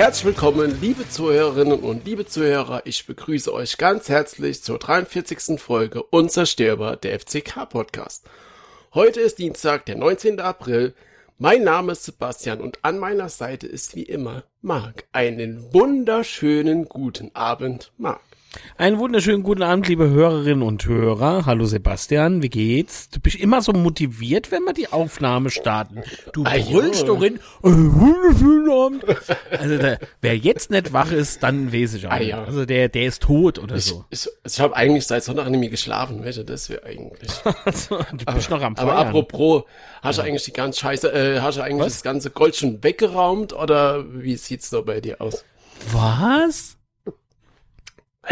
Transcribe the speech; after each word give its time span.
Herzlich 0.00 0.24
willkommen, 0.24 0.80
liebe 0.80 1.06
Zuhörerinnen 1.06 1.80
und 1.80 2.06
liebe 2.06 2.24
Zuhörer. 2.24 2.80
Ich 2.86 3.04
begrüße 3.04 3.52
euch 3.52 3.76
ganz 3.76 4.08
herzlich 4.08 4.62
zur 4.62 4.78
43. 4.78 5.60
Folge 5.60 6.02
Unzerstörbar, 6.02 6.96
der 6.96 7.20
FCK 7.20 7.68
Podcast. 7.68 8.24
Heute 8.94 9.20
ist 9.20 9.38
Dienstag, 9.38 9.84
der 9.84 9.96
19. 9.96 10.40
April. 10.40 10.94
Mein 11.36 11.64
Name 11.64 11.92
ist 11.92 12.04
Sebastian 12.04 12.62
und 12.62 12.78
an 12.82 12.98
meiner 12.98 13.28
Seite 13.28 13.66
ist 13.66 13.94
wie 13.94 14.04
immer 14.04 14.44
Marc. 14.62 15.04
Einen 15.12 15.70
wunderschönen 15.74 16.88
guten 16.88 17.30
Abend, 17.34 17.92
Marc. 17.98 18.22
Einen 18.76 18.98
wunderschönen 18.98 19.44
guten 19.44 19.62
Abend, 19.62 19.86
liebe 19.86 20.08
Hörerinnen 20.10 20.62
und 20.62 20.84
Hörer. 20.84 21.46
Hallo 21.46 21.66
Sebastian, 21.66 22.42
wie 22.42 22.48
geht's? 22.48 23.08
Du 23.08 23.20
bist 23.20 23.36
immer 23.36 23.62
so 23.62 23.72
motiviert, 23.72 24.50
wenn 24.50 24.64
wir 24.64 24.72
die 24.72 24.92
Aufnahme 24.92 25.50
starten. 25.50 26.02
Du 26.32 26.42
brüllst 26.42 27.06
doch 27.06 27.22
in, 27.22 27.38
Abend. 28.70 29.04
Also 29.50 29.78
der, 29.78 29.98
wer 30.20 30.36
jetzt 30.36 30.70
nicht 30.70 30.92
wach 30.92 31.12
ist, 31.12 31.42
dann 31.42 31.72
weiß 31.72 31.94
ich 31.94 32.06
auch 32.08 32.18
nicht. 32.18 32.34
Also 32.34 32.64
der, 32.64 32.88
der 32.88 33.04
ist 33.04 33.22
tot 33.22 33.58
oder 33.58 33.76
Ich, 33.76 33.84
so. 33.84 34.04
ich, 34.10 34.28
ich 34.44 34.60
habe 34.60 34.74
eigentlich 34.76 35.06
seit 35.06 35.22
Sonntag 35.22 35.48
nicht 35.48 35.60
mehr 35.60 35.68
geschlafen, 35.68 36.24
welche 36.24 36.44
das 36.44 36.68
wäre 36.70 36.84
eigentlich. 36.84 37.30
Also, 37.64 37.98
du 38.12 38.24
bist 38.34 38.50
noch 38.50 38.62
am 38.62 38.74
Aber 38.76 38.92
Feiern. 38.92 39.06
apropos, 39.08 39.64
hast 40.02 40.18
du 40.18 40.22
eigentlich 40.22 40.44
die 40.44 40.52
ganze 40.52 40.80
Scheiße, 40.80 41.12
äh, 41.12 41.40
hast 41.40 41.58
du 41.58 41.62
eigentlich 41.62 41.86
Was? 41.86 41.92
das 41.94 42.02
ganze 42.02 42.30
Gold 42.30 42.56
schon 42.56 42.82
weggeraumt 42.82 43.52
oder 43.52 44.04
wie 44.12 44.36
sieht's 44.36 44.70
da 44.70 44.80
bei 44.80 45.00
dir 45.00 45.20
aus? 45.20 45.44
Was? 45.92 46.76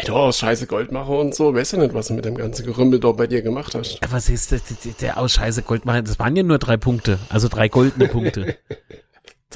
Ey, 0.01 0.05
du 0.07 0.15
hast 0.15 0.39
scheiße 0.39 0.69
Goldmacher 0.69 1.09
und 1.11 1.35
so, 1.35 1.53
weißt 1.53 1.73
du 1.73 1.79
nicht, 1.79 1.93
was 1.93 2.07
du 2.07 2.15
mit 2.15 2.25
dem 2.25 2.37
ganzen 2.37 2.65
Gerümpel 2.65 3.01
da 3.01 3.11
bei 3.11 3.27
dir 3.27 3.43
gemacht 3.43 3.75
hast? 3.75 3.99
Was 4.11 4.29
ist 4.29 4.53
das, 4.53 4.63
der, 5.01 5.19
aus 5.19 5.33
Scheiße 5.33 5.63
Goldmacher? 5.63 6.03
Das 6.03 6.21
waren 6.21 6.37
ja 6.37 6.45
nur 6.45 6.59
drei 6.59 6.77
Punkte, 6.77 7.19
also 7.31 7.49
drei 7.49 7.69
goldene 7.69 8.09
Punkte. 8.09 8.57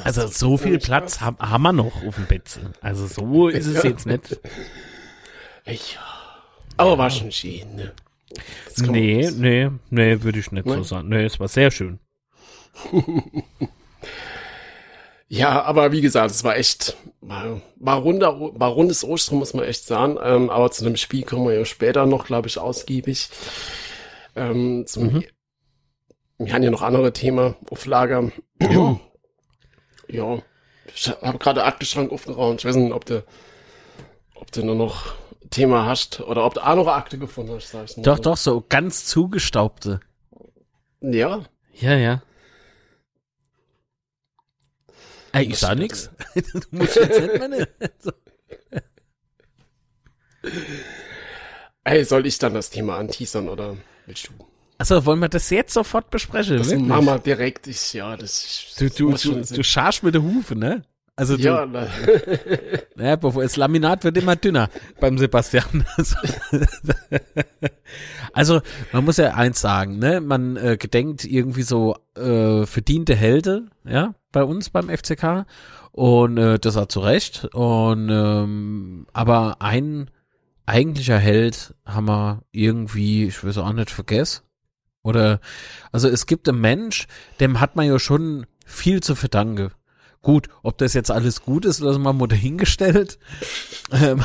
Also 0.04 0.26
so 0.26 0.56
viel 0.56 0.78
Platz 0.78 1.20
haben, 1.20 1.36
haben 1.38 1.60
wir 1.64 1.74
noch 1.74 2.02
auf 2.06 2.14
dem 2.14 2.24
Bett. 2.24 2.58
Also 2.80 3.06
so 3.06 3.48
ist 3.50 3.66
es 3.66 3.82
Ja. 3.82 3.90
jetzt 3.90 4.06
nicht. 4.06 4.40
Ja. 5.66 6.00
Aber 6.78 6.96
war 6.96 7.10
schon 7.10 7.30
schön, 7.30 7.76
ne? 7.76 7.92
Nee, 8.78 9.30
nee, 9.36 9.70
nee, 9.90 10.22
würde 10.22 10.38
ich 10.38 10.50
nicht 10.50 10.66
so 10.66 10.76
Nee? 10.76 10.82
sagen. 10.82 11.08
Nee, 11.10 11.24
es 11.26 11.38
war 11.38 11.46
sehr 11.48 11.70
schön. 11.70 11.98
Ja, 15.32 15.62
aber 15.62 15.92
wie 15.92 16.02
gesagt, 16.02 16.30
es 16.30 16.44
war 16.44 16.58
echt, 16.58 16.94
war, 17.22 17.62
war, 17.76 17.96
runder, 17.96 18.38
war 18.38 18.68
rundes 18.68 19.02
Ostern, 19.02 19.38
muss 19.38 19.54
man 19.54 19.64
echt 19.64 19.86
sagen. 19.86 20.18
Ähm, 20.22 20.50
aber 20.50 20.70
zu 20.70 20.84
dem 20.84 20.98
Spiel 20.98 21.22
kommen 21.22 21.48
wir 21.48 21.54
ja 21.54 21.64
später 21.64 22.04
noch, 22.04 22.26
glaube 22.26 22.48
ich, 22.48 22.58
ausgiebig. 22.58 23.30
Ähm, 24.36 24.84
zum, 24.86 25.04
Mhm. 25.04 25.24
Wir 26.36 26.52
haben 26.52 26.62
ja 26.62 26.70
noch 26.70 26.82
andere 26.82 27.14
Themen 27.14 27.54
auf 27.70 27.86
Lager. 27.86 28.30
Ja. 28.60 29.00
ja. 30.08 30.38
Ich 30.94 31.08
habe 31.08 31.38
gerade 31.38 31.64
Aktenschrank 31.64 32.12
aufgeraunt. 32.12 32.60
Ich 32.60 32.66
weiß 32.66 32.76
nicht, 32.76 32.92
ob 32.92 33.06
du, 33.06 33.24
ob 34.34 34.52
du 34.52 34.62
nur 34.62 34.74
noch 34.74 35.14
Thema 35.48 35.86
hast 35.86 36.20
oder 36.20 36.44
ob 36.44 36.52
du 36.52 36.60
auch 36.60 36.76
noch 36.76 36.88
eine 36.88 36.92
Akte 36.92 37.16
gefunden 37.16 37.54
hast, 37.54 37.70
sag 37.70 37.84
ich 37.88 37.96
mal 37.96 38.02
Doch, 38.02 38.18
doch, 38.18 38.36
so 38.36 38.62
ganz 38.68 39.06
zugestaubte. 39.06 40.00
Ja. 41.00 41.40
Ja, 41.72 41.94
ja. 41.94 42.22
Ey, 45.32 45.44
ich 45.46 45.56
stimmt. 45.58 45.78
nix. 45.80 46.10
Du 46.34 46.60
musst 46.70 46.96
jetzt 46.96 47.20
nicht 47.20 47.38
meine. 47.38 47.68
So. 48.00 48.12
Ey, 51.84 52.04
soll 52.04 52.26
ich 52.26 52.38
dann 52.38 52.54
das 52.54 52.70
Thema 52.70 52.96
anteasern 52.98 53.48
oder 53.48 53.76
willst 54.06 54.28
du? 54.28 54.32
Achso, 54.78 55.04
wollen 55.06 55.20
wir 55.20 55.28
das 55.28 55.50
jetzt 55.50 55.74
sofort 55.74 56.10
besprechen? 56.10 56.56
Das 56.58 56.70
wirklich? 56.70 56.88
machen 56.88 57.04
wir 57.06 57.18
direkt. 57.18 57.66
Ich, 57.68 57.92
ja, 57.92 58.16
das 58.16 58.74
Du, 58.78 58.88
du, 58.88 59.10
muss 59.10 59.22
du, 59.22 59.40
du 59.40 59.62
scharst 59.62 60.02
mit 60.02 60.14
der 60.14 60.22
Hufe, 60.22 60.56
ne? 60.56 60.82
Also 61.14 61.36
du, 61.36 61.42
Ja, 61.42 61.66
na, 61.70 61.86
Ja, 62.96 63.16
bevor 63.16 63.42
das 63.42 63.56
Laminat 63.56 64.02
wird 64.02 64.16
immer 64.16 64.34
dünner 64.34 64.70
beim 64.98 65.18
Sebastian. 65.18 65.84
also 68.32 68.60
man 68.92 69.04
muss 69.04 69.18
ja 69.18 69.34
eins 69.34 69.60
sagen, 69.60 69.98
ne? 69.98 70.20
Man 70.20 70.56
äh, 70.56 70.76
gedenkt 70.76 71.24
irgendwie 71.24 71.62
so 71.62 71.96
äh, 72.16 72.64
verdiente 72.66 73.14
Helden, 73.14 73.70
ja, 73.84 74.14
bei 74.32 74.42
uns 74.42 74.70
beim 74.70 74.88
FCK 74.88 75.46
und 75.92 76.38
äh, 76.38 76.58
das 76.58 76.76
hat 76.76 76.90
zu 76.90 77.00
Recht. 77.00 77.44
Und 77.52 78.08
ähm, 78.10 79.06
aber 79.12 79.56
ein 79.60 80.10
eigentlicher 80.66 81.18
Held 81.18 81.74
haben 81.84 82.06
wir 82.06 82.42
irgendwie, 82.50 83.26
ich 83.26 83.44
weiß 83.44 83.58
auch 83.58 83.72
nicht, 83.72 83.90
vergessen. 83.90 84.42
Oder 85.02 85.40
also 85.90 86.08
es 86.08 86.26
gibt 86.26 86.48
einen 86.48 86.60
Mensch, 86.60 87.06
dem 87.40 87.60
hat 87.60 87.76
man 87.76 87.86
ja 87.86 87.98
schon 87.98 88.46
viel 88.64 89.02
zu 89.02 89.14
verdanken. 89.14 89.70
Gut, 90.22 90.48
ob 90.62 90.78
das 90.78 90.94
jetzt 90.94 91.10
alles 91.10 91.42
gut 91.42 91.64
ist, 91.64 91.82
das 91.82 91.98
mal 91.98 92.12
mal 92.12 92.28
dahingestellt. 92.28 93.18
ähm, 93.92 94.24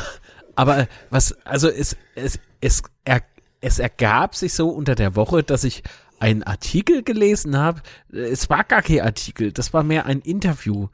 aber 0.54 0.86
was, 1.10 1.32
also 1.44 1.68
es, 1.68 1.96
es, 2.14 2.38
es, 2.60 2.82
er, 3.04 3.22
es 3.60 3.80
ergab 3.80 4.36
sich 4.36 4.54
so 4.54 4.70
unter 4.70 4.94
der 4.94 5.16
Woche, 5.16 5.42
dass 5.42 5.64
ich 5.64 5.82
einen 6.20 6.42
Artikel 6.42 7.02
gelesen 7.02 7.56
habe. 7.56 7.82
Es 8.10 8.50
war 8.50 8.64
gar 8.64 8.82
kein 8.82 9.00
Artikel, 9.00 9.52
das 9.52 9.72
war 9.72 9.82
mehr 9.82 10.06
ein 10.06 10.20
Interview. 10.20 10.88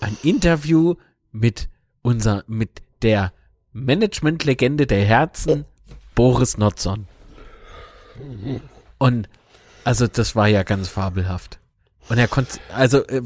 Ein 0.00 0.16
Interview 0.22 0.94
mit 1.32 1.68
unser, 2.02 2.44
mit 2.46 2.82
der 3.02 3.32
Management-Legende 3.72 4.86
der 4.86 5.04
Herzen, 5.04 5.64
Boris 6.14 6.58
Notzon. 6.58 7.06
Und 8.98 9.28
also 9.84 10.06
das 10.06 10.36
war 10.36 10.48
ja 10.48 10.62
ganz 10.62 10.88
fabelhaft. 10.88 11.58
Und 12.08 12.18
er 12.18 12.28
konnte, 12.28 12.58
also 12.74 13.06
äh, 13.06 13.22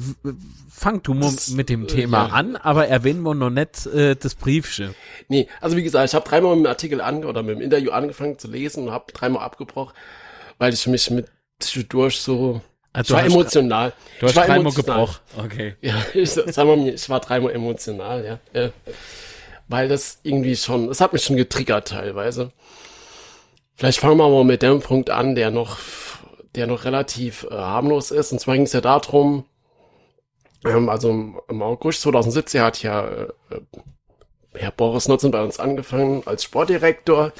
fang 0.70 1.02
du 1.02 1.14
Das, 1.14 1.50
mit 1.50 1.70
dem 1.70 1.84
äh, 1.84 1.86
Thema 1.86 2.28
ja. 2.28 2.34
an, 2.34 2.56
aber 2.56 2.86
erwähnen 2.86 3.22
wir 3.22 3.34
noch 3.34 3.50
nicht 3.50 3.86
äh, 3.86 4.14
das 4.14 4.34
Briefchen. 4.34 4.94
nee, 5.28 5.48
also 5.60 5.76
wie 5.76 5.82
gesagt, 5.82 6.08
ich 6.08 6.14
habe 6.14 6.28
dreimal 6.28 6.54
mit 6.54 6.66
dem 6.66 6.68
Artikel 6.68 7.00
ange 7.00 7.26
oder 7.26 7.42
mit 7.42 7.56
dem 7.56 7.62
Interview 7.62 7.92
angefangen 7.92 8.38
zu 8.38 8.48
lesen 8.48 8.86
und 8.86 8.92
habe 8.92 9.10
dreimal 9.12 9.42
abgebrochen, 9.42 9.94
weil 10.58 10.72
ich 10.72 10.86
mich 10.86 11.10
mit 11.10 11.26
zwischendurch 11.58 12.18
so 12.18 12.60
Also 12.92 13.14
ich 13.14 13.20
war 13.20 13.26
emotional. 13.26 13.92
Du 14.20 14.26
hast 14.26 14.36
dreimal 14.36 14.72
gebrochen. 14.72 15.16
Okay. 15.36 15.76
Ja, 15.80 15.94
ich 16.14 16.30
sag 16.30 16.56
mal 16.56 16.76
mir, 16.76 16.94
ich 16.94 17.08
war 17.08 17.20
dreimal 17.20 17.52
emotional, 17.52 18.24
ja. 18.24 18.38
ja. 18.60 18.70
Weil 19.68 19.88
das 19.88 20.18
irgendwie 20.22 20.56
schon, 20.56 20.88
es 20.90 21.00
hat 21.00 21.12
mich 21.12 21.24
schon 21.24 21.36
getriggert 21.36 21.88
teilweise. 21.88 22.52
Vielleicht 23.74 23.98
fangen 23.98 24.18
wir 24.18 24.28
mal 24.28 24.44
mit 24.44 24.62
dem 24.62 24.80
Punkt 24.80 25.10
an, 25.10 25.34
der 25.34 25.50
noch, 25.50 25.78
der 26.54 26.66
noch 26.66 26.84
relativ 26.84 27.44
äh, 27.50 27.54
harmlos 27.54 28.10
ist. 28.10 28.30
Und 28.32 28.38
zwar 28.38 28.54
ging 28.54 28.64
es 28.64 28.72
ja 28.72 28.80
darum, 28.80 29.44
ähm, 30.64 30.88
also 30.88 31.10
im, 31.10 31.40
im 31.48 31.62
August 31.62 32.02
2017 32.02 32.60
hat 32.60 32.82
ja 32.82 33.06
äh, 33.06 33.22
äh, 33.50 33.60
Herr 34.54 34.70
Boris 34.70 35.08
Nutzen 35.08 35.30
bei 35.30 35.42
uns 35.42 35.58
angefangen 35.58 36.22
als 36.26 36.44
Sportdirektor. 36.44 37.32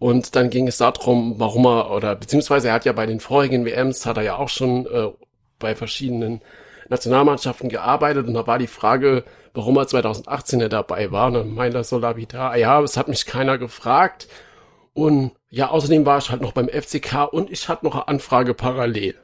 Und 0.00 0.34
dann 0.34 0.48
ging 0.48 0.66
es 0.66 0.78
darum, 0.78 1.34
warum 1.36 1.66
er, 1.66 1.90
oder 1.90 2.16
beziehungsweise 2.16 2.68
er 2.68 2.74
hat 2.74 2.86
ja 2.86 2.92
bei 2.92 3.04
den 3.04 3.20
vorigen 3.20 3.66
WMs, 3.66 4.06
hat 4.06 4.16
er 4.16 4.22
ja 4.22 4.36
auch 4.36 4.48
schon 4.48 4.86
äh, 4.86 5.10
bei 5.58 5.76
verschiedenen 5.76 6.40
Nationalmannschaften 6.88 7.68
gearbeitet 7.68 8.26
und 8.26 8.32
da 8.32 8.46
war 8.46 8.58
die 8.58 8.66
Frage, 8.66 9.24
warum 9.52 9.76
er 9.76 9.86
2018 9.86 10.58
nicht 10.58 10.72
dabei 10.72 11.12
war. 11.12 11.26
Und 11.26 11.34
dann 11.34 11.54
meinte 11.54 11.76
er 11.76 11.84
so 11.84 11.98
lapidar, 11.98 12.56
ja, 12.56 12.80
es 12.80 12.96
hat 12.96 13.08
mich 13.08 13.26
keiner 13.26 13.58
gefragt. 13.58 14.26
Und 14.94 15.32
ja, 15.50 15.68
außerdem 15.68 16.06
war 16.06 16.16
ich 16.16 16.30
halt 16.30 16.40
noch 16.40 16.52
beim 16.52 16.70
FCK 16.70 17.30
und 17.30 17.50
ich 17.50 17.68
hatte 17.68 17.84
noch 17.84 17.94
eine 17.94 18.08
Anfrage 18.08 18.54
parallel. 18.54 19.16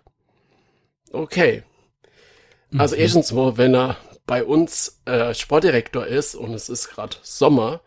Okay. 1.11 1.63
Also 2.77 2.97
erstens 2.97 3.33
mal, 3.33 3.57
wenn 3.57 3.75
er 3.75 3.97
bei 4.27 4.45
uns 4.45 5.01
äh, 5.07 5.33
Sportdirektor 5.33 6.07
ist 6.07 6.35
und 6.35 6.53
es 6.53 6.69
ist 6.69 6.91
gerade 6.91 7.17
Sommer, 7.23 7.81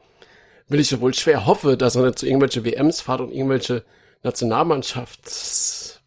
will 0.70 0.80
ich 0.80 0.92
ja 0.92 1.02
wohl 1.02 1.14
schwer 1.14 1.46
hoffe, 1.46 1.76
dass 1.76 1.96
er 1.96 2.06
nicht 2.06 2.20
zu 2.20 2.26
irgendwelche 2.28 2.64
WMs 2.64 3.02
fährt 3.02 3.20
und 3.22 3.32
irgendwelche 3.32 3.84
Nationalmannschaftsteams 4.24 6.00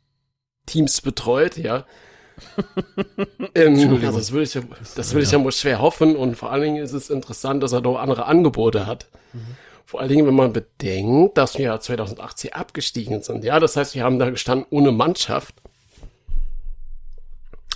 betreut, 1.02 1.56
ja. 1.56 1.84
ähm, 3.54 4.00
also 4.04 4.18
das 4.18 4.32
will 4.32 4.42
ich 4.42 4.54
ja, 4.54 4.62
das 4.96 5.12
will 5.14 5.22
ich 5.22 5.30
ja 5.30 5.44
wohl 5.44 5.52
schwer 5.52 5.80
hoffen 5.80 6.16
und 6.16 6.34
vor 6.36 6.50
allen 6.50 6.62
Dingen 6.62 6.82
ist 6.82 6.92
es 6.92 7.10
interessant, 7.10 7.62
dass 7.62 7.72
er 7.72 7.82
doch 7.82 7.98
andere 7.98 8.24
Angebote 8.24 8.86
hat. 8.86 9.06
Vor 9.84 10.00
allen 10.00 10.08
Dingen, 10.08 10.26
wenn 10.26 10.34
man 10.34 10.52
bedenkt, 10.54 11.36
dass 11.36 11.58
wir 11.58 11.66
ja 11.66 11.78
2018 11.78 12.54
abgestiegen 12.54 13.22
sind. 13.22 13.44
Ja, 13.44 13.60
das 13.60 13.76
heißt, 13.76 13.94
wir 13.94 14.04
haben 14.04 14.18
da 14.18 14.30
gestanden 14.30 14.66
ohne 14.70 14.90
Mannschaft 14.90 15.54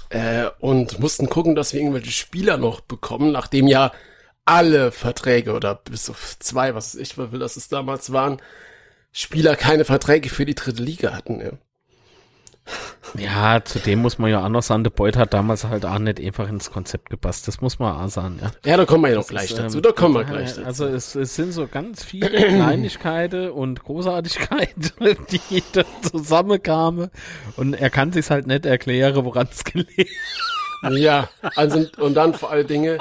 äh, 0.08 0.46
und 0.60 0.98
mussten 0.98 1.28
gucken, 1.28 1.54
dass 1.54 1.72
wir 1.72 1.80
irgendwelche 1.80 2.10
Spieler 2.10 2.56
noch 2.56 2.80
bekommen, 2.80 3.32
nachdem 3.32 3.68
ja 3.68 3.92
alle 4.46 4.92
Verträge 4.92 5.52
oder 5.52 5.74
bis 5.74 6.08
auf 6.08 6.38
zwei, 6.38 6.74
was 6.74 6.94
ich 6.94 7.18
will, 7.18 7.38
dass 7.38 7.56
es 7.56 7.68
damals 7.68 8.12
waren, 8.12 8.40
Spieler 9.12 9.56
keine 9.56 9.84
Verträge 9.84 10.28
für 10.28 10.46
die 10.46 10.54
dritte 10.54 10.82
Liga 10.82 11.12
hatten. 11.12 11.40
Ja. 11.40 11.50
Ja, 13.16 13.64
zudem 13.64 14.00
muss 14.00 14.18
man 14.18 14.30
ja 14.30 14.44
auch 14.44 14.48
noch 14.48 14.62
sagen, 14.62 14.82
der 14.82 14.90
Beut 14.90 15.16
hat 15.16 15.32
damals 15.32 15.64
halt 15.64 15.86
auch 15.86 15.98
nicht 16.00 16.20
einfach 16.20 16.48
ins 16.48 16.70
Konzept 16.72 17.10
gepasst. 17.10 17.46
Das 17.46 17.60
muss 17.60 17.78
man 17.78 17.94
auch 17.94 18.08
sagen, 18.08 18.40
ja. 18.42 18.50
Ja, 18.68 18.76
da 18.76 18.84
kommen 18.84 19.04
wir 19.04 19.10
ja 19.10 19.16
noch 19.16 19.26
gleich 19.28 19.50
ist, 19.50 19.58
dazu. 19.58 19.78
ähm, 19.78 19.82
Da 19.82 19.92
kommen 19.92 20.14
wir 20.14 20.24
gleich 20.24 20.54
dazu. 20.54 20.64
Also 20.64 20.86
es, 20.86 21.14
es 21.14 21.36
sind 21.36 21.52
so 21.52 21.68
ganz 21.68 22.02
viele 22.04 22.28
Kleinigkeiten 22.28 23.50
und 23.50 23.82
Großartigkeiten, 23.84 24.90
die 25.30 25.62
da 25.72 25.84
zusammenkamen. 26.02 27.10
Und 27.56 27.74
er 27.74 27.90
kann 27.90 28.12
sich 28.12 28.28
halt 28.30 28.48
nicht 28.48 28.66
erklären, 28.66 29.24
woran 29.24 29.48
es 29.50 29.62
gelegen 29.64 30.10
Ja, 30.90 31.28
also, 31.54 31.86
und 31.98 32.14
dann 32.14 32.34
vor 32.34 32.50
allen 32.50 32.66
Dingen, 32.66 32.98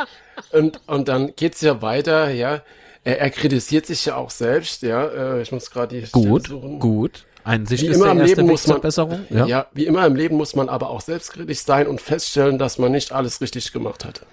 und, 0.51 0.79
und 0.87 1.07
dann 1.07 1.35
geht's 1.35 1.61
ja 1.61 1.81
weiter, 1.81 2.29
ja. 2.29 2.61
Er, 3.03 3.19
er 3.21 3.29
kritisiert 3.29 3.85
sich 3.85 4.05
ja 4.05 4.15
auch 4.15 4.29
selbst, 4.31 4.81
ja. 4.81 5.05
Äh, 5.05 5.41
ich 5.41 5.51
muss 5.51 5.69
gerade 5.71 5.99
die 6.01 6.09
Gut, 6.11 6.47
suchen. 6.47 6.79
gut. 6.79 7.25
Einsicht 7.43 7.83
Wie 7.83 7.87
ist 7.87 7.97
immer 7.97 8.09
im 8.11 8.21
Leben 8.21 8.47
muss 8.47 8.65
man, 8.65 8.81
Besserung. 8.81 9.23
ja. 9.29 9.67
wie 9.73 9.85
immer 9.85 10.05
im 10.07 10.15
Leben 10.15 10.35
muss 10.35 10.55
man 10.55 10.67
aber 10.67 10.89
auch 10.89 11.01
selbstkritisch 11.01 11.59
sein 11.59 11.85
und 11.87 12.01
feststellen, 12.01 12.57
dass 12.57 12.79
man 12.79 12.91
nicht 12.91 13.11
alles 13.11 13.39
richtig 13.39 13.71
gemacht 13.71 14.03
hat. 14.03 14.25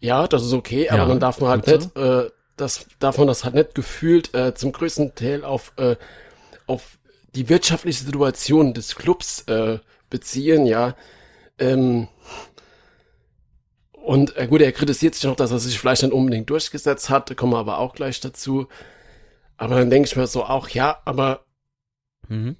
Ja, 0.00 0.26
das 0.26 0.42
ist 0.44 0.52
okay, 0.52 0.90
aber 0.90 0.98
Mhm. 0.98 1.02
Ja, 1.04 1.08
dann 1.08 1.20
darf 1.20 1.40
man 1.40 1.50
halt 1.50 1.64
gut 1.64 1.74
nicht, 1.74 1.96
äh, 1.96 2.30
das, 2.58 2.84
darf 2.98 3.16
man 3.16 3.28
das 3.28 3.44
halt 3.44 3.54
nicht 3.54 3.74
gefühlt 3.74 4.34
äh, 4.34 4.54
zum 4.54 4.72
größten 4.72 5.14
Teil 5.14 5.42
auf, 5.42 5.72
äh, 5.76 5.96
auf 6.66 6.98
die 7.34 7.48
wirtschaftliche 7.48 8.04
Situation 8.04 8.74
des 8.74 8.94
Clubs 8.96 9.44
äh, 9.46 9.78
beziehen, 10.10 10.66
ja. 10.66 10.94
Ähm, 11.58 12.08
und 14.04 14.36
äh, 14.36 14.46
gut, 14.46 14.60
er 14.60 14.72
kritisiert 14.72 15.14
sich 15.14 15.24
noch, 15.24 15.36
dass 15.36 15.50
er 15.52 15.58
sich 15.58 15.78
vielleicht 15.78 16.02
nicht 16.02 16.12
unbedingt 16.12 16.48
durchgesetzt 16.50 17.10
hat, 17.10 17.30
da 17.30 17.34
kommen 17.34 17.52
wir 17.52 17.58
aber 17.58 17.78
auch 17.78 17.94
gleich 17.94 18.20
dazu. 18.20 18.68
Aber 19.56 19.76
dann 19.76 19.90
denke 19.90 20.08
ich 20.08 20.16
mir 20.16 20.26
so 20.26 20.44
auch, 20.44 20.68
ja, 20.68 21.00
aber 21.04 21.44
Mhm. 22.28 22.56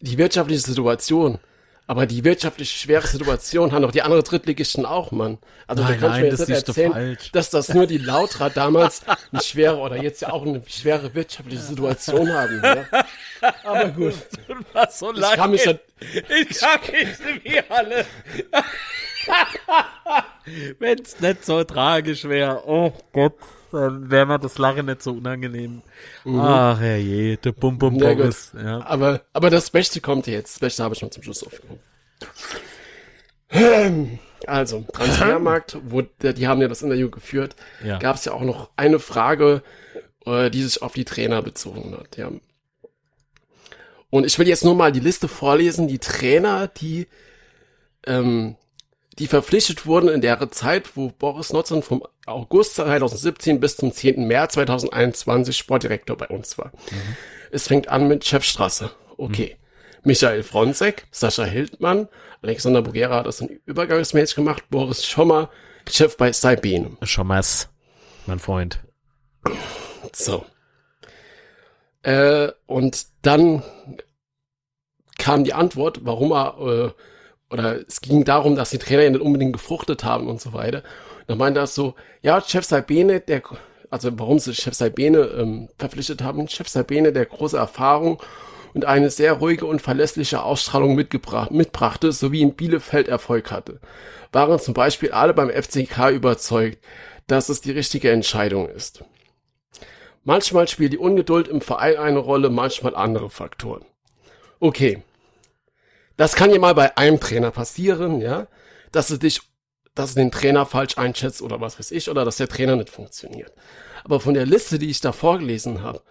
die 0.00 0.16
wirtschaftliche 0.18 0.60
Situation. 0.62 1.38
Aber 1.88 2.06
die 2.06 2.24
wirtschaftlich 2.24 2.70
schwere 2.70 3.06
Situation 3.06 3.72
haben 3.72 3.82
doch 3.82 3.90
die 3.90 4.02
anderen 4.02 4.22
Drittligisten 4.22 4.86
auch, 4.86 5.10
Mann. 5.10 5.38
Also 5.66 5.82
Nein, 5.82 5.92
da 5.94 5.98
kannst 5.98 6.02
du 6.04 6.08
nein, 6.08 6.20
mir 6.22 6.28
jetzt 6.28 6.38
das 6.40 6.48
nicht 6.48 6.68
erzählen, 6.68 6.92
falsch. 6.92 7.32
dass 7.32 7.50
das 7.50 7.68
nur 7.74 7.86
die 7.88 7.98
Lautra 7.98 8.48
damals 8.50 9.02
eine 9.32 9.42
schwere 9.42 9.76
oder 9.78 10.00
jetzt 10.00 10.22
ja 10.22 10.30
auch 10.32 10.46
eine 10.46 10.62
schwere 10.68 11.12
wirtschaftliche 11.14 11.60
Situation 11.60 12.32
haben. 12.32 12.62
Ja? 12.62 13.04
Aber 13.64 13.88
gut, 13.90 14.14
Was 14.72 15.00
so 15.00 15.12
ich 15.12 15.20
kann 15.20 15.50
mich 15.50 15.66
Ich 15.66 16.60
kann 16.60 16.80
mich 16.92 17.44
nicht 17.44 17.70
alle. 17.70 18.06
Wenn's 20.78 21.20
nicht 21.20 21.44
so 21.44 21.62
tragisch 21.64 22.24
wäre, 22.24 22.62
oh 22.66 22.92
Gott, 23.12 23.34
dann 23.70 24.10
wäre 24.10 24.26
mir 24.26 24.38
das 24.38 24.58
Lachen 24.58 24.86
nicht 24.86 25.02
so 25.02 25.12
unangenehm. 25.12 25.82
Ach 26.26 26.78
herrje, 26.78 27.36
der 27.38 27.52
Bum 27.52 27.78
Bum 27.78 27.94
gut. 27.94 28.02
Boris. 28.02 28.52
Ja. 28.54 28.84
aber, 28.84 29.22
aber 29.32 29.50
das 29.50 29.70
Beste 29.70 30.00
kommt 30.00 30.26
jetzt. 30.26 30.54
Das 30.54 30.60
Beste 30.60 30.82
habe 30.84 30.94
ich 30.94 31.02
noch 31.02 31.10
zum 31.10 31.22
Schluss 31.22 31.44
aufgehoben. 31.46 31.80
Also, 34.44 34.84
Transfermarkt, 34.92 35.78
wo, 35.84 36.02
die 36.02 36.48
haben 36.48 36.60
ja 36.60 36.66
das 36.66 36.82
Interview 36.82 37.08
geführt, 37.10 37.54
Ja. 37.84 37.98
gab 38.00 38.16
es 38.16 38.24
ja 38.24 38.32
auch 38.32 38.42
noch 38.42 38.70
eine 38.74 38.98
Frage, 38.98 39.62
äh, 40.26 40.50
die 40.50 40.64
sich 40.64 40.82
auf 40.82 40.94
die 40.94 41.04
Trainer 41.04 41.42
bezogen 41.42 41.96
hat, 41.96 42.16
ja. 42.16 42.28
Und 44.10 44.26
ich 44.26 44.36
will 44.40 44.48
jetzt 44.48 44.64
nur 44.64 44.74
mal 44.74 44.90
die 44.90 44.98
Liste 44.98 45.28
vorlesen, 45.28 45.86
die 45.86 46.00
Trainer, 46.00 46.66
die, 46.66 47.06
ähm, 48.04 48.56
die 49.18 49.26
verpflichtet 49.26 49.86
wurden 49.86 50.08
in 50.08 50.20
der 50.20 50.50
Zeit, 50.50 50.96
wo 50.96 51.10
Boris 51.10 51.52
Notzon 51.52 51.82
vom 51.82 52.02
August 52.26 52.76
2017 52.76 53.60
bis 53.60 53.76
zum 53.76 53.92
10. 53.92 54.26
März 54.26 54.54
2021 54.54 55.56
Sportdirektor 55.56 56.16
bei 56.16 56.28
uns 56.28 56.56
war. 56.58 56.72
Es 57.50 57.68
fängt 57.68 57.88
an 57.88 58.08
mit 58.08 58.24
Chefstraße. 58.24 58.90
Okay. 59.18 59.56
Michael 60.04 60.42
Fronzek, 60.42 61.06
Sascha 61.10 61.44
Hildmann, 61.44 62.08
Alexander 62.42 62.82
Bugera 62.82 63.18
hat 63.18 63.26
das 63.26 63.40
ein 63.40 63.60
Übergangsmatch 63.66 64.34
gemacht, 64.34 64.64
Boris 64.68 65.06
Schommer, 65.06 65.50
Chef 65.88 66.16
bei 66.16 66.32
Saibene. 66.32 66.96
Schon 67.02 67.28
mal's, 67.28 67.68
mein 68.26 68.40
Freund. 68.40 68.80
So. 70.12 70.44
Äh, 72.02 72.50
und 72.66 73.06
dann 73.22 73.62
kam 75.18 75.44
die 75.44 75.54
Antwort, 75.54 76.00
warum 76.02 76.32
er, 76.32 76.56
äh, 76.58 76.90
oder 77.52 77.86
es 77.86 78.00
ging 78.00 78.24
darum, 78.24 78.56
dass 78.56 78.70
die 78.70 78.78
Trainer 78.78 79.02
ja 79.02 79.10
nicht 79.10 79.20
unbedingt 79.20 79.52
gefruchtet 79.52 80.04
haben 80.04 80.26
und 80.28 80.40
so 80.40 80.52
weiter. 80.52 80.78
Und 81.20 81.28
dann 81.28 81.38
meinte 81.38 81.60
er 81.60 81.66
so, 81.66 81.94
ja, 82.22 82.40
Chef 82.40 82.64
Saibene, 82.64 83.20
der, 83.20 83.42
also 83.90 84.10
warum 84.18 84.38
sie 84.38 84.54
Chef 84.54 84.74
Saibene 84.74 85.18
ähm, 85.18 85.68
verpflichtet 85.78 86.22
haben, 86.22 86.48
Chef 86.48 86.68
Saibene, 86.68 87.12
der 87.12 87.26
große 87.26 87.56
Erfahrung 87.56 88.22
und 88.72 88.86
eine 88.86 89.10
sehr 89.10 89.34
ruhige 89.34 89.66
und 89.66 89.82
verlässliche 89.82 90.42
Ausstrahlung 90.42 90.94
mitgebracht, 90.94 91.50
mitbrachte, 91.50 92.10
sowie 92.12 92.40
in 92.40 92.54
Bielefeld 92.54 93.08
Erfolg 93.08 93.50
hatte. 93.50 93.80
Waren 94.32 94.58
zum 94.58 94.72
Beispiel 94.72 95.12
alle 95.12 95.34
beim 95.34 95.50
FCK 95.50 96.10
überzeugt, 96.10 96.78
dass 97.26 97.50
es 97.50 97.60
die 97.60 97.72
richtige 97.72 98.10
Entscheidung 98.10 98.68
ist. 98.68 99.04
Manchmal 100.24 100.68
spielt 100.68 100.92
die 100.92 100.98
Ungeduld 100.98 101.48
im 101.48 101.60
Verein 101.60 101.96
eine 101.96 102.18
Rolle, 102.18 102.48
manchmal 102.48 102.94
andere 102.94 103.28
Faktoren. 103.28 103.84
Okay. 104.58 105.02
Das 106.16 106.34
kann 106.34 106.50
ja 106.50 106.58
mal 106.58 106.74
bei 106.74 106.96
einem 106.96 107.20
Trainer 107.20 107.50
passieren, 107.50 108.20
ja, 108.20 108.46
dass 108.90 109.08
du 109.08 109.16
dich, 109.16 109.40
dass 109.94 110.14
du 110.14 110.20
den 110.20 110.30
Trainer 110.30 110.66
falsch 110.66 110.98
einschätzt 110.98 111.42
oder 111.42 111.60
was 111.60 111.78
weiß 111.78 111.90
ich, 111.90 112.10
oder 112.10 112.24
dass 112.24 112.36
der 112.36 112.48
Trainer 112.48 112.76
nicht 112.76 112.90
funktioniert. 112.90 113.52
Aber 114.04 114.20
von 114.20 114.34
der 114.34 114.46
Liste, 114.46 114.78
die 114.78 114.90
ich 114.90 115.00
da 115.00 115.12
vorgelesen 115.12 115.82
habe, 115.82 116.02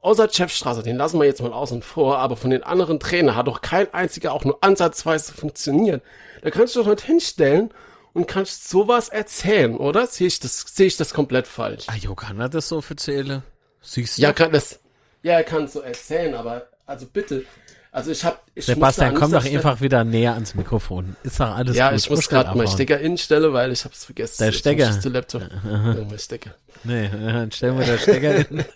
außer 0.00 0.28
Chefstraße, 0.28 0.82
den 0.82 0.96
lassen 0.96 1.18
wir 1.18 1.26
jetzt 1.26 1.42
mal 1.42 1.52
außen 1.52 1.82
vor, 1.82 2.18
aber 2.18 2.36
von 2.36 2.50
den 2.50 2.62
anderen 2.62 3.00
Trainern 3.00 3.36
hat 3.36 3.46
doch 3.46 3.60
kein 3.60 3.92
einziger 3.92 4.32
auch 4.32 4.44
nur 4.44 4.62
ansatzweise 4.62 5.32
funktioniert. 5.32 6.02
Da 6.42 6.50
kannst 6.50 6.76
du 6.76 6.82
doch 6.82 6.90
nicht 6.90 7.02
hinstellen 7.04 7.70
und 8.12 8.26
kannst 8.26 8.68
sowas 8.68 9.08
erzählen, 9.08 9.76
oder? 9.76 10.06
Sehe 10.06 10.26
ich 10.26 10.40
das, 10.40 10.60
sehe 10.60 10.86
ich 10.86 10.96
das 10.96 11.14
komplett 11.14 11.46
falsch? 11.46 11.84
Ah, 11.88 11.96
jo, 11.96 12.14
kann 12.14 12.38
er 12.40 12.48
das 12.48 12.68
so 12.68 12.82
erzählen? 12.88 13.42
Siehst 13.80 14.18
du? 14.18 14.22
Ja, 14.22 14.32
kann 14.32 14.52
das. 14.52 14.80
Ja, 15.22 15.34
er 15.34 15.44
kann 15.44 15.68
so 15.68 15.80
erzählen, 15.80 16.34
aber 16.34 16.68
also 16.86 17.06
bitte. 17.06 17.44
Also 17.90 18.10
ich 18.10 18.22
habe 18.24 18.38
ich 18.54 18.66
Sebastian, 18.66 19.14
komm 19.14 19.32
doch 19.32 19.44
einfach 19.44 19.80
wieder 19.80 20.04
näher 20.04 20.34
ans 20.34 20.54
Mikrofon. 20.54 21.16
Ist 21.22 21.40
doch 21.40 21.54
alles 21.56 21.74
Ja, 21.76 21.90
gut. 21.90 21.98
ich 21.98 22.10
muss 22.10 22.28
gerade 22.28 22.56
meinen. 22.56 22.68
Stecker 22.68 23.00
instellen, 23.00 23.52
weil 23.52 23.72
ich 23.72 23.84
hab's 23.84 24.04
vergessen. 24.04 24.44
Der 24.44 24.52
Stecker. 24.52 24.86
muss 24.88 25.00
den 25.00 25.12
Laptop. 25.14 25.42
Ja, 25.64 25.94
mein 26.08 26.18
Stecker. 26.18 26.54
Nee, 26.84 27.06
äh, 27.06 27.10
dann 27.32 27.50
stellen 27.50 27.78
wir 27.78 27.86
den 27.86 27.98
Stecker 27.98 28.32
hin. 28.34 28.64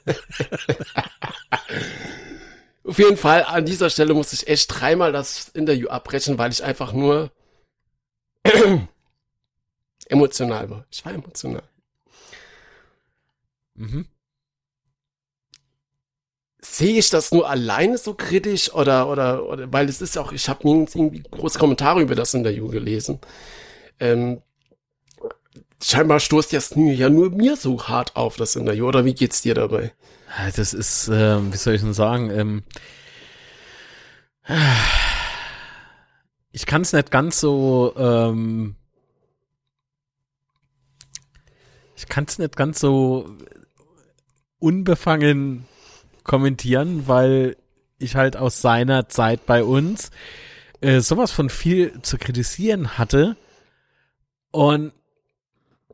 Auf 2.84 2.98
jeden 2.98 3.16
Fall, 3.16 3.44
an 3.44 3.64
dieser 3.64 3.90
Stelle 3.90 4.12
muss 4.14 4.32
ich 4.32 4.48
echt 4.48 4.80
dreimal 4.80 5.12
das 5.12 5.48
Interview 5.50 5.88
abbrechen, 5.88 6.36
weil 6.38 6.50
ich 6.50 6.64
einfach 6.64 6.92
nur 6.92 7.30
emotional 10.08 10.68
war. 10.70 10.84
Ich 10.90 11.04
war 11.04 11.12
emotional. 11.12 11.62
Mhm. 13.74 14.06
Sehe 16.64 16.98
ich 16.98 17.10
das 17.10 17.32
nur 17.32 17.48
alleine 17.48 17.98
so 17.98 18.14
kritisch 18.14 18.72
oder 18.72 19.08
oder 19.08 19.44
oder 19.46 19.72
weil 19.72 19.88
es 19.88 20.00
ist 20.00 20.16
auch 20.16 20.32
ich 20.32 20.48
habe 20.48 20.66
nirgends 20.66 20.94
irgendwie 20.94 21.22
große 21.30 21.58
Kommentare 21.58 22.00
über 22.00 22.14
das 22.14 22.34
Interview 22.34 22.68
gelesen. 22.68 23.18
Ähm, 23.98 24.42
scheinbar 25.82 26.20
stoßt 26.20 26.52
das 26.52 26.74
ja 26.76 27.10
nur 27.10 27.30
mir 27.30 27.56
so 27.56 27.82
hart 27.88 28.14
auf 28.16 28.36
das 28.36 28.56
Interview 28.56 28.86
oder 28.86 29.04
wie 29.04 29.14
geht's 29.14 29.42
dir 29.42 29.54
dabei? 29.54 29.92
Ja, 30.38 30.50
Das 30.54 30.72
ist, 30.72 31.08
ähm, 31.12 31.52
wie 31.52 31.56
soll 31.56 31.74
ich 31.74 31.82
denn 31.82 31.94
sagen, 31.94 32.30
ähm, 32.30 32.62
ich 36.52 36.66
kann 36.66 36.82
es 36.82 36.92
nicht 36.92 37.10
ganz 37.10 37.40
so, 37.40 37.92
ähm, 37.96 38.76
ich 41.96 42.06
kann 42.08 42.24
es 42.28 42.38
nicht 42.38 42.56
ganz 42.56 42.80
so 42.80 43.28
unbefangen 44.58 45.66
kommentieren, 46.24 47.06
weil 47.06 47.56
ich 47.98 48.16
halt 48.16 48.36
aus 48.36 48.60
seiner 48.60 49.08
Zeit 49.08 49.46
bei 49.46 49.64
uns 49.64 50.10
äh, 50.80 51.00
sowas 51.00 51.32
von 51.32 51.50
viel 51.50 52.02
zu 52.02 52.18
kritisieren 52.18 52.98
hatte 52.98 53.36
und 54.50 54.92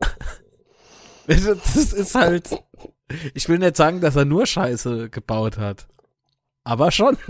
das 1.26 1.92
ist 1.92 2.14
halt 2.14 2.48
ich 3.34 3.48
will 3.48 3.58
nicht 3.58 3.76
sagen, 3.76 4.00
dass 4.00 4.16
er 4.16 4.24
nur 4.24 4.46
Scheiße 4.46 5.10
gebaut 5.10 5.58
hat. 5.58 5.86
Aber 6.64 6.90
schon. 6.90 7.16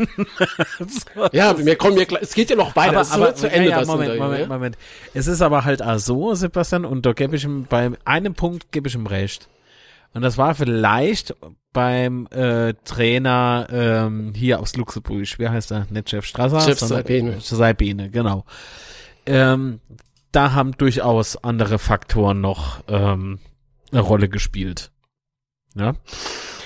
Ja, 1.32 1.52
mir 1.54 1.76
kommen 1.76 1.96
wir 1.96 2.06
gleich, 2.06 2.22
es 2.22 2.34
geht 2.34 2.50
ja 2.50 2.56
noch 2.56 2.74
weiter, 2.74 2.90
aber, 2.90 3.00
es 3.00 3.08
ist 3.08 3.14
aber 3.14 3.34
zu 3.34 3.50
Ende 3.50 3.70
ja, 3.70 3.80
ja, 3.80 3.86
Moment, 3.86 4.10
Interview, 4.10 4.22
Moment, 4.24 4.40
ja? 4.40 4.48
Moment. 4.48 4.78
Es 5.14 5.26
ist 5.26 5.42
aber 5.42 5.64
halt 5.64 5.82
auch 5.82 5.98
so, 5.98 6.34
Sebastian, 6.34 6.84
und 6.84 7.06
da 7.06 7.12
gebe 7.12 7.36
ich 7.36 7.44
ihm 7.44 7.64
bei 7.64 7.90
einem 8.04 8.34
Punkt 8.34 8.72
gebe 8.72 8.88
ich 8.88 8.94
ihm 8.94 9.06
recht. 9.06 9.48
Und 10.14 10.22
das 10.22 10.38
war 10.38 10.54
vielleicht 10.54 11.34
beim 11.72 12.26
äh, 12.30 12.74
Trainer 12.84 13.66
ähm, 13.70 14.32
hier 14.34 14.60
aus 14.60 14.76
Luxemburg, 14.76 15.38
wie 15.38 15.48
heißt 15.48 15.70
er? 15.70 15.86
Nicht 15.90 16.10
Chef 16.10 16.24
Strasser, 16.24 16.60
Chef 16.60 16.78
sondern 16.78 16.98
Saibene. 16.98 17.40
Saibene, 17.40 18.10
genau. 18.10 18.44
Ähm, 19.26 19.80
da 20.32 20.52
haben 20.52 20.72
durchaus 20.72 21.36
andere 21.36 21.78
Faktoren 21.78 22.40
noch 22.40 22.82
ähm, 22.88 23.38
eine 23.92 24.00
Rolle 24.00 24.28
gespielt. 24.28 24.90
Ja. 25.74 25.94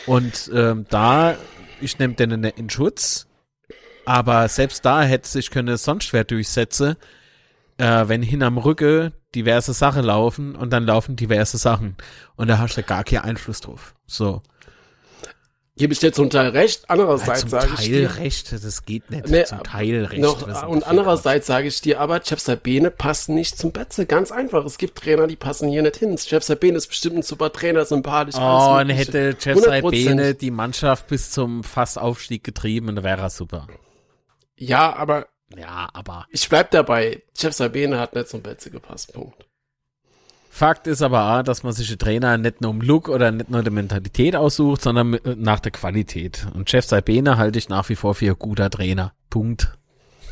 Und 0.07 0.51
ähm, 0.55 0.87
da, 0.89 1.37
ich 1.81 1.99
nehme 1.99 2.15
den 2.15 2.45
in 2.45 2.71
Schutz, 2.71 3.27
aber 4.05 4.49
selbst 4.49 4.85
da 4.85 5.03
hätte 5.03 5.29
sich 5.29 5.51
können 5.51 5.77
sonst 5.77 6.13
wer 6.13 6.25
durchsetzen, 6.25 6.97
äh, 7.83 8.09
wenn 8.09 8.23
hinterm 8.23 8.59
Rücken 8.59 9.13
diverse 9.35 9.73
Sachen 9.73 10.05
laufen 10.05 10.55
und 10.55 10.73
dann 10.73 10.87
laufen 10.87 11.17
diverse 11.17 11.59
Sachen. 11.59 11.97
Und 12.37 12.47
da 12.47 12.59
hast 12.59 12.77
du 12.77 12.83
gar 12.85 13.03
keinen 13.03 13.23
Einfluss 13.23 13.61
drauf. 13.61 13.95
So. 14.07 14.41
Gebe 15.77 15.93
ich 15.93 15.99
dir 15.99 16.13
zum 16.13 16.31
Teil 16.31 16.51
recht. 16.51 16.85
Andererseits 16.89 17.41
zum 17.41 17.49
sage 17.49 17.71
ich 17.75 17.87
Teil 17.87 17.89
dir, 17.89 18.17
recht, 18.19 18.53
das 18.53 18.85
geht 18.85 19.11
nicht. 19.11 19.29
Nee, 19.29 19.45
zum 19.47 19.65
Teil 19.65 20.05
recht. 20.05 20.23
noch, 20.23 20.47
ein 20.47 20.69
und 20.69 20.87
andererseits 20.87 21.49
sage 21.49 21.67
ich 21.67 21.81
dir 21.81 21.99
aber, 21.99 22.21
Chef 22.23 22.39
Sabine 22.39 22.93
passt 22.93 23.31
nicht 23.31 23.59
zum 23.59 23.73
Betze. 23.73 24.07
Ganz 24.07 24.31
einfach. 24.31 24.65
Es 24.65 24.79
gibt 24.79 24.99
Trainer, 24.99 25.27
die 25.27 25.35
passen 25.35 25.69
hier 25.69 25.83
nicht 25.83 25.97
hin. 25.97 26.17
Chef 26.19 26.45
Sabine 26.45 26.77
ist 26.77 26.87
bestimmt 26.87 27.17
ein 27.17 27.23
super 27.23 27.53
Trainer, 27.53 27.85
sympathisch. 27.85 28.37
Oh, 28.37 28.77
und 28.79 28.91
hätte 28.91 29.33
100%. 29.33 29.61
Saibene 29.61 30.35
die 30.35 30.53
Mannschaft 30.53 31.09
bis 31.09 31.33
zum 31.33 31.65
Fast-Aufstieg 31.65 32.45
getrieben, 32.45 32.95
dann 32.95 33.03
wäre 33.03 33.23
er 33.23 33.31
super. 33.31 33.67
Ja, 34.55 34.95
aber 34.95 35.27
Ja, 35.57 35.89
aber 35.93 36.27
ich 36.31 36.49
bleib 36.49 36.71
dabei. 36.71 37.23
Chef 37.37 37.55
Sabine 37.55 37.99
hat 37.99 38.15
nicht 38.15 38.29
zum 38.29 38.43
Betze 38.43 38.71
gepasst. 38.71 39.13
Punkt. 39.13 39.47
Fakt 40.55 40.87
ist 40.87 41.01
aber 41.01 41.39
auch, 41.39 41.43
dass 41.43 41.63
man 41.63 41.73
sich 41.73 41.89
einen 41.89 41.99
Trainer 41.99 42.37
nicht 42.37 42.61
nur 42.61 42.71
um 42.71 42.83
Look 42.83 43.09
oder 43.09 43.31
nicht 43.31 43.49
nur 43.49 43.63
die 43.63 43.71
Mentalität 43.71 44.37
aussucht, 44.37 44.83
sondern 44.83 45.15
äh, 45.15 45.35
nach 45.35 45.61
der 45.61 45.73
Qualität. 45.73 46.47
Und 46.53 46.71
Jeff 46.71 46.85
Saibene 46.85 47.39
halte 47.39 47.59
ich 47.59 47.71
nach 47.71 47.89
wie 47.89 47.97
vor 47.97 48.15
für 48.15 48.33
ein 48.33 48.39
guter 48.39 48.69
Trainer. 48.69 49.15
Punkt. 49.31 49.73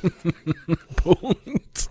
Punkt. 0.96 1.90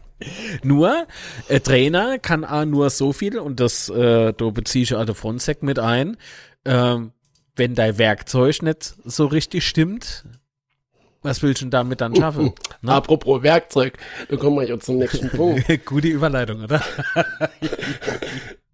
Nur, 0.62 1.08
ein 1.50 1.64
Trainer 1.64 2.20
kann 2.20 2.46
auch 2.46 2.66
nur 2.66 2.92
so 2.92 3.14
viel, 3.14 3.40
und 3.40 3.60
das, 3.60 3.90
äh, 3.90 4.32
da 4.34 4.50
beziehe 4.52 4.84
ich 4.84 4.96
alle 4.96 5.16
Frontsec 5.16 5.64
mit 5.64 5.80
ein, 5.80 6.18
ähm, 6.66 7.14
wenn 7.56 7.74
dein 7.74 7.98
Werkzeug 7.98 8.62
nicht 8.62 8.96
so 9.06 9.26
richtig 9.26 9.68
stimmt, 9.68 10.26
was 11.22 11.42
willst 11.44 11.62
du 11.62 11.66
denn 11.66 11.72
damit 11.72 12.02
dann 12.02 12.16
schaffen? 12.16 12.54
Ne? 12.82 12.94
Apropos 12.94 13.44
Werkzeug, 13.44 13.98
dann 14.30 14.40
kommen 14.40 14.56
wir 14.58 14.66
jetzt 14.68 14.86
zum 14.86 14.98
nächsten 15.00 15.30
Punkt. 15.36 15.66
Gute 15.86 16.08
Überleitung, 16.08 16.64
oder? 16.64 16.82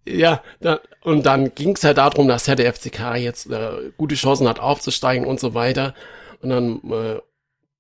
Ja, 0.07 0.43
da, 0.59 0.79
und 1.01 1.25
dann 1.25 1.55
ging 1.55 1.71
es 1.75 1.81
ja 1.81 1.95
darum, 1.95 2.27
dass 2.27 2.45
ja 2.45 2.53
der 2.55 2.71
FCK 2.71 3.15
jetzt 3.15 3.49
äh, 3.49 3.91
gute 3.97 4.13
Chancen 4.15 4.47
hat 4.47 4.59
aufzusteigen 4.59 5.25
und 5.25 5.39
so 5.39 5.55
weiter. 5.55 5.95
Und 6.41 6.49
dann, 6.49 6.75
äh, 6.91 7.19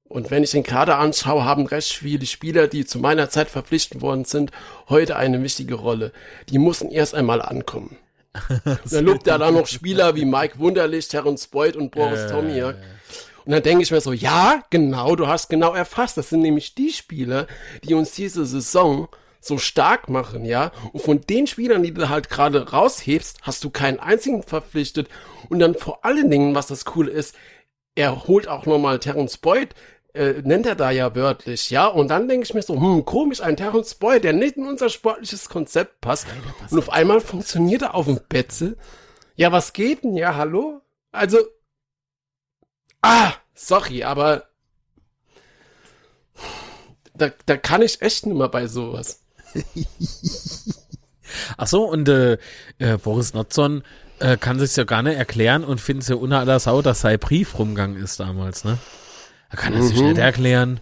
und 0.07 0.31
wenn 0.31 0.43
ich 0.43 0.51
den 0.51 0.63
Kader 0.63 0.97
anschaue, 0.97 1.45
haben 1.45 1.67
recht 1.67 1.93
viele 1.93 2.25
Spieler, 2.25 2.67
die 2.67 2.85
zu 2.85 2.97
meiner 2.97 3.29
Zeit 3.29 3.49
verpflichtet 3.49 4.01
worden 4.01 4.25
sind, 4.25 4.51
heute 4.89 5.17
eine 5.17 5.41
wichtige 5.43 5.75
Rolle. 5.75 6.11
Die 6.49 6.57
mussten 6.57 6.89
erst 6.89 7.13
einmal 7.13 7.43
ankommen. 7.43 7.97
dann 8.91 9.05
lobt 9.05 9.27
er 9.27 9.37
da 9.37 9.51
noch 9.51 9.67
Spieler 9.67 10.15
wie 10.15 10.25
Mike 10.25 10.57
Wunderlich, 10.59 11.07
Terence 11.07 11.47
Boyd 11.47 11.75
und 11.75 11.91
Boris 11.91 12.21
Äh. 12.21 12.29
Tomiak. 12.31 12.75
Und 13.45 13.51
dann 13.51 13.63
denke 13.63 13.83
ich 13.83 13.91
mir 13.91 14.01
so, 14.01 14.11
ja, 14.11 14.63
genau, 14.69 15.15
du 15.15 15.27
hast 15.27 15.49
genau 15.49 15.73
erfasst. 15.73 16.17
Das 16.17 16.29
sind 16.29 16.41
nämlich 16.41 16.75
die 16.75 16.91
Spieler, 16.91 17.47
die 17.83 17.93
uns 17.93 18.11
diese 18.11 18.45
Saison 18.45 19.07
so 19.39 19.59
stark 19.59 20.09
machen, 20.09 20.43
ja. 20.43 20.71
Und 20.91 21.01
von 21.01 21.21
den 21.21 21.45
Spielern, 21.45 21.83
die 21.83 21.93
du 21.93 22.09
halt 22.09 22.29
gerade 22.29 22.71
raushebst, 22.71 23.39
hast 23.43 23.63
du 23.63 23.69
keinen 23.69 23.99
einzigen 23.99 24.41
verpflichtet. 24.41 25.07
Und 25.49 25.59
dann 25.59 25.75
vor 25.75 26.03
allen 26.03 26.31
Dingen, 26.31 26.55
was 26.55 26.67
das 26.67 26.85
Coole 26.85 27.11
ist, 27.11 27.35
er 27.93 28.27
holt 28.27 28.47
auch 28.47 28.65
nochmal 28.65 28.97
Terence 28.99 29.37
Boyd, 29.37 29.75
äh, 30.15 30.41
nennt 30.43 30.65
er 30.65 30.75
da 30.75 30.89
ja 30.89 31.13
wörtlich, 31.13 31.69
ja. 31.69 31.85
Und 31.85 32.07
dann 32.07 32.27
denke 32.27 32.45
ich 32.45 32.53
mir 32.55 32.63
so, 32.63 32.73
hm, 32.73 33.05
komisch, 33.05 33.41
ein 33.41 33.57
Terence 33.57 33.95
Boyd, 33.95 34.23
der 34.23 34.33
nicht 34.33 34.57
in 34.57 34.65
unser 34.65 34.89
sportliches 34.89 35.49
Konzept 35.49 36.01
passt. 36.01 36.25
Und 36.71 36.79
auf 36.79 36.91
einmal 36.91 37.21
funktioniert 37.21 37.83
er 37.83 37.93
auf 37.93 38.05
dem 38.05 38.19
Betze. 38.27 38.77
Ja, 39.35 39.51
was 39.51 39.73
geht 39.73 40.03
denn? 40.03 40.15
Ja, 40.15 40.35
hallo? 40.35 40.81
Also, 41.11 41.37
ah, 43.05 43.33
sorry, 43.53 44.03
aber 44.03 44.45
da, 47.15 47.29
da 47.45 47.57
kann 47.57 47.81
ich 47.81 48.01
echt 48.01 48.25
nicht 48.25 48.35
mehr 48.37 48.49
bei 48.49 48.67
sowas. 48.67 49.21
Ach 51.57 51.67
so, 51.67 51.83
und 51.89 52.07
äh, 52.09 52.37
äh, 52.77 52.97
Boris 52.97 53.33
Notzon 53.33 53.83
äh, 54.19 54.37
kann 54.37 54.59
sich's 54.59 54.75
ja 54.75 54.83
gar 54.83 55.01
nicht 55.01 55.17
erklären 55.17 55.63
und 55.63 55.81
findet 55.81 56.07
ja 56.07 56.15
unter 56.15 56.39
aller 56.39 56.59
Sau, 56.59 56.81
dass 56.81 57.01
sein 57.01 57.19
Brief 57.19 57.57
rumgegangen 57.57 58.01
ist 58.01 58.19
damals, 58.19 58.63
ne? 58.63 58.77
Da 59.49 59.57
kann 59.57 59.73
er 59.73 59.81
sich 59.83 59.99
Mhm. 59.99 60.07
nicht 60.09 60.17
erklären. 60.17 60.79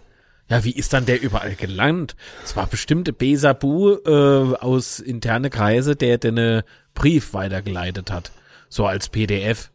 Ja, 0.48 0.62
wie 0.64 0.72
ist 0.72 0.92
dann 0.92 1.06
der 1.06 1.22
überall 1.22 1.54
gelangt? 1.54 2.16
Es 2.44 2.54
war 2.54 2.66
bestimmt 2.66 3.16
Besabu 3.16 3.94
äh, 4.04 4.56
aus 4.56 5.00
interne 5.00 5.48
Kreise, 5.50 5.96
der 5.96 6.18
den 6.18 6.36
äh, 6.36 6.62
Brief 6.94 7.32
weitergeleitet 7.32 8.10
hat. 8.10 8.30
So 8.68 8.86
als 8.86 9.08
PDF. 9.08 9.70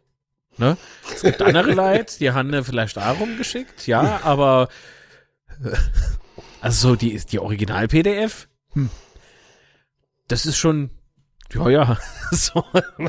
Ne? 0.58 0.76
Es 1.14 1.22
gibt 1.22 1.40
andere 1.42 1.72
Leute, 1.74 2.18
die 2.18 2.30
haben 2.30 2.52
äh, 2.52 2.62
vielleicht 2.62 2.98
auch 2.98 3.20
rumgeschickt, 3.20 3.86
ja, 3.86 4.20
aber 4.24 4.68
äh, 5.64 5.76
also 6.60 6.90
so 6.90 6.96
die, 6.96 7.18
die 7.18 7.38
Original-PDF, 7.38 8.48
hm. 8.72 8.90
das 10.28 10.46
ist 10.46 10.58
schon, 10.58 10.90
ja, 11.52 11.68
ja, 11.70 11.98
so, 12.30 12.64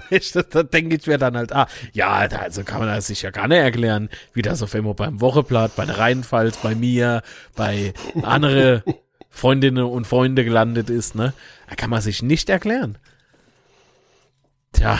weißt 0.10 0.36
du, 0.36 0.44
da 0.44 0.64
denke 0.64 0.96
ich 0.96 1.08
mir 1.08 1.18
dann 1.18 1.36
halt, 1.36 1.52
ah, 1.52 1.68
ja, 1.94 2.28
da, 2.28 2.38
also 2.38 2.64
kann 2.64 2.80
man 2.80 2.88
das 2.88 3.08
sich 3.08 3.22
ja 3.22 3.32
gar 3.32 3.48
nicht 3.48 3.58
erklären, 3.58 4.10
wie 4.34 4.42
das 4.42 4.64
auf 4.64 4.74
einmal 4.74 4.94
beim 4.94 5.20
Wocheblatt, 5.20 5.76
bei 5.76 5.86
der 5.86 5.98
Rheinpfalz, 5.98 6.58
bei 6.58 6.76
mir, 6.76 7.22
bei 7.56 7.94
andere 8.24 8.84
Freundinnen 9.30 9.86
und 9.86 10.08
Freunde 10.08 10.44
gelandet 10.44 10.90
ist, 10.90 11.16
ne? 11.16 11.34
Da 11.70 11.76
kann 11.76 11.90
man 11.90 12.02
sich 12.02 12.22
nicht 12.22 12.50
erklären. 12.50 12.98
Tja, 14.74 15.00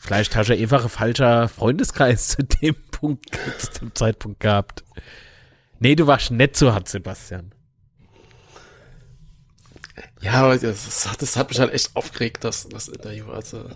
vielleicht 0.00 0.34
hast 0.34 0.48
du 0.48 0.54
einfach 0.54 0.82
ein 0.82 0.88
falscher 0.88 1.48
Freundeskreis 1.48 2.28
zu 2.28 2.42
dem 2.42 2.74
Punkt, 2.90 3.30
zu 3.58 3.80
dem 3.80 3.94
Zeitpunkt 3.94 4.40
gehabt. 4.40 4.82
Nee, 5.78 5.94
du 5.94 6.08
warst 6.08 6.32
nett 6.32 6.56
so 6.56 6.74
hart, 6.74 6.88
Sebastian. 6.88 7.54
Ja, 10.20 10.32
aber 10.32 10.58
das, 10.58 11.08
das, 11.18 11.36
hat 11.36 11.48
mich 11.48 11.60
halt 11.60 11.72
echt 11.72 11.94
aufgeregt, 11.94 12.44
das, 12.44 12.68
das 12.68 12.88
Interview. 12.88 13.30
Also, 13.30 13.70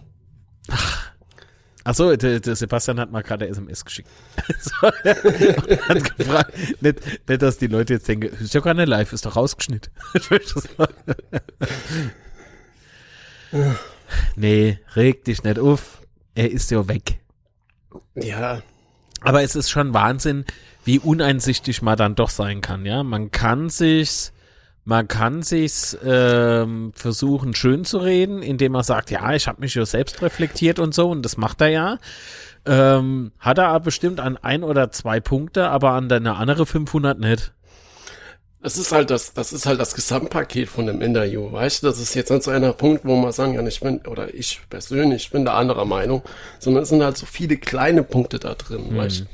Ach 1.87 1.95
so, 1.95 2.17
der, 2.17 2.41
der 2.41 2.57
Sebastian 2.57 2.99
hat 2.99 3.13
mal 3.13 3.23
gerade 3.23 3.47
SMS 3.47 3.85
geschickt. 3.85 4.09
so, 4.59 4.73
hat 4.81 6.17
gefragt, 6.17 6.55
nicht, 6.81 7.29
nicht, 7.29 7.43
dass 7.43 7.59
die 7.59 7.67
Leute 7.67 7.93
jetzt 7.95 8.09
denken, 8.09 8.35
ist 8.43 8.55
ja 8.55 8.61
gar 8.61 8.73
nicht 8.73 8.89
live, 8.89 9.13
ist 9.13 9.27
doch 9.27 9.37
rausgeschnitten. 9.37 9.93
nee, 14.37 14.79
reg 14.97 15.25
dich 15.25 15.43
nicht 15.43 15.59
auf. 15.59 16.01
Er 16.35 16.51
ist 16.51 16.71
ja 16.71 16.87
weg. 16.89 17.21
ja, 18.15 18.63
Aber 19.21 19.43
es 19.43 19.55
ist 19.55 19.71
schon 19.71 19.95
Wahnsinn, 19.95 20.45
wie 20.85 20.99
uneinsichtig 20.99 21.81
man 21.83 21.97
dann 21.97 22.15
doch 22.15 22.31
sein 22.31 22.61
kann, 22.61 22.85
ja. 22.85 23.03
Man 23.03 23.31
kann 23.31 23.71
sich's, 23.71 24.33
man 24.85 25.09
kann 25.09 25.43
sich's 25.43 25.97
ähm, 26.05 26.93
versuchen 26.95 27.55
schön 27.55 27.85
zu 27.85 27.99
reden, 27.99 28.43
indem 28.43 28.73
man 28.73 28.83
sagt, 28.83 29.11
ja, 29.11 29.33
ich 29.33 29.49
habe 29.49 29.61
mich 29.61 29.75
ja 29.75 29.87
selbst 29.87 30.21
reflektiert 30.23 30.79
und 30.79 30.95
so, 30.95 31.11
und 31.11 31.23
das 31.23 31.37
macht 31.37 31.61
er 31.61 31.69
ja. 31.69 31.99
Ähm, 32.67 33.33
hat 33.39 33.59
er 33.59 33.69
aber 33.69 33.85
bestimmt 33.85 34.21
an 34.21 34.37
ein 34.37 34.63
oder 34.63 34.91
zwei 34.91 35.21
Punkte, 35.21 35.69
aber 35.69 35.93
an 35.93 36.09
deine 36.09 36.37
andere 36.37 36.67
500 36.67 37.19
nicht. 37.19 37.53
Es 38.65 38.79
ist 38.79 38.93
halt 38.93 39.11
das, 39.11 39.35
das 39.35 39.53
ist 39.53 39.67
halt 39.67 39.79
das 39.79 39.95
Gesamtpaket 39.95 40.71
von 40.71 40.87
dem 40.87 41.03
Interview, 41.03 41.53
weißt 41.53 41.83
du? 41.83 41.87
Das 41.87 41.99
ist 41.99 42.15
jetzt 42.15 42.31
nicht 42.31 42.43
so 42.43 42.51
einer 42.51 42.73
Punkt, 42.73 43.05
wo 43.05 43.15
man 43.15 43.31
sagen 43.31 43.57
kann, 43.57 43.67
ich 43.67 43.79
bin, 43.79 43.99
oder 44.07 44.33
ich 44.33 44.63
persönlich, 44.71 45.25
ich 45.25 45.31
bin 45.31 45.45
da 45.45 45.55
anderer 45.55 45.85
Meinung, 45.85 46.23
sondern 46.59 46.85
es 46.85 46.89
sind 46.89 47.03
halt 47.03 47.19
so 47.19 47.27
viele 47.27 47.59
kleine 47.59 48.03
Punkte 48.03 48.39
da 48.39 48.55
drin, 48.55 48.97
weißt 48.97 49.21
du? 49.21 49.25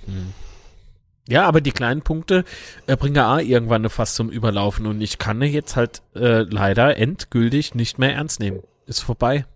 Ja, 1.29 1.47
aber 1.47 1.61
die 1.61 1.71
kleinen 1.71 2.03
Punkte 2.03 2.45
äh, 2.89 2.97
bringen 2.97 3.15
ja 3.15 3.37
auch 3.37 3.39
irgendwann 3.39 3.89
fast 3.89 4.17
zum 4.17 4.31
Überlaufen 4.31 4.87
und 4.87 5.01
ich 5.01 5.19
kann 5.19 5.41
jetzt 5.43 5.77
halt 5.77 6.03
äh, 6.17 6.41
leider 6.41 6.97
endgültig 6.97 7.77
nicht 7.77 8.01
mehr 8.01 8.15
ernst 8.15 8.41
nehmen. 8.41 8.65
Ist 8.87 9.01
vorbei. 9.01 9.47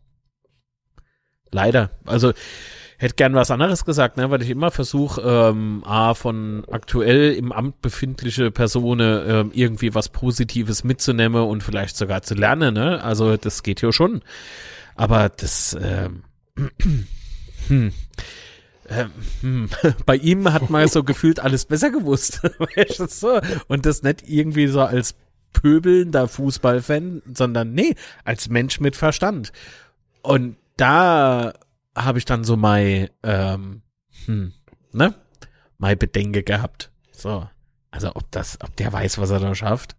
Leider. 1.50 1.90
Also 2.06 2.32
hätte 2.98 3.14
gern 3.14 3.34
was 3.34 3.50
anderes 3.50 3.84
gesagt, 3.84 4.16
ne, 4.16 4.30
weil 4.30 4.42
ich 4.42 4.50
immer 4.50 4.70
versuche, 4.70 5.20
ähm, 5.20 5.82
von 6.14 6.64
aktuell 6.70 7.32
im 7.32 7.52
Amt 7.52 7.82
befindliche 7.82 8.50
Personen 8.50 9.28
ähm, 9.28 9.50
irgendwie 9.54 9.94
was 9.94 10.08
Positives 10.08 10.84
mitzunehmen 10.84 11.42
und 11.42 11.62
vielleicht 11.62 11.96
sogar 11.96 12.22
zu 12.22 12.34
lernen, 12.34 12.74
ne? 12.74 13.02
Also 13.02 13.36
das 13.36 13.62
geht 13.62 13.82
ja 13.82 13.92
schon. 13.92 14.22
Aber 14.96 15.28
das, 15.28 15.76
ähm, 15.80 16.22
hm. 17.68 17.92
Ähm, 18.88 19.10
hm. 19.40 19.70
Bei 20.06 20.16
ihm 20.16 20.52
hat 20.52 20.70
man 20.70 20.86
so 20.88 21.04
gefühlt 21.04 21.40
alles 21.40 21.64
besser 21.64 21.90
gewusst. 21.90 22.40
Und 23.68 23.86
das 23.86 24.02
nicht 24.02 24.28
irgendwie 24.28 24.66
so 24.66 24.82
als 24.82 25.14
pöbelnder 25.52 26.28
Fußballfan, 26.28 27.22
sondern 27.32 27.72
nee, 27.72 27.94
als 28.24 28.48
Mensch 28.48 28.80
mit 28.80 28.96
Verstand. 28.96 29.52
Und 30.22 30.56
da 30.76 31.54
habe 31.94 32.18
ich 32.18 32.24
dann 32.24 32.44
so 32.44 32.56
mein, 32.56 33.08
ähm, 33.22 33.82
hm, 34.26 34.52
ne, 34.92 35.14
mein 35.78 35.98
Bedenke 35.98 36.42
gehabt. 36.42 36.90
So. 37.12 37.48
Also 37.90 38.10
ob 38.14 38.30
das, 38.32 38.58
ob 38.62 38.74
der 38.76 38.92
weiß, 38.92 39.18
was 39.18 39.30
er 39.30 39.38
da 39.38 39.54
schafft. 39.54 39.96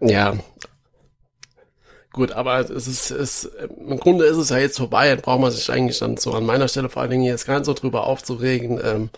Ja. 0.00 0.36
Gut, 2.12 2.32
aber 2.32 2.58
es 2.58 2.86
ist, 2.86 3.10
es, 3.10 3.44
im 3.44 3.98
Grunde 3.98 4.26
ist 4.26 4.36
es 4.36 4.50
ja 4.50 4.58
jetzt 4.58 4.76
vorbei, 4.76 5.08
dann 5.08 5.20
braucht 5.20 5.40
man 5.40 5.50
sich 5.50 5.70
eigentlich 5.70 5.98
dann 5.98 6.18
so 6.18 6.32
an 6.32 6.44
meiner 6.44 6.68
Stelle 6.68 6.90
vor 6.90 7.02
allen 7.02 7.10
Dingen 7.10 7.24
jetzt 7.24 7.46
gar 7.46 7.56
nicht 7.58 7.64
so 7.64 7.72
drüber 7.72 8.06
aufzuregen. 8.06 8.78
Ähm, 8.84 9.10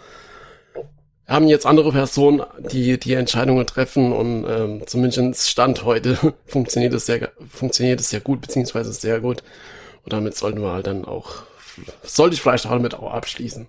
wir 1.26 1.34
haben 1.34 1.48
jetzt 1.48 1.66
andere 1.66 1.90
Personen, 1.90 2.42
die 2.70 3.00
die 3.00 3.14
Entscheidungen 3.14 3.66
treffen 3.66 4.12
und 4.12 4.46
ähm, 4.46 4.82
zumindest 4.86 5.48
Stand 5.48 5.84
heute 5.84 6.18
funktioniert 6.46 6.92
es 6.94 7.06
sehr, 7.06 7.32
funktioniert 7.48 7.98
es 8.00 8.10
sehr 8.10 8.20
gut, 8.20 8.42
beziehungsweise 8.42 8.92
sehr 8.92 9.20
gut. 9.20 9.42
Und 10.04 10.12
damit 10.12 10.36
sollten 10.36 10.60
wir 10.60 10.72
halt 10.72 10.86
dann 10.86 11.04
auch 11.04 11.44
sollte 12.02 12.34
ich 12.34 12.42
vielleicht 12.42 12.66
damit 12.66 12.94
auch 12.94 13.12
abschließen. 13.12 13.66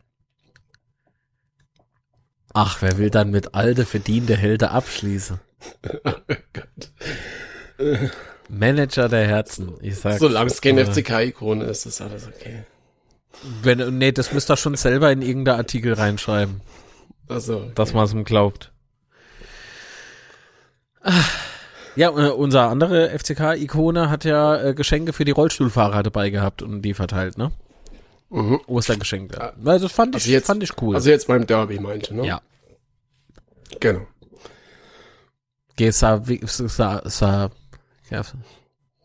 Ach, 2.53 2.81
wer 2.81 2.97
will 2.97 3.09
dann 3.09 3.31
mit 3.31 3.53
alte 3.53 3.85
verdiente 3.85 4.37
Helden 4.37 4.69
abschließen? 4.69 5.39
oh. 7.79 7.95
Manager 8.47 9.09
der 9.09 9.27
Herzen, 9.27 9.73
ich 9.81 9.97
sag. 9.97 10.19
Solange 10.19 10.51
es 10.51 10.61
keine 10.61 10.85
FCK-Ikone 10.85 11.65
ist, 11.65 11.87
ist 11.87 11.99
alles 11.99 12.27
okay. 12.27 12.63
Wenn, 13.63 13.97
nee, 13.97 14.11
das 14.11 14.31
müsst 14.33 14.51
ihr 14.51 14.57
schon 14.57 14.75
selber 14.75 15.11
in 15.11 15.23
irgendeinen 15.23 15.57
Artikel 15.57 15.93
reinschreiben. 15.93 16.61
Also, 17.27 17.57
okay. 17.57 17.71
Dass 17.73 17.93
man 17.93 18.05
es 18.05 18.13
ihm 18.13 18.23
glaubt. 18.23 18.71
Ja, 21.95 22.09
äh, 22.09 22.29
unser 22.31 22.69
andere 22.69 23.17
FCK-Ikone 23.17 24.09
hat 24.09 24.25
ja 24.25 24.61
äh, 24.61 24.73
Geschenke 24.73 25.13
für 25.13 25.25
die 25.25 25.31
Rollstuhlfahrer 25.31 26.03
dabei 26.03 26.29
gehabt 26.29 26.61
und 26.61 26.81
die 26.81 26.93
verteilt, 26.93 27.37
ne? 27.37 27.51
Mhm. 28.29 28.59
Ostergeschenke. 28.67 29.37
Ja. 29.37 29.53
Also 29.63 29.87
das 29.87 29.95
fand 29.95 30.15
ich, 30.15 30.23
also 30.23 30.31
jetzt, 30.31 30.47
fand 30.47 30.63
ich 30.63 30.81
cool. 30.81 30.95
Also 30.95 31.09
jetzt 31.09 31.27
beim 31.27 31.47
Derby 31.47 31.79
meinte, 31.79 32.13
ne? 32.15 32.25
Ja. 32.25 32.41
Genau. 33.79 34.07
Gesa, 35.77 36.21
sa, 36.45 37.01
sa, 37.05 37.51
ja. 38.09 38.21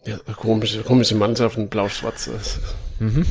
ja, 0.05 0.19
komische, 0.37 0.83
komische 0.83 1.15
Mannschaften, 1.17 1.69
blau-schwarz. 1.69 2.31
Mhm. 2.99 3.27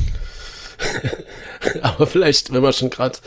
Aber 1.82 2.06
vielleicht, 2.06 2.52
wenn 2.52 2.62
wir 2.62 2.72
schon 2.72 2.90
gerade 2.90 3.18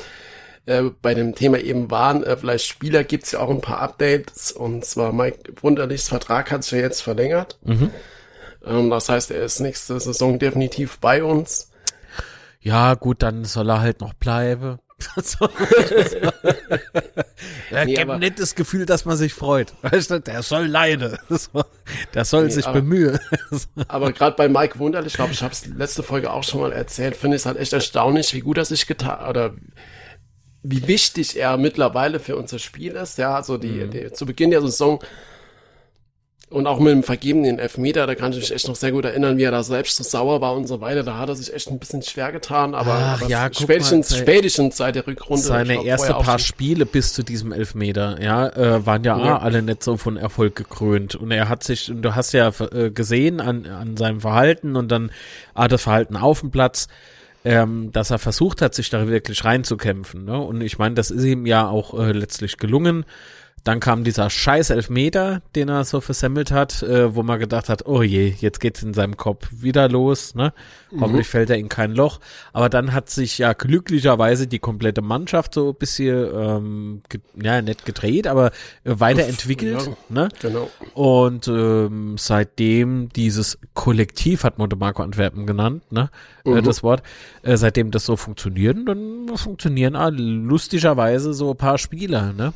äh, 0.65 0.83
bei 1.01 1.13
dem 1.13 1.35
Thema 1.35 1.59
eben 1.59 1.91
waren, 1.91 2.23
äh, 2.23 2.37
vielleicht 2.37 2.65
Spieler 2.67 3.03
gibt's 3.03 3.33
ja 3.33 3.39
auch 3.39 3.49
ein 3.49 3.61
paar 3.61 3.79
Updates. 3.79 4.51
Und 4.51 4.85
zwar 4.85 5.11
Mike 5.11 5.53
Wunderlichs 5.61 6.07
Vertrag 6.07 6.51
hat 6.51 6.63
sich 6.63 6.73
ja 6.73 6.79
jetzt 6.79 7.01
verlängert. 7.01 7.57
Mhm. 7.63 7.91
Ähm, 8.65 8.89
das 8.89 9.09
heißt, 9.09 9.31
er 9.31 9.43
ist 9.43 9.59
nächste 9.59 9.99
Saison 9.99 10.39
definitiv 10.39 10.99
bei 10.99 11.23
uns. 11.23 11.69
Ja, 12.61 12.93
gut, 12.93 13.21
dann 13.21 13.43
soll 13.43 13.69
er 13.69 13.81
halt 13.81 13.99
noch 13.99 14.13
bleiben. 14.13 14.79
er 17.71 17.85
nee, 17.85 17.95
gibt 17.95 18.19
nicht 18.19 18.39
das 18.39 18.55
Gefühl, 18.55 18.85
dass 18.85 19.03
man 19.03 19.17
sich 19.17 19.33
freut. 19.33 19.73
Weißt 19.81 20.11
du, 20.11 20.21
der 20.21 20.43
soll 20.43 20.67
leiden. 20.67 21.17
Der 22.13 22.23
soll 22.23 22.45
nee, 22.45 22.51
sich 22.51 22.65
aber, 22.65 22.79
bemühen. 22.79 23.19
aber 23.89 24.13
gerade 24.13 24.37
bei 24.37 24.47
Mike 24.47 24.79
Wunderlich, 24.79 25.13
ich 25.13 25.15
glaube, 25.15 25.33
ich 25.33 25.43
habe 25.43 25.51
es 25.51 25.65
letzte 25.65 26.03
Folge 26.03 26.31
auch 26.31 26.43
schon 26.43 26.61
mal 26.61 26.71
erzählt, 26.71 27.17
finde 27.17 27.35
ich 27.35 27.41
es 27.41 27.45
halt 27.45 27.57
echt 27.57 27.73
erstaunlich, 27.73 28.33
wie 28.33 28.39
gut 28.39 28.57
er 28.57 28.65
sich 28.65 28.87
getan 28.87 29.27
oder 29.27 29.53
wie 30.63 30.87
wichtig 30.87 31.37
er 31.37 31.57
mittlerweile 31.57 32.19
für 32.19 32.37
unser 32.37 32.59
Spiel 32.59 32.93
ist. 32.93 33.17
Ja, 33.17 33.35
also 33.35 33.57
die, 33.57 33.67
mhm. 33.67 33.91
die 33.91 34.11
zu 34.13 34.25
Beginn 34.25 34.51
der 34.51 34.61
Saison 34.61 34.99
und 36.53 36.67
auch 36.67 36.79
mit 36.79 36.93
dem 36.93 37.01
vergebenen 37.01 37.57
Elfmeter, 37.57 38.05
da 38.05 38.13
kann 38.13 38.31
ich 38.31 38.37
mich 38.37 38.53
echt 38.53 38.67
noch 38.67 38.75
sehr 38.75 38.91
gut 38.91 39.05
erinnern, 39.05 39.37
wie 39.37 39.43
er 39.43 39.49
da 39.49 39.63
selbst 39.63 39.95
so 39.95 40.03
sauer 40.03 40.39
war 40.39 40.55
und 40.55 40.67
so 40.67 40.81
weiter. 40.81 41.01
Da 41.01 41.17
hat 41.17 41.27
er 41.27 41.35
sich 41.35 41.51
echt 41.51 41.69
ein 41.71 41.79
bisschen 41.79 42.03
schwer 42.03 42.31
getan, 42.31 42.75
aber, 42.75 42.93
Ach, 42.93 43.27
ja, 43.27 43.49
spätestens, 43.51 44.11
mal, 44.11 44.17
spätestens 44.17 44.77
seit 44.77 44.93
der 44.93 45.07
Rückrunde. 45.07 45.41
Seine 45.41 45.73
glaub, 45.73 45.85
erste 45.85 46.13
paar 46.13 46.37
Spiele 46.37 46.85
bis 46.85 47.13
zu 47.13 47.23
diesem 47.23 47.51
Elfmeter, 47.51 48.21
ja, 48.21 48.49
äh, 48.49 48.85
waren 48.85 49.03
ja, 49.03 49.17
ja. 49.17 49.39
alle 49.39 49.63
nicht 49.63 49.83
so 49.83 49.97
von 49.97 50.15
Erfolg 50.15 50.55
gekrönt. 50.55 51.15
Und 51.15 51.31
er 51.31 51.49
hat 51.49 51.63
sich, 51.63 51.91
du 51.93 52.13
hast 52.13 52.33
ja 52.33 52.51
äh, 52.71 52.91
gesehen 52.91 53.41
an, 53.41 53.65
an 53.65 53.97
seinem 53.97 54.21
Verhalten 54.21 54.75
und 54.75 54.91
dann 54.91 55.11
ah, 55.55 55.67
das 55.67 55.81
Verhalten 55.81 56.15
auf 56.15 56.41
dem 56.41 56.51
Platz, 56.51 56.87
ähm, 57.45 57.91
dass 57.91 58.11
er 58.11 58.19
versucht 58.19 58.61
hat, 58.61 58.73
sich 58.73 58.89
da 58.89 59.07
wirklich 59.07 59.43
reinzukämpfen. 59.43 60.25
Ne? 60.25 60.37
Und 60.39 60.61
ich 60.61 60.77
meine, 60.77 60.95
das 60.95 61.11
ist 61.11 61.23
ihm 61.23 61.45
ja 61.45 61.67
auch 61.67 61.99
äh, 61.99 62.11
letztlich 62.11 62.57
gelungen. 62.57 63.05
Dann 63.63 63.79
kam 63.79 64.03
dieser 64.03 64.29
scheiß 64.29 64.71
Elfmeter, 64.71 65.41
den 65.55 65.69
er 65.69 65.85
so 65.85 66.01
versemmelt 66.01 66.51
hat, 66.51 66.83
äh, 66.83 67.15
wo 67.15 67.23
man 67.23 67.39
gedacht 67.39 67.69
hat, 67.69 67.85
oh 67.85 68.01
je, 68.01 68.33
jetzt 68.39 68.59
geht's 68.59 68.83
in 68.83 68.93
seinem 68.93 69.15
Kopf 69.15 69.47
wieder 69.51 69.87
los, 69.87 70.35
ne? 70.35 70.53
Mhm. 70.93 71.01
Hoffentlich 71.01 71.27
fällt 71.27 71.49
er 71.49 71.57
in 71.57 71.69
kein 71.69 71.93
Loch. 71.93 72.19
Aber 72.51 72.69
dann 72.69 72.93
hat 72.93 73.09
sich 73.09 73.37
ja 73.37 73.53
glücklicherweise 73.53 74.47
die 74.47 74.59
komplette 74.59 75.01
Mannschaft 75.01 75.53
so 75.53 75.69
ein 75.69 75.75
bisschen, 75.75 76.27
ähm, 76.35 77.01
ja, 77.41 77.61
nicht 77.61 77.85
gedreht, 77.85 78.27
aber 78.27 78.51
weiterentwickelt, 78.83 79.87
ja, 79.87 79.93
ne? 80.09 80.29
Genau. 80.41 80.69
Und 80.93 81.47
ähm, 81.47 82.15
seitdem 82.17 83.09
dieses 83.09 83.57
Kollektiv, 83.73 84.43
hat 84.43 84.57
Montemarco 84.57 85.03
Antwerpen 85.03 85.45
genannt, 85.45 85.91
ne? 85.91 86.09
Äh, 86.45 86.49
mhm. 86.49 86.57
Äh, 86.57 86.61
das 86.61 86.83
Wort, 86.83 87.03
äh, 87.41 87.57
seitdem 87.57 87.91
das 87.91 88.05
so 88.05 88.15
funktioniert, 88.15 88.77
dann 88.85 89.29
funktionieren 89.35 89.95
ah, 89.95 90.09
lustigerweise 90.09 91.33
so 91.33 91.51
ein 91.51 91.57
paar 91.57 91.77
Spieler, 91.77 92.33
ne? 92.33 92.53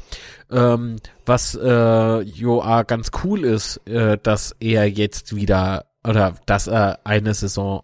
Ähm, 0.49 0.97
was 1.25 1.55
äh, 1.55 2.21
Joa 2.21 2.83
ganz 2.83 3.11
cool 3.23 3.43
ist, 3.43 3.81
äh, 3.85 4.17
dass 4.21 4.55
er 4.59 4.89
jetzt 4.89 5.35
wieder 5.35 5.85
oder 6.07 6.35
dass 6.45 6.67
er 6.67 6.99
eine 7.03 7.33
Saison 7.33 7.83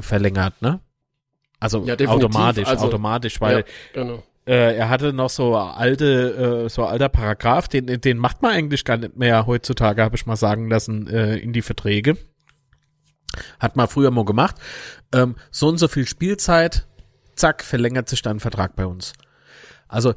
verlängert, 0.00 0.62
ne? 0.62 0.80
Also 1.60 1.84
ja, 1.84 1.94
automatisch, 2.08 2.68
also, 2.68 2.86
automatisch, 2.86 3.40
weil 3.40 3.58
ja, 3.58 3.64
genau. 3.94 4.22
äh, 4.46 4.76
er 4.76 4.90
hatte 4.90 5.12
noch 5.12 5.30
so 5.30 5.56
alte, 5.56 6.64
äh, 6.66 6.68
so 6.68 6.84
alter 6.84 7.08
Paragraph, 7.08 7.68
den, 7.68 7.86
den 7.86 8.18
macht 8.18 8.42
man 8.42 8.52
eigentlich 8.52 8.84
gar 8.84 8.98
nicht 8.98 9.16
mehr 9.16 9.46
heutzutage, 9.46 10.02
habe 10.02 10.16
ich 10.16 10.26
mal 10.26 10.36
sagen 10.36 10.68
lassen, 10.68 11.06
äh, 11.08 11.36
in 11.36 11.52
die 11.52 11.62
Verträge. 11.62 12.18
Hat 13.58 13.76
man 13.76 13.88
früher 13.88 14.10
mal 14.10 14.24
gemacht. 14.24 14.56
Ähm, 15.12 15.36
so 15.50 15.68
und 15.68 15.78
so 15.78 15.88
viel 15.88 16.06
Spielzeit, 16.06 16.86
zack, 17.34 17.64
verlängert 17.64 18.08
sich 18.08 18.22
dann 18.22 18.36
ein 18.36 18.40
Vertrag 18.40 18.76
bei 18.76 18.86
uns. 18.86 19.14
Also 19.88 20.14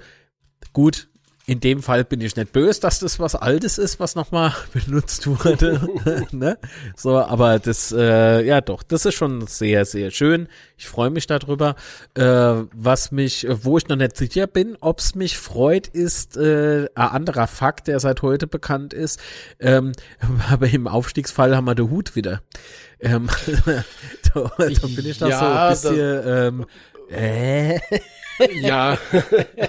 gut, 0.73 1.07
in 1.49 1.61
dem 1.61 1.81
Fall 1.81 2.03
bin 2.03 2.19
ich 2.19 2.35
nicht 2.35 2.51
böse, 2.51 2.81
dass 2.81 2.99
das 2.99 3.21
was 3.21 3.33
Altes 3.33 3.77
ist, 3.77 4.01
was 4.01 4.15
nochmal 4.15 4.53
benutzt 4.73 5.27
wurde. 5.27 5.79
ne? 6.31 6.57
So, 6.97 7.17
aber 7.17 7.57
das, 7.57 7.93
äh, 7.93 8.45
ja 8.45 8.59
doch, 8.59 8.83
das 8.83 9.05
ist 9.05 9.15
schon 9.15 9.47
sehr, 9.47 9.85
sehr 9.85 10.11
schön. 10.11 10.49
Ich 10.77 10.87
freue 10.87 11.09
mich 11.09 11.25
darüber. 11.25 11.75
Äh, 12.15 12.23
was 12.73 13.11
mich, 13.13 13.47
wo 13.49 13.77
ich 13.77 13.87
noch 13.87 13.95
nicht 13.95 14.17
sicher 14.17 14.45
bin, 14.45 14.75
ob 14.81 14.99
es 14.99 15.15
mich 15.15 15.37
freut, 15.37 15.87
ist 15.87 16.35
äh, 16.35 16.89
ein 16.95 17.07
anderer 17.07 17.47
Fakt, 17.47 17.87
der 17.87 18.01
seit 18.01 18.21
heute 18.21 18.45
bekannt 18.45 18.93
ist. 18.93 19.17
Ähm, 19.61 19.93
aber 20.51 20.67
im 20.67 20.85
Aufstiegsfall 20.85 21.55
haben 21.55 21.65
wir 21.65 21.75
den 21.75 21.89
Hut 21.89 22.17
wieder. 22.17 22.41
Ähm, 22.99 23.29
da, 24.33 24.51
da 24.57 24.67
bin 24.67 25.05
ich 25.05 25.21
noch 25.21 25.29
ja, 25.29 25.73
so 25.73 25.87
ein 25.87 25.95
bisschen. 25.95 26.23
Ähm, 26.27 26.65
äh, 27.09 27.79
ja, 28.61 28.97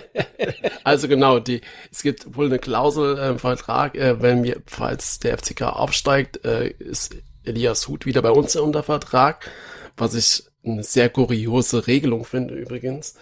also 0.85 1.09
genau, 1.09 1.39
die, 1.39 1.61
es 1.91 2.03
gibt 2.03 2.37
wohl 2.37 2.47
eine 2.47 2.59
Klausel 2.59 3.19
äh, 3.19 3.31
im 3.31 3.39
Vertrag, 3.39 3.95
äh, 3.95 4.21
wenn 4.21 4.43
wir, 4.43 4.63
falls 4.67 5.19
der 5.19 5.39
FCK 5.39 5.63
aufsteigt, 5.63 6.45
äh, 6.45 6.69
ist 6.69 7.17
Elias 7.45 7.89
Huth 7.89 8.07
wieder 8.07 8.23
bei 8.23 8.31
uns 8.31 8.57
unter 8.57 8.83
Vertrag, 8.83 9.51
was 9.97 10.15
ich 10.15 10.45
eine 10.65 10.83
sehr 10.83 11.09
kuriose 11.09 11.87
Regelung 11.87 12.25
finde 12.25 12.55
übrigens. 12.55 13.15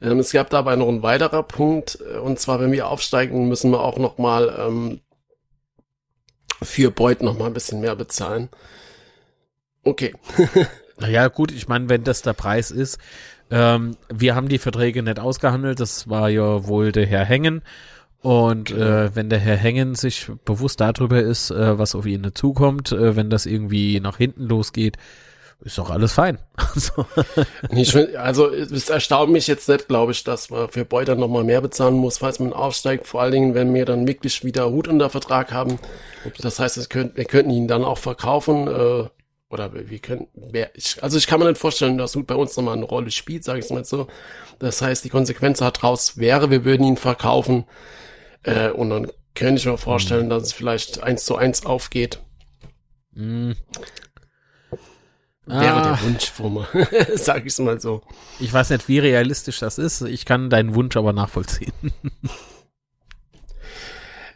Ähm, 0.00 0.20
es 0.20 0.32
gab 0.32 0.50
dabei 0.50 0.76
noch 0.76 0.88
ein 0.88 1.02
weiterer 1.02 1.42
Punkt, 1.42 1.98
äh, 2.00 2.18
und 2.18 2.38
zwar, 2.38 2.60
wenn 2.60 2.72
wir 2.72 2.88
aufsteigen, 2.88 3.48
müssen 3.48 3.70
wir 3.70 3.80
auch 3.80 3.98
noch 3.98 4.18
mal 4.18 4.54
ähm, 4.58 5.00
für 6.62 6.90
Beut 6.90 7.22
noch 7.22 7.38
mal 7.38 7.46
ein 7.46 7.54
bisschen 7.54 7.80
mehr 7.80 7.96
bezahlen. 7.96 8.48
Okay. 9.84 10.14
naja, 10.98 11.28
gut, 11.28 11.52
ich 11.52 11.68
meine, 11.68 11.88
wenn 11.88 12.04
das 12.04 12.22
der 12.22 12.32
Preis 12.32 12.70
ist, 12.70 12.98
ähm, 13.50 13.96
wir 14.12 14.34
haben 14.34 14.48
die 14.48 14.58
Verträge 14.58 15.02
nicht 15.02 15.20
ausgehandelt, 15.20 15.80
das 15.80 16.08
war 16.08 16.28
ja 16.28 16.66
wohl 16.66 16.92
der 16.92 17.06
Herr 17.06 17.24
Hängen. 17.24 17.62
Und 18.20 18.70
genau. 18.70 18.84
äh, 18.84 19.14
wenn 19.14 19.30
der 19.30 19.38
Herr 19.38 19.56
Hängen 19.56 19.94
sich 19.94 20.28
bewusst 20.44 20.80
darüber 20.80 21.20
ist, 21.20 21.50
äh, 21.50 21.78
was 21.78 21.94
auf 21.94 22.04
ihn 22.04 22.30
zukommt, 22.34 22.90
äh, 22.90 23.14
wenn 23.14 23.30
das 23.30 23.46
irgendwie 23.46 24.00
nach 24.00 24.16
hinten 24.16 24.44
losgeht, 24.44 24.96
ist 25.60 25.78
doch 25.78 25.90
alles 25.90 26.12
fein. 26.12 26.38
also 28.16 28.48
es 28.50 28.90
erstaunt 28.90 29.32
mich 29.32 29.48
jetzt 29.48 29.68
nicht, 29.68 29.88
glaube 29.88 30.12
ich, 30.12 30.22
dass 30.22 30.50
man 30.50 30.68
für 30.68 30.84
Beuter 30.84 31.16
nochmal 31.16 31.42
mehr 31.42 31.60
bezahlen 31.60 31.94
muss, 31.94 32.18
falls 32.18 32.38
man 32.38 32.52
aufsteigt. 32.52 33.08
Vor 33.08 33.22
allen 33.22 33.32
Dingen, 33.32 33.54
wenn 33.54 33.74
wir 33.74 33.84
dann 33.84 34.06
wirklich 34.06 34.44
wieder 34.44 34.70
Hut 34.70 34.86
unter 34.86 35.10
Vertrag 35.10 35.52
haben. 35.52 35.80
Das 36.40 36.60
heißt, 36.60 36.94
wir 36.94 37.24
könnten 37.24 37.50
ihn 37.50 37.66
dann 37.66 37.84
auch 37.84 37.98
verkaufen. 37.98 38.68
Äh, 38.68 39.08
oder 39.50 39.72
wir 39.72 39.98
können, 39.98 40.28
ich, 40.74 41.02
also 41.02 41.16
ich 41.16 41.26
kann 41.26 41.40
mir 41.40 41.48
nicht 41.48 41.58
vorstellen, 41.58 41.96
dass 41.96 42.14
Hut 42.14 42.26
bei 42.26 42.34
uns 42.34 42.56
nochmal 42.56 42.76
eine 42.76 42.84
Rolle 42.84 43.10
spielt, 43.10 43.44
sage 43.44 43.60
ich 43.60 43.70
mal 43.70 43.84
so. 43.84 44.08
Das 44.58 44.82
heißt, 44.82 45.04
die 45.04 45.08
Konsequenz 45.08 45.58
daraus 45.58 46.18
wäre, 46.18 46.50
wir 46.50 46.64
würden 46.64 46.84
ihn 46.84 46.96
verkaufen 46.96 47.64
äh, 48.42 48.70
und 48.70 48.90
dann 48.90 49.10
könnte 49.34 49.60
ich 49.60 49.66
mir 49.66 49.78
vorstellen, 49.78 50.26
mhm. 50.26 50.30
dass 50.30 50.42
es 50.44 50.52
vielleicht 50.52 51.02
eins 51.02 51.24
zu 51.24 51.36
eins 51.36 51.64
aufgeht. 51.64 52.20
Mhm. 53.12 53.54
Wäre 55.46 55.76
ah. 55.76 55.82
der 55.82 56.02
Wunsch 56.02 56.30
von 56.30 56.54
mir, 56.54 56.68
sag 57.16 57.46
ich 57.46 57.58
mal 57.58 57.80
so. 57.80 58.02
Ich 58.38 58.52
weiß 58.52 58.68
nicht, 58.68 58.86
wie 58.86 58.98
realistisch 58.98 59.60
das 59.60 59.78
ist. 59.78 60.02
Ich 60.02 60.26
kann 60.26 60.50
deinen 60.50 60.74
Wunsch 60.74 60.94
aber 60.94 61.14
nachvollziehen. 61.14 61.72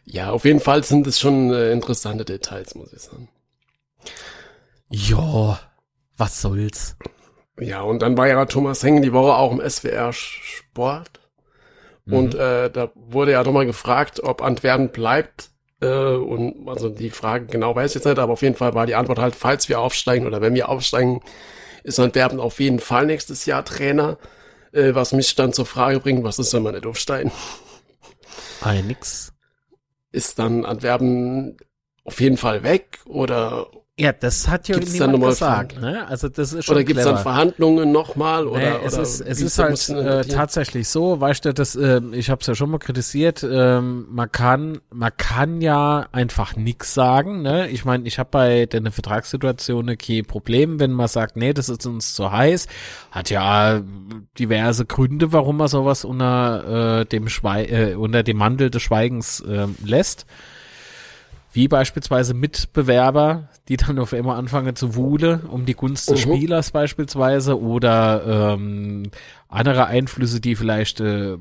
ja, 0.07 0.31
auf 0.31 0.47
jeden 0.47 0.61
Fall 0.61 0.83
sind 0.85 1.07
es 1.07 1.21
schon 1.21 1.53
äh, 1.53 1.71
interessante 1.71 2.25
Details, 2.25 2.75
muss 2.75 2.95
ich 2.95 3.03
sagen. 3.03 3.29
Ja, 4.93 5.59
was 6.17 6.41
soll's. 6.43 6.97
Ja, 7.59 7.83
und 7.83 8.01
dann 8.03 8.17
war 8.17 8.29
ja 8.29 8.45
Thomas 8.45 8.83
Hengen 8.83 9.03
die 9.03 9.13
Woche 9.13 9.35
auch 9.35 9.53
im 9.53 9.69
SWR 9.69 10.13
Sport. 10.13 11.21
Mhm. 12.05 12.15
Und 12.15 12.35
äh, 12.35 12.71
da 12.71 12.91
wurde 12.95 13.33
ja 13.33 13.43
nochmal 13.43 13.67
gefragt, 13.67 14.21
ob 14.23 14.43
Antwerpen 14.43 14.91
bleibt. 14.91 15.51
Äh, 15.81 16.15
und 16.15 16.69
also 16.69 16.89
die 16.89 17.11
Frage 17.11 17.47
genau 17.47 17.75
weiß 17.75 17.91
ich 17.91 17.95
jetzt 17.97 18.05
nicht, 18.05 18.19
aber 18.19 18.35
auf 18.35 18.43
jeden 18.43 18.55
Fall 18.55 18.75
war 18.75 18.87
die 18.87 18.95
Antwort 18.95 19.19
halt, 19.19 19.35
falls 19.35 19.69
wir 19.69 19.81
aufsteigen 19.81 20.27
oder 20.27 20.41
wenn 20.41 20.55
wir 20.55 20.69
aufsteigen, 20.69 21.21
ist 21.85 21.99
Antwerpen 21.99 22.39
auf 22.39 22.61
jeden 22.61 22.79
Fall 22.79 23.07
nächstes 23.07 23.47
Jahr 23.47 23.65
Trainer. 23.65 24.19
Äh, 24.73 24.95
was 24.95 25.13
mich 25.13 25.35
dann 25.35 25.53
zur 25.53 25.67
Frage 25.67 26.01
bringt, 26.01 26.25
was 26.25 26.39
ist, 26.39 26.53
wenn 26.53 26.63
man 26.63 26.75
nicht 26.75 26.87
aufsteigen? 26.87 27.33
Ein 28.61 28.87
nix. 28.87 29.33
Ist 30.13 30.39
dann 30.39 30.65
Antwerpen 30.65 31.57
auf 32.05 32.21
jeden 32.21 32.37
Fall 32.37 32.63
weg 32.63 33.01
oder 33.07 33.67
Ja, 34.03 34.13
das 34.13 34.49
hat 34.49 34.67
ja 34.67 34.75
Gibt's 34.75 34.95
niemand 34.95 35.23
gesagt. 35.23 35.81
Ne? 35.81 36.05
Also 36.09 36.29
das 36.29 36.53
ist 36.53 36.65
schon 36.65 36.75
oder 36.75 36.83
gibt 36.83 36.99
es 36.99 37.05
dann. 37.05 37.19
Verhandlungen 37.19 37.93
nochmal 37.93 38.49
oder, 38.49 38.59
Nee, 38.59 38.77
es 38.85 38.95
oder 38.95 39.03
ist, 39.03 39.21
es 39.21 39.41
ist 39.41 39.59
halt 39.59 39.89
äh, 39.91 40.25
tatsächlich 40.25 40.89
so, 40.89 41.21
weißt 41.21 41.45
du, 41.45 41.55
das, 41.55 41.77
ähm, 41.77 42.13
ich 42.13 42.29
habe 42.29 42.41
es 42.41 42.49
ja 42.49 42.57
schon 42.57 42.71
mal 42.71 42.79
kritisiert, 42.79 43.47
ähm, 43.49 44.07
man 44.11 44.33
kann, 44.33 44.81
man 44.91 45.13
kann 45.17 45.61
ja 45.61 46.09
einfach 46.11 46.57
nix 46.57 46.95
sagen. 46.95 47.43
Ne? 47.43 47.69
Ich 47.69 47.85
meine, 47.85 48.09
ich 48.09 48.19
habe 48.19 48.31
bei 48.33 48.67
der 48.67 48.83
Vertragssituation 48.91 49.97
kein 49.97 50.25
Problem, 50.25 50.81
wenn 50.81 50.91
man 50.91 51.07
sagt, 51.07 51.37
nee, 51.37 51.53
das 51.53 51.69
ist 51.69 51.87
uns 51.87 52.15
zu 52.15 52.33
heiß. 52.33 52.67
Hat 53.13 53.31
ja 53.31 53.83
diverse 54.37 54.85
Gründe, 54.85 55.33
warum 55.33 55.59
man 55.59 55.69
sowas 55.69 56.05
unter 56.05 57.03
äh, 57.03 57.05
dem 57.05 57.29
Schwei 57.29 57.67
äh, 57.67 57.95
unter 57.95 58.25
dem 58.25 58.39
Mantel 58.39 58.69
des 58.69 58.83
Schweigens 58.83 59.45
ähm, 59.49 59.77
lässt. 59.85 60.27
Wie 61.53 61.69
beispielsweise 61.69 62.33
Mitbewerber, 62.35 63.49
die 63.69 63.77
dann 63.77 63.99
auf 63.99 64.13
einmal 64.15 64.39
anfangen 64.39 64.75
zu 64.75 64.95
wuhle, 64.95 65.43
um 65.51 65.67
die 65.67 65.75
Gunst 65.75 66.11
des 66.11 66.25
Mhm. 66.27 66.35
Spielers 66.37 66.71
beispielsweise 66.71 67.61
oder 67.61 68.55
ähm, 68.55 69.11
andere 69.49 69.87
Einflüsse, 69.87 70.41
die 70.41 70.57
vielleicht 70.57 71.01
äh, 71.01 71.37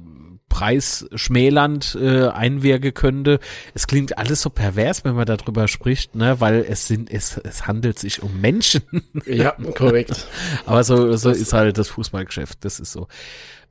preisschmälernd 0.49 1.97
äh, 2.01 2.27
einwirken 2.27 2.93
könnte. 2.93 3.39
Es 3.73 3.87
klingt 3.87 4.17
alles 4.17 4.41
so 4.41 4.49
pervers, 4.49 5.05
wenn 5.05 5.15
man 5.15 5.25
darüber 5.25 5.69
spricht, 5.69 6.13
ne, 6.15 6.41
weil 6.41 6.65
es 6.67 6.87
sind, 6.87 7.09
es, 7.09 7.37
es 7.37 7.67
handelt 7.67 7.97
sich 7.97 8.21
um 8.21 8.41
Menschen. 8.41 8.81
Ja, 9.25 9.51
korrekt. 9.75 10.27
Aber 10.65 10.83
so, 10.83 11.15
so 11.15 11.29
Das- 11.29 11.37
ist 11.39 11.53
halt 11.53 11.77
das 11.77 11.87
Fußballgeschäft. 11.87 12.65
Das 12.65 12.79
ist 12.81 12.91
so. 12.91 13.07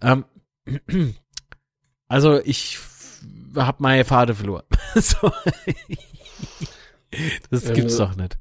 Ähm, 0.01 0.25
also 2.09 2.41
ich 2.45 2.79
habe 3.57 3.77
meine 3.83 4.05
Pfade 4.07 4.35
verloren. 4.35 4.65
so. 4.95 5.31
Das 7.51 7.67
Ähm, 7.67 7.75
gibt's 7.75 7.97
doch 7.97 8.15
nicht. 8.15 8.39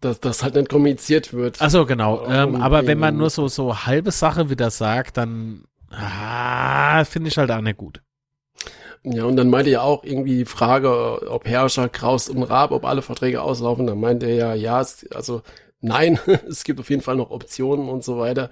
Dass 0.00 0.18
das 0.20 0.42
halt 0.42 0.54
nicht 0.54 0.70
kommuniziert 0.70 1.34
wird. 1.34 1.58
Ach 1.60 1.68
so, 1.68 1.84
genau. 1.84 2.26
Ähm, 2.26 2.56
aber 2.56 2.86
wenn 2.86 2.98
man 2.98 3.18
nur 3.18 3.28
so 3.28 3.48
so 3.48 3.84
halbe 3.84 4.12
Sache 4.12 4.48
wieder 4.48 4.70
sagt, 4.70 5.18
dann 5.18 5.64
ah, 5.90 7.04
finde 7.04 7.28
ich 7.28 7.36
halt 7.36 7.50
auch 7.50 7.60
nicht 7.60 7.76
gut. 7.76 8.00
Ja, 9.04 9.24
und 9.24 9.36
dann 9.36 9.50
meinte 9.50 9.70
er 9.70 9.82
auch 9.82 10.02
irgendwie 10.04 10.38
die 10.38 10.44
Frage, 10.44 11.30
ob 11.30 11.46
Herrscher, 11.46 11.88
Kraus 11.88 12.28
und 12.28 12.42
Raab, 12.42 12.72
ob 12.72 12.84
alle 12.84 13.02
Verträge 13.02 13.40
auslaufen. 13.40 13.86
Dann 13.86 14.00
meinte 14.00 14.26
er 14.26 14.34
ja, 14.34 14.54
ja, 14.54 14.80
es, 14.80 15.06
also 15.12 15.42
nein, 15.80 16.18
es 16.48 16.64
gibt 16.64 16.80
auf 16.80 16.90
jeden 16.90 17.02
Fall 17.02 17.16
noch 17.16 17.30
Optionen 17.30 17.88
und 17.88 18.04
so 18.04 18.18
weiter. 18.18 18.50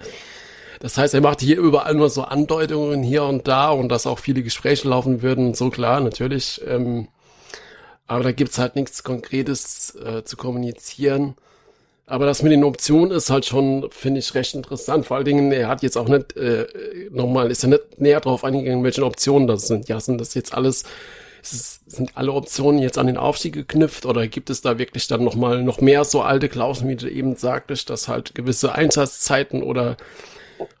Das 0.79 0.97
heißt, 0.97 1.13
er 1.13 1.21
macht 1.21 1.41
hier 1.41 1.57
überall 1.57 1.95
nur 1.95 2.09
so 2.09 2.23
Andeutungen 2.23 3.03
hier 3.03 3.23
und 3.23 3.47
da 3.47 3.69
und 3.71 3.89
dass 3.89 4.07
auch 4.07 4.19
viele 4.19 4.43
Gespräche 4.43 4.87
laufen 4.87 5.21
würden, 5.21 5.53
so 5.53 5.69
klar, 5.69 5.99
natürlich. 5.99 6.61
Ähm, 6.67 7.07
aber 8.07 8.23
da 8.23 8.31
gibt's 8.31 8.57
halt 8.57 8.75
nichts 8.75 9.03
Konkretes 9.03 9.95
äh, 9.95 10.23
zu 10.23 10.37
kommunizieren. 10.37 11.35
Aber 12.07 12.25
das 12.27 12.43
mit 12.43 12.51
den 12.51 12.63
Optionen 12.63 13.11
ist 13.11 13.31
halt 13.31 13.45
schon, 13.45 13.89
finde 13.89 14.19
ich, 14.19 14.35
recht 14.35 14.53
interessant. 14.53 15.07
Vor 15.07 15.17
allen 15.17 15.25
Dingen, 15.25 15.51
er 15.51 15.67
hat 15.67 15.81
jetzt 15.81 15.97
auch 15.97 16.07
nicht, 16.07 16.37
äh, 16.37 16.67
nochmal, 17.09 17.49
ist 17.49 17.63
ja 17.63 17.69
nicht 17.69 17.99
näher 17.99 18.19
drauf 18.19 18.43
eingegangen, 18.43 18.83
welche 18.83 19.03
Optionen 19.03 19.47
das 19.47 19.67
sind. 19.67 19.89
Ja, 19.89 19.99
sind 19.99 20.21
das 20.21 20.35
jetzt 20.35 20.53
alles, 20.53 20.83
es, 21.41 21.81
sind 21.87 22.11
alle 22.15 22.33
Optionen 22.33 22.79
jetzt 22.79 22.99
an 22.99 23.07
den 23.07 23.17
Aufstieg 23.17 23.53
geknüpft 23.53 24.05
oder 24.05 24.27
gibt 24.27 24.51
es 24.51 24.61
da 24.61 24.77
wirklich 24.77 25.07
dann 25.07 25.23
nochmal 25.23 25.63
noch 25.63 25.81
mehr 25.81 26.05
so 26.05 26.21
alte 26.21 26.47
Klauseln, 26.47 26.89
wie 26.89 26.95
du 26.95 27.09
eben 27.09 27.35
sagtest, 27.35 27.89
dass 27.89 28.07
halt 28.07 28.35
gewisse 28.35 28.73
Einsatzzeiten 28.73 29.63
oder 29.63 29.97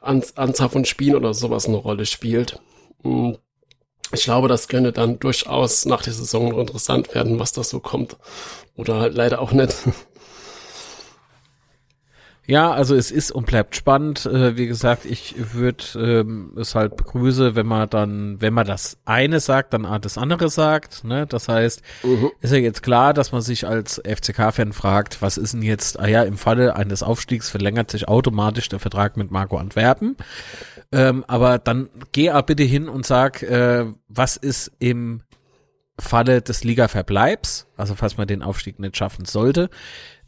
An 0.01 0.23
Anzahl 0.35 0.69
von 0.69 0.85
Spielen 0.85 1.15
oder 1.15 1.33
sowas 1.33 1.67
eine 1.67 1.77
Rolle 1.77 2.05
spielt? 2.05 2.59
Hm. 3.03 3.37
Ich 4.11 4.23
glaube, 4.23 4.47
das 4.47 4.67
könnte 4.67 4.91
dann 4.91 5.19
durchaus 5.19 5.85
nach 5.85 6.01
der 6.03 6.13
Saison 6.13 6.49
noch 6.49 6.59
interessant 6.59 7.13
werden, 7.15 7.39
was 7.39 7.51
das 7.51 7.69
so 7.69 7.79
kommt. 7.79 8.17
Oder 8.77 8.99
halt 8.99 9.15
leider 9.15 9.41
auch 9.41 9.51
nicht. 9.51 9.75
Ja, 12.47 12.71
also 12.71 12.93
es 12.95 13.09
ist 13.09 13.31
und 13.31 13.47
bleibt 13.47 13.75
spannend. 13.75 14.27
Äh, 14.27 14.55
wie 14.55 14.67
gesagt, 14.67 15.05
ich 15.05 15.33
würde 15.55 15.83
ähm, 15.95 16.51
es 16.57 16.75
halt 16.75 16.95
begrüße, 16.95 17.55
wenn 17.55 17.65
man 17.65 17.89
dann, 17.89 18.39
wenn 18.39 18.53
man 18.53 18.67
das 18.67 18.97
eine 19.03 19.39
sagt, 19.39 19.73
dann 19.73 19.83
auch 19.87 19.97
das 19.97 20.19
andere 20.19 20.49
sagt. 20.49 21.03
Ne? 21.05 21.25
Das 21.25 21.47
heißt, 21.47 21.81
Mhm. 22.03 22.29
ist 22.41 22.51
ja 22.53 22.59
jetzt 22.59 22.83
klar, 22.83 23.15
dass 23.15 23.31
man 23.31 23.41
sich 23.41 23.65
als 23.65 23.99
FCK-Fan 24.05 24.73
fragt, 24.73 25.23
was 25.23 25.37
ist 25.39 25.55
denn 25.55 25.63
jetzt, 25.63 25.99
ah 25.99 26.07
ja, 26.07 26.21
im 26.21 26.37
Falle 26.37 26.75
eines 26.75 27.01
Aufstiegs 27.01 27.49
verlängert 27.49 27.89
sich 27.89 28.07
automatisch 28.07 28.69
der 28.69 28.77
Vertrag 28.77 29.17
mit 29.17 29.31
Marco 29.31 29.57
Antwerpen. 29.57 30.15
Ähm, 30.95 31.25
aber 31.27 31.57
dann 31.59 31.89
geh 32.13 32.31
auch 32.31 32.43
bitte 32.43 32.63
hin 32.63 32.87
und 32.87 33.05
sag, 33.05 33.43
äh, 33.43 33.85
was 34.07 34.37
ist 34.37 34.71
im 34.79 35.23
Falle 35.99 36.41
des 36.41 36.63
Liga-Verbleibs, 36.63 37.67
also 37.75 37.95
falls 37.95 38.15
man 38.17 38.27
den 38.27 38.41
Aufstieg 38.41 38.79
nicht 38.79 38.95
schaffen 38.95 39.25
sollte, 39.25 39.69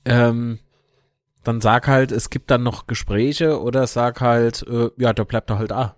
ähm, 0.03 0.59
dann 1.45 1.61
sag 1.61 1.87
halt, 1.87 2.11
es 2.11 2.29
gibt 2.29 2.51
dann 2.51 2.63
noch 2.63 2.85
Gespräche 2.85 3.61
oder 3.61 3.87
sag 3.87 4.19
halt, 4.19 4.65
äh, 4.67 4.89
ja, 4.97 5.13
da 5.13 5.23
bleibt 5.23 5.49
er 5.49 5.57
halt 5.59 5.71
ah. 5.71 5.95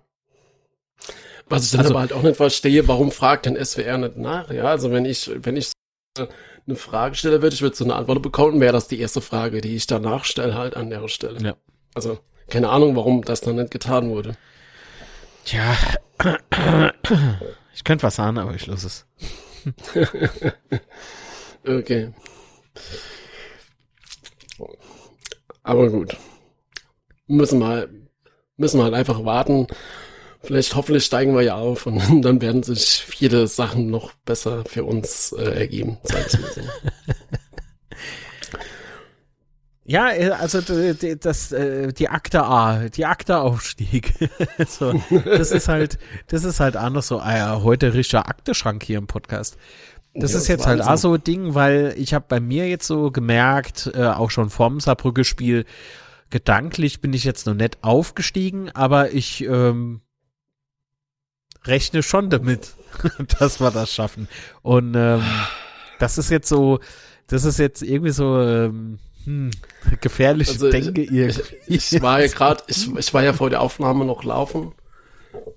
Was 1.48 1.64
ich 1.64 1.72
dann 1.72 1.80
Also- 1.80 1.90
aber 1.94 2.00
halt 2.00 2.12
auch 2.12 2.22
nicht 2.22 2.36
verstehe, 2.36 2.86
warum 2.86 3.10
fragt 3.10 3.46
denn 3.46 3.56
SWR 3.56 3.98
nicht 3.98 4.16
nach? 4.16 4.50
Ja, 4.52 4.64
also 4.66 4.92
wenn 4.92 5.04
ich, 5.04 5.28
wenn 5.34 5.56
ich 5.56 5.72
eine 6.16 6.76
Frage 6.76 7.16
stelle, 7.16 7.42
würde 7.42 7.54
ich 7.54 7.62
würde 7.62 7.74
so 7.74 7.82
eine 7.82 7.96
Antwort 7.96 8.22
bekommen, 8.22 8.60
wäre 8.60 8.72
das 8.72 8.86
die 8.86 9.00
erste 9.00 9.20
Frage, 9.20 9.60
die 9.60 9.74
ich 9.74 9.88
danach 9.88 10.24
stelle, 10.24 10.54
halt 10.54 10.76
an 10.76 10.90
der 10.90 11.08
Stelle. 11.08 11.40
Ja. 11.40 11.54
Also, 11.94 12.18
keine 12.48 12.68
Ahnung, 12.68 12.94
warum 12.94 13.22
das 13.22 13.40
dann 13.40 13.56
nicht 13.56 13.72
getan 13.72 14.10
wurde. 14.10 14.36
Tja, 15.44 15.74
ich 17.74 17.84
könnte 17.84 18.02
was 18.04 18.16
sagen, 18.16 18.38
aber 18.38 18.54
ich 18.54 18.66
lasse 18.66 18.86
es. 18.86 19.06
Okay. 21.66 22.10
Aber 25.62 25.90
gut. 25.90 26.16
Müssen 27.26 27.58
wir, 27.60 27.66
halt- 27.68 27.90
müssen 28.56 28.78
wir 28.78 28.84
halt 28.84 28.94
einfach 28.94 29.24
warten. 29.24 29.66
Vielleicht, 30.42 30.74
hoffentlich 30.74 31.04
steigen 31.04 31.34
wir 31.34 31.42
ja 31.42 31.56
auf 31.56 31.84
und 31.86 32.22
dann 32.22 32.40
werden 32.40 32.62
sich 32.62 33.04
viele 33.06 33.46
Sachen 33.46 33.90
noch 33.90 34.14
besser 34.24 34.64
für 34.64 34.84
uns 34.84 35.32
äh, 35.32 35.42
ergeben, 35.60 35.98
sag 36.02 36.26
ich 36.32 36.40
mal 36.40 36.50
so. 36.52 36.60
Ja, 39.90 40.12
äh, 40.12 40.30
also 40.30 40.60
das, 40.60 41.50
äh, 41.50 41.92
die 41.92 42.08
Akte 42.08 42.44
A, 42.44 42.88
die 42.90 43.06
Akte 43.06 43.38
Aufstieg. 43.38 44.14
so, 44.68 45.02
das 45.24 45.50
ist 45.50 45.66
halt, 45.66 45.98
das 46.28 46.44
ist 46.44 46.60
halt 46.60 46.76
anders 46.76 47.08
so, 47.08 47.18
ah 47.18 47.36
ja, 47.36 47.62
heute 47.62 47.92
richtiger 47.92 48.28
Akteschrank 48.28 48.84
hier 48.84 48.98
im 48.98 49.08
Podcast. 49.08 49.56
Das 50.14 50.30
Ja, 50.30 50.38
ist 50.38 50.46
jetzt 50.46 50.66
halt 50.66 50.78
Wahnsinn. 50.78 50.94
auch 50.94 50.98
so 50.98 51.14
ein 51.14 51.24
Ding, 51.24 51.54
weil 51.56 51.92
ich 51.96 52.14
habe 52.14 52.24
bei 52.28 52.38
mir 52.38 52.68
jetzt 52.68 52.86
so 52.86 53.10
gemerkt, 53.10 53.90
äh, 53.92 54.06
auch 54.06 54.30
schon 54.30 54.48
vorm 54.48 54.78
Saarbrücke-Spiel, 54.78 55.64
gedanklich 56.30 57.00
bin 57.00 57.12
ich 57.12 57.24
jetzt 57.24 57.48
noch 57.48 57.54
nicht 57.54 57.82
aufgestiegen, 57.82 58.70
aber 58.70 59.10
ich 59.12 59.42
ähm, 59.44 60.02
rechne 61.64 62.04
schon 62.04 62.30
damit, 62.30 62.74
dass 63.40 63.58
wir 63.58 63.72
das 63.72 63.92
schaffen. 63.92 64.28
Und 64.62 64.94
ähm, 64.94 65.24
das 65.98 66.16
ist 66.16 66.30
jetzt 66.30 66.48
so, 66.48 66.78
das 67.26 67.44
ist 67.44 67.58
jetzt 67.58 67.82
irgendwie 67.82 68.12
so 68.12 68.40
ähm, 68.40 69.00
hm, 69.24 69.50
gefährliche 70.00 70.52
Also 70.52 70.68
ich- 70.68 70.72
Denke 70.84 71.02
irgendwie. 71.02 71.42
Ich, 71.66 71.92
ich 71.92 72.02
war 72.02 72.20
ja 72.20 72.26
gerade, 72.28 72.62
ich, 72.68 72.88
ich 72.96 73.14
war 73.14 73.22
ja 73.22 73.32
vor 73.32 73.50
der 73.50 73.60
Aufnahme 73.60 74.04
noch 74.04 74.24
laufen 74.24 74.72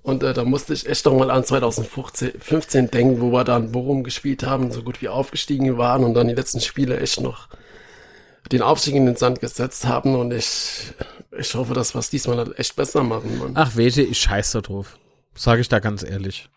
und 0.02 0.22
äh, 0.22 0.32
da 0.34 0.44
musste 0.44 0.72
ich 0.74 0.88
echt 0.88 1.04
noch 1.06 1.16
mal 1.18 1.30
an 1.30 1.44
2015 1.44 2.32
15 2.40 2.90
denken, 2.90 3.20
wo 3.20 3.32
wir 3.32 3.44
dann 3.44 3.72
Bochum 3.72 4.04
gespielt 4.04 4.44
haben, 4.44 4.70
so 4.70 4.82
gut 4.82 5.02
wie 5.02 5.08
aufgestiegen 5.08 5.76
waren 5.78 6.04
und 6.04 6.14
dann 6.14 6.28
die 6.28 6.34
letzten 6.34 6.60
Spiele 6.60 7.00
echt 7.00 7.20
noch 7.20 7.48
den 8.52 8.62
Aufstieg 8.62 8.94
in 8.94 9.06
den 9.06 9.16
Sand 9.16 9.40
gesetzt 9.40 9.86
haben 9.86 10.14
und 10.16 10.32
ich, 10.32 10.92
ich 11.38 11.54
hoffe, 11.54 11.72
dass 11.74 11.94
wir 11.94 12.00
es 12.00 12.10
diesmal 12.10 12.36
halt 12.36 12.58
echt 12.58 12.76
besser 12.76 13.02
machen, 13.02 13.38
Mann. 13.38 13.52
Ach, 13.54 13.74
Wete, 13.76 14.02
ich 14.02 14.18
scheiß 14.20 14.52
da 14.52 14.60
drauf. 14.60 14.98
Sage 15.34 15.62
ich 15.62 15.68
da 15.68 15.78
ganz 15.78 16.02
ehrlich. 16.02 16.48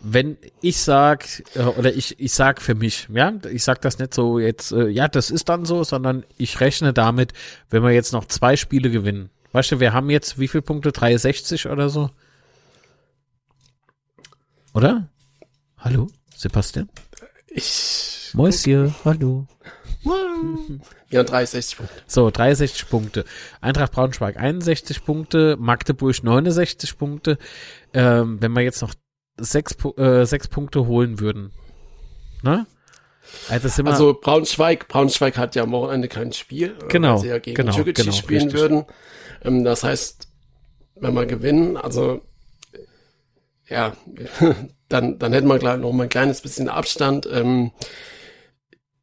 Wenn 0.00 0.38
ich 0.60 0.78
sag, 0.78 1.26
äh, 1.54 1.62
oder 1.62 1.92
ich, 1.92 2.18
ich 2.20 2.32
sag 2.32 2.62
für 2.62 2.74
mich, 2.74 3.08
ja, 3.12 3.32
ich 3.50 3.64
sag 3.64 3.80
das 3.80 3.98
nicht 3.98 4.14
so 4.14 4.38
jetzt, 4.38 4.72
äh, 4.72 4.88
ja, 4.88 5.08
das 5.08 5.30
ist 5.30 5.48
dann 5.48 5.64
so, 5.64 5.82
sondern 5.84 6.24
ich 6.36 6.60
rechne 6.60 6.92
damit, 6.92 7.32
wenn 7.70 7.82
wir 7.82 7.90
jetzt 7.90 8.12
noch 8.12 8.26
zwei 8.26 8.56
Spiele 8.56 8.90
gewinnen. 8.90 9.30
Weißt 9.52 9.72
du, 9.72 9.80
wir 9.80 9.92
haben 9.92 10.10
jetzt 10.10 10.38
wie 10.38 10.48
viele 10.48 10.62
Punkte? 10.62 10.92
63 10.92 11.68
oder 11.68 11.88
so? 11.88 12.10
Oder? 14.74 15.08
Hallo? 15.78 16.08
Sebastian? 16.36 16.88
Ich, 17.48 18.30
Mäuschen, 18.34 18.94
hallo. 19.04 19.46
ja, 21.10 21.24
63 21.24 21.76
Punkte. 21.76 21.94
So, 22.06 22.30
63 22.30 22.88
Punkte. 22.88 23.24
Eintracht 23.60 23.92
Braunschweig 23.92 24.36
61 24.36 25.04
Punkte, 25.04 25.56
Magdeburg 25.58 26.22
69 26.22 26.98
Punkte. 26.98 27.38
Ähm, 27.92 28.40
wenn 28.40 28.52
wir 28.52 28.62
jetzt 28.62 28.82
noch 28.82 28.94
sechs, 29.38 29.76
äh, 29.96 30.24
sechs 30.24 30.48
Punkte 30.48 30.86
holen 30.86 31.20
würden, 31.20 31.52
ne? 32.42 32.66
Also, 33.50 33.84
Also 33.84 34.18
Braunschweig, 34.18 34.88
Braunschweig 34.88 35.36
hat 35.36 35.54
ja 35.54 35.62
am 35.62 35.72
Wochenende 35.72 36.08
kein 36.08 36.32
Spiel, 36.32 36.76
äh, 36.82 36.88
Genau, 36.88 37.14
weil 37.14 37.18
sie 37.18 37.28
ja 37.28 37.38
gegen 37.38 37.56
genau, 37.56 37.72
Türkei 37.72 37.92
genau, 37.92 38.12
spielen 38.12 38.44
richtig. 38.44 38.60
würden. 38.60 38.84
Ähm, 39.44 39.64
das 39.64 39.84
heißt, 39.84 40.28
wenn 40.96 41.14
wir 41.14 41.26
gewinnen, 41.26 41.76
also 41.76 42.22
ja, 43.68 43.92
dann, 44.88 45.18
dann 45.18 45.32
hätten 45.32 45.48
wir 45.48 45.58
gleich 45.58 45.78
noch 45.78 45.92
mal 45.92 46.04
ein 46.04 46.08
kleines 46.08 46.40
bisschen 46.40 46.68
Abstand. 46.68 47.28
Ähm, 47.30 47.70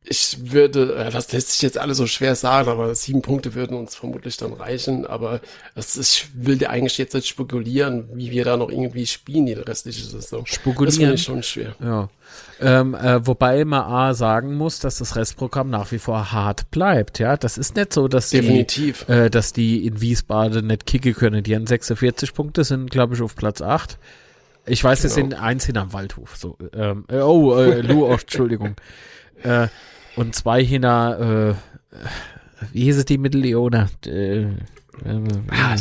ich 0.07 0.51
würde, 0.51 0.95
äh, 0.95 1.09
das 1.11 1.31
lässt 1.31 1.51
sich 1.51 1.61
jetzt 1.61 1.77
alle 1.77 1.95
so 1.95 2.05
schwer 2.07 2.35
sagen, 2.35 2.69
aber 2.69 2.93
sieben 2.95 3.21
Punkte 3.21 3.53
würden 3.55 3.75
uns 3.77 3.95
vermutlich 3.95 4.37
dann 4.37 4.53
reichen. 4.53 5.05
Aber 5.05 5.41
das 5.73 5.97
ist, 5.97 6.15
ich 6.15 6.27
will 6.35 6.57
dir 6.57 6.69
eigentlich 6.69 6.97
jetzt 6.97 7.13
nicht 7.13 7.27
spekulieren, 7.27 8.07
wie 8.13 8.31
wir 8.31 8.45
da 8.45 8.57
noch 8.57 8.69
irgendwie 8.69 9.07
spielen, 9.07 9.45
die 9.45 9.53
restliche 9.53 10.05
Saison. 10.05 10.43
Das 10.43 10.55
Spekulieren. 10.55 10.95
finde 10.95 11.13
ich 11.15 11.23
schon 11.23 11.43
schwer. 11.43 11.75
Ja. 11.83 12.09
Ähm, 12.59 12.95
äh, 12.95 13.25
wobei 13.25 13.65
man 13.65 13.81
A 13.81 14.13
sagen 14.13 14.55
muss, 14.55 14.79
dass 14.79 14.97
das 14.99 15.15
Restprogramm 15.15 15.69
nach 15.69 15.91
wie 15.91 15.99
vor 15.99 16.31
hart 16.31 16.69
bleibt. 16.71 17.19
Ja, 17.19 17.35
das 17.37 17.57
ist 17.57 17.75
nicht 17.75 17.93
so, 17.93 18.07
dass 18.07 18.29
Definitiv. 18.29 19.05
die, 19.05 19.11
äh, 19.11 19.29
dass 19.29 19.53
die 19.53 19.85
in 19.85 20.01
Wiesbaden 20.01 20.67
nicht 20.67 20.85
kicken 20.85 21.13
können. 21.13 21.43
Die 21.43 21.55
haben 21.55 21.67
46 21.67 22.33
Punkte, 22.33 22.63
sind 22.63 22.91
glaube 22.91 23.15
ich 23.15 23.21
auf 23.21 23.35
Platz 23.35 23.61
8. 23.61 23.97
Ich 24.67 24.83
weiß, 24.83 25.03
es 25.03 25.15
Genau. 25.15 25.29
sind 25.29 25.41
eins 25.41 25.65
hinterm 25.65 25.93
Waldhof. 25.93 26.35
So, 26.37 26.57
ähm, 26.73 27.05
äh, 27.09 27.17
oh, 27.19 27.55
äh, 27.55 27.81
Lu, 27.81 28.05
oh, 28.05 28.13
Entschuldigung. 28.13 28.75
äh, 29.43 29.67
und 30.15 30.35
zwei 30.35 30.63
hinter, 30.63 31.51
äh, 31.51 31.97
wie 32.71 32.83
hieß 32.83 32.97
es 32.97 33.05
die 33.05 33.17
Mittelleone? 33.17 33.89
Äh, 34.05 34.41
äh, 34.43 34.49
Ah, 35.51 35.75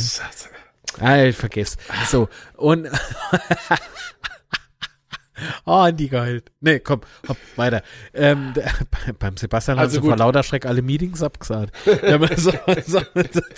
Ah, 1.01 1.23
ich 1.25 1.37
vergiss. 1.37 1.77
So, 2.09 2.29
und 2.57 2.89
Oh, 5.67 5.91
die 5.93 6.09
geil. 6.09 6.43
Nee, 6.61 6.79
komm, 6.79 7.01
hopp, 7.29 7.37
weiter. 7.57 7.83
Ähm, 8.13 8.53
der, 8.55 8.71
bei- 8.91 9.13
beim 9.19 9.37
Sebastian 9.37 9.79
Also 9.79 9.97
also 9.97 10.03
vor 10.03 10.11
gut. 10.11 10.19
lauter 10.21 10.45
Schreck 10.45 10.65
alle 10.67 10.83
Meetings 10.83 11.23
abgesagt. 11.23 11.75
So, 12.37 12.53
so, 12.87 12.97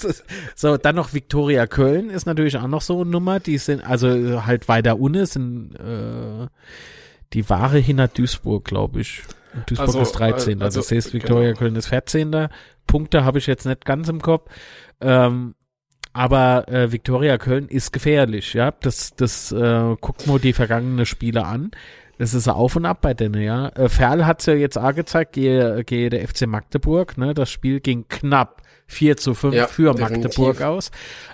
ist- 0.08 0.24
so, 0.54 0.76
dann 0.78 0.96
noch 0.96 1.12
Viktoria 1.12 1.66
Köln 1.66 2.08
ist 2.08 2.24
natürlich 2.24 2.56
auch 2.56 2.66
noch 2.68 2.80
so 2.80 3.02
eine 3.02 3.10
Nummer. 3.10 3.40
Die 3.40 3.58
sind 3.58 3.84
also 3.84 4.46
halt 4.46 4.68
weiter 4.68 4.98
unten, 4.98 5.26
sind 5.26 5.74
äh, 5.76 6.46
die 7.34 7.48
wahre 7.50 7.78
hinter 7.78 8.08
Duisburg, 8.08 8.64
glaube 8.64 9.00
ich. 9.02 9.22
Duisburg 9.66 9.88
Also, 9.88 10.00
ist 10.00 10.12
13. 10.12 10.60
äh, 10.60 10.64
Also, 10.64 10.80
also, 10.80 10.80
das 10.80 10.90
heißt, 11.04 11.14
Viktoria 11.14 11.48
genau. 11.48 11.58
Köln 11.58 11.76
ist 11.76 11.88
14. 11.88 12.48
Punkte 12.86 13.24
habe 13.24 13.38
ich 13.38 13.46
jetzt 13.46 13.66
nicht 13.66 13.84
ganz 13.84 14.08
im 14.08 14.20
Kopf. 14.20 14.50
Ähm, 15.00 15.54
aber 16.12 16.68
äh, 16.68 16.92
Viktoria 16.92 17.36
Köln 17.38 17.68
ist 17.68 17.92
gefährlich, 17.92 18.54
ja. 18.54 18.72
Das, 18.80 19.14
das 19.16 19.52
äh, 19.52 19.96
guckt 20.00 20.26
nur 20.26 20.38
die 20.38 20.52
vergangenen 20.52 21.04
Spiele 21.04 21.44
an. 21.44 21.70
Das 22.18 22.32
ist 22.32 22.48
Auf 22.48 22.76
und 22.76 22.86
Ab 22.86 23.02
bei 23.02 23.12
denen, 23.12 23.42
ja. 23.42 23.68
Äh, 23.68 23.88
Ferl 23.90 24.24
hat's 24.24 24.46
ja 24.46 24.54
jetzt 24.54 24.78
auch 24.78 24.94
gezeigt, 24.94 25.34
gehe, 25.34 25.84
gehe 25.84 26.08
der 26.08 26.26
FC 26.26 26.46
Magdeburg, 26.46 27.18
ne? 27.18 27.34
Das 27.34 27.50
Spiel 27.50 27.80
ging 27.80 28.06
knapp 28.08 28.62
4 28.86 29.16
zu 29.18 29.34
5 29.34 29.54
Ja, 29.54 29.66
für 29.66 29.92
definitiv. 29.92 30.38
Magdeburg 30.38 30.62
aus. 30.62 30.90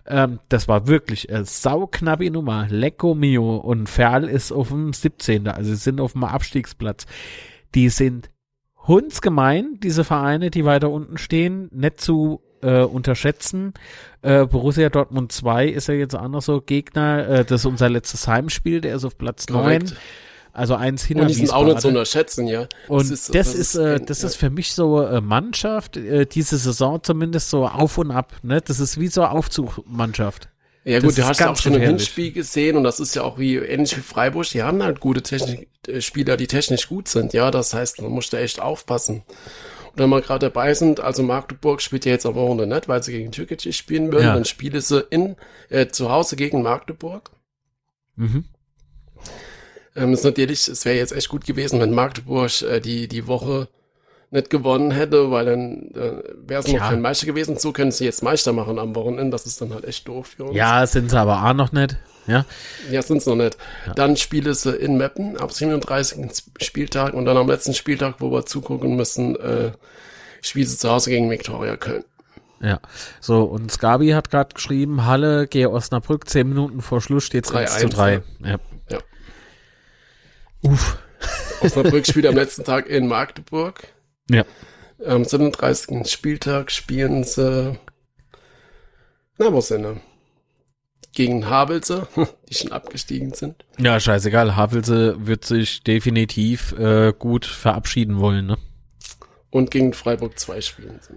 Ähm, 0.07 0.41
das 0.49 0.67
war 0.67 0.89
wirklich 0.89 1.29
äh, 1.29 1.45
sauknappe 1.45 2.29
Nummer. 2.31 2.67
Lecco 2.69 3.15
mio. 3.15 3.57
Und 3.59 3.89
Ferl 3.89 4.25
ist 4.29 4.51
auf 4.51 4.69
dem 4.71 4.93
17. 4.93 5.47
Also 5.47 5.71
sie 5.71 5.77
sind 5.77 6.01
auf 6.01 6.13
dem 6.15 6.25
Abstiegsplatz. 6.25 7.07
Die 7.75 7.89
sind 7.89 8.31
hundsgemein, 8.87 9.79
diese 9.83 10.05
Vereine, 10.05 10.51
die 10.51 10.65
weiter 10.65 10.91
unten 10.91 11.19
stehen, 11.19 11.69
nicht 11.73 12.01
zu 12.01 12.43
äh, 12.63 12.83
unterschätzen. 12.83 13.75
Äh, 14.23 14.47
Borussia 14.47 14.89
Dortmund 14.89 15.33
2 15.33 15.69
ist 15.69 15.89
ja 15.89 15.95
jetzt 15.95 16.15
auch 16.15 16.29
noch 16.29 16.43
so 16.43 16.61
Gegner. 16.61 17.29
Äh, 17.29 17.45
das 17.45 17.63
ist 17.63 17.67
unser 17.67 17.89
letztes 17.89 18.27
Heimspiel, 18.29 18.81
der 18.81 18.97
ist 18.97 19.05
auf 19.05 19.19
Platz 19.19 19.47
Korrekt. 19.47 19.91
9. 19.91 19.97
Also 20.55 20.75
eins 20.75 21.03
hinter 21.05 21.23
Und 21.23 21.29
die 21.29 21.35
sind 21.35 21.51
auch 21.51 21.65
nicht 21.65 21.81
zu 21.81 21.89
unterschätzen, 21.89 22.47
ja. 22.47 22.67
Und 22.87 23.11
das 23.11 23.55
ist, 23.55 23.75
äh, 23.75 23.99
das 24.01 24.23
ist 24.23 24.37
für 24.37 24.51
mich 24.51 24.75
so 24.75 25.03
äh, 25.03 25.23
Mannschaft, 25.23 25.97
äh, 25.97 26.27
diese 26.27 26.59
Saison 26.59 27.03
zumindest 27.03 27.49
so 27.49 27.67
auf 27.67 27.97
und 27.97 28.11
ab, 28.11 28.35
ne? 28.43 28.61
Das 28.61 28.79
ist 28.79 29.01
wie 29.01 29.09
so 29.09 29.25
Aufzugmannschaft. 29.25 30.52
Ja 30.85 30.97
Das 30.99 31.05
gut, 31.05 31.17
du 31.19 31.23
ist 31.23 31.29
hast 31.29 31.41
ja 31.41 31.51
auch 31.51 31.57
schon 31.57 31.75
im. 31.75 31.81
Hinspiel 31.83 32.33
gesehen 32.33 32.77
und 32.77 32.83
das 32.85 32.99
ist 32.99 33.15
ja 33.15 33.23
auch 33.23 33.39
wie 33.39 33.57
ähnlich 33.57 33.97
wie 33.97 34.01
Freiburg, 34.01 34.49
die 34.51 34.63
haben 34.63 34.83
halt 34.83 34.99
gute 35.01 35.23
Technik, 35.23 35.69
äh, 35.87 36.01
Spieler, 36.01 36.37
die 36.37 36.47
technisch 36.49 36.89
gut 36.89 37.07
sind, 37.09 37.33
ja, 37.33 37.51
das 37.51 37.73
heißt, 37.73 38.03
man 38.03 38.11
muss 38.11 38.31
da 38.31 38.39
echt 38.39 38.61
aufpassen. 38.61 39.23
Und 39.93 39.99
wenn 39.99 40.11
wir 40.11 40.21
gerade 40.23 40.47
dabei 40.47 40.75
sind, 40.75 40.99
also 41.01 41.23
Magdeburg 41.23 41.83
spielt 41.83 42.05
ja 42.05 42.13
jetzt 42.13 42.27
am 42.27 42.35
Wochenende 42.35 42.67
nicht, 42.67 42.89
weil 42.89 43.03
sie 43.03 43.13
gegen 43.13 43.31
Türkei 43.31 43.59
spielen 43.71 44.11
würden, 44.11 44.25
Ja. 44.25 44.35
dann 44.35 44.45
spielen 44.45 44.81
sie 44.81 45.05
in, 45.11 45.37
äh, 45.69 45.87
zu 45.89 46.11
Hause 46.11 46.35
gegen 46.35 46.63
Magdeburg. 46.63 47.31
Mhm. 48.17 48.45
Ähm, 49.95 50.13
ist 50.15 50.25
natürlich, 50.25 50.67
es 50.69 50.85
wäre 50.85 50.97
jetzt 50.97 51.13
echt 51.13 51.29
gut 51.29 51.45
gewesen, 51.45 51.79
wenn 51.81 51.93
Magdeburg 51.93 52.63
äh, 52.63 52.81
die, 52.81 53.07
die 53.09 53.27
Woche 53.27 53.69
nicht 54.33 54.49
gewonnen 54.49 54.91
hätte, 54.91 55.31
weil 55.31 55.45
dann 55.45 55.91
äh, 55.95 56.23
wäre 56.47 56.63
es 56.63 56.69
noch 56.69 56.79
kein 56.79 57.03
Meister 57.03 57.27
gewesen. 57.27 57.59
So 57.59 57.73
können 57.73 57.93
sie 57.93 58.07
jetzt 58.07 58.23
Meister 58.23 58.53
machen 58.53 58.79
am 58.79 58.95
Wochenende, 58.97 59.31
das 59.31 59.47
ist 59.47 59.61
dann 59.61 59.73
halt 59.75 59.85
echt 59.85 60.09
doof 60.09 60.35
für 60.37 60.45
uns. 60.45 60.57
Ja, 60.57 60.87
sind 60.87 61.11
sie 61.11 61.19
aber 61.19 61.45
auch 61.45 61.53
noch 61.53 61.73
nicht. 61.73 61.97
Ja. 62.27 62.47
Ja, 62.91 63.03
sind's 63.03 63.27
noch 63.27 63.35
nicht. 63.37 63.59
Dann 63.95 64.17
spiele 64.17 64.55
sie 64.55 64.75
in 64.75 64.97
Meppen 64.97 65.37
ab 65.37 65.53
37. 65.53 66.31
Spieltag 66.61 67.15
und 67.15 67.25
dann 67.25 67.37
am 67.37 67.49
letzten 67.49 67.75
Spieltag, 67.75 68.17
wo 68.19 68.31
wir 68.31 68.47
zugucken 68.47 68.97
müssen, 68.97 69.37
äh, 69.37 69.73
spielt 70.41 70.69
sie 70.69 70.79
zu 70.79 70.89
Hause 70.89 71.11
gegen 71.11 71.31
Viktoria 71.31 71.77
Köln. 71.77 72.05
Ja. 72.61 72.81
So, 73.21 73.43
und 73.43 73.73
Skabi 73.73 74.11
hat 74.11 74.31
gerade 74.31 74.55
geschrieben, 74.55 75.05
Halle, 75.05 75.49
gehe 75.49 75.69
Osnabrück, 75.69 76.29
zehn 76.29 76.49
Minuten 76.49 76.81
vor 76.81 77.01
Schluss 77.01 77.25
steht 77.25 77.53
1 77.53 77.79
zu 77.79 77.87
3-1, 77.89 77.91
3. 77.91 78.23
Ja. 78.45 78.57
Ja. 78.89 78.99
Uff. 80.63 80.97
Osnabrück 81.61 82.07
spielt 82.07 82.27
am 82.27 82.35
letzten 82.37 82.63
Tag 82.65 82.87
in 82.87 83.09
Magdeburg. 83.09 83.89
Ja. 84.33 84.45
Am 85.05 85.25
37. 85.25 86.09
Spieltag 86.11 86.71
spielen 86.71 87.25
sie, 87.25 87.79
na, 89.39 89.53
wo 89.53 89.61
sind 89.61 89.85
sie? 89.85 90.01
Gegen 91.15 91.49
Havelse, 91.51 92.07
die 92.49 92.55
schon 92.55 92.73
abgestiegen 92.73 93.35
sind. 93.35 93.65
Ja, 93.79 94.01
scheißegal. 94.01 94.57
Havelse 94.57 95.27
wird 95.27 95.45
sich 95.45 95.83
definitiv 95.83 96.73
äh, 96.79 97.13
gut 97.19 97.45
verabschieden 97.45 98.19
wollen, 98.19 98.47
ne? 98.47 98.59
Und 99.51 99.71
gegen 99.71 99.93
Freiburg 99.93 100.39
2 100.39 100.61
spielen 100.63 101.01
sie. 101.03 101.15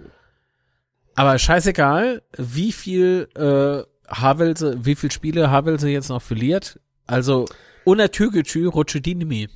Aber 1.14 1.38
scheißegal, 1.38 2.22
wie 2.36 2.72
viel 2.72 3.28
äh, 3.34 3.82
Havelse, 4.12 4.84
wie 4.84 4.94
viel 4.94 5.10
Spiele 5.10 5.50
Havelse 5.50 5.88
jetzt 5.88 6.10
noch 6.10 6.20
verliert. 6.20 6.78
Also, 7.06 7.46
unter 7.84 8.10
Türkgücü 8.10 8.66
rutsche 8.66 9.00
die 9.00 9.14
nicht 9.14 9.28
mehr. 9.28 9.48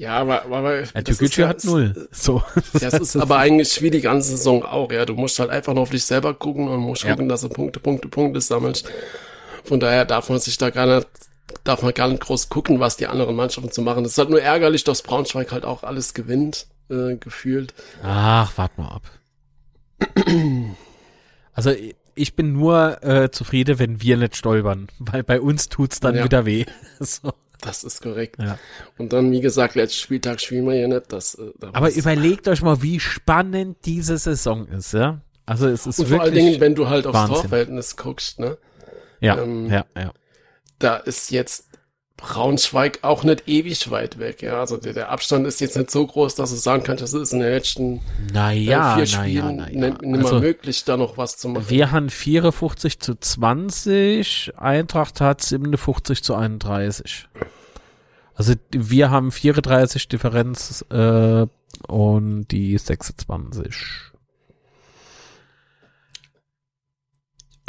Ja, 0.00 0.16
aber, 0.16 0.46
aber 0.46 0.78
Ja, 0.80 0.86
das 0.94 1.04
Türkgücü 1.04 1.42
hat 1.44 1.62
null. 1.64 2.08
So. 2.10 2.42
Das 2.72 2.94
ist 2.94 3.16
aber 3.16 3.36
eigentlich 3.36 3.82
wie 3.82 3.90
die 3.90 4.00
ganze 4.00 4.30
Saison 4.30 4.64
auch, 4.64 4.90
ja. 4.90 5.04
Du 5.04 5.12
musst 5.14 5.38
halt 5.38 5.50
einfach 5.50 5.74
nur 5.74 5.82
auf 5.82 5.90
dich 5.90 6.04
selber 6.06 6.32
gucken 6.32 6.68
und 6.68 6.80
musst 6.80 7.02
Ja. 7.02 7.10
gucken, 7.10 7.28
dass 7.28 7.42
du 7.42 7.50
Punkte, 7.50 7.80
Punkte, 7.80 8.08
Punkte 8.08 8.40
sammelst. 8.40 8.90
Von 9.62 9.78
daher 9.78 10.06
darf 10.06 10.30
man 10.30 10.38
sich 10.38 10.56
da 10.56 10.70
gar 10.70 10.86
nicht, 10.86 11.06
darf 11.64 11.82
man 11.82 11.92
gar 11.92 12.08
nicht 12.08 12.22
groß 12.22 12.48
gucken, 12.48 12.80
was 12.80 12.96
die 12.96 13.08
anderen 13.08 13.36
Mannschaften 13.36 13.70
zu 13.70 13.82
machen. 13.82 14.06
Es 14.06 14.12
ist 14.12 14.18
halt 14.18 14.30
nur 14.30 14.40
ärgerlich, 14.40 14.84
dass 14.84 15.02
Braunschweig 15.02 15.52
halt 15.52 15.66
auch 15.66 15.82
alles 15.82 16.14
gewinnt, 16.14 16.66
äh, 16.88 17.16
gefühlt. 17.16 17.74
Ach, 18.02 18.56
wart 18.56 18.78
mal 18.78 18.88
ab. 18.88 19.02
Also 21.52 21.72
ich 22.14 22.34
bin 22.36 22.52
nur 22.54 23.04
äh, 23.04 23.30
zufrieden, 23.30 23.78
wenn 23.78 24.00
wir 24.00 24.16
nicht 24.16 24.34
stolpern, 24.36 24.88
weil 24.98 25.22
bei 25.24 25.42
uns 25.42 25.68
tut's 25.68 26.00
dann 26.00 26.16
Ja. 26.16 26.24
wieder 26.24 26.46
weh. 26.46 26.64
So. 27.00 27.32
Das 27.62 27.84
ist 27.84 28.02
korrekt. 28.02 28.36
Ja. 28.40 28.58
Und 28.98 29.12
dann, 29.12 29.30
wie 29.32 29.40
gesagt, 29.40 29.74
letzten 29.74 29.98
Spieltag 29.98 30.40
spielen 30.40 30.66
wir 30.66 30.74
ja 30.74 30.88
nicht. 30.88 31.12
Das, 31.12 31.34
äh, 31.34 31.50
da 31.58 31.70
Aber 31.72 31.90
überlegt 31.92 32.48
euch 32.48 32.62
mal, 32.62 32.82
wie 32.82 33.00
spannend 33.00 33.78
diese 33.84 34.18
Saison 34.18 34.66
ist, 34.68 34.92
ja? 34.92 35.20
Also 35.46 35.68
es 35.68 35.86
ist 35.86 35.98
und 35.98 36.08
vor 36.08 36.20
allen 36.20 36.34
Dingen, 36.34 36.60
wenn 36.60 36.74
du 36.74 36.88
halt 36.88 37.06
aufs 37.06 37.18
Wahnsinn. 37.18 37.36
Torverhältnis 37.36 37.96
guckst, 37.96 38.38
ne? 38.38 38.56
ja, 39.20 39.38
ähm, 39.42 39.68
ja, 39.70 39.84
ja. 39.96 40.12
da 40.78 40.96
ist 40.96 41.30
jetzt 41.30 41.69
Braunschweig 42.20 42.98
auch 43.02 43.24
nicht 43.24 43.48
ewig 43.48 43.90
weit 43.90 44.18
weg. 44.18 44.42
Ja, 44.42 44.60
also 44.60 44.76
der, 44.76 44.92
der 44.92 45.10
Abstand 45.10 45.46
ist 45.46 45.60
jetzt 45.60 45.76
nicht 45.76 45.90
so 45.90 46.06
groß, 46.06 46.34
dass 46.34 46.50
du 46.50 46.56
sagen 46.56 46.82
kannst, 46.82 47.02
das 47.02 47.12
ist 47.14 47.32
in 47.32 47.40
den 47.40 47.50
letzten 47.50 48.00
Naja, 48.32 48.52
äh, 48.52 48.64
naja, 48.76 48.96
vier 48.96 49.06
Spielen 49.06 49.56
naja. 49.56 49.88
nicht, 49.90 50.02
nicht 50.02 50.22
Also, 50.22 50.34
mal 50.34 50.40
möglich, 50.40 50.84
da 50.84 50.96
noch 50.96 51.16
was 51.16 51.38
zu 51.38 51.48
machen. 51.48 51.64
wir 51.68 51.90
haben 51.90 52.10
54 52.10 53.00
zu 53.00 53.14
20, 53.14 54.52
Eintracht 54.56 55.20
hat 55.20 55.42
57 55.42 56.22
zu 56.22 56.34
31. 56.34 57.28
Also 58.34 58.54
wir 58.70 59.10
haben 59.10 59.32
34 59.32 60.08
Differenz 60.08 60.84
äh, 60.90 61.46
und 61.88 62.46
die 62.48 62.78
26. 62.78 64.09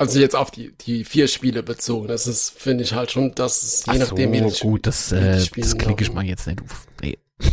Also 0.01 0.19
jetzt 0.19 0.35
auf 0.35 0.49
die, 0.49 0.71
die 0.77 1.05
vier 1.05 1.27
Spiele 1.27 1.61
bezogen. 1.61 2.07
Das 2.07 2.25
ist, 2.25 2.49
finde 2.59 2.83
ich 2.83 2.93
halt 2.93 3.11
schon, 3.11 3.35
dass 3.35 3.61
es 3.61 3.85
je 3.85 3.91
Ach 3.93 3.97
nachdem, 3.99 4.31
wie 4.33 4.39
so, 4.39 4.47
Sp- 4.49 4.65
gut, 4.65 4.87
das, 4.87 5.11
wie 5.11 5.15
äh, 5.17 5.45
das 5.57 5.77
klicke 5.77 6.03
ich 6.03 6.11
mal 6.11 6.25
jetzt 6.25 6.47
nicht 6.47 6.59
auf. 6.59 6.87
Nee. 7.03 7.19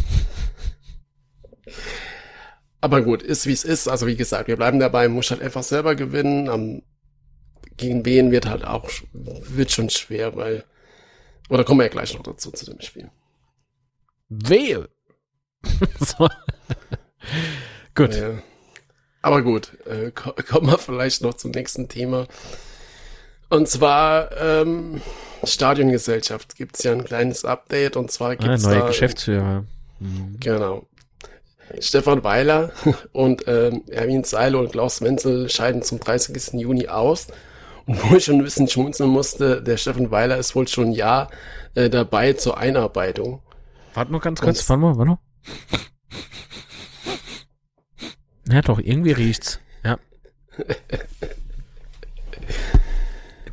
Aber 2.80 3.02
gut, 3.02 3.22
ist 3.22 3.44
wie 3.44 3.52
es 3.52 3.64
ist. 3.64 3.86
Also 3.86 4.06
wie 4.06 4.16
gesagt, 4.16 4.48
wir 4.48 4.56
bleiben 4.56 4.80
dabei, 4.80 5.08
muss 5.08 5.30
halt 5.30 5.42
einfach 5.42 5.62
selber 5.62 5.94
gewinnen. 5.94 6.48
Am, 6.48 6.80
gegen 7.76 8.06
wen 8.06 8.30
wird 8.30 8.46
halt 8.46 8.64
auch, 8.64 8.88
wird 9.12 9.70
schon 9.70 9.90
schwer, 9.90 10.34
weil, 10.34 10.64
oder 11.50 11.64
kommen 11.64 11.80
wir 11.80 11.84
ja 11.84 11.92
gleich 11.92 12.14
noch 12.14 12.22
dazu 12.22 12.50
zu 12.50 12.64
dem 12.64 12.80
Spiel. 12.80 13.10
Wehe. 14.30 14.88
so. 16.00 16.28
Gut. 17.94 18.14
Ja. 18.14 18.42
Aber 19.22 19.42
gut, 19.42 19.72
äh, 19.86 20.10
ko 20.10 20.32
kommen 20.48 20.68
wir 20.68 20.78
vielleicht 20.78 21.22
noch 21.22 21.34
zum 21.34 21.50
nächsten 21.50 21.88
Thema. 21.88 22.26
Und 23.50 23.68
zwar 23.68 24.30
ähm, 24.36 25.00
Stadiongesellschaft 25.42 26.56
gibt's 26.56 26.82
ja 26.82 26.92
ein 26.92 27.04
kleines 27.04 27.44
Update 27.44 27.96
und 27.96 28.10
zwar 28.10 28.30
Ah, 28.30 28.34
gibt's 28.34 28.64
neue 28.64 28.80
da 28.80 28.86
Geschäftsführer. 28.86 29.64
Mhm. 30.00 30.36
genau 30.38 30.86
Stefan 31.80 32.24
Weiler 32.24 32.70
und 33.12 33.44
ähm, 33.46 33.82
Erwin 33.88 34.24
Seile 34.24 34.58
und 34.58 34.72
Klaus 34.72 35.02
Wenzel 35.02 35.48
scheiden 35.48 35.82
zum 35.82 36.00
30. 36.00 36.54
Juni 36.54 36.88
aus. 36.88 37.28
Und 37.86 38.02
wo 38.04 38.16
ich 38.16 38.24
schon 38.26 38.36
ein 38.36 38.44
bisschen 38.44 38.68
schmunzeln 38.68 39.10
musste, 39.10 39.62
der 39.62 39.76
Stefan 39.76 40.10
Weiler 40.10 40.36
ist 40.36 40.54
wohl 40.54 40.68
schon 40.68 40.88
ein 40.88 40.92
Jahr 40.92 41.30
äh, 41.74 41.88
dabei 41.88 42.34
zur 42.34 42.58
Einarbeitung. 42.58 43.42
Warte 43.94 44.12
mal 44.12 44.20
ganz 44.20 44.40
kurz, 44.40 44.68
warte 44.68 44.80
mal, 44.80 44.96
warte 44.96 45.10
mal. 45.12 45.18
Ja, 48.48 48.62
doch, 48.62 48.78
irgendwie 48.78 49.12
riecht's. 49.12 49.60
Ja. 49.84 49.98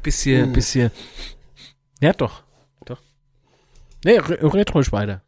bisschen, 0.02 0.54
bisschen. 0.54 0.92
Ja, 2.00 2.14
doch. 2.14 2.44
Doch. 2.86 3.02
Nee, 4.04 4.18
re 4.18 4.54
red 4.54 4.74
ruhig 4.74 4.92
weiter. 4.92 5.22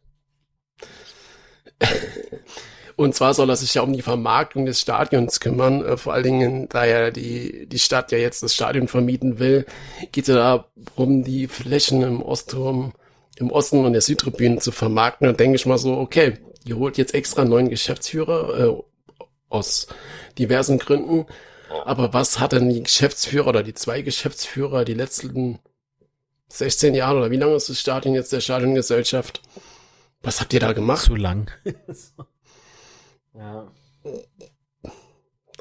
Und 2.96 3.14
zwar 3.14 3.32
soll 3.32 3.48
er 3.48 3.54
sich 3.54 3.74
ja 3.74 3.82
um 3.82 3.92
die 3.92 4.02
Vermarktung 4.02 4.66
des 4.66 4.80
Stadions 4.80 5.38
kümmern. 5.38 5.84
Äh, 5.84 5.96
vor 5.96 6.14
allen 6.14 6.24
Dingen, 6.24 6.68
da 6.68 6.84
ja 6.84 7.12
die, 7.12 7.68
die 7.68 7.78
Stadt 7.78 8.10
ja 8.10 8.18
jetzt 8.18 8.42
das 8.42 8.54
Stadion 8.54 8.88
vermieten 8.88 9.38
will, 9.38 9.66
geht 10.10 10.28
es 10.28 10.34
ja 10.34 10.64
darum, 10.74 11.22
die 11.22 11.46
Flächen 11.46 12.02
im 12.02 12.22
Ostturm, 12.22 12.94
im 13.36 13.52
Osten 13.52 13.84
und 13.84 13.92
der 13.92 14.02
Südtribüne 14.02 14.58
zu 14.58 14.72
vermarkten. 14.72 15.28
Und 15.28 15.38
denke 15.38 15.54
ich 15.54 15.66
mal 15.66 15.78
so, 15.78 15.96
okay, 15.96 16.38
ihr 16.64 16.76
holt 16.76 16.98
jetzt 16.98 17.14
extra 17.14 17.42
einen 17.42 17.50
neuen 17.50 17.68
Geschäftsführer 17.68 18.58
äh, 18.58 18.82
aus 19.48 19.86
diversen 20.38 20.78
Gründen. 20.78 21.26
Aber 21.84 22.12
was 22.14 22.40
hat 22.40 22.52
denn 22.52 22.70
die 22.70 22.82
Geschäftsführer 22.82 23.48
oder 23.48 23.62
die 23.62 23.74
zwei 23.74 24.02
Geschäftsführer 24.02 24.84
die 24.84 24.94
letzten 24.94 25.58
16 26.48 26.94
Jahre 26.94 27.18
oder 27.18 27.30
wie 27.30 27.36
lange 27.36 27.54
ist 27.54 27.68
das 27.68 27.78
Stadion 27.80 28.14
jetzt 28.14 28.32
der 28.32 28.40
Stadiongesellschaft? 28.40 29.42
Was 30.22 30.40
habt 30.40 30.52
ihr 30.52 30.60
da 30.60 30.72
gemacht? 30.72 31.04
Zu 31.04 31.16
lang. 31.16 31.50
ja. 33.34 33.70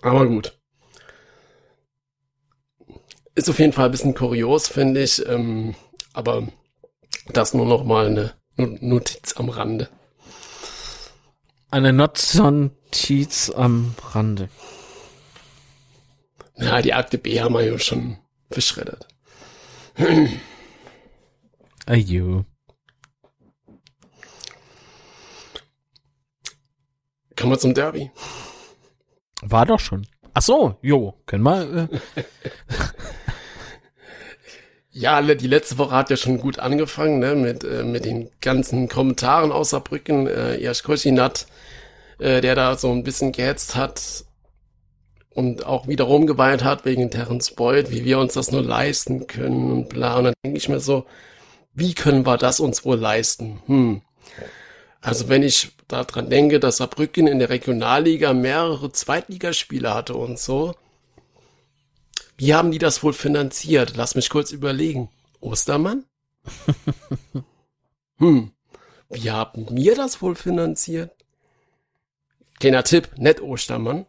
Aber 0.01 0.25
gut. 0.27 0.57
Ist 3.35 3.49
auf 3.49 3.59
jeden 3.59 3.73
Fall 3.73 3.85
ein 3.85 3.91
bisschen 3.91 4.15
kurios, 4.15 4.67
finde 4.67 5.03
ich. 5.03 5.25
Ähm, 5.27 5.75
aber 6.13 6.47
das 7.33 7.53
nur 7.53 7.65
noch 7.65 7.83
mal 7.83 8.07
eine 8.07 8.33
No- 8.55 8.77
Notiz 8.81 9.33
am 9.37 9.49
Rande. 9.49 9.89
Eine 11.69 11.91
Notiz 11.91 13.49
am 13.49 13.93
Rande. 14.11 14.49
Ja, 16.55 16.81
die 16.81 16.93
Akte 16.93 17.17
B 17.17 17.41
haben 17.41 17.53
wir 17.53 17.65
ja 17.65 17.77
schon 17.77 18.17
verschreddert. 18.49 19.07
Ajo. 21.85 22.45
Kommen 27.35 27.51
wir 27.51 27.59
zum 27.59 27.73
Derby. 27.73 28.11
War 29.41 29.65
doch 29.65 29.79
schon. 29.79 30.07
Ach 30.33 30.41
so, 30.41 30.77
jo, 30.81 31.21
können 31.25 31.43
wir. 31.43 31.89
Äh, 32.15 32.23
Ja, 34.99 35.21
die 35.21 35.47
letzte 35.47 35.77
Woche 35.77 35.95
hat 35.95 36.09
ja 36.09 36.17
schon 36.17 36.39
gut 36.39 36.57
angefangen, 36.57 37.19
ne, 37.19 37.35
mit, 37.35 37.63
äh, 37.63 37.83
mit 37.83 38.03
den 38.03 38.31
ganzen 38.41 38.89
Kommentaren 38.89 39.51
aus 39.51 39.69
Saarbrücken. 39.69 40.25
Äh, 40.25 40.59
Jasch 40.59 40.81
Koschinat, 40.81 41.45
äh, 42.17 42.41
der 42.41 42.55
da 42.55 42.75
so 42.75 42.91
ein 42.91 43.03
bisschen 43.03 43.31
gehetzt 43.31 43.75
hat 43.75 44.25
und 45.29 45.67
auch 45.67 45.87
wiederum 45.87 46.25
geweint 46.25 46.63
hat 46.63 46.83
wegen 46.83 47.11
Terence 47.11 47.51
Boyd, 47.51 47.91
wie 47.91 48.05
wir 48.05 48.17
uns 48.17 48.33
das 48.33 48.51
nur 48.51 48.63
leisten 48.63 49.27
können 49.27 49.71
und 49.71 49.89
bla. 49.89 50.17
Und 50.17 50.23
dann 50.23 50.33
denke 50.43 50.57
ich 50.57 50.67
mir 50.67 50.79
so, 50.79 51.05
wie 51.75 51.93
können 51.93 52.25
wir 52.25 52.37
das 52.37 52.59
uns 52.59 52.83
wohl 52.83 52.97
leisten? 52.97 53.61
Hm. 53.67 54.01
Also 54.99 55.29
wenn 55.29 55.43
ich 55.43 55.73
daran 55.87 56.31
denke, 56.31 56.59
dass 56.59 56.77
Saarbrücken 56.77 57.27
in 57.27 57.37
der 57.37 57.49
Regionalliga 57.49 58.33
mehrere 58.33 58.91
Zweitligaspiele 58.91 59.93
hatte 59.93 60.15
und 60.15 60.39
so, 60.39 60.73
wie 62.37 62.53
haben 62.53 62.71
die 62.71 62.79
das 62.79 63.03
wohl 63.03 63.13
finanziert? 63.13 63.95
Lass 63.95 64.15
mich 64.15 64.29
kurz 64.29 64.51
überlegen. 64.51 65.09
Ostermann? 65.39 66.05
hm. 68.17 68.51
Wie 69.09 69.31
haben 69.31 69.67
wir 69.71 69.95
das 69.95 70.21
wohl 70.21 70.35
finanziert? 70.35 71.11
Kleiner 72.59 72.83
Tipp, 72.83 73.09
nicht 73.17 73.41
Ostermann. 73.41 74.05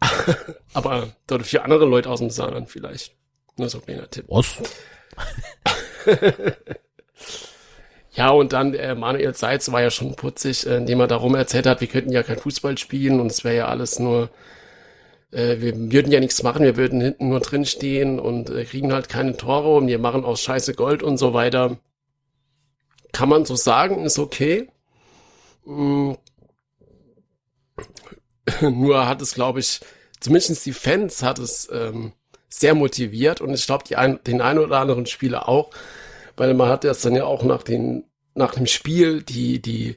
Aber 0.72 1.12
dort 1.26 1.46
für 1.46 1.62
andere 1.62 1.84
Leute 1.84 2.10
aus 2.10 2.20
dem 2.20 2.30
Saarland 2.30 2.70
vielleicht. 2.70 3.14
Nur 3.56 3.68
so 3.68 3.78
ein 3.78 3.84
kleiner 3.84 4.10
Tipp. 4.10 4.26
was? 4.28 4.56
Ja, 8.14 8.28
und 8.28 8.52
dann 8.52 8.74
äh, 8.74 8.94
Manuel 8.94 9.34
Seitz 9.34 9.72
war 9.72 9.80
ja 9.80 9.90
schon 9.90 10.14
putzig, 10.16 10.66
äh, 10.66 10.76
indem 10.76 11.00
er 11.00 11.06
darum 11.06 11.34
erzählt 11.34 11.66
hat, 11.66 11.80
wir 11.80 11.88
könnten 11.88 12.12
ja 12.12 12.22
kein 12.22 12.38
Fußball 12.38 12.76
spielen 12.76 13.20
und 13.20 13.28
es 13.28 13.42
wäre 13.42 13.56
ja 13.56 13.68
alles 13.68 13.98
nur, 13.98 14.28
äh, 15.32 15.60
wir 15.60 15.92
würden 15.92 16.12
ja 16.12 16.20
nichts 16.20 16.42
machen, 16.42 16.64
wir 16.64 16.76
würden 16.76 17.00
hinten 17.00 17.28
nur 17.30 17.40
drin 17.40 17.64
stehen 17.64 18.20
und 18.20 18.50
äh, 18.50 18.64
kriegen 18.64 18.92
halt 18.92 19.08
keine 19.08 19.36
Tore 19.36 19.74
und 19.74 19.86
wir 19.88 19.98
machen 19.98 20.24
aus 20.24 20.42
Scheiße 20.42 20.74
Gold 20.74 21.02
und 21.02 21.18
so 21.18 21.34
weiter. 21.34 21.78
Kann 23.12 23.28
man 23.28 23.44
so 23.44 23.56
sagen, 23.56 24.04
ist 24.04 24.18
okay. 24.18 24.68
Mm. 25.64 26.12
Nur 28.60 29.06
hat 29.06 29.22
es, 29.22 29.34
glaube 29.34 29.60
ich, 29.60 29.80
zumindest 30.20 30.66
die 30.66 30.72
Fans 30.72 31.22
hat 31.22 31.38
es 31.38 31.68
ähm, 31.72 32.12
sehr 32.48 32.74
motiviert 32.74 33.40
und 33.40 33.54
ich 33.54 33.66
glaube, 33.66 33.96
ein, 33.96 34.18
den 34.24 34.40
einen 34.40 34.58
oder 34.58 34.80
anderen 34.80 35.06
Spieler 35.06 35.48
auch, 35.48 35.70
weil 36.36 36.54
man 36.54 36.68
hat 36.68 36.84
das 36.84 37.02
dann 37.02 37.14
ja 37.14 37.24
auch 37.24 37.44
nach 37.44 37.62
den 37.62 38.04
nach 38.34 38.54
dem 38.54 38.66
Spiel 38.66 39.22
die 39.22 39.60
die 39.60 39.96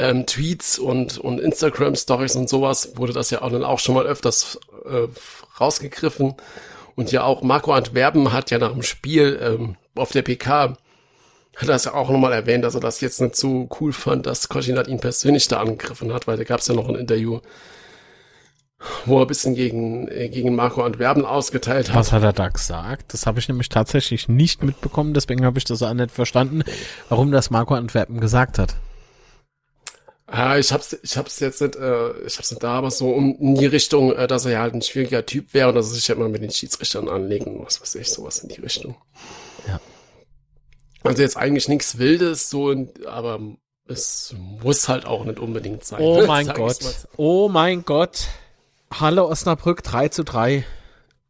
ähm, 0.00 0.26
Tweets 0.26 0.78
und 0.78 1.18
und 1.18 1.38
Instagram 1.38 1.94
Stories 1.94 2.34
und 2.34 2.48
sowas 2.48 2.96
wurde 2.96 3.12
das 3.12 3.30
ja 3.30 3.42
auch 3.42 3.50
dann 3.50 3.64
auch 3.64 3.78
schon 3.78 3.94
mal 3.94 4.06
öfters 4.06 4.58
äh, 4.84 5.08
rausgegriffen 5.60 6.34
und 6.96 7.12
ja 7.12 7.22
auch 7.22 7.42
Marco 7.42 7.72
Antwerpen 7.72 8.32
hat 8.32 8.50
ja 8.50 8.58
nach 8.58 8.72
dem 8.72 8.82
Spiel 8.82 9.38
ähm, 9.42 9.76
auf 9.94 10.10
der 10.12 10.22
PK 10.22 10.76
hat 11.56 11.68
das 11.68 11.84
ja 11.84 11.94
auch 11.94 12.08
nochmal 12.08 12.32
erwähnt, 12.32 12.64
dass 12.64 12.74
er 12.74 12.80
das 12.80 13.00
jetzt 13.02 13.20
nicht 13.20 13.36
so 13.36 13.68
cool 13.80 13.92
fand, 13.92 14.24
dass 14.26 14.48
Koschinat 14.48 14.88
ihn 14.88 15.00
persönlich 15.00 15.46
da 15.48 15.60
angegriffen 15.60 16.12
hat, 16.12 16.26
weil 16.26 16.38
da 16.38 16.44
gab 16.44 16.60
es 16.60 16.68
ja 16.68 16.74
noch 16.74 16.88
ein 16.88 16.94
Interview, 16.94 17.40
wo 19.04 19.18
er 19.18 19.22
ein 19.22 19.26
bisschen 19.26 19.54
gegen, 19.54 20.08
äh, 20.08 20.30
gegen 20.30 20.54
Marco 20.54 20.82
Antwerpen 20.82 21.26
ausgeteilt 21.26 21.90
hat. 21.90 21.96
Was 21.96 22.12
hat 22.12 22.22
er 22.22 22.32
da 22.32 22.48
gesagt? 22.48 23.12
Das 23.12 23.26
habe 23.26 23.40
ich 23.40 23.48
nämlich 23.48 23.68
tatsächlich 23.68 24.28
nicht 24.28 24.62
mitbekommen, 24.62 25.12
deswegen 25.12 25.44
habe 25.44 25.58
ich 25.58 25.64
das 25.64 25.82
auch 25.82 25.92
nicht 25.92 26.12
verstanden, 26.12 26.62
warum 27.10 27.30
das 27.30 27.50
Marco 27.50 27.74
Antwerpen 27.74 28.20
gesagt 28.20 28.58
hat. 28.58 28.76
Ja, 30.32 30.56
ich 30.56 30.72
hab's, 30.72 30.96
ich 31.02 31.16
hab's 31.16 31.40
jetzt 31.40 31.60
nicht, 31.60 31.76
äh, 31.76 32.12
ich 32.20 32.38
hab's 32.38 32.50
nicht 32.50 32.62
da, 32.62 32.74
aber 32.74 32.90
so 32.90 33.10
um, 33.10 33.36
in 33.40 33.56
die 33.56 33.66
Richtung, 33.66 34.12
äh, 34.12 34.28
dass 34.28 34.44
er 34.44 34.52
ja 34.52 34.60
halt 34.60 34.74
ein 34.74 34.82
schwieriger 34.82 35.26
Typ 35.26 35.52
wäre 35.54 35.70
und 35.70 35.74
dass 35.74 35.88
er 35.88 35.94
sich 35.94 36.06
ja 36.06 36.14
immer 36.14 36.28
mit 36.28 36.42
den 36.42 36.52
Schiedsrichtern 36.52 37.08
anlegen, 37.08 37.64
was 37.64 37.80
weiß 37.80 37.96
ich, 37.96 38.10
sowas 38.10 38.38
in 38.38 38.48
die 38.48 38.60
Richtung. 38.60 38.94
Ja. 39.66 39.80
Also 41.02 41.22
jetzt 41.22 41.36
eigentlich 41.36 41.68
nichts 41.68 41.98
Wildes, 41.98 42.48
so, 42.48 42.74
aber 43.06 43.40
es 43.88 44.34
muss 44.62 44.88
halt 44.88 45.04
auch 45.04 45.24
nicht 45.24 45.40
unbedingt 45.40 45.84
sein. 45.84 46.00
Oh 46.00 46.24
mein 46.26 46.46
Sag 46.46 46.56
Gott. 46.56 46.82
mal. 46.82 46.94
Oh 47.16 47.48
mein 47.48 47.84
Gott. 47.84 48.28
Halle 48.92 49.26
Osnabrück 49.26 49.82
3 49.82 50.08
zu 50.08 50.22
3. 50.22 50.64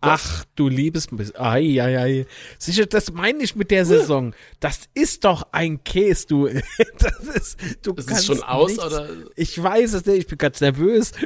Ach, 0.02 0.44
du 0.56 0.68
liebes, 0.68 1.08
ai, 1.36 1.78
ai, 1.82 1.98
ai. 1.98 2.26
Sicher, 2.58 2.86
das 2.86 3.12
meine 3.12 3.42
ich 3.42 3.54
mit 3.54 3.70
der 3.70 3.84
Saison. 3.84 4.34
Das 4.58 4.88
ist 4.94 5.24
doch 5.24 5.48
ein 5.52 5.84
Käse, 5.84 6.26
du. 6.26 6.48
Das 6.98 7.18
ist, 7.36 7.58
du 7.82 7.92
Ist 7.92 8.00
es 8.00 8.06
kannst 8.06 8.26
schon 8.26 8.42
aus, 8.42 8.70
nichts- 8.70 8.84
oder? 8.84 9.08
Ich 9.36 9.62
weiß 9.62 9.92
es 9.94 10.06
nicht, 10.06 10.18
ich 10.18 10.26
bin 10.26 10.38
ganz 10.38 10.60
nervös. 10.60 11.12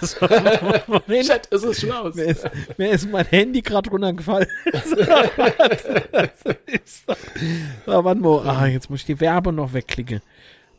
Chat, 0.00 1.46
ist 1.46 1.64
es 1.64 1.80
schon 1.80 1.92
aus? 1.92 2.14
mir, 2.14 2.24
ist, 2.24 2.44
mir 2.76 2.90
ist 2.90 3.08
mein 3.10 3.26
Handy 3.26 3.62
gerade 3.62 3.90
runtergefallen. 3.90 4.48
so, 6.84 7.06
warte 7.86 8.20
mal. 8.20 8.48
Ah, 8.48 8.66
jetzt 8.66 8.90
muss 8.90 9.00
ich 9.00 9.06
die 9.06 9.20
Werbung 9.20 9.56
noch 9.56 9.72
wegklicken. 9.72 10.20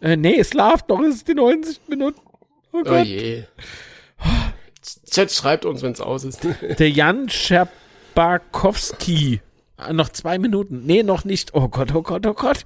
Äh, 0.02 0.16
nee, 0.18 0.38
es 0.40 0.54
läuft 0.54 0.90
noch, 0.90 1.02
es 1.02 1.16
ist 1.16 1.28
die 1.28 1.34
90 1.36 1.80
Minuten. 1.88 2.20
Oh 2.72 2.80
Oh 2.80 2.84
Gott. 2.84 3.06
je. 3.06 3.44
Chat 5.10 5.32
schreibt 5.32 5.66
uns, 5.66 5.82
wenn's 5.82 6.02
aus 6.02 6.24
ist. 6.24 6.42
Der 6.80 6.90
Jan 6.90 7.30
Scherbakowski. 7.30 9.42
Ah, 9.78 9.94
Noch 9.94 10.10
zwei 10.10 10.38
Minuten. 10.38 10.86
Nee, 10.86 11.04
noch 11.04 11.26
nicht. 11.26 11.54
Oh 11.54 11.68
Gott, 11.70 11.94
oh 11.94 12.02
Gott, 12.02 12.26
oh 12.26 12.34
Gott. 12.34 12.64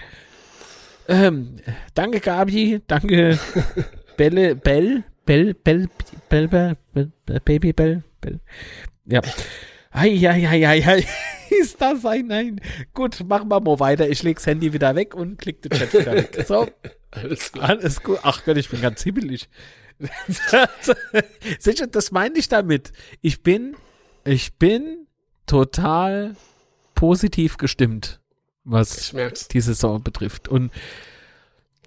Ähm, 1.07 1.57
danke, 1.93 2.19
Gabi. 2.19 2.81
Danke, 2.87 3.37
Belle, 4.17 4.55
Bell, 4.55 5.03
Bell, 5.25 5.53
Bell, 5.53 5.89
Bell, 6.29 6.29
Bell, 6.29 6.47
Bell, 6.93 7.11
Bell, 7.25 7.39
Baby 7.43 7.73
Bell, 7.73 8.03
Bell. 8.21 8.39
Ja. 9.05 9.21
Eieieiei, 9.91 11.05
ist 11.49 11.79
das 11.79 12.03
ein 12.05 12.27
Nein? 12.27 12.61
Gut, 12.93 13.23
machen 13.27 13.49
wir 13.49 13.59
mal 13.59 13.79
weiter. 13.79 14.09
Ich 14.09 14.23
leg's 14.23 14.47
Handy 14.47 14.73
wieder 14.73 14.95
weg 14.95 15.13
und 15.13 15.37
klick 15.37 15.61
den 15.61 15.71
Chat 15.71 15.93
wieder 15.93 16.15
weg. 16.15 16.45
So, 16.47 16.67
Alles 17.11 17.51
alles 17.59 18.01
gut. 18.01 18.19
Ach 18.23 18.43
Gott, 18.43 18.57
ich 18.57 18.69
bin 18.69 18.81
ganz 18.81 19.03
hibbelig. 19.03 19.49
Sicher, 21.59 21.87
das 21.87 22.11
meine 22.11 22.37
ich 22.37 22.49
damit. 22.49 22.91
Ich 23.21 23.41
bin, 23.43 23.75
ich 24.25 24.53
bin 24.55 25.07
total 25.45 26.35
positiv 26.95 27.57
gestimmt, 27.57 28.19
was 28.63 29.13
die 29.51 29.61
Saison 29.61 30.03
betrifft. 30.03 30.47
Und 30.47 30.71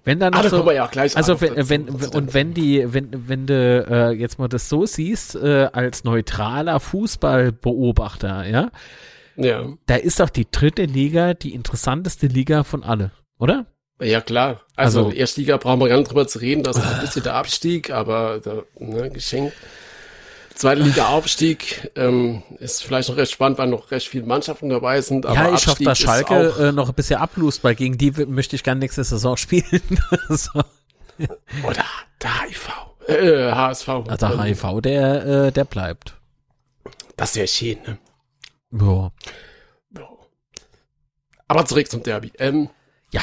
wenn 0.03 0.19
dann 0.19 0.33
Ah, 0.33 0.41
da 0.41 0.49
so, 0.49 0.65
wir 0.65 0.73
ja 0.73 0.85
also 1.15 1.41
wenn, 1.41 1.55
dazu, 1.55 1.69
wenn 1.69 1.89
und 1.89 2.33
wenn 2.33 2.53
die, 2.53 2.93
wenn, 2.93 3.27
wenn 3.27 3.45
du 3.45 3.53
äh, 3.89 4.11
jetzt 4.11 4.39
mal 4.39 4.47
das 4.47 4.69
so 4.69 4.85
siehst, 4.85 5.35
äh, 5.35 5.69
als 5.73 6.03
neutraler 6.05 6.79
Fußballbeobachter, 6.79 8.47
ja, 8.47 8.71
Ja. 9.35 9.67
da 9.85 9.95
ist 9.95 10.19
doch 10.21 10.29
die 10.29 10.47
dritte 10.49 10.85
Liga 10.85 11.33
die 11.33 11.53
interessanteste 11.53 12.27
Liga 12.27 12.63
von 12.63 12.83
alle, 12.83 13.11
oder? 13.37 13.65
Ja, 13.99 14.21
klar. 14.21 14.61
Also, 14.75 15.05
Also- 15.05 15.11
Erstliga 15.11 15.57
brauchen 15.57 15.79
wir 15.79 15.87
gar 15.89 15.97
nicht 15.97 16.09
drüber 16.09 16.27
zu 16.27 16.39
reden, 16.39 16.63
das 16.63 16.77
ist 16.77 16.85
ein 16.85 17.01
bisschen 17.01 17.23
der 17.23 17.33
Abstieg, 17.33 17.89
aber 17.91 18.39
da, 18.39 18.63
ne, 18.79 19.09
Geschenk. 19.09 19.53
Zweite 20.53 20.81
Liga 20.81 21.07
Aufstieg 21.09 21.91
ähm, 21.95 22.41
ist 22.59 22.83
vielleicht 22.83 23.09
noch 23.09 23.17
recht 23.17 23.31
spannend, 23.31 23.59
weil 23.59 23.67
noch 23.67 23.91
recht 23.91 24.07
viele 24.07 24.25
Mannschaften 24.25 24.69
dabei 24.69 25.01
sind. 25.01 25.27
Aber 25.27 25.35
ja, 25.35 25.45
ich 25.53 25.67
hoffe, 25.67 25.69
Abstieg 25.71 25.85
dass 25.87 25.99
ist 25.99 26.05
Schalke 26.05 26.53
auch, 26.55 26.59
äh, 26.59 26.71
noch 26.71 26.89
ein 26.89 26.95
bisschen 26.95 27.19
ablust, 27.19 27.63
weil 27.63 27.75
gegen 27.75 27.95
die 27.97 28.09
möchte 28.25 28.55
ich 28.55 28.63
gerne 28.63 28.79
nächste 28.79 29.03
Saison 29.03 29.37
spielen. 29.37 29.63
so. 30.29 30.49
oder 31.63 31.85
der 32.23 32.41
HIV. 32.47 32.69
Äh, 33.07 33.51
HSV. 33.51 33.87
Also 34.07 34.25
Ähm, 34.25 34.41
HIV, 34.43 34.81
der, 34.81 35.25
äh, 35.25 35.51
der 35.51 35.65
bleibt. 35.65 36.15
Das 37.15 37.35
wäre 37.35 37.47
schön, 37.47 37.77
ne? 37.85 37.97
Ja. 38.71 39.11
Ja. 39.95 40.09
Aber 41.47 41.65
zurück 41.65 41.89
zum 41.89 42.01
Derby. 42.03 42.31
Ähm, 42.39 42.69
Ja. 43.11 43.21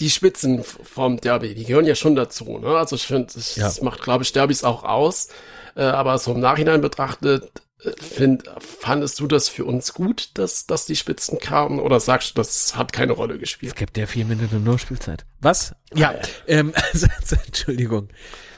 Die 0.00 0.10
Spitzen 0.10 0.64
vom 0.64 1.20
Derby, 1.20 1.54
die 1.54 1.64
gehören 1.64 1.84
ja 1.86 1.94
schon 1.94 2.16
dazu. 2.16 2.58
Ne? 2.58 2.68
Also 2.76 2.96
ich 2.96 3.06
finde, 3.06 3.32
das, 3.34 3.56
Ja. 3.56 3.64
das 3.64 3.82
macht, 3.82 4.02
glaube 4.02 4.24
ich, 4.24 4.32
Derbys 4.32 4.64
auch 4.64 4.84
aus. 4.84 5.28
Äh, 5.76 5.82
aber 5.82 6.18
so 6.18 6.32
im 6.32 6.40
Nachhinein 6.40 6.80
betrachtet, 6.80 7.50
äh, 7.84 7.90
find, 8.02 8.44
fandest 8.58 9.20
du 9.20 9.26
das 9.26 9.48
für 9.48 9.64
uns 9.64 9.92
gut, 9.94 10.30
dass, 10.34 10.66
dass 10.66 10.86
die 10.86 10.96
Spitzen 10.96 11.38
kamen? 11.38 11.78
Oder 11.78 12.00
sagst 12.00 12.30
du, 12.30 12.34
das 12.34 12.74
hat 12.76 12.92
keine 12.92 13.12
Rolle 13.12 13.34
Es 13.34 13.40
gespielt? 13.40 13.76
gibt 13.76 13.96
ja 13.98 14.06
vier 14.06 14.24
Minuten 14.24 14.64
nur 14.64 14.78
Spielzeit. 14.78 15.24
Was? 15.40 15.74
Ja, 15.94 16.12
ja. 16.12 16.20
ähm, 16.46 16.72
also, 16.92 17.06
also, 17.20 17.36
Entschuldigung. 17.46 18.08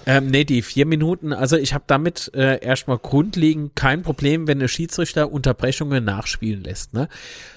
Ähm, 0.07 0.26
nee, 0.26 0.44
die 0.44 0.62
vier 0.62 0.86
Minuten, 0.86 1.32
also 1.32 1.57
ich 1.57 1.72
habe 1.74 1.84
damit 1.86 2.30
äh, 2.34 2.62
erstmal 2.62 2.98
grundlegend 2.98 3.74
kein 3.74 4.02
Problem, 4.02 4.46
wenn 4.46 4.59
der 4.59 4.68
Schiedsrichter 4.68 5.32
Unterbrechungen 5.32 6.05
nachspielen 6.05 6.62
lässt. 6.62 6.92
Ne? 6.92 7.09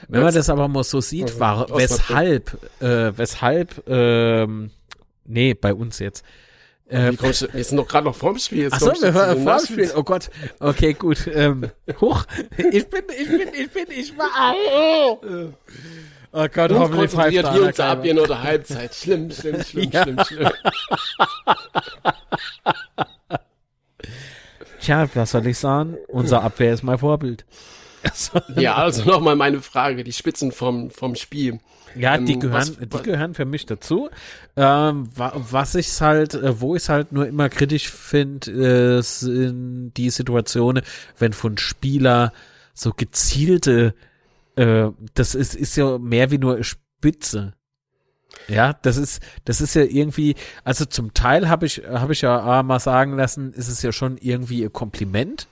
Wenn 0.08 0.24
man 0.24 0.34
das 0.34 0.50
aber 0.50 0.68
mal 0.68 0.84
so 0.84 1.02
sieht, 1.02 1.24
Also, 1.26 1.40
war, 1.40 1.70
weshalb, 1.78 2.58
äh, 2.82 3.18
weshalb, 3.18 3.84
ähm, 3.88 4.72
nee, 5.26 5.54
bei 5.54 5.74
uns 5.74 6.00
jetzt. 6.00 6.24
Ähm, 6.90 7.18
du, 7.18 7.24
wir 7.24 7.64
sind 7.66 7.76
doch 7.76 7.86
gerade 7.88 8.06
noch 8.06 8.16
vorm 8.16 8.40
Spiel. 8.40 8.60
Jetzt 8.64 8.76
Ach 8.76 8.80
so, 8.80 8.86
kommst 8.86 9.02
du 9.02 9.08
wir 9.08 9.14
hören 9.14 9.36
den 9.36 9.44
vor 9.44 9.54
Nachspielen. 9.56 9.86
Spiel. 9.90 10.00
Oh 10.00 10.04
Gott. 10.04 10.30
Okay, 10.62 10.94
gut. 10.94 11.28
Ähm, 11.34 11.70
hoch. 12.00 12.24
Ich 12.72 12.88
bin, 12.88 13.02
ich 13.20 13.28
bin, 13.28 13.42
ich 13.54 13.70
bin, 13.72 13.86
ich 13.90 14.18
war. 14.18 14.56
Oh, 14.74 15.20
oh 16.32 16.48
Gott, 16.54 16.72
Und 16.72 16.80
hoffentlich 16.80 17.12
pfeift 17.12 17.44
da 17.44 17.54
wir 17.56 17.64
uns 17.64 17.80
ab 17.82 18.04
hier 18.04 18.14
nur 18.14 18.28
der 18.28 18.42
Halbzeit. 18.42 18.96
Schlimm, 18.96 19.30
schlimm, 19.32 19.62
schlimm, 19.66 19.90
Ja. 19.92 20.04
schlimm, 20.04 20.20
schlimm. 20.26 20.50
Tja, 24.88 25.10
was 25.16 25.32
soll 25.32 25.46
ich 25.48 25.58
sagen? 25.58 25.98
Unser 26.08 26.44
Abwehr 26.44 26.74
ist 26.74 26.82
mein 26.82 26.98
Vorbild. 26.98 27.46
Ja, 28.56 28.76
also 28.76 29.04
nochmal 29.04 29.36
meine 29.36 29.62
Frage, 29.62 30.06
die 30.06 30.14
Spitzen 30.14 30.54
vom, 30.54 30.90
vom 30.92 31.16
Spiel. 31.16 31.60
ja, 31.96 32.18
die 32.18 32.34
Ähm, 32.34 32.40
gehören, 32.40 32.58
was- 32.58 32.78
die 32.78 33.04
gehören 33.04 33.34
für 33.34 33.44
mich 33.44 33.66
dazu. 33.66 34.10
Ähm, 34.56 35.10
wa 35.14 35.34
was 35.36 35.76
ich 35.76 36.00
halt, 36.00 36.36
äh, 36.36 36.62
wo 36.62 36.78
ich 36.78 36.88
halt 36.88 37.12
nur 37.12 37.28
immer 37.28 37.50
kritisch 37.50 37.90
finde, 37.90 38.98
äh, 39.00 39.02
sind 39.02 39.92
die 39.98 40.10
Situationen, 40.10 40.84
wenn 41.18 41.34
von 41.34 41.58
Spieler 41.58 42.32
so 42.74 42.94
gezielte, 42.96 43.94
äh, 44.56 44.88
das 45.16 45.36
ist, 45.36 45.54
ist 45.56 45.76
ja 45.76 45.98
mehr 45.98 46.32
wie 46.32 46.38
nur 46.38 46.64
Spitze. 46.64 47.56
Ja, 48.48 48.74
das 48.82 48.98
ist, 48.98 49.22
das 49.46 49.62
ist 49.62 49.76
ja 49.76 49.84
irgendwie, 49.84 50.36
also 50.64 50.86
zum 50.86 51.14
Teil 51.14 51.50
habe 51.50 51.66
ich, 51.66 51.82
habe 51.88 52.14
ich 52.14 52.22
ja 52.22 52.60
äh, 52.60 52.64
mal 52.64 52.80
sagen 52.80 53.16
lassen, 53.18 53.54
ist 53.54 53.68
es 53.68 53.82
ja 53.82 53.92
schon 53.92 54.18
irgendwie 54.18 54.64
ein 54.64 54.72
Kompliment. 54.72 55.48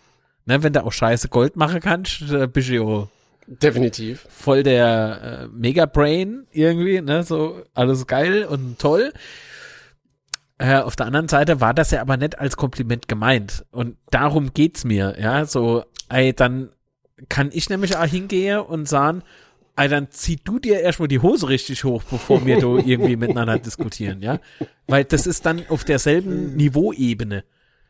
Ne, 0.46 0.62
wenn 0.62 0.74
du 0.74 0.84
auch 0.84 0.94
scheiße 0.94 1.30
Gold 1.30 1.56
machen 1.56 1.80
kannst, 1.80 2.24
bist 2.54 2.70
du 2.70 2.74
ja 2.74 3.08
Definitiv. 3.48 4.28
voll 4.30 4.64
der 4.64 5.22
äh, 5.22 5.48
Mega-Brain 5.48 6.46
irgendwie, 6.52 7.02
ne, 7.02 7.24
so 7.24 7.64
alles 7.74 8.06
geil 8.06 8.46
und 8.46 8.78
toll. 8.78 9.12
Äh, 10.58 10.78
auf 10.78 10.96
der 10.96 11.08
anderen 11.08 11.28
Seite 11.28 11.62
war 11.62 11.74
das 11.74 11.92
ja 11.92 12.02
aber 12.02 12.18
nicht 12.18 12.40
als 12.40 12.58
Kompliment 12.58 13.08
gemeint. 13.08 13.66
Und 13.72 13.98
darum 14.10 14.54
geht's 14.54 14.86
mir, 14.86 15.16
ja, 15.20 15.46
so, 15.46 15.84
ey, 16.10 16.34
dann 16.34 16.70
kann 17.30 17.50
ich 17.52 17.70
nämlich 17.70 17.98
auch 17.98 18.06
hingehen 18.06 18.60
und 18.60 18.88
sagen, 18.88 19.24
ey, 19.78 19.88
dann 19.90 20.08
zieh 20.12 20.38
du 20.44 20.60
dir 20.60 20.80
erstmal 20.82 21.08
die 21.08 21.20
Hose 21.20 21.50
richtig 21.50 21.84
hoch, 21.84 22.04
bevor 22.10 22.46
wir 22.46 22.60
da 22.60 22.68
irgendwie 22.86 23.16
miteinander 23.18 23.60
diskutieren, 23.60 24.22
ja. 24.22 24.40
Weil 24.88 25.04
das 25.06 25.28
ist 25.28 25.46
dann 25.46 25.64
auf 25.70 25.84
derselben 25.84 26.56
Niveauebene. 26.56 27.44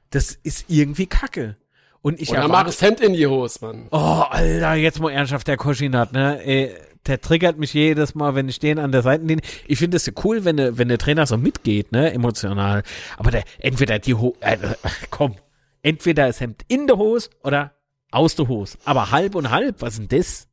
Das 0.10 0.32
ist 0.44 0.66
irgendwie 0.70 1.08
kacke. 1.08 1.58
Und 2.02 2.22
ich 2.22 2.30
Oder 2.30 2.48
mach 2.48 2.64
das 2.66 2.82
Hemd 2.82 3.02
in 3.02 3.14
die 3.14 3.26
Hose, 3.26 3.60
Mann. 3.62 3.88
Oh, 3.92 3.98
Alter, 4.30 4.76
jetzt 4.76 5.00
mal 5.00 5.10
ernsthaft, 5.12 5.48
der 5.48 5.58
Koschinat, 5.58 6.14
ne? 6.14 6.40
Ey, 6.46 6.72
der 7.08 7.20
triggert 7.22 7.58
mich 7.58 7.74
jedes 7.74 8.14
Mal, 8.16 8.36
wenn 8.36 8.48
ich 8.50 8.60
den 8.60 8.78
an 8.80 8.92
der 8.92 9.02
Seitenlinie. 9.02 9.44
Ich 9.68 9.80
finde 9.80 9.98
es 9.98 10.06
ja 10.06 10.14
cool, 10.24 10.46
wenn, 10.46 10.58
der- 10.58 10.78
wenn 10.78 10.88
der 10.88 10.98
Trainer 11.00 11.26
so 11.26 11.38
mitgeht, 11.38 11.92
ne? 11.92 12.12
Emotional. 12.14 12.84
Aber 13.18 13.32
der, 13.32 13.44
entweder 13.60 13.98
die 14.00 14.14
Hose, 14.14 14.36
äh, 14.42 14.58
komm, 15.10 15.36
entweder 15.82 16.28
das 16.28 16.40
Hemd 16.40 16.62
in 16.68 16.86
der 16.88 16.98
Hose 16.98 17.30
oder 17.44 17.74
aus 18.12 18.36
der 18.36 18.48
Hose. 18.48 18.78
Aber 18.86 19.10
halb 19.12 19.34
und 19.36 19.50
halb, 19.52 19.82
was 19.82 19.98
denn 19.98 20.08
das? 20.08 20.48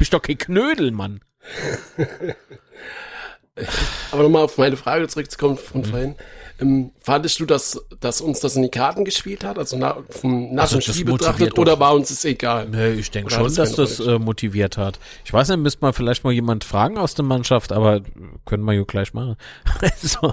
Bist 0.00 0.14
doch 0.14 0.22
kein 0.22 0.38
Knödel, 0.38 0.92
Mann. 0.92 1.20
Aber 4.12 4.22
nochmal 4.22 4.44
auf 4.44 4.56
meine 4.56 4.78
Frage 4.78 5.06
zurückzukommen 5.08 5.56
Mhm. 5.56 5.58
von 5.58 5.84
vorhin. 5.84 6.14
Ähm, 6.58 6.92
fandest 7.00 7.38
du, 7.38 7.44
dass, 7.44 7.78
dass 8.00 8.22
uns 8.22 8.40
das 8.40 8.56
in 8.56 8.62
die 8.62 8.70
Karten 8.70 9.04
gespielt 9.04 9.44
hat? 9.44 9.58
Also 9.58 9.76
nach, 9.76 9.98
vom, 10.08 10.54
nach 10.54 10.62
Also 10.62 10.78
dem 10.78 10.86
das 10.86 10.96
Spiel 10.96 11.12
betrachtet? 11.12 11.58
Oder 11.58 11.78
war 11.80 11.92
uns 11.94 12.10
es 12.10 12.24
egal? 12.24 12.66
Nee, 12.70 12.92
ich 12.92 13.10
denke 13.10 13.30
schon, 13.30 13.54
dass 13.54 13.72
das 13.74 14.00
äh, 14.00 14.18
motiviert 14.18 14.78
hat. 14.78 14.98
Ich 15.26 15.32
weiß 15.34 15.50
nicht, 15.50 15.58
müsste 15.58 15.82
man 15.82 15.92
vielleicht 15.92 16.24
mal 16.24 16.32
jemand 16.32 16.64
fragen 16.64 16.96
aus 16.96 17.14
der 17.14 17.26
Mannschaft, 17.26 17.70
aber 17.70 18.00
können 18.46 18.64
wir 18.64 18.72
ja 18.72 18.84
gleich 18.84 19.12
machen. 19.12 19.36
so. 20.00 20.32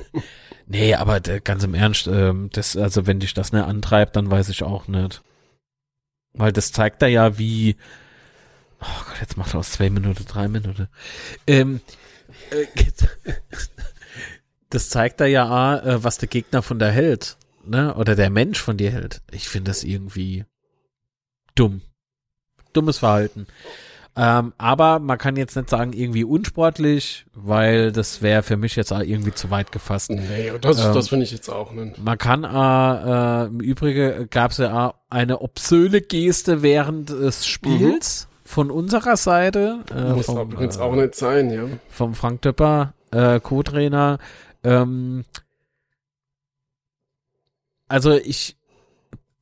nee, 0.66 0.94
aber 0.94 1.16
äh, 1.26 1.40
ganz 1.42 1.64
im 1.64 1.72
Ernst, 1.72 2.08
ähm, 2.08 2.50
das, 2.52 2.76
also 2.76 3.06
wenn 3.06 3.20
dich 3.20 3.32
das 3.32 3.52
nicht 3.52 3.64
antreibt, 3.64 4.16
dann 4.16 4.30
weiß 4.30 4.50
ich 4.50 4.62
auch 4.62 4.86
nicht. 4.86 5.22
Weil 6.34 6.52
das 6.52 6.72
zeigt 6.72 7.00
da 7.00 7.06
ja, 7.06 7.38
wie, 7.38 7.76
oh 8.82 9.04
Gott, 9.08 9.20
jetzt 9.20 9.36
macht 9.36 9.54
er 9.54 9.60
aus 9.60 9.72
zwei 9.72 9.90
Minuten 9.90 10.24
drei 10.26 10.48
Minuten. 10.48 10.88
Ähm, 11.46 11.80
äh, 12.50 12.66
das 14.70 14.88
zeigt 14.88 15.20
da 15.20 15.26
ja, 15.26 15.78
äh, 15.78 16.04
was 16.04 16.18
der 16.18 16.28
Gegner 16.28 16.62
von 16.62 16.78
dir 16.78 16.90
hält, 16.90 17.36
ne? 17.64 17.94
Oder 17.94 18.14
der 18.14 18.30
Mensch 18.30 18.60
von 18.60 18.76
dir 18.76 18.90
hält. 18.90 19.22
Ich 19.30 19.48
finde 19.48 19.70
das 19.70 19.84
irgendwie 19.84 20.44
dumm. 21.54 21.82
Dummes 22.72 22.98
Verhalten. 22.98 23.46
Ähm, 24.14 24.52
aber 24.58 24.98
man 24.98 25.16
kann 25.16 25.36
jetzt 25.36 25.56
nicht 25.56 25.70
sagen, 25.70 25.94
irgendwie 25.94 26.24
unsportlich, 26.24 27.24
weil 27.32 27.92
das 27.92 28.20
wäre 28.20 28.42
für 28.42 28.58
mich 28.58 28.76
jetzt 28.76 28.92
auch 28.92 29.00
irgendwie 29.00 29.32
zu 29.32 29.50
weit 29.50 29.72
gefasst. 29.72 30.10
Nee, 30.10 30.52
das, 30.60 30.84
Ähm, 30.84 30.92
das 30.92 31.08
finde 31.08 31.24
ich 31.24 31.32
jetzt 31.32 31.48
auch 31.48 31.72
nicht. 31.72 31.98
Man 31.98 32.18
kann, 32.18 32.44
äh, 32.44 33.44
äh, 33.44 33.46
im 33.46 33.60
Übrigen 33.60 34.28
gab 34.28 34.50
es 34.50 34.58
ja 34.58 34.88
auch 34.88 34.94
eine 35.08 35.40
obszöne 35.40 36.02
Geste 36.02 36.60
während 36.60 37.08
des 37.08 37.46
Spiels 37.46 38.28
von 38.52 38.70
unserer 38.70 39.16
Seite. 39.16 39.82
Äh, 39.90 40.12
Muss 40.12 40.26
vom, 40.26 40.52
übrigens 40.52 40.76
äh, 40.76 40.80
auch 40.80 40.94
nicht 40.94 41.14
sein, 41.14 41.50
ja. 41.50 41.64
vom 41.88 42.14
Frank 42.14 42.42
Töpper, 42.42 42.92
äh, 43.10 43.40
Co-Trainer. 43.40 44.18
Ähm, 44.62 45.24
also 47.88 48.12
ich 48.12 48.56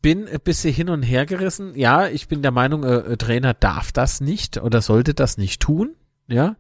bin 0.01 0.29
ein 0.29 0.41
bisschen 0.41 0.73
hin 0.73 0.89
und 0.89 1.03
her 1.03 1.27
gerissen. 1.27 1.77
Ja, 1.77 2.07
ich 2.07 2.29
bin 2.29 2.41
der 2.41 2.53
Meinung, 2.53 2.85
äh, 2.85 2.99
äh, 2.99 3.17
Trainer 3.17 3.53
darf 3.53 3.91
das 3.91 4.21
nicht 4.21 4.59
oder 4.59 4.81
sollte 4.81 5.13
das 5.13 5.39
nicht 5.39 5.61
tun. 5.61 5.97
Ja. 6.29 6.55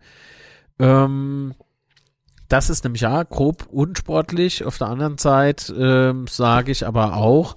Ähm, 0.81 1.55
das 2.49 2.69
ist 2.69 2.83
nämlich 2.83 3.03
ja 3.03 3.23
grob 3.23 3.69
unsportlich. 3.71 4.65
Auf 4.65 4.77
der 4.77 4.89
anderen 4.89 5.19
Seite 5.19 5.73
ähm, 5.75 6.27
sage 6.27 6.73
ich 6.73 6.85
aber 6.85 7.17
auch, 7.17 7.55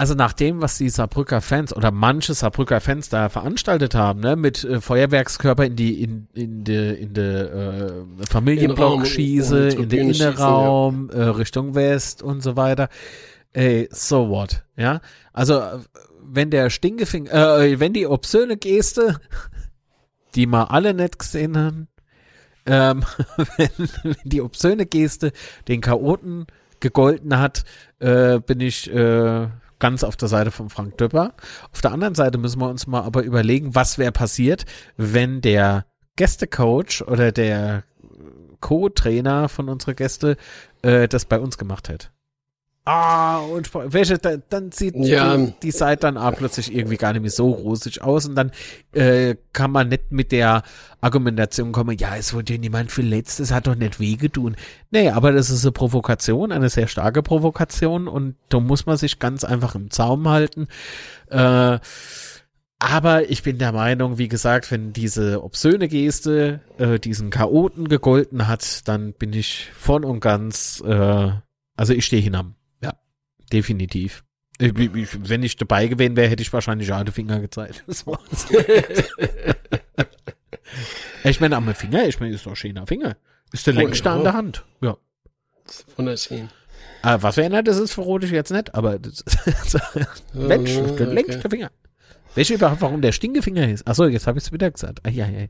also 0.00 0.14
nach 0.14 0.32
dem, 0.32 0.62
was 0.62 0.78
die 0.78 0.88
Saarbrücker 0.88 1.42
Fans 1.42 1.76
oder 1.76 1.90
manche 1.90 2.32
Saarbrücker 2.32 2.80
Fans 2.80 3.10
da 3.10 3.28
veranstaltet 3.28 3.94
haben, 3.94 4.20
ne, 4.20 4.34
mit 4.34 4.64
äh, 4.64 4.80
Feuerwerkskörper 4.80 5.66
in 5.66 5.76
die 5.76 6.02
in 6.02 6.26
in 6.32 6.64
de 6.64 6.94
in 6.94 7.12
de 7.12 7.42
äh, 7.42 7.92
Familienblock-Schieße, 8.30 9.68
Innenraum, 9.68 9.82
in 9.82 9.88
den 9.90 10.14
schießen, 10.14 10.26
Innenraum, 10.26 11.10
äh, 11.10 11.22
Richtung 11.24 11.74
West 11.74 12.22
und 12.22 12.42
so 12.42 12.56
weiter. 12.56 12.88
Ey, 13.52 13.90
so 13.92 14.30
what, 14.30 14.64
ja? 14.74 15.02
Also 15.34 15.60
wenn 16.22 16.48
der 16.48 16.70
Stinkefinger, 16.70 17.58
äh, 17.58 17.78
wenn 17.78 17.92
die 17.92 18.06
obszöne 18.06 18.56
Geste, 18.56 19.20
die 20.34 20.46
wir 20.46 20.70
alle 20.70 20.94
nicht 20.94 21.18
gesehen 21.18 21.58
haben, 21.58 21.88
ähm, 22.64 23.04
wenn, 23.58 23.68
wenn 24.02 24.16
die 24.24 24.40
obszöne 24.40 24.86
Geste 24.86 25.32
den 25.68 25.82
Chaoten 25.82 26.46
gegolten 26.80 27.38
hat, 27.38 27.64
äh, 27.98 28.40
bin 28.40 28.60
ich 28.60 28.90
äh, 28.90 29.48
ganz 29.80 30.04
auf 30.04 30.16
der 30.16 30.28
Seite 30.28 30.52
von 30.52 30.70
Frank 30.70 30.96
Döpper. 30.98 31.34
Auf 31.72 31.80
der 31.80 31.92
anderen 31.92 32.14
Seite 32.14 32.38
müssen 32.38 32.60
wir 32.60 32.68
uns 32.68 32.86
mal 32.86 33.02
aber 33.02 33.22
überlegen, 33.22 33.74
was 33.74 33.98
wäre 33.98 34.12
passiert, 34.12 34.64
wenn 34.96 35.40
der 35.40 35.86
Gästecoach 36.16 37.02
oder 37.06 37.32
der 37.32 37.82
Co-Trainer 38.60 39.48
von 39.48 39.68
unserer 39.68 39.94
Gäste 39.94 40.36
äh, 40.82 41.08
das 41.08 41.24
bei 41.24 41.40
uns 41.40 41.58
gemacht 41.58 41.88
hätte. 41.88 42.08
Ah, 42.92 43.38
und 43.38 43.70
welche, 43.92 44.18
dann, 44.18 44.42
dann 44.48 44.72
sieht 44.72 44.96
Ja. 44.96 45.36
die, 45.36 45.54
die 45.62 45.70
Seite 45.70 46.00
dann 46.02 46.18
auch 46.18 46.34
plötzlich 46.34 46.74
irgendwie 46.74 46.96
gar 46.96 47.12
nicht 47.12 47.22
mehr 47.22 47.30
so 47.30 47.50
rosig 47.50 48.02
aus 48.02 48.26
und 48.26 48.34
dann 48.34 48.50
äh, 48.94 49.36
kann 49.52 49.70
man 49.70 49.90
nicht 49.90 50.10
mit 50.10 50.32
der 50.32 50.64
Argumentation 51.00 51.70
kommen, 51.70 51.96
ja, 51.96 52.16
es 52.16 52.34
wurde 52.34 52.54
ja 52.54 52.58
niemand 52.58 52.90
verletzt, 52.90 53.38
es 53.38 53.52
hat 53.52 53.68
doch 53.68 53.76
nicht 53.76 54.00
wehgetun. 54.00 54.56
Nee, 54.90 55.10
aber 55.10 55.30
das 55.30 55.50
ist 55.50 55.64
eine 55.64 55.70
Provokation, 55.70 56.50
eine 56.50 56.68
sehr 56.68 56.88
starke 56.88 57.22
Provokation 57.22 58.08
und 58.08 58.34
da 58.48 58.58
muss 58.58 58.86
man 58.86 58.96
sich 58.96 59.20
ganz 59.20 59.44
einfach 59.44 59.76
im 59.76 59.92
Zaum 59.92 60.28
halten. 60.28 60.66
Äh, 61.28 61.78
aber 62.80 63.30
ich 63.30 63.44
bin 63.44 63.58
der 63.58 63.70
Meinung, 63.70 64.18
wie 64.18 64.26
gesagt, 64.28 64.68
wenn 64.72 64.92
diese 64.92 65.44
obszöne 65.44 65.86
Geste 65.86 66.58
äh, 66.78 66.98
diesen 66.98 67.30
Chaoten 67.30 67.88
gegolten 67.88 68.48
hat, 68.48 68.88
dann 68.88 69.12
bin 69.12 69.32
ich 69.32 69.70
voll 69.78 70.04
und 70.04 70.18
ganz, 70.18 70.82
äh, 70.84 71.30
also 71.76 71.92
ich 71.92 72.04
stehe 72.04 72.20
hinam. 72.22 72.56
Definitiv. 73.52 74.24
Ich, 74.58 74.78
ich, 74.78 75.28
wenn 75.28 75.42
ich 75.42 75.56
dabei 75.56 75.86
gewesen 75.86 76.16
wäre, 76.16 76.28
hätte 76.28 76.42
ich 76.42 76.52
wahrscheinlich 76.52 76.88
den 76.88 77.12
Finger 77.12 77.40
gezeigt. 77.40 77.82
Das 77.86 78.06
war's. 78.06 78.46
ich 81.24 81.40
meine, 81.40 81.56
am 81.56 81.74
Finger, 81.74 82.06
ich 82.06 82.20
meine, 82.20 82.34
ist 82.34 82.44
doch 82.44 82.52
ein 82.52 82.56
schöner 82.56 82.86
Finger. 82.86 83.16
Ist 83.52 83.66
der 83.66 83.74
Oh, 83.74 83.78
längste 83.78 84.08
ja. 84.08 84.14
an 84.16 84.22
der 84.22 84.32
Hand. 84.34 84.64
Ja. 84.82 84.96
Wunderschön. 85.96 86.50
Ah, 87.02 87.18
was 87.20 87.36
verändert, 87.36 87.66
das 87.68 87.78
ist 87.78 87.92
verrate 87.94 88.26
ich 88.26 88.32
jetzt 88.32 88.50
nicht, 88.52 88.74
aber 88.74 88.98
das 88.98 89.24
Mensch, 90.34 90.70
ist 90.70 90.78
der 90.78 90.90
okay. 90.92 91.04
längste 91.04 91.48
Finger. 91.48 91.70
Du 92.34 92.42
überhaupt, 92.42 92.80
warum 92.82 93.00
der 93.00 93.12
Stinkefinger 93.12 93.68
ist? 93.68 93.86
Achso, 93.88 94.06
jetzt 94.06 94.26
habe 94.26 94.38
ich 94.38 94.44
es 94.44 94.52
wieder 94.52 94.70
gesagt. 94.70 95.00
Ah, 95.02 95.08
ja, 95.08 95.26
ja. 95.26 95.46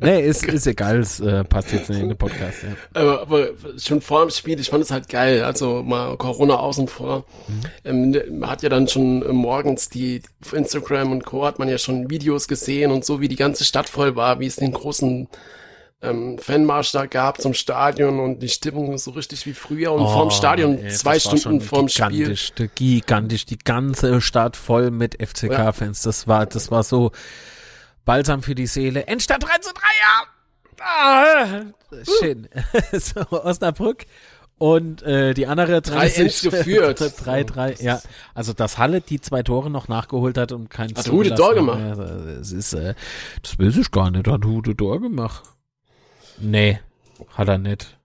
Nee, 0.00 0.20
ist, 0.22 0.44
ist 0.44 0.66
egal, 0.66 1.00
es 1.00 1.20
äh, 1.20 1.44
passt 1.44 1.72
jetzt 1.72 1.90
nicht 1.90 2.00
in 2.00 2.08
den 2.08 2.16
Podcast. 2.16 2.62
Ja. 2.62 3.00
Aber, 3.00 3.22
aber 3.22 3.48
schon 3.78 4.00
vor 4.00 4.22
dem 4.22 4.30
Spiel, 4.30 4.58
ich 4.60 4.70
fand 4.70 4.84
es 4.84 4.90
halt 4.90 5.08
geil. 5.08 5.44
Also 5.44 5.82
mal 5.82 6.16
Corona 6.16 6.56
außen 6.56 6.88
vor. 6.88 7.24
Ähm, 7.84 8.16
man 8.30 8.50
hat 8.50 8.62
ja 8.62 8.68
dann 8.68 8.88
schon 8.88 9.22
äh, 9.22 9.32
morgens 9.32 9.88
die 9.88 10.22
auf 10.44 10.52
Instagram 10.52 11.12
und 11.12 11.24
Co. 11.24 11.44
hat 11.44 11.58
man 11.58 11.68
ja 11.68 11.78
schon 11.78 12.10
Videos 12.10 12.48
gesehen 12.48 12.90
und 12.90 13.04
so, 13.04 13.20
wie 13.20 13.28
die 13.28 13.36
ganze 13.36 13.64
Stadt 13.64 13.88
voll 13.88 14.16
war, 14.16 14.40
wie 14.40 14.46
es 14.46 14.56
den 14.56 14.72
großen 14.72 15.28
ähm, 16.02 16.38
Fanmarsch 16.38 16.92
da 16.92 17.06
gab 17.06 17.40
zum 17.40 17.52
Stadion 17.52 18.20
und 18.20 18.40
die 18.42 18.48
Stimmung 18.48 18.96
so 18.96 19.10
richtig 19.10 19.44
wie 19.46 19.52
früher 19.52 19.92
und 19.92 20.06
vorm 20.06 20.30
Stadion 20.30 20.78
ey, 20.78 20.90
zwei 20.90 21.18
Stunden 21.18 21.60
vorm 21.60 21.88
Spiel. 21.88 22.10
gigantisch. 22.10 22.52
Gigantisch, 22.74 23.44
die 23.44 23.58
ganze 23.58 24.20
Stadt 24.20 24.56
voll 24.56 24.90
mit 24.90 25.18
FCK-Fans. 25.22 26.02
Das 26.02 26.26
war, 26.26 26.46
das 26.46 26.70
war 26.70 26.82
so 26.82 27.12
balsam 28.10 28.42
für 28.42 28.56
die 28.56 28.66
Seele. 28.66 29.06
Endstand 29.06 29.44
3 29.44 29.58
zu 29.58 29.72
3, 29.72 29.80
ja! 30.00 30.84
Ah, 30.84 31.62
schön. 32.18 32.48
so, 32.92 33.20
Osnabrück. 33.30 34.04
Und 34.58 35.02
äh, 35.02 35.32
die 35.32 35.46
andere 35.46 35.78
3-1 35.78 36.50
geführt. 36.50 37.00
3-3, 37.00 37.80
ja. 37.80 38.02
Also, 38.34 38.52
dass 38.52 38.78
Halle 38.78 39.00
die 39.00 39.20
zwei 39.20 39.44
Tore 39.44 39.70
noch 39.70 39.86
nachgeholt 39.86 40.38
hat 40.38 40.50
und 40.50 40.68
kein 40.70 40.92
Hat 40.92 41.08
Hude 41.08 41.36
Tor 41.36 41.54
gemacht. 41.54 41.80
Das 41.96 42.50
ist, 42.50 42.72
äh, 42.72 42.94
das 43.42 43.56
weiß 43.60 43.76
ich 43.76 43.92
gar 43.92 44.10
nicht. 44.10 44.26
Hat 44.26 44.44
Hude 44.44 44.76
Tor 44.76 45.00
gemacht? 45.00 45.44
Nee, 46.38 46.80
hat 47.34 47.46
er 47.46 47.58
nicht. 47.58 47.96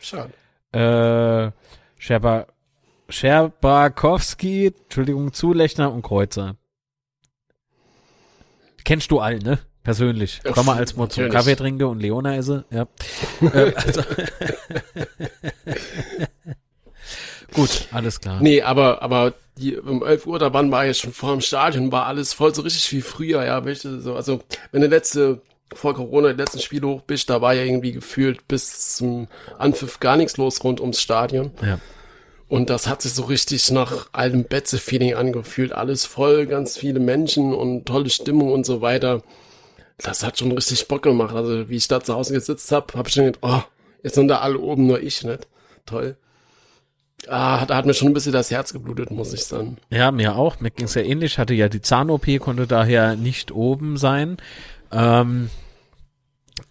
Schade. 0.00 0.32
Äh, 0.72 1.52
Scherba, 1.98 2.46
Scherbakowski, 3.08 4.74
Entschuldigung, 4.82 5.32
Zulechner 5.32 5.92
und 5.92 6.02
Kreuzer. 6.02 6.56
Kennst 8.84 9.10
du 9.10 9.20
alle, 9.20 9.38
ne? 9.38 9.58
Persönlich. 9.82 10.40
Komm 10.52 10.66
mal 10.66 10.76
als 10.76 10.90
zum 10.90 11.00
natürlich. 11.00 11.32
Kaffee 11.32 11.56
trinke 11.56 11.88
und 11.88 12.00
Leona 12.00 12.36
esse. 12.36 12.64
Ja. 12.70 12.86
äh, 13.54 13.72
also. 13.74 14.02
Gut, 17.54 17.88
alles 17.90 18.20
klar. 18.20 18.40
Nee, 18.40 18.62
aber, 18.62 19.02
aber 19.02 19.34
die, 19.56 19.76
um 19.76 20.04
11 20.04 20.26
Uhr, 20.26 20.38
da 20.38 20.52
waren 20.52 20.68
wir 20.68 20.84
ja 20.84 20.94
schon 20.94 21.12
vor 21.12 21.32
dem 21.32 21.40
Stadion, 21.40 21.90
war 21.90 22.06
alles 22.06 22.32
voll 22.32 22.54
so 22.54 22.62
richtig 22.62 22.92
wie 22.92 23.00
früher, 23.00 23.44
ja, 23.44 23.64
welche, 23.64 24.00
so, 24.00 24.14
also, 24.14 24.40
wenn 24.70 24.82
der 24.82 24.90
letzte, 24.90 25.40
vor 25.72 25.94
Corona, 25.94 26.32
die 26.32 26.40
letzten 26.40 26.60
Spiele 26.60 26.86
hoch 26.86 27.02
bist, 27.02 27.30
da 27.30 27.40
war 27.40 27.54
ja 27.54 27.62
irgendwie 27.62 27.92
gefühlt 27.92 28.46
bis 28.48 28.96
zum 28.96 29.28
Anpfiff 29.58 29.98
gar 30.00 30.16
nichts 30.16 30.36
los 30.36 30.62
rund 30.62 30.80
ums 30.80 31.00
Stadion. 31.00 31.50
Ja. 31.62 31.78
Und 32.50 32.68
das 32.68 32.88
hat 32.88 33.00
sich 33.00 33.12
so 33.12 33.22
richtig 33.22 33.70
nach 33.70 34.08
altem 34.10 34.42
Betze-Feeling 34.42 35.14
angefühlt. 35.14 35.70
Alles 35.70 36.04
voll, 36.04 36.46
ganz 36.46 36.76
viele 36.76 36.98
Menschen 36.98 37.54
und 37.54 37.86
tolle 37.86 38.10
Stimmung 38.10 38.50
und 38.52 38.66
so 38.66 38.80
weiter. 38.80 39.22
Das 39.98 40.24
hat 40.24 40.36
schon 40.36 40.50
richtig 40.50 40.88
Bock 40.88 41.02
gemacht. 41.02 41.32
Also, 41.32 41.68
wie 41.68 41.76
ich 41.76 41.86
da 41.86 42.00
zu 42.00 42.12
Hause 42.12 42.34
gesitzt 42.34 42.72
habe, 42.72 42.92
habe 42.94 43.08
ich 43.08 43.14
schon 43.14 43.26
gedacht, 43.26 43.42
oh, 43.42 43.62
jetzt 44.02 44.16
sind 44.16 44.26
da 44.26 44.40
alle 44.40 44.58
oben, 44.58 44.88
nur 44.88 45.00
ich 45.00 45.22
nicht. 45.22 45.46
Toll. 45.86 46.16
Ah, 47.28 47.64
da 47.66 47.76
hat 47.76 47.86
mir 47.86 47.94
schon 47.94 48.08
ein 48.08 48.14
bisschen 48.14 48.32
das 48.32 48.50
Herz 48.50 48.72
geblutet, 48.72 49.12
muss 49.12 49.32
ich 49.32 49.44
sagen. 49.44 49.76
Ja, 49.90 50.10
mir 50.10 50.34
auch. 50.34 50.58
Mir 50.58 50.72
ging's 50.72 50.94
ja 50.94 51.02
ähnlich. 51.02 51.38
Hatte 51.38 51.54
ja 51.54 51.68
die 51.68 51.82
Zahn-OP, 51.82 52.26
konnte 52.40 52.66
daher 52.66 53.14
nicht 53.14 53.52
oben 53.52 53.96
sein. 53.96 54.38
Ähm, 54.90 55.50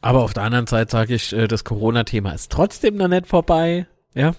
aber 0.01 0.23
auf 0.23 0.33
der 0.33 0.43
anderen 0.43 0.67
Seite 0.67 0.91
sage 0.91 1.15
ich, 1.15 1.31
äh, 1.31 1.47
das 1.47 1.63
Corona-Thema 1.63 2.33
ist 2.33 2.51
trotzdem 2.51 2.97
noch 2.97 3.07
nicht 3.07 3.27
vorbei. 3.27 3.87
Ja. 4.13 4.35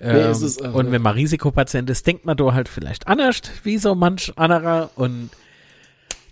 Ähm, 0.00 0.30
ist 0.30 0.42
es 0.42 0.60
auch 0.62 0.74
und 0.74 0.86
nicht. 0.86 0.92
wenn 0.92 1.02
man 1.02 1.14
Risikopatient 1.14 1.88
ist, 1.90 2.06
denkt 2.06 2.24
man 2.24 2.36
da 2.36 2.52
halt 2.54 2.68
vielleicht 2.68 3.08
anders, 3.08 3.42
wie 3.62 3.78
so 3.78 3.94
manch 3.94 4.32
anderer. 4.36 4.90
Und 4.96 5.30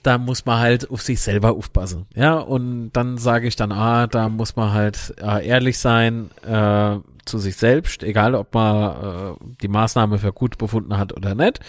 da 0.02 0.18
muss 0.18 0.44
man 0.44 0.60
halt 0.60 0.90
auf 0.90 1.02
sich 1.02 1.20
selber 1.20 1.52
aufpassen. 1.52 2.06
Ja, 2.14 2.38
und 2.38 2.92
dann 2.92 3.18
sage 3.18 3.48
ich 3.48 3.56
dann, 3.56 3.72
ah, 3.72 4.06
da 4.06 4.28
muss 4.28 4.54
man 4.54 4.72
halt 4.72 5.14
äh, 5.20 5.46
ehrlich 5.46 5.78
sein 5.78 6.30
äh, 6.46 6.96
zu 7.24 7.38
sich 7.38 7.56
selbst, 7.56 8.02
egal 8.02 8.34
ob 8.34 8.52
man 8.54 9.32
äh, 9.32 9.34
die 9.62 9.68
Maßnahme 9.68 10.18
für 10.18 10.32
gut 10.32 10.58
befunden 10.58 10.98
hat 10.98 11.16
oder 11.16 11.34
nicht. 11.34 11.60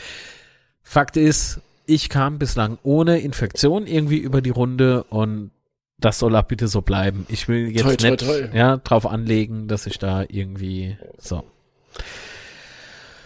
Fakt 0.84 1.18
ist, 1.18 1.62
ich 1.86 2.10
kam 2.10 2.38
bislang 2.38 2.78
ohne 2.84 3.20
Infektion 3.20 3.88
irgendwie 3.88 4.18
über 4.18 4.41
die 4.41 4.50
Runde 4.50 5.04
und 5.04 5.52
das 5.98 6.20
soll 6.20 6.36
auch 6.36 6.43
bitte 6.43 6.68
so 6.68 6.82
bleiben. 6.82 7.26
Ich 7.30 7.48
will 7.48 7.70
jetzt 7.70 7.84
Toi, 7.84 7.96
toi, 7.96 8.10
nicht 8.10 8.20
toi. 8.26 8.50
Ja, 8.54 8.78
drauf 8.78 9.06
anlegen, 9.06 9.68
dass 9.68 9.86
ich 9.86 9.98
da 9.98 10.24
irgendwie 10.28 10.98
so. 11.18 11.43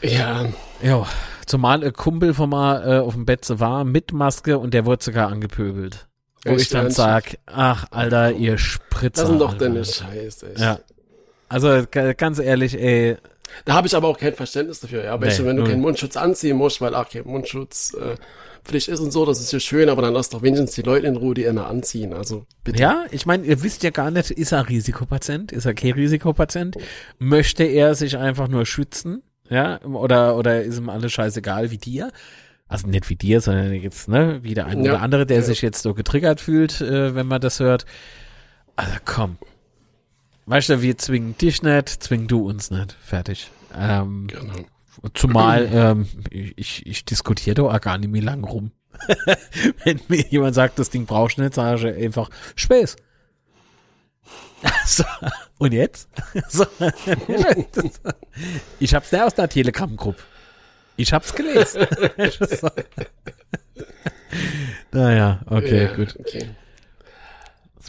Ja, 0.02 0.46
Ja, 0.82 1.06
zumal 1.46 1.84
ein 1.84 1.94
Kumpel 1.94 2.34
von 2.34 2.50
mal 2.50 2.88
äh, 2.88 3.00
auf 3.00 3.14
dem 3.14 3.26
Bett 3.26 3.46
war 3.60 3.84
mit 3.84 4.14
Maske 4.14 4.58
und 4.58 4.74
der 4.74 4.86
wurde 4.86 5.04
sogar 5.04 5.30
angepöbelt. 5.30 6.08
Wo 6.46 6.52
Echt 6.54 6.62
ich 6.62 6.70
dann 6.70 6.90
sag, 6.90 7.38
ach 7.48 7.88
Alter, 7.92 8.32
ihr 8.32 8.58
Spritzer. 8.58 9.24
das 9.24 9.30
sind 9.30 9.40
doch 9.40 9.52
Alter. 9.54 9.66
deine 9.66 9.84
Scheiße. 9.84 10.52
echt. 10.52 10.60
Ja. 10.60 10.80
Also 11.50 11.84
ga- 11.92 12.14
ganz 12.14 12.40
ehrlich, 12.40 12.80
ey, 12.80 13.18
Da 13.66 13.74
habe 13.74 13.88
ich 13.88 13.96
aber 13.96 14.08
auch 14.08 14.18
kein 14.18 14.34
Verständnis 14.34 14.80
dafür. 14.80 15.04
Ja, 15.04 15.20
welche, 15.20 15.42
Nee, 15.42 15.50
wenn 15.50 15.58
du 15.58 15.64
keinen 15.66 15.82
Mundschutz 15.82 16.16
anziehen 16.16 16.56
musst, 16.56 16.80
weil, 16.80 16.96
ach, 16.96 17.08
okay, 17.08 17.24
Mundschutz 17.26 17.94
äh, 17.96 18.16
Pflicht 18.64 18.88
ist 18.90 19.00
und 19.00 19.12
so, 19.12 19.26
das 19.26 19.40
ist 19.40 19.52
ja 19.52 19.60
schön, 19.60 19.90
aber 19.90 20.02
dann 20.02 20.14
lass 20.14 20.30
doch 20.30 20.42
wenigstens 20.42 20.72
die 20.74 20.82
Leute 20.82 21.08
in 21.08 21.16
Ruhe, 21.16 21.34
die 21.34 21.44
immer 21.44 21.68
anziehen. 21.68 22.14
Also 22.14 22.46
bitte. 22.64 22.80
ja, 22.82 23.06
ich 23.12 23.26
meine, 23.26 23.46
ihr 23.46 23.64
wisst 23.64 23.84
ja 23.84 23.90
gar 23.90 24.12
nicht, 24.12 24.32
ist 24.32 24.52
er 24.52 24.68
Risikopatient, 24.70 25.52
ist 25.52 25.66
er 25.66 25.74
kein 25.74 25.94
Risikopatient? 25.94 26.76
Möchte 27.18 27.64
er 27.64 27.96
sich 27.96 28.18
einfach 28.18 28.48
nur 28.48 28.66
schützen? 28.66 29.24
Ja, 29.50 29.82
oder, 29.84 30.36
oder 30.38 30.62
ist 30.64 30.78
ihm 30.78 30.90
alles 30.90 31.12
scheißegal 31.12 31.72
wie 31.72 31.78
dir? 31.78 32.12
Also 32.68 32.88
nicht 32.88 33.10
wie 33.10 33.16
dir, 33.16 33.42
sondern 33.42 33.74
jetzt, 33.74 34.08
ne, 34.08 34.40
wie 34.44 34.54
der 34.54 34.68
eine 34.68 34.84
Ja. 34.86 34.92
oder 34.94 35.02
andere, 35.02 35.26
der 35.26 35.38
Ja. 35.38 35.44
sich 35.44 35.62
jetzt 35.64 35.82
so 35.82 35.96
getriggert 35.96 36.40
fühlt, 36.40 36.82
äh, 36.82 37.16
wenn 37.16 37.26
man 37.26 37.42
das 37.42 37.60
hört. 37.60 37.86
Also 38.76 38.94
komm. 39.06 39.38
Weißt 40.46 40.70
du, 40.70 40.82
wir 40.82 40.98
zwingen 40.98 41.36
dich 41.38 41.64
nicht, 41.64 41.90
zwingen 41.90 42.28
du 42.28 42.48
uns 42.48 42.70
nicht. 42.72 42.96
Fertig. 43.04 43.50
Ähm, 43.76 44.28
Genau. 44.28 44.54
Zumal 45.14 45.70
ähm, 45.72 46.08
ich, 46.30 46.86
ich, 46.86 47.06
diskutiere 47.06 47.56
da 47.56 47.64
auch 47.64 47.82
gar 47.82 47.98
nicht 47.98 48.12
mehr 48.12 48.22
lang 48.22 48.44
rum. 48.44 48.72
Wenn 49.84 50.00
mir 50.08 50.26
jemand 50.30 50.56
sagt, 50.56 50.80
das 50.80 50.90
Ding 50.90 51.06
brauchst 51.06 51.38
du 51.38 51.44
nicht, 51.44 51.54
sage 51.54 51.92
ich 51.92 52.06
einfach 52.06 52.30
Spaß. 52.56 52.96
So, 54.86 55.06
und 55.58 55.74
jetzt? 55.74 56.10
So, 56.50 56.66
ich 58.80 58.94
hab's 58.94 59.12
nicht 59.12 59.22
aus 59.22 59.34
der 59.34 59.48
Telegram-Gruppe. 59.48 60.22
Ich 60.98 61.14
hab's 61.14 61.34
gelesen. 61.34 61.88
Naja, 64.92 65.40
okay, 65.46 65.86
Ja, 65.86 65.96
gut. 65.96 66.16
Okay. 66.20 66.50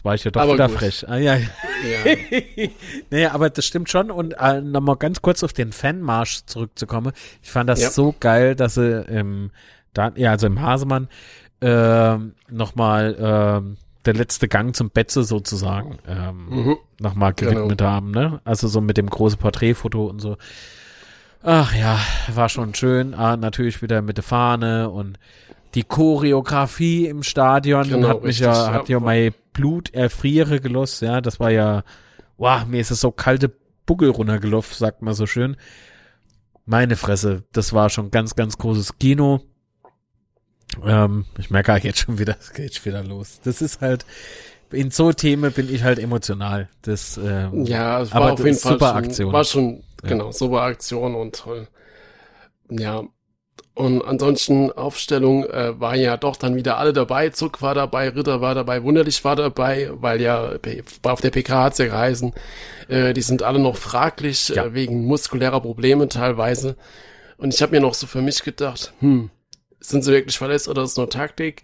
Jetzt 0.01 0.05
war 0.07 0.14
ich 0.14 0.24
ja 0.24 0.30
doch 0.30 0.40
Aber 0.40 0.55
wieder 0.55 0.68
gut. 0.68 0.78
frech. 0.78 1.05
Ah, 1.09 1.16
ja. 1.18 1.36
Ja. 1.36 1.44
naja, 3.11 3.32
aber 3.32 3.51
das 3.51 3.66
stimmt 3.66 3.90
schon. 3.90 4.11
Und 4.11 4.32
äh, 4.38 4.62
nochmal 4.62 4.96
ganz 4.96 5.20
kurz 5.20 5.42
auf 5.44 5.53
den 5.53 5.72
Fanmarsch 5.72 6.40
zurückzukommen. 6.46 7.12
Ich 7.42 7.51
fand 7.51 7.68
das 7.68 7.82
Ja. 7.82 7.90
so 7.90 8.14
geil, 8.18 8.55
dass 8.55 8.74
sie 8.74 9.03
im, 9.09 9.51
da, 9.92 10.11
ja, 10.16 10.30
also 10.30 10.46
im 10.46 10.62
Hasemann 10.62 11.09
ähm, 11.61 12.32
nochmal 12.48 13.14
ähm, 13.20 13.76
der 14.07 14.14
letzte 14.14 14.48
Gang 14.48 14.74
zum 14.74 14.88
Betze 14.88 15.22
sozusagen 15.22 15.98
ähm, 16.09 16.46
Mhm. 16.48 16.76
nochmal 16.98 17.34
gewidmet 17.34 17.76
Genau. 17.78 17.90
haben. 17.90 18.11
Ne? 18.11 18.40
Also 18.44 18.68
so 18.68 18.80
mit 18.80 18.96
dem 18.96 19.11
großen 19.11 19.38
Porträtfoto 19.38 20.07
und 20.07 20.20
so. 20.20 20.38
Ach 21.42 21.74
ja, 21.74 21.98
war 22.34 22.48
schon 22.48 22.74
schön. 22.74 23.12
Ah, 23.12 23.36
natürlich 23.36 23.82
wieder 23.82 24.01
mit 24.01 24.16
der 24.16 24.24
Fahne 24.24 24.88
und 24.88 25.18
die 25.74 25.84
Choreografie 25.84 27.07
im 27.07 27.22
Stadion 27.22 27.88
Genau, 27.88 28.09
hat 28.09 28.16
mich 28.22 28.40
richtig, 28.40 28.46
ja, 28.46 28.66
ja. 28.66 28.72
hat 28.72 28.88
ja 28.88 28.98
mein 29.01 29.32
Blut 29.61 29.93
erfriere 29.93 30.59
gelost, 30.61 31.03
ja, 31.03 31.21
das 31.21 31.39
war 31.39 31.51
ja, 31.51 31.85
wow, 32.39 32.65
mir 32.67 32.81
ist 32.81 32.91
es 32.91 33.01
so 33.01 33.11
kalte 33.11 33.53
Buckel 33.85 34.09
runtergelaufen, 34.11 34.75
sagt 34.75 35.03
man 35.03 35.13
so 35.15 35.27
schön. 35.27 35.57
Meine 36.65 36.97
Fresse, 36.97 37.45
das 37.53 37.73
war 37.75 37.91
schon 37.91 38.11
ganz, 38.11 38.35
ganz 38.37 38.57
großes 38.57 38.99
Kino. 38.99 39.41
Ähm, 40.85 41.27
ich 41.39 41.51
merke 41.51 41.73
halt 41.73 41.85
jetzt 41.85 41.99
schon 41.99 42.19
wieder, 42.19 42.37
es 42.41 42.53
geht 42.55 42.75
schon 42.75 42.87
wieder 42.87 43.05
los. 43.05 43.41
Das 43.45 43.61
ist 43.61 43.81
halt, 43.83 44.07
in 44.71 44.91
so 44.91 45.13
Themen 45.13 45.53
bin 45.53 45.73
ich 45.73 45.83
halt 45.83 45.99
emotional. 45.99 46.69
Das, 46.83 47.19
ähm, 47.23 47.65
Ja, 47.67 48.01
es 48.01 48.13
Aber 48.13 48.27
war 48.27 48.33
auf 48.33 48.39
das 48.39 48.47
jeden 48.47 48.59
Fall 48.59 48.73
super 48.73 48.89
schon, 48.89 48.97
Aktion. 49.05 49.33
war 49.33 49.45
schon, 49.45 49.83
Ja. 50.03 50.09
genau, 50.09 50.33
super 50.33 50.63
Aktion 50.63 51.15
und 51.15 51.35
toll. 51.35 51.69
Ja. 52.71 53.03
Und 53.75 54.03
ansonsten 54.03 54.71
Aufstellung 54.73 55.45
äh, 55.45 55.79
war 55.81 55.95
ja 55.97 56.17
doch 56.17 56.37
dann 56.37 56.55
wieder 56.55 56.77
alle 56.79 56.93
dabei. 56.93 57.31
Zuck 57.31 57.63
war 57.63 57.75
dabei, 57.75 58.09
Ritter 58.11 58.41
war 58.41 58.55
dabei, 58.55 58.83
Wunderlich 58.83 59.25
war 59.25 59.37
dabei, 59.37 59.91
weil 59.93 60.21
ja 60.21 60.53
auf 61.03 61.21
der 61.21 61.31
PK 61.31 61.65
hat's 61.65 61.79
ja 61.79 61.87
geheißen, 61.87 62.33
äh, 62.89 63.13
die 63.15 63.23
sind 63.23 63.43
alle 63.43 63.59
noch 63.59 63.77
fraglich 63.77 64.49
Ja. 64.51 64.67
äh, 64.67 64.75
wegen 64.75 65.07
muskulärer 65.07 65.61
Probleme 65.61 66.09
teilweise. 66.09 66.77
Und 67.39 67.55
ich 67.55 67.63
habe 67.63 67.73
mir 67.73 67.81
noch 67.81 67.95
so 67.95 68.07
für 68.07 68.21
mich 68.21 68.43
gedacht, 68.43 68.93
hm, 69.01 69.31
sind 69.79 70.05
sie 70.05 70.13
wirklich 70.13 70.37
verletzt 70.37 70.69
oder 70.69 70.83
ist 70.83 70.91
es 70.93 70.97
nur 70.99 71.09
Taktik? 71.09 71.63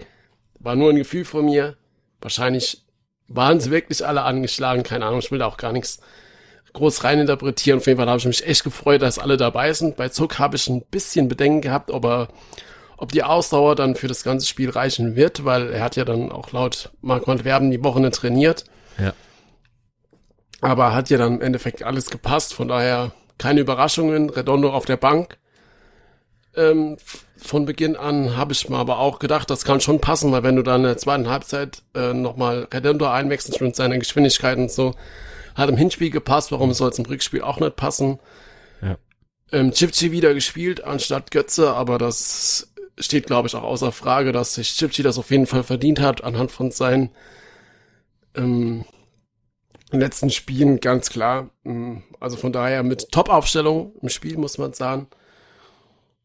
War 0.58 0.74
nur 0.74 0.90
ein 0.90 0.96
Gefühl 0.96 1.24
von 1.26 1.44
mir. 1.44 1.76
Wahrscheinlich 2.22 2.82
waren 3.28 3.60
sie 3.60 3.70
wirklich 3.70 4.06
alle 4.06 4.22
angeschlagen, 4.22 4.84
keine 4.84 5.04
Ahnung, 5.04 5.18
ich 5.18 5.30
will 5.30 5.40
da 5.40 5.46
auch 5.46 5.58
gar 5.58 5.72
nichts 5.72 6.00
groß 6.76 7.04
reininterpretieren. 7.04 7.80
Auf 7.80 7.86
jeden 7.86 7.98
Fall 7.98 8.08
habe 8.08 8.18
ich 8.18 8.26
mich 8.26 8.46
echt 8.46 8.64
gefreut, 8.64 9.02
dass 9.02 9.18
alle 9.18 9.36
dabei 9.36 9.72
sind. 9.72 9.96
Bei 9.96 10.08
Zuck 10.08 10.38
habe 10.38 10.56
ich 10.56 10.68
ein 10.68 10.82
bisschen 10.82 11.28
Bedenken 11.28 11.60
gehabt, 11.60 11.90
ob 11.90 12.04
er, 12.04 12.28
ob 12.96 13.12
die 13.12 13.22
Ausdauer 13.22 13.74
dann 13.74 13.96
für 13.96 14.08
das 14.08 14.22
ganze 14.22 14.46
Spiel 14.46 14.70
reichen 14.70 15.16
wird, 15.16 15.44
weil 15.44 15.72
er 15.72 15.82
hat 15.82 15.96
ja 15.96 16.04
dann 16.04 16.30
auch 16.30 16.52
laut 16.52 16.90
Marc 17.00 17.26
Werben 17.44 17.70
die 17.70 17.82
Woche 17.82 18.00
nicht 18.00 18.14
trainiert. 18.14 18.64
Ja. 18.98 19.12
Aber 20.60 20.94
hat 20.94 21.10
ja 21.10 21.18
dann 21.18 21.34
im 21.34 21.40
Endeffekt 21.40 21.82
alles 21.82 22.10
gepasst, 22.10 22.54
von 22.54 22.68
daher 22.68 23.12
keine 23.38 23.60
Überraschungen. 23.60 24.30
Redondo 24.30 24.70
auf 24.72 24.86
der 24.86 24.96
Bank. 24.96 25.38
Ähm, 26.56 26.96
von 27.36 27.66
Beginn 27.66 27.96
an 27.96 28.36
habe 28.36 28.52
ich 28.52 28.68
mir 28.68 28.78
aber 28.78 28.98
auch 28.98 29.18
gedacht, 29.18 29.50
das 29.50 29.64
kann 29.64 29.80
schon 29.80 30.00
passen, 30.00 30.32
weil 30.32 30.42
wenn 30.42 30.56
du 30.56 30.62
dann 30.62 30.80
in 30.80 30.86
der 30.86 30.96
zweiten 30.96 31.28
Halbzeit 31.28 31.82
äh, 31.94 32.14
nochmal 32.14 32.66
Redondo 32.72 33.06
einwechselst 33.06 33.60
mit 33.60 33.76
seiner 33.76 33.98
Geschwindigkeit 33.98 34.56
und 34.56 34.70
so, 34.70 34.94
hat 35.56 35.68
im 35.68 35.76
Hinspiel 35.76 36.10
gepasst, 36.10 36.52
warum 36.52 36.72
soll 36.72 36.90
es 36.90 36.98
im 36.98 37.06
Rückspiel 37.06 37.42
auch 37.42 37.58
nicht 37.58 37.76
passen? 37.76 38.20
Ja. 38.82 38.96
Ähm, 39.52 39.72
Chipchi 39.72 40.12
wieder 40.12 40.34
gespielt 40.34 40.84
anstatt 40.84 41.30
Götze, 41.30 41.72
aber 41.72 41.98
das 41.98 42.72
steht, 42.98 43.26
glaube 43.26 43.48
ich, 43.48 43.54
auch 43.54 43.62
außer 43.62 43.92
Frage, 43.92 44.32
dass 44.32 44.54
sich 44.54 44.74
Chipchi 44.76 45.02
das 45.02 45.18
auf 45.18 45.30
jeden 45.30 45.46
Fall 45.46 45.62
verdient 45.62 46.00
hat, 46.00 46.22
anhand 46.24 46.50
von 46.50 46.70
seinen 46.70 47.10
ähm, 48.34 48.84
letzten 49.90 50.30
Spielen, 50.30 50.80
ganz 50.80 51.10
klar. 51.10 51.50
Ähm, 51.64 52.02
Also 52.20 52.36
von 52.36 52.52
daher 52.52 52.82
mit 52.82 53.10
Top-Aufstellung 53.12 53.92
im 54.02 54.08
Spiel, 54.08 54.36
muss 54.36 54.58
man 54.58 54.72
sagen. 54.72 55.08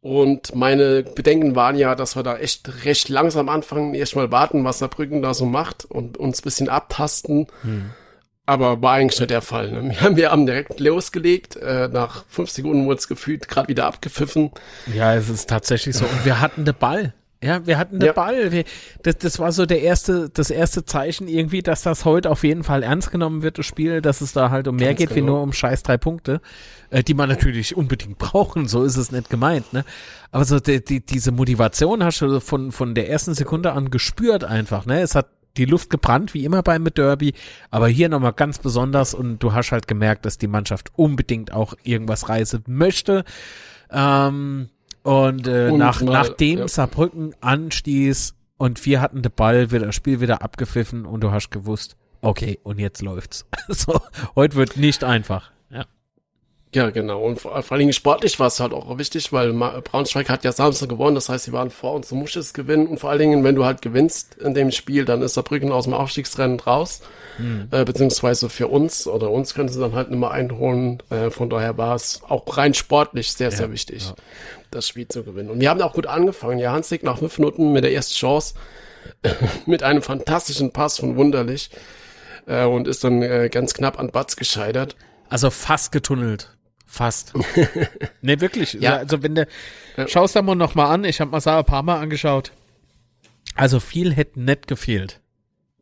Und 0.02 0.56
meine 0.56 1.04
Bedenken 1.04 1.56
waren 1.56 1.78
ja, 1.78 1.94
dass 1.94 2.16
wir 2.16 2.24
da 2.24 2.36
echt 2.38 2.86
recht 2.86 3.08
langsam 3.08 3.50
anfangen, 3.50 3.94
erstmal 3.94 4.32
warten, 4.32 4.64
was 4.64 4.80
Saarbrücken 4.80 5.22
da 5.22 5.36
so 5.36 5.46
macht 5.46 5.86
und 5.86 6.18
uns 6.18 6.40
ein 6.40 6.44
bisschen 6.44 6.70
abtasten. 6.70 7.48
Aber 8.46 8.82
war 8.82 8.94
eigentlich 8.96 9.20
nicht 9.20 9.30
der 9.30 9.42
Fall. 9.42 9.72
Ne? 9.72 9.90
Wir, 9.92 10.02
haben, 10.02 10.16
wir 10.18 10.32
haben 10.32 10.46
direkt 10.46 10.80
losgelegt. 10.80 11.56
Äh, 11.58 11.88
nach 11.90 12.26
fünf 12.28 12.50
Sekunden 12.50 12.86
wurde 12.86 12.98
es 12.98 13.08
gefühlt 13.08 13.48
gerade 13.48 13.68
wieder 13.68 13.86
abgepfiffen. 13.86 14.52
Ja, 14.94 15.16
es 15.16 15.30
ist 15.30 15.50
tatsächlich 15.50 15.96
so. 15.96 16.06
Und 16.06 16.26
wir 16.26 16.42
hatten 16.42 16.66
den 16.66 16.76
Ball. 16.76 17.14
Ja, 17.44 17.66
wir 17.66 17.78
hatten 17.80 18.00
den 18.00 18.08
Ja. 18.08 18.14
Ball. 18.14 18.52
Wir, 18.52 18.66
das, 19.02 19.18
das 19.18 19.40
war 19.40 19.52
so 19.52 19.66
der 19.66 19.82
erste, 19.82 20.30
das 20.30 20.52
erste 20.52 20.86
Zeichen 20.86 21.28
irgendwie, 21.28 21.64
dass 21.64 21.82
das 21.82 22.06
heute 22.06 22.30
auf 22.30 22.44
jeden 22.44 22.64
Fall 22.64 22.84
ernst 22.84 23.12
genommen 23.12 23.42
wird, 23.42 23.58
das 23.58 23.66
Spiel, 23.66 24.02
dass 24.02 24.22
es 24.22 24.34
da 24.34 24.52
halt 24.52 24.68
um 24.68 24.76
mehr 24.76 24.90
Ganz 24.90 25.00
geht 25.00 25.10
wie 25.12 25.22
genau. 25.22 25.34
nur 25.34 25.42
um 25.44 25.54
scheiß 25.54 25.82
drei 25.82 25.98
Punkte, 25.98 26.40
äh, 26.92 27.04
die 27.04 27.16
man 27.16 27.30
natürlich 27.30 27.76
unbedingt 27.76 28.18
brauchen, 28.20 28.68
so 28.68 28.84
ist 28.84 28.98
es 28.98 29.12
nicht 29.12 29.30
gemeint, 29.32 29.74
ne? 29.74 29.86
Aber 30.32 30.46
so 30.46 30.60
die, 30.60 30.84
die, 30.84 31.04
diese 31.04 31.32
Motivation 31.32 32.04
hast 32.04 32.22
du 32.22 32.40
von, 32.40 32.72
von 32.72 32.94
der 32.94 33.10
ersten 33.10 33.34
Sekunde 33.34 33.72
an 33.74 33.90
gespürt 33.90 34.44
einfach, 34.44 34.86
ne? 34.86 35.02
Es 35.02 35.16
hat 35.16 35.28
die 35.58 35.66
Luft 35.66 35.90
gebrannt, 35.90 36.34
wie 36.34 36.46
immer 36.46 36.64
beim 36.64 36.86
Derby, 36.86 37.34
aber 37.70 37.88
hier 37.88 38.10
nochmal 38.10 38.34
ganz 38.34 38.60
besonders 38.60 39.14
und 39.14 39.40
du 39.40 39.54
hast 39.54 39.72
halt 39.72 39.88
gemerkt, 39.88 40.26
dass 40.26 40.38
die 40.38 40.48
Mannschaft 40.48 40.92
unbedingt 40.96 41.52
auch 41.52 41.74
irgendwas 41.84 42.30
reißen 42.30 42.64
möchte. 42.68 43.24
Ähm, 43.92 44.70
und, 45.04 45.48
äh, 45.48 45.70
Und 45.70 45.80
nach, 45.80 46.02
mal, 46.02 46.12
nachdem 46.12 46.60
ja. 46.60 46.68
Saarbrücken 46.68 47.36
anstieß 47.42 48.36
und 48.58 48.86
wir 48.86 49.02
hatten 49.02 49.22
den 49.22 49.32
Ball, 49.32 49.72
wird 49.72 49.84
das 49.84 49.96
Spiel 49.96 50.22
wieder 50.22 50.42
abgepfiffen 50.42 51.06
und 51.06 51.22
du 51.22 51.32
hast 51.32 51.50
gewusst, 51.50 51.98
okay, 52.22 52.60
und 52.64 52.80
jetzt 52.80 53.02
läuft's. 53.02 53.46
so, 53.68 54.00
heute 54.36 54.56
wird 54.56 54.78
nicht 54.78 55.04
einfach. 55.04 55.52
Ja. 56.74 56.84
Ja, 56.84 56.90
genau. 56.90 57.22
Und 57.24 57.42
vor, 57.42 57.62
vor 57.64 57.72
allen 57.74 57.80
Dingen 57.80 57.94
sportlich 57.94 58.40
war 58.40 58.48
es 58.48 58.60
halt 58.62 58.72
auch 58.72 58.98
wichtig, 58.98 59.34
weil 59.34 59.52
Braunschweig 59.52 60.30
hat 60.30 60.46
ja 60.46 60.54
Samstag 60.54 60.88
gewonnen. 60.88 61.16
Das 61.16 61.28
heißt, 61.28 61.46
sie 61.46 61.52
waren 61.52 61.70
vor 61.70 61.94
uns, 61.94 62.08
du 62.10 62.16
musst 62.16 62.38
es 62.38 62.54
gewinnen. 62.54 62.88
Und 62.88 63.00
vor 63.00 63.10
allen 63.10 63.20
Dingen, 63.20 63.44
wenn 63.44 63.56
du 63.56 63.66
halt 63.66 63.82
gewinnst 63.82 64.36
in 64.36 64.54
dem 64.54 64.72
Spiel, 64.72 65.04
dann 65.04 65.22
ist 65.22 65.34
Saarbrücken 65.34 65.72
aus 65.72 65.84
dem 65.84 65.94
Aufstiegsrennen 65.94 66.60
raus. 66.62 67.02
Äh, 67.72 67.86
beziehungsweise 67.86 68.50
für 68.50 68.68
uns 68.68 69.08
oder 69.08 69.32
uns 69.32 69.54
können 69.54 69.70
sie 69.70 69.80
dann 69.80 69.94
halt 69.94 70.10
nicht 70.12 70.20
mehr 70.20 70.32
einholen. 70.32 71.02
Äh, 71.10 71.30
von 71.30 71.50
daher 71.50 71.78
war 71.78 71.96
es 71.96 72.22
auch 72.28 72.58
rein 72.58 72.74
sportlich 72.74 73.34
sehr, 73.34 73.52
sehr 73.52 73.72
wichtig, 73.72 74.14
das 74.70 74.88
Spiel 74.88 75.08
zu 75.08 75.24
gewinnen. 75.24 75.50
Und 75.50 75.60
wir 75.60 75.70
haben 75.70 75.82
auch 75.82 75.94
gut 75.94 76.08
angefangen. 76.08 76.60
Ja, 76.60 76.72
Hansig 76.72 77.04
nach 77.04 77.18
fünf 77.18 77.38
Minuten 77.40 77.74
mit 77.74 77.84
der 77.84 77.94
ersten 77.94 78.14
Chance 78.14 78.54
mit 79.66 79.82
einem 79.84 80.02
fantastischen 80.02 80.72
Pass 80.72 81.00
von 81.00 81.16
Wunderlich 81.16 81.70
äh, 82.46 82.66
und 82.66 82.88
ist 82.88 83.04
dann 83.04 83.22
äh, 83.22 83.50
ganz 83.52 83.74
knapp 83.74 84.00
an 84.00 84.12
Batz 84.12 84.36
gescheitert. 84.36 84.96
Also 85.30 85.50
fast 85.50 85.92
getunnelt. 85.92 86.50
Fast. 86.92 87.32
nee, 88.22 88.42
wirklich. 88.42 88.74
Ja. 88.74 88.98
Also 88.98 89.24
wenn 89.24 89.34
du, 89.34 89.48
schaust 90.08 90.36
da 90.36 90.42
mal 90.42 90.56
noch 90.56 90.76
mal 90.76 90.94
an, 90.94 91.06
ich 91.06 91.22
habe 91.22 91.32
mal 91.32 91.42
ein 91.42 91.64
paar 91.64 91.84
Mal 91.84 92.02
angeschaut. 92.02 92.52
Also 93.56 93.80
viel 93.80 94.14
hätte 94.14 94.42
nicht 94.42 94.68
gefehlt. 94.68 95.22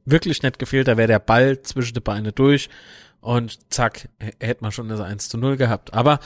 Wirklich 0.06 0.44
nicht 0.44 0.60
gefehlt, 0.60 0.88
da 0.88 0.98
wäre 0.98 1.08
der 1.08 1.18
Ball 1.18 1.64
zwischen 1.64 1.96
die 1.96 2.00
Beine 2.00 2.32
durch 2.32 2.70
und 3.22 3.58
zack, 3.74 4.08
hätte 4.40 4.62
man 4.62 4.72
schon 4.72 4.88
das 4.88 5.00
1 5.00 5.30
zu 5.30 5.40
0 5.40 5.58
gehabt. 5.58 5.96
Aber 5.96 6.20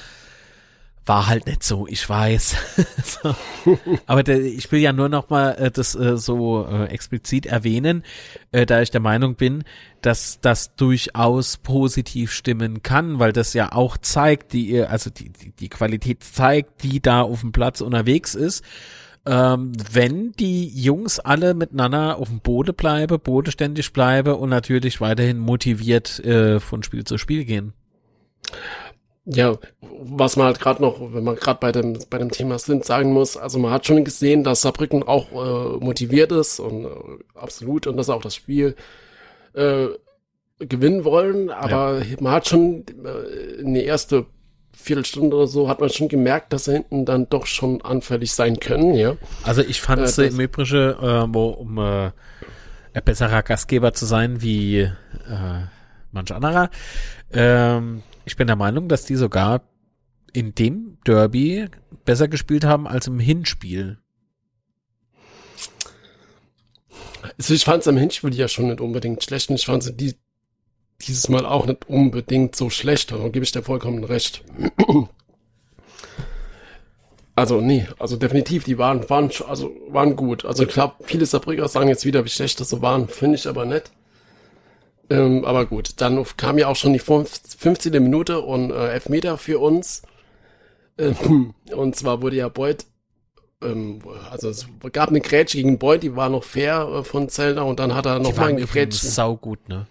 war 1.05 1.27
halt 1.27 1.47
nicht 1.47 1.63
so, 1.63 1.85
ich 1.87 2.07
weiß. 2.07 2.55
so. 3.03 3.35
Aber 4.05 4.23
der, 4.23 4.41
ich 4.41 4.71
will 4.71 4.79
ja 4.79 4.93
nur 4.93 5.09
noch 5.09 5.29
mal 5.29 5.51
äh, 5.51 5.71
das 5.71 5.95
äh, 5.95 6.17
so 6.17 6.65
äh, 6.65 6.85
explizit 6.85 7.45
erwähnen, 7.45 8.03
äh, 8.51 8.65
da 8.65 8.81
ich 8.81 8.91
der 8.91 9.01
Meinung 9.01 9.35
bin, 9.35 9.63
dass 10.01 10.39
das 10.39 10.75
durchaus 10.75 11.57
positiv 11.57 12.31
stimmen 12.31 12.83
kann, 12.83 13.19
weil 13.19 13.33
das 13.33 13.53
ja 13.53 13.73
auch 13.73 13.97
zeigt, 13.97 14.53
die 14.53 14.75
äh, 14.75 14.85
also 14.85 15.09
die, 15.09 15.29
die, 15.29 15.51
die 15.51 15.69
Qualität 15.69 16.23
zeigt, 16.23 16.83
die 16.83 17.01
da 17.01 17.21
auf 17.21 17.41
dem 17.41 17.51
Platz 17.51 17.81
unterwegs 17.81 18.35
ist. 18.35 18.63
Ähm, 19.25 19.71
wenn 19.91 20.33
die 20.33 20.67
Jungs 20.67 21.19
alle 21.19 21.53
miteinander 21.53 22.17
auf 22.17 22.27
dem 22.27 22.41
Boden 22.41 22.75
bleiben, 22.75 23.19
bodenständig 23.19 23.93
bleiben 23.93 24.33
und 24.33 24.49
natürlich 24.49 24.99
weiterhin 24.99 25.39
motiviert 25.39 26.19
äh, 26.19 26.59
von 26.59 26.83
Spiel 26.83 27.05
zu 27.05 27.17
Spiel 27.17 27.45
gehen. 27.45 27.73
Ja, 29.25 29.55
was 29.81 30.35
man 30.35 30.47
halt 30.47 30.59
gerade 30.59 30.81
noch, 30.81 30.99
wenn 31.13 31.23
man 31.23 31.35
gerade 31.37 31.59
bei 31.61 31.71
dem, 31.71 31.97
bei 32.09 32.17
dem 32.17 32.29
Thema 32.29 32.59
sind, 32.59 32.83
sagen 32.83 33.13
muss, 33.13 33.37
also 33.37 33.57
man 33.57 33.71
hat 33.71 33.85
schon 33.87 34.03
gesehen, 34.03 34.43
dass 34.43 34.61
Saarbrücken 34.61 35.01
auch 35.03 35.31
äh, 35.31 35.77
motiviert 35.83 36.31
ist 36.33 36.59
und 36.59 36.85
äh, 36.85 36.89
absolut 37.33 37.87
und 37.87 37.95
dass 37.95 38.09
auch 38.09 38.21
das 38.21 38.35
Spiel 38.35 38.75
äh, 39.53 39.87
gewinnen 40.59 41.05
wollen, 41.05 41.49
aber 41.49 42.01
man 42.19 42.33
hat 42.33 42.49
schon 42.49 42.83
äh, 43.05 43.61
in 43.61 43.73
die 43.73 43.85
erste 43.85 44.25
Viertelstunde 44.75 45.37
oder 45.37 45.47
so 45.47 45.69
hat 45.69 45.79
man 45.79 45.89
schon 45.89 46.09
gemerkt, 46.09 46.51
dass 46.51 46.65
sie 46.65 46.73
hinten 46.73 47.05
dann 47.05 47.29
doch 47.29 47.45
schon 47.45 47.81
anfällig 47.81 48.33
sein 48.33 48.59
können, 48.59 48.93
ja. 48.93 49.15
Also 49.43 49.61
ich 49.61 49.79
fand 49.79 50.01
Äh, 50.01 50.05
es 50.05 50.15
das- 50.17 50.33
im 50.33 50.39
Übrigen, 50.41 50.75
äh, 51.01 51.25
wo, 51.33 51.45
um 51.49 51.77
äh, 51.77 52.11
ein 52.93 53.03
besserer 53.05 53.41
Gastgeber 53.41 53.93
zu 53.93 54.05
sein 54.05 54.41
wie 54.41 54.81
äh, 54.81 54.89
manch 56.11 56.33
anderer, 56.33 56.69
ähm, 57.31 58.03
ich 58.25 58.35
bin 58.35 58.47
der 58.47 58.55
Meinung, 58.55 58.87
dass 58.87 59.05
die 59.05 59.15
sogar 59.15 59.61
in 60.31 60.55
dem 60.55 60.97
Derby 61.05 61.67
besser 62.05 62.27
gespielt 62.27 62.65
haben 62.65 62.87
als 62.87 63.07
im 63.07 63.19
Hinspiel. 63.19 63.99
Also 67.37 67.53
ich 67.53 67.63
fand 67.63 67.81
es 67.81 67.87
am 67.87 67.97
Hinspiel 67.97 68.33
ja 68.35 68.47
schon 68.47 68.67
nicht 68.67 68.81
unbedingt 68.81 69.23
schlecht 69.23 69.49
und 69.49 69.55
ich 69.55 69.65
fand 69.65 69.83
es 69.83 69.95
die, 69.95 70.15
dieses 71.01 71.29
Mal 71.29 71.45
auch 71.45 71.65
nicht 71.65 71.87
unbedingt 71.87 72.55
so 72.55 72.69
schlecht, 72.69 73.11
da 73.11 73.17
gebe 73.29 73.43
ich 73.43 73.51
dir 73.51 73.63
vollkommen 73.63 74.03
recht. 74.03 74.43
Also 77.35 77.61
nee, 77.61 77.87
also 77.97 78.15
definitiv, 78.15 78.63
die 78.63 78.77
waren, 78.77 79.09
waren, 79.09 79.31
also 79.47 79.75
waren 79.89 80.15
gut. 80.15 80.45
Also 80.45 80.67
glaube, 80.67 81.03
viele 81.03 81.25
Saarbrücker 81.25 81.67
sagen 81.67 81.89
jetzt 81.89 82.05
wieder, 82.05 82.23
wie 82.25 82.29
schlecht 82.29 82.59
das 82.59 82.69
so 82.69 82.81
waren, 82.83 83.07
finde 83.07 83.37
ich 83.37 83.47
aber 83.47 83.65
nicht. 83.65 83.91
Ähm, 85.13 85.45
aber 85.45 85.67
gut, 85.67 86.01
dann 86.01 86.25
kam 86.37 86.57
ja 86.57 86.67
auch 86.67 86.75
schon 86.75 86.93
die 86.93 86.99
15. 86.99 87.91
Minute 88.01 88.41
und 88.41 88.71
äh, 88.71 88.93
Elfmeter 88.93 89.37
für 89.37 89.59
uns. 89.59 90.01
Ähm, 90.97 91.53
und 91.71 91.95
zwar 91.95 92.23
wurde 92.23 92.37
ja 92.37 92.49
Beuth, 92.49 92.87
ähm, 93.61 93.99
also 94.31 94.49
es 94.49 94.67
gab 94.91 95.09
eine 95.09 95.21
Grätsche 95.21 95.57
gegen 95.57 95.77
Beuth, 95.77 96.01
die 96.01 96.15
war 96.15 96.29
noch 96.29 96.43
fair 96.43 96.87
äh, 96.87 97.03
von 97.03 97.29
Zellner 97.29 97.65
und 97.65 97.79
dann 97.79 97.93
hat 97.93 98.07
er 98.07 98.17
noch 98.17 98.35
mal 98.35 98.49
eine 98.49 98.65
Grätsche. 98.65 99.05
Sau 99.05 99.37
gut, 99.37 99.69
ne? 99.69 99.85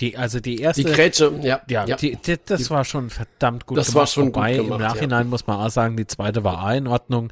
Die, 0.00 0.16
also 0.16 0.40
die 0.40 0.58
erste. 0.58 0.84
Die 0.84 0.90
Grätsche, 0.90 1.32
ja. 1.42 1.60
Ja, 1.68 1.84
ja. 1.84 1.96
Die, 1.96 2.16
die, 2.16 2.38
das 2.42 2.62
die, 2.62 2.70
war 2.70 2.86
schon 2.86 3.10
verdammt 3.10 3.66
gut 3.66 3.76
das 3.76 3.88
gemacht. 3.88 4.00
war 4.00 4.06
schon 4.06 4.26
Wobei, 4.28 4.56
gut 4.56 4.64
gemacht, 4.64 4.80
Im 4.80 4.86
Nachhinein 4.86 5.26
ja. 5.26 5.30
muss 5.30 5.46
man 5.46 5.60
auch 5.60 5.70
sagen, 5.70 5.98
die 5.98 6.06
zweite 6.06 6.44
war 6.44 6.64
auch 6.64 6.74
in 6.74 6.86
Ordnung. 6.86 7.30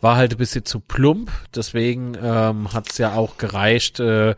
War 0.00 0.16
halt 0.16 0.32
ein 0.32 0.38
bisschen 0.38 0.64
zu 0.64 0.80
plump. 0.80 1.30
Deswegen 1.54 2.16
ähm, 2.20 2.72
hat 2.72 2.90
es 2.90 2.98
ja 2.98 3.14
auch 3.14 3.38
gereicht, 3.38 4.00
äh, 4.00 4.34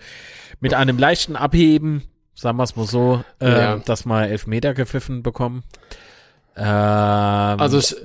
mit 0.61 0.75
einem 0.75 0.99
leichten 0.99 1.35
Abheben, 1.35 2.03
sagen 2.43 2.59
wir 2.59 2.65
es 2.65 2.77
mal 2.77 2.87
so, 2.87 3.25
äh, 3.41 3.51
ja. 3.51 3.77
dass 3.79 4.05
wir 4.05 4.29
Elfmeter 4.29 4.75
gepfiffen 4.75 5.23
bekommen. 5.23 5.63
Ähm, 6.57 6.65
also 6.67 7.79
ich, 7.79 7.97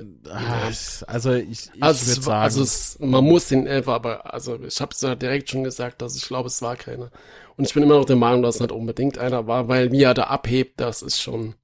also 1.06 1.34
ich, 1.34 1.70
ich 1.74 1.82
also 1.82 2.06
würde 2.06 2.22
sagen, 2.22 2.42
also 2.42 2.62
es, 2.62 2.98
man 3.00 3.24
muss 3.24 3.48
den 3.48 3.66
Elfer, 3.66 3.94
aber 3.94 4.32
also 4.32 4.58
ich 4.62 4.80
habe 4.80 4.92
es 4.92 5.00
ja 5.00 5.16
direkt 5.16 5.50
schon 5.50 5.64
gesagt, 5.64 6.00
dass 6.00 6.16
ich 6.16 6.24
glaube, 6.26 6.46
es 6.46 6.62
war 6.62 6.76
keiner. 6.76 7.10
Und 7.56 7.66
ich 7.66 7.74
bin 7.74 7.82
immer 7.82 7.96
noch 7.96 8.04
der 8.04 8.16
Meinung, 8.16 8.42
dass 8.42 8.54
es 8.54 8.60
nicht 8.60 8.72
unbedingt 8.72 9.18
einer 9.18 9.46
war, 9.48 9.68
weil 9.68 9.90
wie 9.90 10.04
er 10.04 10.14
da 10.14 10.24
abhebt, 10.24 10.80
das 10.80 11.02
ist 11.02 11.20
schon. 11.20 11.54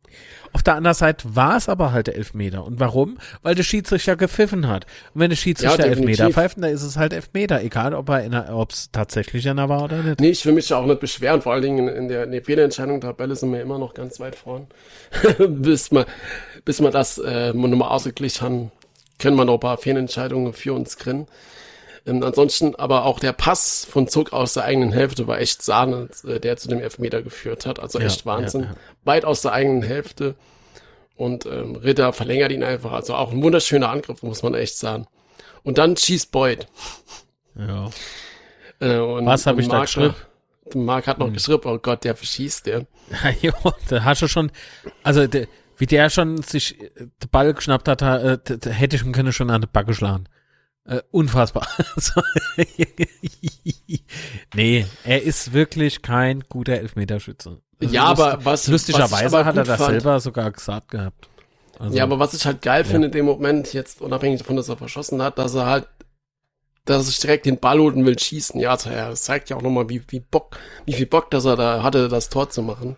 Auf 0.54 0.62
der 0.62 0.76
anderen 0.76 0.94
Seite 0.94 1.34
war 1.34 1.56
es 1.56 1.68
aber 1.68 1.90
halt 1.90 2.06
der 2.06 2.14
Elfmeter. 2.14 2.64
Und 2.64 2.78
warum? 2.78 3.18
Weil 3.42 3.56
der 3.56 3.64
Schiedsrichter 3.64 4.14
gepfiffen 4.14 4.68
hat. 4.68 4.86
Und 5.12 5.20
wenn 5.20 5.28
der 5.28 5.36
Schiedsrichter 5.36 5.84
ja, 5.84 5.90
Elfmeter 5.90 6.30
pfeift, 6.30 6.58
dann 6.58 6.70
ist 6.70 6.84
es 6.84 6.96
halt 6.96 7.12
Elfmeter. 7.12 7.60
Egal, 7.60 7.92
ob 7.92 8.08
er 8.08 8.66
es 8.70 8.90
tatsächlich 8.92 9.48
einer 9.48 9.68
war 9.68 9.82
oder 9.82 9.96
nicht. 10.02 10.20
Nee, 10.20 10.30
ich 10.30 10.46
will 10.46 10.52
mich 10.52 10.68
ja 10.68 10.78
auch 10.78 10.86
nicht 10.86 11.00
beschweren. 11.00 11.42
Vor 11.42 11.52
allen 11.52 11.62
Dingen 11.62 11.88
in 11.88 12.06
der, 12.06 12.24
in 12.24 12.30
der 12.30 12.42
Fehlentscheidung-Tabelle 12.42 13.34
sind 13.34 13.52
wir 13.52 13.60
immer 13.60 13.80
noch 13.80 13.94
ganz 13.94 14.20
weit 14.20 14.36
vorn. 14.36 14.68
bis 15.48 15.90
wir, 15.90 16.06
bis 16.64 16.80
wir 16.80 16.92
das 16.92 17.18
äh, 17.18 17.52
nochmal 17.52 17.88
ausgeglichen 17.88 18.42
haben, 18.42 18.72
können 19.18 19.36
wir 19.36 19.44
noch 19.44 19.54
ein 19.54 19.60
paar 19.60 19.78
Fehlentscheidungen 19.78 20.52
für 20.52 20.72
uns 20.72 20.96
kriegen. 20.96 21.26
Ähm, 22.06 22.22
ansonsten 22.22 22.74
aber 22.74 23.04
auch 23.04 23.18
der 23.18 23.32
Pass 23.32 23.86
von 23.90 24.08
Zug 24.08 24.32
aus 24.32 24.54
der 24.54 24.64
eigenen 24.64 24.92
Hälfte 24.92 25.26
war 25.26 25.38
echt 25.38 25.62
Sahne, 25.62 26.08
äh, 26.26 26.38
der 26.38 26.56
zu 26.56 26.68
dem 26.68 26.80
Elfmeter 26.80 27.22
geführt 27.22 27.66
hat. 27.66 27.80
Also 27.80 27.98
echt 27.98 28.20
ja, 28.20 28.26
Wahnsinn. 28.26 28.62
Ja, 28.62 28.66
ja. 28.68 28.76
Weit 29.04 29.24
aus 29.24 29.42
der 29.42 29.52
eigenen 29.52 29.82
Hälfte. 29.82 30.34
Und 31.16 31.46
ähm, 31.46 31.76
Ritter 31.76 32.12
verlängert 32.12 32.52
ihn 32.52 32.64
einfach. 32.64 32.92
Also 32.92 33.14
auch 33.14 33.32
ein 33.32 33.42
wunderschöner 33.42 33.88
Angriff, 33.88 34.22
muss 34.22 34.42
man 34.42 34.54
echt 34.54 34.76
sagen. 34.76 35.06
Und 35.62 35.78
dann 35.78 35.96
schießt 35.96 36.30
Boyd. 36.30 36.66
Ja. 37.54 37.88
Äh, 38.80 38.98
und, 38.98 39.24
Was 39.24 39.46
habe 39.46 39.60
ich 39.60 39.68
Mark, 39.68 39.78
da 39.78 39.84
geschrieben? 39.84 40.14
Marc 40.74 41.06
hat 41.06 41.18
noch 41.18 41.28
hm. 41.28 41.34
geschrieben, 41.34 41.62
oh 41.64 41.78
Gott, 41.78 42.04
der 42.04 42.16
verschießt 42.16 42.66
der. 42.66 42.86
ja, 43.40 43.52
da 43.88 44.04
hast 44.04 44.22
du 44.22 44.28
schon, 44.28 44.50
also 45.02 45.26
der, 45.26 45.46
wie 45.76 45.86
der 45.86 46.10
schon 46.10 46.42
sich 46.42 46.76
den 46.76 47.30
Ball 47.30 47.54
geschnappt 47.54 47.88
hat, 47.88 48.02
äh, 48.02 48.38
hätte 48.70 48.96
ich 48.96 49.04
ihm 49.04 49.12
können 49.12 49.32
schon 49.32 49.50
an 49.50 49.60
die 49.60 49.66
Backe 49.66 49.94
schlagen. 49.94 50.28
Äh, 50.86 51.00
unfassbar. 51.10 51.66
nee, 54.54 54.84
er 55.04 55.22
ist 55.22 55.52
wirklich 55.54 56.02
kein 56.02 56.40
guter 56.48 56.74
Elfmeterschütze. 56.74 57.62
Also 57.80 57.94
ja, 57.94 58.04
aber 58.04 58.44
was 58.44 58.68
lustigerweise 58.68 59.32
was 59.32 59.44
hat 59.46 59.56
er 59.56 59.64
das 59.64 59.78
fand, 59.78 59.90
selber 59.90 60.20
sogar 60.20 60.50
gesagt 60.50 60.90
gehabt. 60.90 61.28
Also, 61.78 61.96
ja, 61.96 62.04
aber 62.04 62.18
was 62.18 62.34
ich 62.34 62.44
halt 62.44 62.60
geil 62.62 62.82
ja. 62.84 62.88
finde 62.90 63.06
in 63.06 63.12
dem 63.12 63.24
Moment, 63.24 63.72
jetzt 63.72 64.02
unabhängig 64.02 64.40
davon, 64.40 64.56
dass 64.56 64.68
er 64.68 64.76
verschossen 64.76 65.22
hat, 65.22 65.38
dass 65.38 65.54
er 65.54 65.66
halt, 65.66 65.88
dass 66.84 66.98
er 66.98 67.02
sich 67.04 67.18
direkt 67.18 67.46
den 67.46 67.58
Ball 67.58 67.78
holen 67.78 68.04
will 68.04 68.18
schießen. 68.18 68.60
Ja, 68.60 68.72
also 68.72 68.90
er 68.90 69.14
zeigt 69.14 69.48
ja 69.48 69.56
auch 69.56 69.62
nochmal, 69.62 69.88
wie, 69.88 70.02
wie 70.08 70.20
Bock, 70.20 70.58
wie 70.84 70.92
viel 70.92 71.06
Bock, 71.06 71.30
dass 71.30 71.46
er 71.46 71.56
da 71.56 71.82
hatte, 71.82 72.08
das 72.08 72.28
Tor 72.28 72.50
zu 72.50 72.62
machen. 72.62 72.96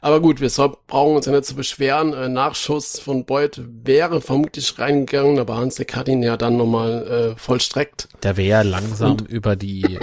Aber 0.00 0.20
gut, 0.20 0.40
wir 0.40 0.48
brauchen 0.86 1.16
uns 1.16 1.26
ja 1.26 1.32
nicht 1.32 1.44
zu 1.44 1.54
beschweren. 1.54 2.12
Äh, 2.12 2.28
Nachschuss 2.28 3.00
von 3.00 3.24
Beuth 3.24 3.60
wäre 3.64 4.20
vermutlich 4.20 4.78
reingegangen, 4.78 5.38
aber 5.38 5.56
Hansek 5.56 5.96
hat 5.96 6.08
ihn 6.08 6.22
ja 6.22 6.36
dann 6.36 6.56
nochmal 6.56 7.34
äh, 7.34 7.36
vollstreckt. 7.36 8.08
Der 8.22 8.36
wäre 8.36 8.62
langsam 8.62 9.12
Und, 9.12 9.28
über 9.28 9.56
die 9.56 9.96
äh, 9.96 9.98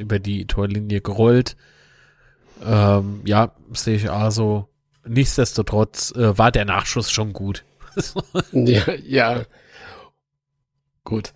über 0.00 0.18
die 0.18 0.46
Torlinie 0.46 1.00
gerollt. 1.00 1.56
Ähm, 2.64 3.22
ja, 3.24 3.52
sehe 3.72 3.96
ich 3.96 4.10
also. 4.10 4.66
Nichtsdestotrotz 5.06 6.12
äh, 6.12 6.36
war 6.36 6.52
der 6.52 6.64
Nachschuss 6.64 7.10
schon 7.10 7.32
gut. 7.32 7.64
ja, 8.52 8.82
ja. 9.06 9.42
Gut. 11.04 11.32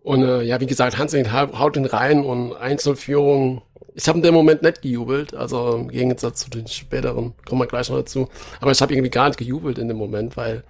Und 0.00 0.22
äh, 0.22 0.42
ja, 0.42 0.60
wie 0.60 0.66
gesagt, 0.66 0.98
Hansek 0.98 1.30
haut 1.32 1.76
ihn 1.76 1.84
rein 1.84 2.24
und 2.24 2.54
Einzelführung 2.54 3.62
ich 3.96 4.06
habe 4.08 4.18
in 4.18 4.22
dem 4.22 4.34
Moment 4.34 4.60
nicht 4.60 4.82
gejubelt, 4.82 5.34
also 5.34 5.74
im 5.74 5.88
Gegensatz 5.88 6.40
zu 6.40 6.50
den 6.50 6.66
späteren, 6.66 7.32
kommen 7.46 7.62
wir 7.62 7.66
gleich 7.66 7.88
noch 7.88 7.96
dazu. 7.96 8.28
Aber 8.60 8.70
ich 8.70 8.82
habe 8.82 8.92
irgendwie 8.92 9.10
gar 9.10 9.28
nicht 9.28 9.38
gejubelt 9.38 9.78
in 9.78 9.88
dem 9.88 9.96
Moment, 9.96 10.36
weil 10.36 10.64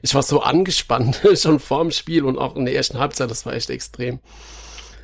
ich 0.00 0.14
war 0.14 0.22
so 0.22 0.40
angespannt 0.40 1.20
schon 1.34 1.60
vorm 1.60 1.90
Spiel 1.90 2.24
und 2.24 2.38
auch 2.38 2.56
in 2.56 2.64
der 2.64 2.74
ersten 2.74 2.98
Halbzeit, 2.98 3.30
das 3.30 3.44
war 3.44 3.52
echt 3.52 3.68
extrem. 3.68 4.20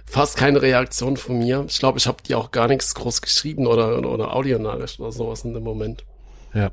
Fast 0.06 0.38
keine 0.38 0.62
Reaktion 0.62 1.18
von 1.18 1.38
mir. 1.38 1.66
Ich 1.68 1.78
glaube, 1.78 1.98
ich 1.98 2.06
habe 2.06 2.22
die 2.26 2.34
auch 2.34 2.52
gar 2.52 2.68
nichts 2.68 2.94
groß 2.94 3.20
geschrieben 3.20 3.66
oder, 3.66 3.98
oder, 3.98 4.10
oder 4.10 4.34
Audionachricht 4.34 4.98
oder 4.98 5.12
sowas 5.12 5.44
in 5.44 5.52
dem 5.52 5.62
Moment. 5.62 6.06
Ja. 6.54 6.70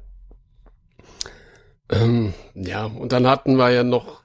Ähm, 1.92 2.34
ja, 2.54 2.86
und 2.86 3.12
dann 3.12 3.28
hatten 3.28 3.58
wir 3.58 3.70
ja 3.70 3.84
noch 3.84 4.24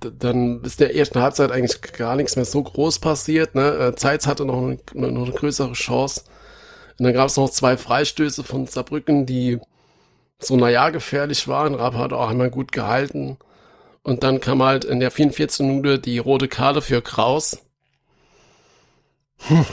dann 0.00 0.62
ist 0.62 0.80
der 0.80 0.94
ersten 0.94 1.20
Halbzeit 1.20 1.50
eigentlich 1.50 1.80
gar 1.92 2.16
nichts 2.16 2.36
mehr 2.36 2.44
so 2.44 2.62
groß 2.62 2.98
passiert. 2.98 3.54
Ne? 3.54 3.62
Äh, 3.62 3.94
Zeitz 3.96 4.26
hatte 4.26 4.44
noch 4.44 4.58
eine, 4.58 4.78
noch 4.94 5.24
eine 5.24 5.34
größere 5.34 5.72
Chance. 5.72 6.22
Und 6.98 7.04
dann 7.04 7.14
gab 7.14 7.28
es 7.28 7.36
noch 7.36 7.50
zwei 7.50 7.76
Freistöße 7.76 8.44
von 8.44 8.66
Saarbrücken, 8.66 9.26
die 9.26 9.58
so 10.38 10.56
naja 10.56 10.90
gefährlich 10.90 11.48
waren. 11.48 11.74
Rapp 11.74 11.94
hat 11.94 12.12
auch 12.12 12.28
einmal 12.28 12.50
gut 12.50 12.72
gehalten. 12.72 13.38
Und 14.02 14.22
dann 14.22 14.40
kam 14.40 14.62
halt 14.62 14.84
in 14.84 15.00
der 15.00 15.10
44. 15.10 15.66
Minute 15.66 15.98
die 15.98 16.18
rote 16.18 16.48
Karte 16.48 16.80
für 16.80 17.02
Kraus. 17.02 17.58
Hm, 19.40 19.66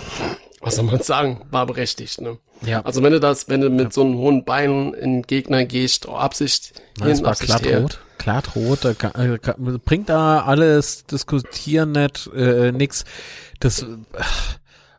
was 0.61 0.75
soll 0.75 0.85
man 0.85 1.01
sagen? 1.01 1.41
War 1.51 1.65
berechtigt, 1.65 2.21
ne? 2.21 2.37
Ja. 2.61 2.81
Also 2.81 3.03
wenn 3.03 3.13
du 3.13 3.19
das, 3.19 3.49
wenn 3.49 3.61
du 3.61 3.69
mit 3.69 3.85
ja. 3.85 3.91
so 3.91 4.01
einem 4.01 4.17
hohen 4.17 4.45
Bein 4.45 4.93
in 4.93 5.21
Gegner 5.23 5.65
gehst, 5.65 6.07
oh, 6.07 6.15
Absicht, 6.15 6.81
Nein, 6.99 7.15
hin, 7.15 7.25
Absicht 7.25 7.49
glatt 7.49 7.65
her. 7.65 7.81
rot. 7.81 7.99
Glatt 8.17 8.55
rot, 8.55 8.85
äh, 8.85 9.37
bringt 9.83 10.09
da 10.09 10.41
alles 10.43 11.05
diskutieren 11.05 11.91
nicht, 11.91 12.29
äh, 12.35 12.71
nix. 12.71 13.05
Das, 13.59 13.83
äh, 13.83 13.97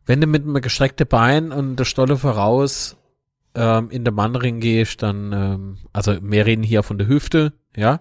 wenn 0.06 0.20
du 0.20 0.26
mit 0.26 0.44
einem 0.44 0.60
gestreckten 0.60 1.06
Bein 1.06 1.52
und 1.52 1.76
der 1.76 1.84
Stolle 1.84 2.16
voraus 2.16 2.96
ähm, 3.54 3.90
in 3.90 4.04
der 4.04 4.12
Mannring 4.12 4.60
gehst, 4.60 5.02
dann, 5.02 5.32
ähm, 5.32 5.78
also 5.92 6.16
wir 6.20 6.46
reden 6.46 6.62
hier 6.62 6.82
von 6.82 6.98
der 6.98 7.08
Hüfte, 7.08 7.52
ja, 7.74 8.00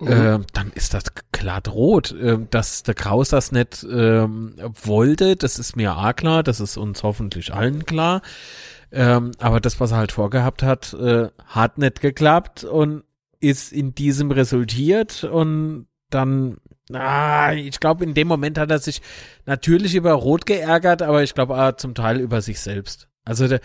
Mhm. 0.00 0.08
Ähm, 0.08 0.44
dann 0.54 0.72
ist 0.74 0.94
das 0.94 1.04
klar 1.32 1.60
rot. 1.68 2.14
Ähm, 2.18 2.48
dass 2.50 2.82
der 2.82 2.94
Kraus 2.94 3.28
das 3.28 3.52
nicht 3.52 3.86
ähm, 3.90 4.54
wollte, 4.82 5.36
das 5.36 5.58
ist 5.58 5.76
mir 5.76 5.96
auch 5.96 6.16
klar, 6.16 6.42
das 6.42 6.60
ist 6.60 6.76
uns 6.76 7.02
hoffentlich 7.02 7.52
allen 7.52 7.84
klar. 7.84 8.22
Ähm, 8.92 9.32
aber 9.38 9.60
das, 9.60 9.78
was 9.78 9.92
er 9.92 9.98
halt 9.98 10.12
vorgehabt 10.12 10.62
hat, 10.62 10.94
äh, 10.94 11.28
hat 11.46 11.78
nicht 11.78 12.00
geklappt 12.00 12.64
und 12.64 13.04
ist 13.40 13.72
in 13.72 13.94
diesem 13.94 14.30
resultiert 14.30 15.24
und 15.24 15.86
dann, 16.10 16.58
ah, 16.92 17.52
ich 17.52 17.80
glaube, 17.80 18.04
in 18.04 18.14
dem 18.14 18.28
Moment 18.28 18.58
hat 18.58 18.70
er 18.70 18.78
sich 18.78 19.00
natürlich 19.46 19.94
über 19.94 20.12
Rot 20.12 20.46
geärgert, 20.46 21.02
aber 21.02 21.22
ich 21.22 21.34
glaube 21.34 21.56
auch 21.56 21.72
zum 21.76 21.94
Teil 21.94 22.20
über 22.20 22.42
sich 22.42 22.60
selbst. 22.60 23.08
Also 23.24 23.48
der, 23.48 23.60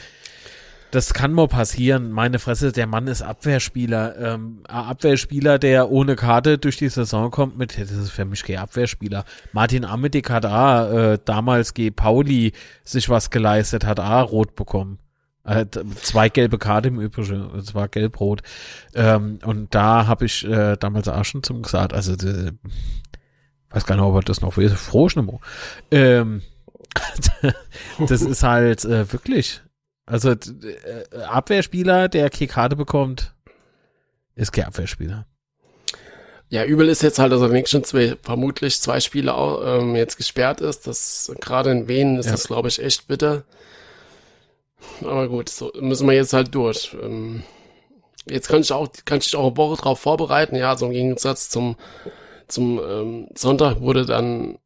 das 0.92 1.14
kann 1.14 1.34
mal 1.34 1.48
passieren. 1.48 2.12
Meine 2.12 2.40
Fresse, 2.40 2.72
der 2.72 2.88
Mann 2.88 3.08
ist 3.08 3.22
Abwehrspieler. 3.22 4.18
Ähm, 4.18 4.64
Abwehrspieler, 4.68 5.60
der 5.60 5.92
ohne 5.92 6.16
Karte 6.16 6.58
durch 6.58 6.78
die 6.78 6.88
Saison 6.88 7.32
kommt 7.32 7.58
mit, 7.58 7.78
das 7.78 7.92
ist 7.92 8.12
für 8.12 8.24
mich 8.24 8.44
kein 8.44 8.60
Abwehrspieler. 8.60 9.26
Martin 9.52 9.84
Amedik 9.84 10.30
hat 10.30 10.46
A, 10.46 11.14
äh, 11.14 11.20
damals 11.26 11.74
G. 11.74 11.92
Pauli 11.92 12.54
sich 12.84 13.10
was 13.10 13.30
geleistet, 13.30 13.86
hat 13.86 14.00
A, 14.00 14.22
rot 14.22 14.56
bekommen. 14.56 15.00
Äh, 15.46 15.66
zwei 16.02 16.30
gelbe 16.30 16.58
Karte 16.58 16.88
im 16.88 17.00
Übrigen, 17.00 17.56
es 17.56 17.76
war 17.76 17.88
gelb-rot. 17.88 18.42
Ähm, 18.94 19.40
und 19.44 19.74
da 19.76 20.08
habe 20.08 20.26
ich 20.26 20.44
äh, 20.46 20.76
damals 20.78 21.08
auch 21.08 21.24
schon 21.24 21.44
zum 21.44 21.62
gesagt, 21.62 21.94
also 21.94 22.14
äh, 22.14 22.52
weiß 23.70 23.86
gar 23.86 23.96
nicht, 23.96 24.04
ob 24.06 24.16
er 24.16 24.22
das 24.22 24.42
noch 24.42 24.58
weiß, 24.58 24.74
froh 24.74 25.10
ähm, 25.92 26.42
das 28.08 28.22
ist 28.22 28.44
halt 28.44 28.86
äh, 28.86 29.12
wirklich 29.12 29.62
also 30.06 30.32
äh, 30.32 31.18
Abwehrspieler, 31.28 32.10
der 32.10 32.30
keine 32.30 32.48
Karte 32.48 32.76
bekommt, 32.76 33.34
ist 34.36 34.52
kein 34.52 34.66
Abwehrspieler. 34.66 35.26
Ja, 36.50 36.64
übel 36.64 36.90
ist 36.90 37.02
jetzt 37.02 37.18
halt, 37.18 37.32
dass 37.32 37.42
er 37.42 37.50
wenigstens 37.50 37.90
zwei, 37.90 38.16
vermutlich 38.22 38.80
zwei 38.80 39.00
Spiele 39.00 39.34
auch, 39.34 39.82
ähm, 39.82 39.96
jetzt 39.96 40.18
gesperrt 40.18 40.62
ist. 40.62 40.86
Das 40.86 41.32
gerade 41.42 41.72
in 41.72 41.88
Wien 41.88 42.18
ist 42.18 42.28
Ja. 42.28 42.34
das, 42.34 42.48
glaube 42.48 42.68
ich, 42.68 42.82
echt 42.82 43.08
bitter. 43.08 43.44
Aber 45.02 45.28
gut, 45.28 45.50
so 45.50 45.72
müssen 45.80 46.08
wir 46.08 46.16
jetzt 46.16 46.34
halt 46.34 46.54
durch. 46.56 46.96
Ähm, 47.02 47.44
jetzt 48.30 48.48
kann 48.48 48.62
ich 48.62 48.72
auch, 48.72 48.88
kann 49.06 49.20
ich 49.20 49.36
auch 49.36 49.48
eine 49.48 49.58
Woche 49.58 49.82
drauf 49.82 50.00
vorbereiten. 50.00 50.56
Ja, 50.56 50.76
so 50.78 50.88
im 50.88 50.92
Gegensatz 50.94 51.50
zum 51.50 51.76
zum 52.48 52.80
ähm, 52.80 53.28
Sonntag 53.36 53.82
wurde 53.82 54.06
dann 54.06 54.58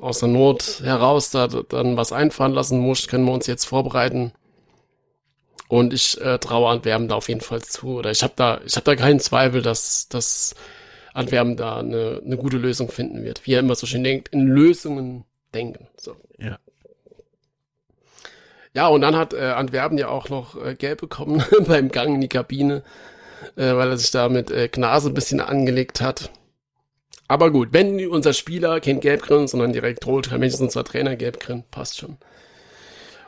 aus 0.00 0.20
der 0.20 0.28
Not 0.28 0.80
heraus 0.82 1.30
da 1.30 1.46
dann 1.46 1.96
was 1.96 2.12
einfallen 2.12 2.52
lassen 2.52 2.78
muss, 2.78 3.08
können 3.08 3.24
wir 3.24 3.32
uns 3.32 3.46
jetzt 3.46 3.64
vorbereiten. 3.64 4.32
Und 5.68 5.92
ich 5.92 6.20
äh, 6.20 6.38
traue 6.38 6.70
Antwerpen 6.70 7.08
da 7.08 7.16
auf 7.16 7.28
jeden 7.28 7.42
Fall 7.42 7.62
zu. 7.62 7.98
Oder 7.98 8.10
ich 8.10 8.22
habe 8.22 8.32
da, 8.36 8.60
ich 8.64 8.74
habe 8.76 8.84
da 8.84 8.96
keinen 8.96 9.20
Zweifel, 9.20 9.60
dass, 9.60 10.08
dass 10.08 10.54
Antwerpen 11.12 11.56
da 11.56 11.78
eine, 11.78 12.22
eine 12.24 12.36
gute 12.38 12.56
Lösung 12.56 12.90
finden 12.90 13.22
wird. 13.22 13.46
Wie 13.46 13.52
er 13.52 13.60
immer 13.60 13.74
so 13.74 13.86
schön 13.86 14.04
denkt, 14.04 14.28
in 14.28 14.46
Lösungen 14.46 15.24
denken. 15.54 15.88
So. 15.96 16.16
Ja. 18.74 18.88
Und 18.88 19.00
dann 19.00 19.16
hat 19.16 19.34
äh, 19.34 19.52
Antwerpen 19.56 19.98
ja 19.98 20.08
auch 20.08 20.28
noch 20.28 20.62
äh, 20.62 20.74
Gelb 20.74 21.00
bekommen 21.00 21.42
beim 21.66 21.90
Gang 21.90 22.14
in 22.14 22.20
die 22.20 22.28
Kabine, 22.28 22.82
äh, 23.56 23.74
weil 23.74 23.90
er 23.90 23.98
sich 23.98 24.10
da 24.10 24.28
mit 24.28 24.50
äh, 24.50 24.68
Gnase 24.68 25.10
ein 25.10 25.14
bisschen 25.14 25.40
angelegt 25.40 26.00
hat. 26.00 26.30
Aber 27.28 27.50
gut, 27.50 27.68
wenn 27.72 28.06
unser 28.08 28.32
Spieler 28.32 28.80
kein 28.80 29.00
Gelb 29.00 29.22
kriegt, 29.22 29.50
sondern 29.50 29.74
direkt 29.74 30.06
rot, 30.06 30.30
kann 30.30 30.40
wenigstens 30.40 30.68
unser 30.68 30.84
Trainer 30.84 31.14
Gelb 31.14 31.40
kriegen, 31.40 31.64
passt 31.70 31.98
schon. 31.98 32.16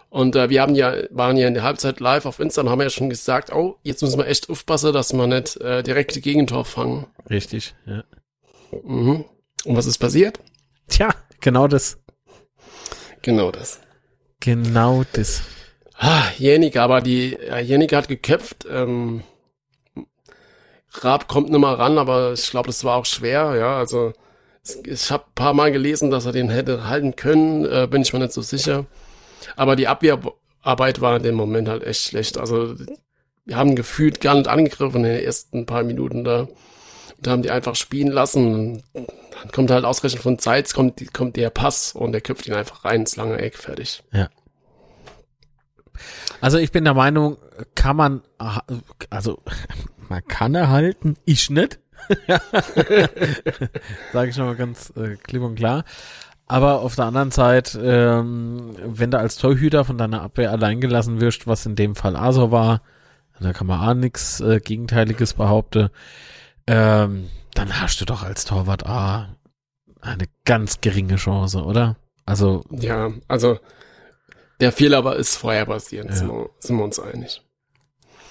Und 0.09 0.35
äh, 0.35 0.51
wir 0.51 0.63
haben 0.63 0.75
ja, 0.75 0.95
waren 1.11 1.37
ja 1.37 1.47
in 1.47 1.55
der 1.55 1.63
Halbzeit 1.63 2.01
live 2.01 2.27
auf 2.27 2.41
Insta 2.41 2.63
und 2.63 2.71
haben 2.71 2.81
ja 2.81 2.91
schon 2.91 3.11
gesagt, 3.11 3.53
oh, 3.53 3.77
jetzt 3.85 4.03
müssen 4.03 4.19
wir 4.19 4.27
echt 4.27 4.51
aufpassen, 4.51 4.93
dass 4.93 5.13
wir 5.13 5.27
nicht 5.27 5.57
äh, 5.59 5.83
direkt 5.83 6.17
die 6.17 6.21
Gegentor 6.21 6.65
fangen. 6.65 7.07
Richtig, 7.29 7.75
ja. 7.87 8.03
Mhm. 8.83 9.25
Und 9.65 9.77
was 9.77 9.87
ist 9.87 9.99
passiert? 9.99 10.41
Tja, 10.89 11.11
genau 11.41 11.69
das. 11.69 11.99
Genau 13.23 13.53
das. 13.53 13.81
Genau 14.41 15.05
das. 15.13 15.43
Ah, 15.97 16.25
Jenik, 16.39 16.77
aber 16.77 17.03
die, 17.03 17.37
Jenik 17.63 17.93
hat 17.93 18.09
geköpft. 18.09 18.67
Ähm, 18.71 19.23
Raab 20.93 21.29
kommt 21.29 21.51
nicht 21.51 21.61
mal 21.61 21.75
ran, 21.75 21.99
aber 21.99 22.33
ich 22.33 22.51
glaube, 22.51 22.67
das 22.67 22.85
war 22.85 22.97
auch 22.97 23.07
schwer, 23.07 23.55
ja. 23.57 23.77
Also 23.77 24.13
ich 24.85 25.11
habe 25.11 25.25
paar 25.35 25.55
Mal 25.55 25.73
gelesen, 25.73 26.11
dass 26.11 26.27
er 26.27 26.33
den 26.33 26.51
hätte 26.51 26.89
halten 26.89 27.17
können, 27.17 27.65
äh, 27.65 27.87
bin 27.89 28.03
ich 28.03 28.13
mir 28.13 28.19
nicht 28.19 28.33
so 28.33 28.43
sicher. 28.43 28.87
Aber 29.57 29.77
die 29.77 29.89
Abwehrarbeit 29.89 31.01
war 31.01 31.17
in 31.17 31.23
dem 31.23 31.35
Moment 31.35 31.69
halt 31.69 31.85
echt 31.85 32.03
schlecht. 32.03 32.39
Also 32.39 32.75
wir 33.45 33.57
haben 33.57 33.77
gefühlt 33.77 34.21
gar 34.21 34.35
nicht 34.35 34.49
angegriffen 34.49 35.05
in 35.05 35.13
den 35.13 35.25
ersten 35.25 35.67
paar 35.67 35.83
Minuten 35.83 36.25
da. 36.25 36.49
Und 37.21 37.29
haben 37.29 37.43
die 37.43 37.51
einfach 37.51 37.77
spielen 37.77 38.09
lassen. 38.09 38.83
Dann 38.95 39.51
kommt 39.53 39.71
halt 39.71 39.85
ausgerechnet 39.85 40.23
von 40.23 40.39
Zeitz, 40.39 40.73
kommt, 40.73 41.13
kommt 41.13 41.37
der 41.37 41.51
Pass 41.51 41.93
und 41.93 42.13
der 42.13 42.23
köpft 42.23 42.47
ihn 42.47 42.55
einfach 42.55 42.85
rein 42.85 43.01
ins 43.01 43.17
lange 43.17 43.39
Eck, 43.39 43.57
fertig. 43.57 44.03
Also 46.41 46.57
ich 46.57 46.73
bin 46.73 46.85
der 46.85 46.95
Meinung, 46.95 47.37
kann 47.75 47.97
man, 47.97 48.23
also 49.11 49.43
man 50.09 50.25
kann 50.27 50.55
erhalten, 50.55 51.17
ich 51.27 51.51
nicht. 51.51 51.79
Sage 54.13 54.31
ich 54.31 54.35
schon 54.35 54.47
mal 54.47 54.57
ganz 54.57 54.91
äh, 54.97 55.17
klipp 55.17 55.43
und 55.43 55.57
klar. 55.57 55.85
Aber 56.47 56.81
auf 56.81 56.97
der 56.97 57.05
anderen 57.05 57.31
Seite, 57.31 57.79
ähm, 57.81 58.75
wenn 58.83 59.11
du 59.11 59.19
als 59.19 59.37
Torhüter 59.37 59.85
von 59.85 59.99
deiner 59.99 60.23
Abwehr 60.23 60.51
allein 60.51 60.81
gelassen 60.81 61.21
wirst, 61.21 61.47
was 61.47 61.67
in 61.67 61.77
dem 61.77 61.95
Fall 61.95 62.17
Aso 62.17 62.51
war, 62.51 62.83
da 63.39 63.53
kann 63.53 63.67
man 63.67 63.81
auch 63.81 63.95
nichts 63.95 64.41
äh, 64.41 64.61
Gegenteiliges 64.61 65.35
behaupten, 65.35 65.91
ähm, 66.71 67.29
dann 67.55 67.81
hast 67.81 68.01
du 68.01 68.05
doch 68.05 68.23
als 68.23 68.45
Torwart 68.45 68.87
A 68.87 69.35
eine 70.01 70.25
ganz 70.45 70.81
geringe 70.81 71.17
Chance, 71.17 71.63
oder? 71.65 71.97
Also, 72.27 72.65
Ja, 72.71 73.11
also 73.29 73.59
der 74.61 74.73
Fehler 74.73 74.99
aber 74.99 75.17
ist 75.17 75.37
vorher 75.37 75.67
passiert, 75.67 76.07
Ja. 76.07 76.13
sind, 76.15 76.29
wir, 76.29 76.51
sind 76.61 76.77
wir 76.77 76.85
uns 76.85 77.01
einig. 77.01 77.43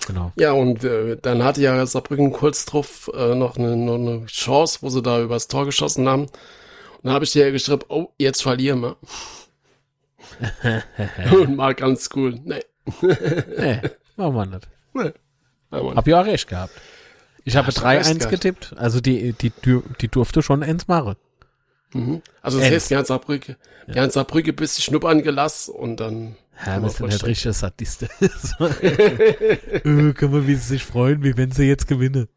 genau. 0.08 0.32
Ja, 0.38 0.54
und 0.54 0.84
äh, 0.84 1.18
dann 1.22 1.44
hatte 1.44 1.62
ja 1.62 1.86
Saarbrücken 1.86 2.32
kurz 2.32 2.66
drauf 2.66 3.12
äh, 3.14 3.36
noch, 3.36 3.58
eine, 3.58 3.76
noch 3.76 3.96
eine 3.96 4.26
Chance, 4.28 4.80
wo 4.82 4.90
sie 4.90 5.02
da 5.02 5.22
übers 5.22 5.48
Tor 5.48 5.66
geschossen 5.66 6.08
haben. 6.08 6.24
Und 6.24 6.32
dann 7.04 7.14
habe 7.14 7.26
ich 7.26 7.32
dir 7.32 7.46
ja 7.46 7.52
geschrieben, 7.52 7.84
oh, 7.90 8.10
jetzt 8.18 8.42
verlieren 8.42 8.82
wir. 8.82 8.98
und 11.32 11.56
mal 11.56 11.76
ganz 11.76 12.10
cool. 12.16 12.40
Nee, 12.44 12.64
Nee, 13.02 13.82
machen 14.16 14.36
wir 14.36 14.46
nicht. 14.46 14.68
nee. 14.94 15.12
Aber 15.72 15.96
Hab 15.96 16.08
ja 16.08 16.22
auch 16.22 16.26
recht 16.26 16.48
gehabt. 16.48 16.74
Ich 17.46 17.56
habe 17.56 17.68
Hast 17.68 17.78
du 17.80 17.84
recht 17.86 18.06
3-1 18.06 18.14
gehabt. 18.18 18.30
getippt, 18.32 18.74
also 18.78 19.00
die, 19.02 19.34
die, 19.34 19.52
die 20.02 20.08
durfte 20.08 20.42
schon 20.42 20.62
eins 20.64 20.88
machen. 20.88 21.16
Mhm. 21.94 22.22
Also 22.42 22.60
das 22.60 22.70
heißt, 22.70 22.90
wir 22.92 22.98
haben 22.98 23.06
Saarbrücke, 23.06 23.58
wir 23.88 24.02
haben 24.02 24.12
Saarbrücke 24.12 24.54
bis 24.54 24.76
die 24.76 24.82
schnuppern 24.84 25.24
gelassen 25.24 25.72
und 25.74 25.98
dann 26.00 26.36
Ja, 26.66 26.82
wir 26.82 26.90
sind 26.90 27.00
vorstellen. 27.00 27.26
richtige 27.26 27.54
äh, 30.10 30.14
kann 30.14 30.32
man 30.32 30.46
wie 30.48 30.56
sie 30.56 30.68
sich 30.68 30.84
freuen, 30.84 31.24
wie 31.24 31.36
wenn 31.38 31.52
sie 31.52 31.64
jetzt 31.64 31.88
gewinnen. 31.88 32.28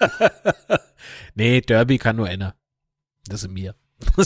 nee, 1.34 1.60
Derby 1.62 1.98
kann 1.98 2.16
nur 2.16 2.26
einer. 2.26 2.54
Das 3.26 3.42
ist 3.42 3.50
mir. 3.50 3.74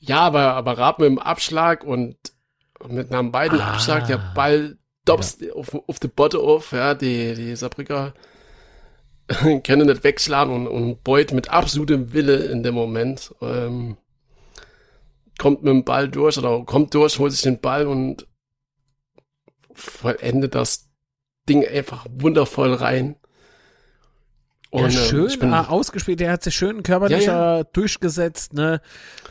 Ja, 0.00 0.20
aber, 0.20 0.52
aber 0.54 0.76
Raab 0.76 0.98
mit 0.98 1.06
dem 1.08 1.18
Abschlag 1.18 1.82
und 1.82 2.16
mit 2.86 3.10
einem 3.12 3.32
beiden 3.32 3.58
Ah. 3.60 3.72
Abschlag, 3.72 4.06
der 4.06 4.18
Ball 4.34 4.76
dops 5.04 5.38
auf, 5.54 5.74
auf 5.86 5.98
die 6.00 6.08
Botte 6.08 6.38
auf, 6.40 6.72
ja, 6.72 6.94
die, 6.94 7.34
die 7.34 7.54
Saarbrücker 7.56 8.14
können 9.64 9.86
nicht 9.86 10.04
wegschlagen 10.04 10.54
und, 10.54 10.66
und 10.66 11.02
Beuth 11.04 11.32
mit 11.32 11.50
absolutem 11.50 12.12
Wille 12.12 12.36
in 12.46 12.62
dem 12.62 12.74
Moment 12.74 13.34
ähm, 13.40 13.96
kommt 15.38 15.62
mit 15.62 15.70
dem 15.72 15.84
Ball 15.84 16.08
durch 16.08 16.38
oder 16.38 16.64
kommt 16.64 16.94
durch, 16.94 17.18
holt 17.18 17.32
sich 17.32 17.42
den 17.42 17.60
Ball 17.60 17.86
und 17.86 18.26
vollendet 19.72 20.54
das 20.54 20.88
Ding 21.48 21.66
einfach 21.66 22.06
wundervoll 22.10 22.72
rein. 22.74 23.16
Ja, 24.72 24.84
ähm, 24.84 24.90
schön 24.90 25.26
ich 25.26 25.38
bin- 25.38 25.52
ah, 25.52 25.66
ausgespielt, 25.68 26.20
der 26.20 26.32
hat 26.32 26.42
sich 26.42 26.54
schön 26.54 26.82
körperlicher 26.82 27.64
durchgesetzt, 27.72 28.54
ne? 28.54 28.80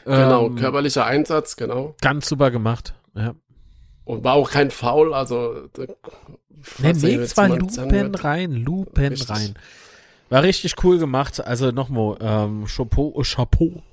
Genau, 0.06 0.48
Ähm, 0.48 0.56
körperlicher 0.56 1.06
Einsatz, 1.06 1.56
genau. 1.56 1.96
Ganz 2.02 2.28
super 2.30 2.50
gemacht. 2.52 2.94
Ja. 3.16 3.36
Und 4.06 4.24
war 4.24 4.34
auch 4.34 4.50
kein 4.52 4.72
Foul, 4.72 5.14
also 5.14 5.70
Nee, 6.80 6.92
jetzt 6.92 7.36
war 7.38 7.50
Lupen 7.50 8.16
rein, 8.16 8.54
Lupen 8.54 9.08
Richtig. 9.08 9.30
rein. 9.30 9.56
War 10.30 10.44
richtig 10.44 10.76
cool 10.84 10.98
gemacht. 10.98 11.46
Also 11.46 11.72
nochmal, 11.72 12.18
ähm, 12.22 12.66
Chapeau, 12.66 13.20
äh, 13.20 13.24
Chapeau. 13.24 13.84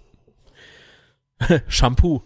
Shampoo. 1.69 2.23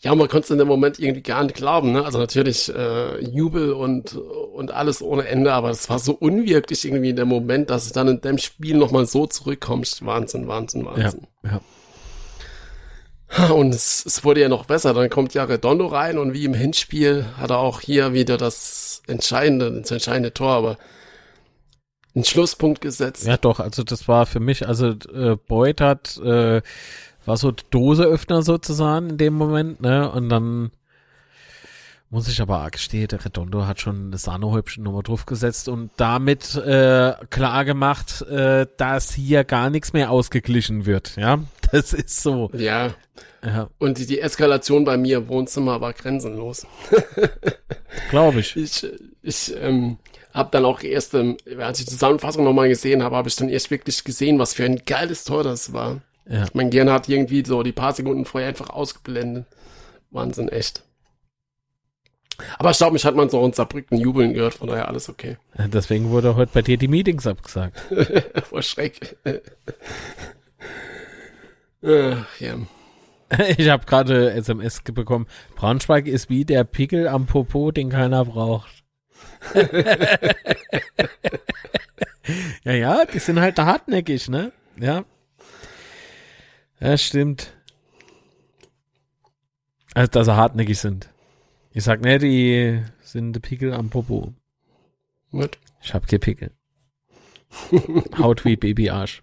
Ja, 0.00 0.14
man 0.16 0.26
konnte 0.28 0.44
es 0.46 0.50
in 0.50 0.58
dem 0.58 0.66
Moment 0.66 0.98
irgendwie 0.98 1.22
gar 1.22 1.44
nicht 1.44 1.54
glauben, 1.54 1.92
ne? 1.92 2.04
Also 2.04 2.18
natürlich 2.18 2.74
äh, 2.74 3.24
Jubel 3.24 3.72
und, 3.72 4.14
und 4.16 4.72
alles 4.72 5.00
ohne 5.00 5.28
Ende, 5.28 5.52
aber 5.52 5.70
es 5.70 5.88
war 5.88 6.00
so 6.00 6.12
unwirklich 6.12 6.84
irgendwie 6.84 7.10
in 7.10 7.16
dem 7.16 7.28
Moment, 7.28 7.70
dass 7.70 7.86
du 7.86 7.94
dann 7.94 8.08
in 8.08 8.20
dem 8.20 8.38
Spiel 8.38 8.76
nochmal 8.76 9.06
so 9.06 9.26
zurückkommst. 9.28 10.04
Wahnsinn, 10.04 10.48
Wahnsinn, 10.48 10.84
Wahnsinn. 10.84 11.26
ja. 11.44 11.60
Und 13.54 13.74
es, 13.74 14.04
es 14.04 14.24
wurde 14.24 14.40
ja 14.40 14.48
noch 14.48 14.66
besser. 14.66 14.92
Dann 14.94 15.08
kommt 15.08 15.34
ja 15.34 15.44
Redondo 15.44 15.86
rein 15.86 16.18
und 16.18 16.34
wie 16.34 16.44
im 16.44 16.54
Hinspiel 16.54 17.26
hat 17.38 17.50
er 17.50 17.58
auch 17.58 17.80
hier 17.80 18.12
wieder 18.12 18.36
das 18.36 19.02
entscheidende, 19.06 19.80
das 19.80 19.90
entscheidende 19.90 20.34
Tor, 20.34 20.50
aber 20.50 20.78
einen 22.14 22.24
Schlusspunkt 22.24 22.82
gesetzt. 22.82 23.26
Ja, 23.26 23.38
doch, 23.38 23.58
also 23.58 23.84
das 23.84 24.06
war 24.06 24.26
für 24.26 24.40
mich, 24.40 24.68
also 24.68 24.88
äh, 25.14 25.36
Boyd 25.36 25.80
hat, 25.80 26.18
äh, 26.18 26.60
war 27.24 27.36
so 27.36 27.52
Doseöffner 27.70 28.42
sozusagen 28.42 29.10
in 29.10 29.18
dem 29.18 29.34
Moment, 29.34 29.80
ne? 29.80 30.10
Und 30.10 30.28
dann 30.28 30.70
muss 32.12 32.28
ich 32.28 32.42
aber 32.42 32.70
gestehen, 32.70 33.08
der 33.08 33.24
Redondo 33.24 33.66
hat 33.66 33.80
schon 33.80 34.08
eine 34.08 34.18
Sahnehäubchen 34.18 34.84
nochmal 34.84 35.02
draufgesetzt 35.02 35.68
und 35.68 35.90
damit 35.96 36.54
äh, 36.56 37.14
klar 37.30 37.64
gemacht, 37.64 38.20
äh, 38.22 38.66
dass 38.76 39.14
hier 39.14 39.44
gar 39.44 39.70
nichts 39.70 39.94
mehr 39.94 40.10
ausgeglichen 40.10 40.84
wird, 40.86 41.16
ja. 41.16 41.40
Das 41.72 41.94
ist 41.94 42.22
so. 42.22 42.50
Ja, 42.52 42.94
Ja, 43.42 43.70
und 43.78 43.96
die, 43.96 44.04
die 44.04 44.20
Eskalation 44.20 44.84
bei 44.84 44.98
mir 44.98 45.16
im 45.18 45.28
Wohnzimmer 45.28 45.80
war 45.80 45.94
grenzenlos. 45.94 46.66
glaube 48.10 48.40
ich. 48.40 48.56
Ich, 48.56 48.86
ich 49.22 49.54
ähm, 49.56 49.96
habe 50.34 50.50
dann 50.52 50.66
auch 50.66 50.82
erst, 50.82 51.14
ähm, 51.14 51.38
als 51.58 51.80
ich 51.80 51.86
die 51.86 51.92
Zusammenfassung 51.92 52.44
nochmal 52.44 52.68
gesehen 52.68 53.02
habe, 53.02 53.16
habe 53.16 53.30
ich 53.30 53.36
dann 53.36 53.48
erst 53.48 53.70
wirklich 53.70 54.04
gesehen, 54.04 54.38
was 54.38 54.52
für 54.52 54.66
ein 54.66 54.82
geiles 54.84 55.24
Tor 55.24 55.44
das 55.44 55.72
war. 55.72 56.02
Ja. 56.28 56.44
Mein 56.52 56.68
Gehirn 56.68 56.90
hat 56.90 57.08
irgendwie 57.08 57.42
so 57.42 57.62
die 57.62 57.72
paar 57.72 57.94
Sekunden 57.94 58.26
vorher 58.26 58.50
einfach 58.50 58.68
ausgeblendet. 58.68 59.46
Wahnsinn, 60.10 60.50
echt. 60.50 60.84
Aber 62.58 62.70
ich 62.70 62.78
glaube, 62.78 62.92
mich 62.94 63.04
hat 63.04 63.14
man 63.14 63.28
so 63.28 63.44
in 63.44 63.52
Saarbrücken 63.52 63.98
jubeln 63.98 64.34
gehört, 64.34 64.54
von 64.54 64.68
daher 64.68 64.88
alles 64.88 65.08
okay. 65.08 65.36
Deswegen 65.56 66.10
wurde 66.10 66.36
heute 66.36 66.52
bei 66.52 66.62
dir 66.62 66.76
die 66.76 66.88
Meetings 66.88 67.26
abgesagt. 67.26 67.80
Vor 68.48 68.62
Schreck. 68.62 69.16
äh, 71.82 72.16
ja. 72.38 72.54
Ich 73.56 73.68
habe 73.68 73.86
gerade 73.86 74.32
SMS 74.32 74.82
bekommen. 74.82 75.26
Braunschweig 75.56 76.06
ist 76.06 76.28
wie 76.28 76.44
der 76.44 76.64
Pickel 76.64 77.08
am 77.08 77.26
Popo, 77.26 77.70
den 77.70 77.88
keiner 77.90 78.24
braucht. 78.24 78.84
ja, 82.64 82.72
ja, 82.72 83.04
die 83.06 83.18
sind 83.18 83.40
halt 83.40 83.58
hartnäckig, 83.58 84.28
ne? 84.28 84.52
Ja. 84.78 85.04
Ja, 86.80 86.96
stimmt. 86.96 87.52
Also, 89.94 90.10
dass 90.10 90.26
sie 90.26 90.36
hartnäckig 90.36 90.78
sind. 90.78 91.08
Ich 91.72 91.84
sag, 91.84 92.02
ne, 92.02 92.18
die 92.18 92.82
sind 93.02 93.40
Pickel 93.42 93.72
am 93.72 93.88
Popo. 93.90 94.34
What? 95.30 95.58
Ich 95.82 95.94
hab 95.94 96.06
keine 96.06 96.18
Pickel. 96.20 96.50
Haut 98.18 98.44
wie 98.44 98.56
Babyarsch. 98.56 99.22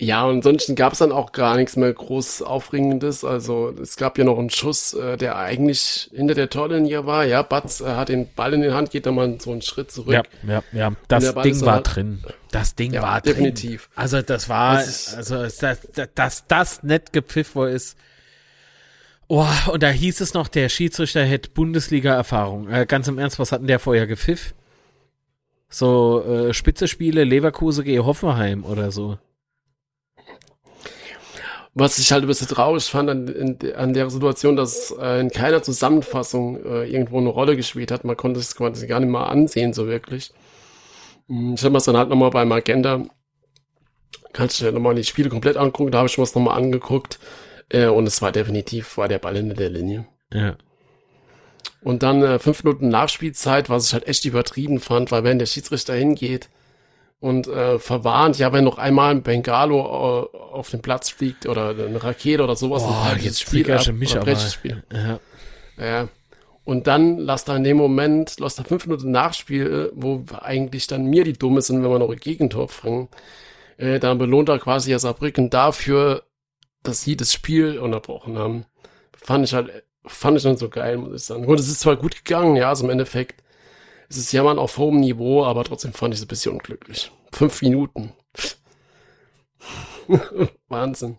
Ja, 0.00 0.24
und 0.26 0.36
ansonsten 0.36 0.76
gab 0.76 0.92
es 0.92 1.00
dann 1.00 1.10
auch 1.10 1.32
gar 1.32 1.56
nichts 1.56 1.74
mehr 1.74 1.92
groß 1.92 2.42
Aufregendes. 2.42 3.24
Also 3.24 3.74
es 3.82 3.96
gab 3.96 4.16
ja 4.16 4.22
noch 4.24 4.38
einen 4.38 4.48
Schuss, 4.48 4.94
äh, 4.94 5.16
der 5.16 5.36
eigentlich 5.36 6.08
hinter 6.14 6.34
der 6.34 6.48
Torlinie 6.50 7.04
war. 7.04 7.24
Ja, 7.24 7.42
Batz 7.42 7.80
äh, 7.80 7.86
hat 7.86 8.08
den 8.08 8.32
Ball 8.34 8.54
in 8.54 8.62
die 8.62 8.70
Hand, 8.70 8.90
geht 8.92 9.06
dann 9.06 9.16
mal 9.16 9.40
so 9.40 9.50
einen 9.50 9.60
Schritt 9.62 9.90
zurück. 9.90 10.12
Ja, 10.14 10.22
ja, 10.46 10.62
ja. 10.72 10.92
Das 11.08 11.34
Ding 11.34 11.60
war 11.62 11.74
halt- 11.76 11.96
drin. 11.96 12.22
Das 12.52 12.76
Ding 12.76 12.92
Ja, 12.92 13.02
war 13.02 13.20
definitiv. 13.20 13.86
drin. 13.88 13.92
Also 13.96 14.22
das 14.22 14.48
war, 14.48 14.76
Das 14.76 14.88
ist- 14.88 15.14
also 15.16 15.34
dass 15.42 15.56
das, 15.58 15.78
das, 16.14 16.46
das 16.46 16.82
nicht 16.84 17.12
gepfiff 17.12 17.56
war 17.56 17.68
ist. 17.68 17.96
Oh, 19.28 19.46
und 19.72 19.82
da 19.82 19.90
hieß 19.90 20.20
es 20.22 20.32
noch, 20.32 20.48
der 20.48 20.68
Schiedsrichter 20.70 21.22
hätte 21.24 21.50
Bundesliga-Erfahrung. 21.50 22.68
Äh, 22.68 22.86
ganz 22.86 23.08
im 23.08 23.18
Ernst, 23.18 23.38
was 23.38 23.52
hatten 23.52 23.66
der 23.66 23.78
vorher 23.78 24.06
gepfiff? 24.06 24.54
So 25.68 26.24
äh, 26.24 26.54
Spitzespiele, 26.54 27.24
Leverkusen 27.24 27.84
gegen 27.84 28.06
Hoffenheim 28.06 28.64
oder 28.64 28.90
so. 28.90 29.18
Was 31.74 31.98
ich 31.98 32.10
halt 32.10 32.24
ein 32.24 32.26
bisschen 32.26 32.48
traurig 32.48 32.84
fand 32.84 33.10
an, 33.10 33.28
in, 33.28 33.74
an 33.74 33.92
der 33.92 34.08
Situation, 34.08 34.56
dass 34.56 34.94
äh, 34.98 35.20
in 35.20 35.30
keiner 35.30 35.62
Zusammenfassung 35.62 36.64
äh, 36.64 36.84
irgendwo 36.90 37.18
eine 37.18 37.28
Rolle 37.28 37.54
gespielt 37.54 37.90
hat. 37.90 38.04
Man 38.04 38.16
konnte 38.16 38.40
es 38.40 38.56
quasi 38.56 38.86
gar 38.86 38.98
nicht 39.00 39.10
mal 39.10 39.26
ansehen, 39.26 39.74
so 39.74 39.86
wirklich. 39.86 40.32
Hm, 41.28 41.54
Ich 41.54 41.62
habe 41.62 41.72
mir 41.72 41.80
dann 41.80 41.96
halt 41.98 42.08
nochmal 42.08 42.30
beim 42.30 42.50
Agenda, 42.50 43.02
kannst 44.32 44.60
du 44.62 44.72
nochmal 44.72 44.94
die 44.94 45.04
Spiele 45.04 45.28
komplett 45.28 45.58
angucken, 45.58 45.90
da 45.92 45.98
habe 45.98 46.08
ich 46.08 46.16
mir 46.16 46.24
das 46.24 46.34
nochmal 46.34 46.56
angeguckt. 46.56 47.18
Äh, 47.70 47.86
und 47.86 48.06
es 48.06 48.22
war 48.22 48.32
definitiv, 48.32 48.96
war 48.96 49.08
der 49.08 49.18
Ball 49.18 49.36
hinter 49.36 49.54
der 49.54 49.70
Linie. 49.70 50.06
Ja. 50.32 50.56
Und 51.82 52.02
dann 52.02 52.22
äh, 52.22 52.38
fünf 52.38 52.64
Minuten 52.64 52.88
Nachspielzeit, 52.88 53.70
was 53.70 53.86
ich 53.86 53.92
halt 53.92 54.06
echt 54.06 54.24
übertrieben 54.24 54.80
fand, 54.80 55.12
weil 55.12 55.24
wenn 55.24 55.38
der 55.38 55.46
Schiedsrichter 55.46 55.94
hingeht 55.94 56.48
und 57.20 57.46
äh, 57.46 57.78
verwarnt, 57.78 58.38
ja, 58.38 58.52
wenn 58.52 58.64
noch 58.64 58.78
einmal 58.78 59.12
ein 59.12 59.22
Bengalo 59.22 59.78
äh, 59.80 60.36
auf 60.36 60.70
den 60.70 60.82
Platz 60.82 61.10
fliegt 61.10 61.46
oder 61.46 61.70
eine 61.70 62.02
Rakete 62.02 62.42
oder 62.42 62.56
sowas, 62.56 62.82
Boah, 62.82 62.90
dann 62.90 63.04
halt 63.04 63.22
jetzt 63.22 63.40
das 63.42 63.48
Spiel 63.48 63.70
ab, 63.70 63.86
mich 63.92 64.16
oder 64.16 64.36
Spiel. 64.36 64.82
Ja. 64.92 65.20
Ja. 65.78 66.08
Und 66.64 66.86
dann 66.86 67.16
lasst 67.16 67.48
er 67.48 67.56
in 67.56 67.64
dem 67.64 67.78
Moment, 67.78 68.38
lasst 68.40 68.58
er 68.58 68.64
fünf 68.64 68.86
Minuten 68.86 69.10
Nachspiel, 69.10 69.66
äh, 69.66 69.90
wo 69.94 70.24
eigentlich 70.40 70.86
dann 70.86 71.06
mir 71.06 71.24
die 71.24 71.32
Dumme 71.32 71.62
sind, 71.62 71.82
wenn 71.82 71.90
wir 71.90 71.98
noch 71.98 72.10
ein 72.10 72.18
Gegentor 72.18 72.68
fangen, 72.68 73.08
äh, 73.78 73.98
dann 73.98 74.18
belohnt 74.18 74.48
er 74.48 74.58
quasi 74.58 74.90
ja 74.90 74.98
Saarbrücken 74.98 75.48
dafür, 75.48 76.24
dass 76.88 77.02
sie 77.02 77.16
das 77.16 77.32
Spiel 77.32 77.78
unterbrochen 77.78 78.38
haben. 78.38 78.64
Fand 79.16 79.44
ich 79.44 79.54
halt, 79.54 79.84
fand 80.04 80.36
ich 80.36 80.42
dann 80.42 80.56
so 80.56 80.68
geil, 80.68 80.96
muss 80.96 81.20
ich 81.20 81.26
sagen. 81.26 81.46
Gut, 81.46 81.60
es 81.60 81.68
ist 81.68 81.80
zwar 81.80 81.96
gut 81.96 82.24
gegangen, 82.24 82.56
ja, 82.56 82.68
also 82.68 82.84
im 82.84 82.90
Endeffekt, 82.90 83.42
es 84.08 84.16
ist 84.16 84.32
Jammern 84.32 84.58
auf 84.58 84.78
hohem 84.78 85.00
Niveau, 85.00 85.44
aber 85.44 85.64
trotzdem 85.64 85.92
fand 85.92 86.14
ich 86.14 86.20
es 86.20 86.24
ein 86.24 86.28
bisschen 86.28 86.52
unglücklich. 86.52 87.12
Fünf 87.32 87.60
Minuten. 87.62 88.12
Wahnsinn. 90.68 91.18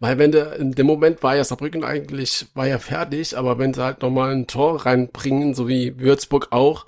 Weil 0.00 0.18
wenn 0.18 0.32
der, 0.32 0.56
in 0.56 0.72
dem 0.72 0.86
Moment 0.86 1.22
war 1.22 1.36
ja 1.36 1.44
Saarbrücken 1.44 1.84
eigentlich, 1.84 2.46
war 2.54 2.66
ja 2.66 2.78
fertig, 2.78 3.36
aber 3.36 3.58
wenn 3.58 3.74
sie 3.74 3.82
halt 3.82 4.02
nochmal 4.02 4.32
ein 4.32 4.46
Tor 4.46 4.84
reinbringen, 4.86 5.54
so 5.54 5.66
wie 5.66 5.98
Würzburg 5.98 6.48
auch, 6.50 6.86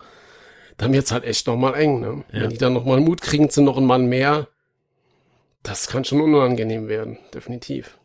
dann 0.76 0.93
wird's 0.93 1.12
halt 1.12 1.24
echt 1.24 1.47
nochmal 1.47 1.74
eng, 1.74 2.01
ne? 2.01 2.24
Ja. 2.30 2.43
Wenn 2.43 2.51
die 2.51 2.59
dann 2.59 2.74
nochmal 2.74 3.01
Mut 3.01 3.22
kriegen 3.22 3.49
zu 3.49 3.62
noch 3.62 3.78
einen 3.78 3.87
Mann 3.87 4.07
mehr, 4.07 4.49
das 5.66 5.88
kann 5.88 6.04
schon 6.04 6.20
unangenehm 6.20 6.86
werden, 6.86 7.18
definitiv. 7.34 7.98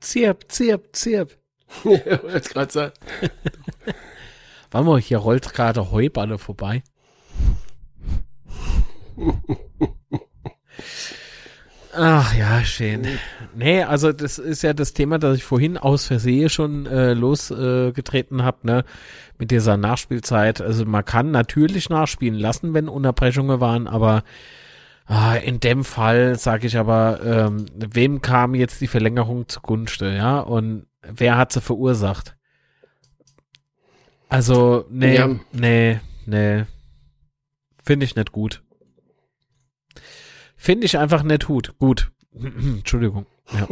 Zirp, 0.00 0.50
zirp, 0.50 0.96
zirp. 0.96 1.38
Ja, 1.84 2.22
wollte 2.22 2.48
gerade 2.48 2.72
sagen. 2.72 2.94
Warte 4.70 4.86
mal, 4.86 5.00
hier 5.00 5.18
rollt 5.18 5.52
gerade 5.52 5.92
Heuballe 5.92 6.38
vorbei. 6.38 6.82
Ach 11.94 12.34
ja, 12.34 12.62
schön. 12.64 13.06
Nee, 13.54 13.82
also 13.82 14.12
das 14.12 14.38
ist 14.38 14.62
ja 14.62 14.72
das 14.72 14.92
Thema, 14.92 15.18
das 15.18 15.38
ich 15.38 15.44
vorhin 15.44 15.78
aus 15.78 16.06
Versehen 16.06 16.48
schon 16.50 16.86
äh, 16.86 17.14
losgetreten 17.14 18.40
äh, 18.40 18.42
habe, 18.42 18.58
ne, 18.66 18.84
mit 19.38 19.50
dieser 19.50 19.76
Nachspielzeit. 19.76 20.60
Also 20.60 20.84
man 20.84 21.04
kann 21.04 21.30
natürlich 21.30 21.88
nachspielen 21.88 22.38
lassen, 22.38 22.74
wenn 22.74 22.88
Unterbrechungen 22.88 23.60
waren, 23.60 23.86
aber 23.86 24.22
ah, 25.06 25.34
in 25.36 25.60
dem 25.60 25.84
Fall 25.84 26.38
sage 26.38 26.66
ich 26.66 26.76
aber, 26.76 27.20
ähm, 27.24 27.66
wem 27.74 28.20
kam 28.20 28.54
jetzt 28.54 28.80
die 28.80 28.86
Verlängerung 28.86 29.48
zugunsten, 29.48 30.14
ja? 30.14 30.40
Und 30.40 30.86
wer 31.02 31.38
hat 31.38 31.52
sie 31.52 31.60
verursacht? 31.62 32.36
Also, 34.28 34.84
nee, 34.90 35.16
Ja. 35.16 35.28
nee, 35.52 36.00
nee. 36.26 36.64
Finde 37.82 38.04
ich 38.04 38.14
nicht 38.14 38.32
gut. 38.32 38.62
Finde 40.58 40.84
ich 40.84 40.98
einfach 40.98 41.22
nicht 41.22 41.46
gut. 41.46 41.78
Gut. 41.78 42.10
Entschuldigung. 42.34 43.26
Ja. 43.52 43.68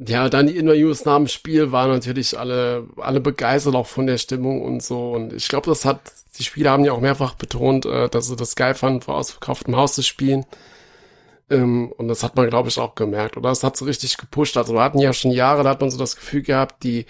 Ja, 0.00 0.28
dann 0.28 0.46
die 0.46 0.56
Interviews 0.56 1.04
nach 1.04 1.16
dem 1.16 1.26
Spiel 1.26 1.72
waren 1.72 1.90
natürlich 1.90 2.38
alle, 2.38 2.86
alle 2.98 3.20
begeistert 3.20 3.74
auch 3.74 3.86
von 3.86 4.06
der 4.06 4.18
Stimmung 4.18 4.62
und 4.62 4.80
so. 4.80 5.10
Und 5.12 5.32
ich 5.32 5.48
glaube, 5.48 5.66
das 5.66 5.84
hat, 5.84 6.00
die 6.38 6.44
Spieler 6.44 6.70
haben 6.70 6.84
ja 6.84 6.92
auch 6.92 7.00
mehrfach 7.00 7.34
betont, 7.34 7.84
äh, 7.84 8.08
dass 8.08 8.28
sie 8.28 8.36
das 8.36 8.54
geil 8.54 8.74
fanden, 8.74 9.00
vor 9.00 9.16
ausverkauftem 9.16 9.76
Haus 9.76 9.94
zu 9.94 10.02
spielen. 10.02 10.46
Ähm, 11.50 11.92
und 11.96 12.08
das 12.08 12.22
hat 12.22 12.36
man, 12.36 12.48
glaube 12.48 12.68
ich, 12.68 12.78
auch 12.78 12.94
gemerkt. 12.94 13.36
Oder 13.36 13.48
das 13.48 13.64
hat 13.64 13.76
so 13.76 13.86
richtig 13.86 14.16
gepusht. 14.18 14.56
Also 14.56 14.72
wir 14.74 14.82
hatten 14.82 15.00
ja 15.00 15.12
schon 15.12 15.32
Jahre, 15.32 15.64
da 15.64 15.70
hat 15.70 15.80
man 15.80 15.90
so 15.90 15.98
das 15.98 16.14
Gefühl 16.14 16.42
gehabt, 16.42 16.84
die, 16.84 17.06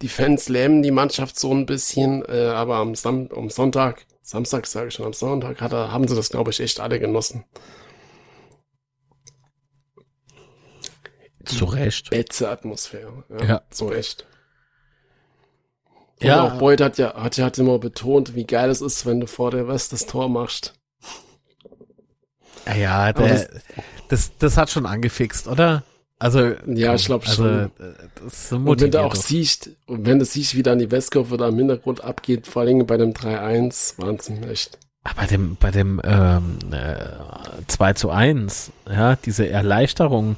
die 0.00 0.08
Fans 0.08 0.48
lähmen 0.48 0.82
die 0.82 0.92
Mannschaft 0.92 1.38
so 1.38 1.52
ein 1.52 1.66
bisschen, 1.66 2.24
äh, 2.24 2.50
aber 2.54 2.76
am, 2.76 2.94
Sam 2.94 3.28
am 3.34 3.50
Sonntag, 3.50 4.06
Samstag 4.28 4.66
sage 4.66 4.88
ich 4.88 4.94
schon, 4.94 5.06
am 5.06 5.14
Sonntag 5.14 5.58
hat 5.62 5.72
er, 5.72 5.90
haben 5.90 6.06
sie 6.06 6.14
das, 6.14 6.28
glaube 6.28 6.50
ich, 6.50 6.60
echt 6.60 6.80
alle 6.80 7.00
genossen. 7.00 7.44
Zu 11.46 11.64
Recht. 11.64 12.10
Betze 12.10 12.50
Atmosphäre. 12.50 13.24
Ja, 13.30 13.44
Ja. 13.44 13.62
So 13.70 13.90
echt. 13.90 14.26
Ja. 16.20 16.26
Ja. 16.28 16.42
auch 16.44 16.58
Boyd 16.58 16.82
hat 16.82 16.98
ja, 16.98 17.14
hat 17.14 17.38
ja 17.38 17.46
hat 17.46 17.56
immer 17.56 17.78
betont, 17.78 18.34
wie 18.34 18.44
geil 18.44 18.68
es 18.68 18.82
ist, 18.82 19.06
wenn 19.06 19.18
du 19.20 19.26
vor 19.26 19.50
der 19.50 19.66
West 19.66 19.94
das 19.94 20.04
Tor 20.04 20.28
machst. 20.28 20.74
Ja, 22.66 22.74
ja 22.74 23.12
der, 23.14 23.28
das- 23.28 23.48
das, 24.08 24.36
das, 24.36 24.56
hat 24.58 24.68
schon 24.68 24.84
angefixt, 24.84 25.48
oder? 25.48 25.84
Also, 26.18 26.52
Ja, 26.66 26.94
ich 26.94 27.06
glaub 27.06 27.22
also, 27.26 27.42
schon. 27.44 27.64
äh, 27.64 27.70
so 28.28 28.56
Und 28.56 28.80
wenn 28.80 28.90
du 28.90 29.00
auch 29.02 29.14
doch. 29.14 29.22
siehst, 29.22 29.70
und 29.86 30.04
wenn 30.06 30.18
du 30.18 30.24
siehst, 30.24 30.56
wie 30.56 30.62
dann 30.62 30.78
die 30.80 30.90
Westkurve 30.90 31.36
da 31.36 31.48
im 31.48 31.56
Hintergrund 31.58 32.02
abgeht, 32.02 32.46
vor 32.46 32.62
allem 32.62 32.84
bei 32.86 32.96
dem 32.96 33.12
3-1, 33.12 33.94
Wahnsinn, 33.98 34.42
echt. 34.48 34.78
Ah, 35.04 35.12
Bei 35.16 35.26
dem, 35.26 35.56
bei 35.60 35.70
dem 35.70 36.00
ähm, 36.04 36.58
äh, 36.72 36.96
2 37.68 37.92
zu 37.92 38.10
1, 38.10 38.72
ja, 38.90 39.14
diese 39.16 39.48
Erleichterung 39.48 40.36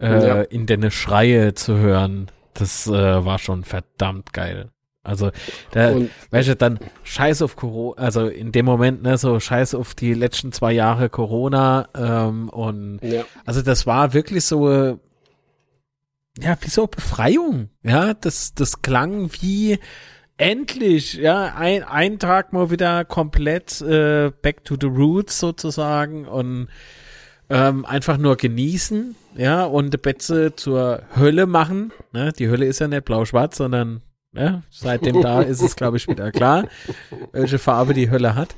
äh, 0.00 0.26
Ja. 0.26 0.40
in 0.42 0.64
deine 0.66 0.90
Schreie 0.90 1.52
zu 1.54 1.76
hören, 1.76 2.30
das 2.54 2.86
äh, 2.86 2.92
war 3.24 3.38
schon 3.38 3.64
verdammt 3.64 4.32
geil. 4.32 4.70
Also, 5.04 5.30
da, 5.72 5.90
Und 5.90 6.10
weißt 6.30 6.48
du, 6.48 6.56
dann 6.56 6.78
scheiß 7.04 7.42
auf 7.42 7.54
Corona, 7.56 8.00
also 8.02 8.26
in 8.28 8.50
dem 8.52 8.64
Moment, 8.66 9.02
ne, 9.02 9.16
so 9.18 9.38
scheiß 9.40 9.74
auf 9.74 9.94
die 9.94 10.14
letzten 10.14 10.52
zwei 10.52 10.72
Jahre 10.72 11.08
Corona 11.10 11.88
ähm, 11.94 12.48
und 12.48 12.98
ja, 13.02 13.24
also 13.46 13.62
das 13.62 13.86
war 13.86 14.12
wirklich 14.14 14.44
so, 14.44 14.98
ja, 16.40 16.56
wie 16.60 16.68
so 16.68 16.86
Befreiung, 16.86 17.68
ja, 17.82 18.14
das, 18.14 18.54
das 18.54 18.82
klang 18.82 19.30
wie 19.40 19.78
endlich, 20.36 21.14
ja, 21.14 21.54
ein, 21.56 21.82
ein 21.82 22.18
Tag 22.18 22.52
mal 22.52 22.70
wieder 22.70 23.04
komplett 23.04 23.80
äh, 23.80 24.30
back 24.42 24.64
to 24.64 24.76
the 24.80 24.86
roots 24.86 25.38
sozusagen 25.40 26.26
und 26.26 26.68
ähm, 27.50 27.84
einfach 27.86 28.18
nur 28.18 28.36
genießen, 28.36 29.16
ja, 29.36 29.64
und 29.64 29.92
die 29.92 29.98
Betze 29.98 30.54
zur 30.54 31.02
Hölle 31.16 31.46
machen, 31.46 31.92
ne, 32.12 32.32
die 32.32 32.48
Hölle 32.48 32.66
ist 32.66 32.78
ja 32.78 32.88
nicht 32.88 33.04
blau-schwarz, 33.04 33.56
sondern 33.56 34.02
ja, 34.32 34.62
seitdem 34.70 35.22
da 35.22 35.40
ist 35.42 35.62
es, 35.62 35.74
glaube 35.74 35.96
ich, 35.96 36.06
wieder 36.06 36.30
klar, 36.30 36.68
welche 37.32 37.58
Farbe 37.58 37.94
die 37.94 38.10
Hölle 38.10 38.34
hat. 38.34 38.54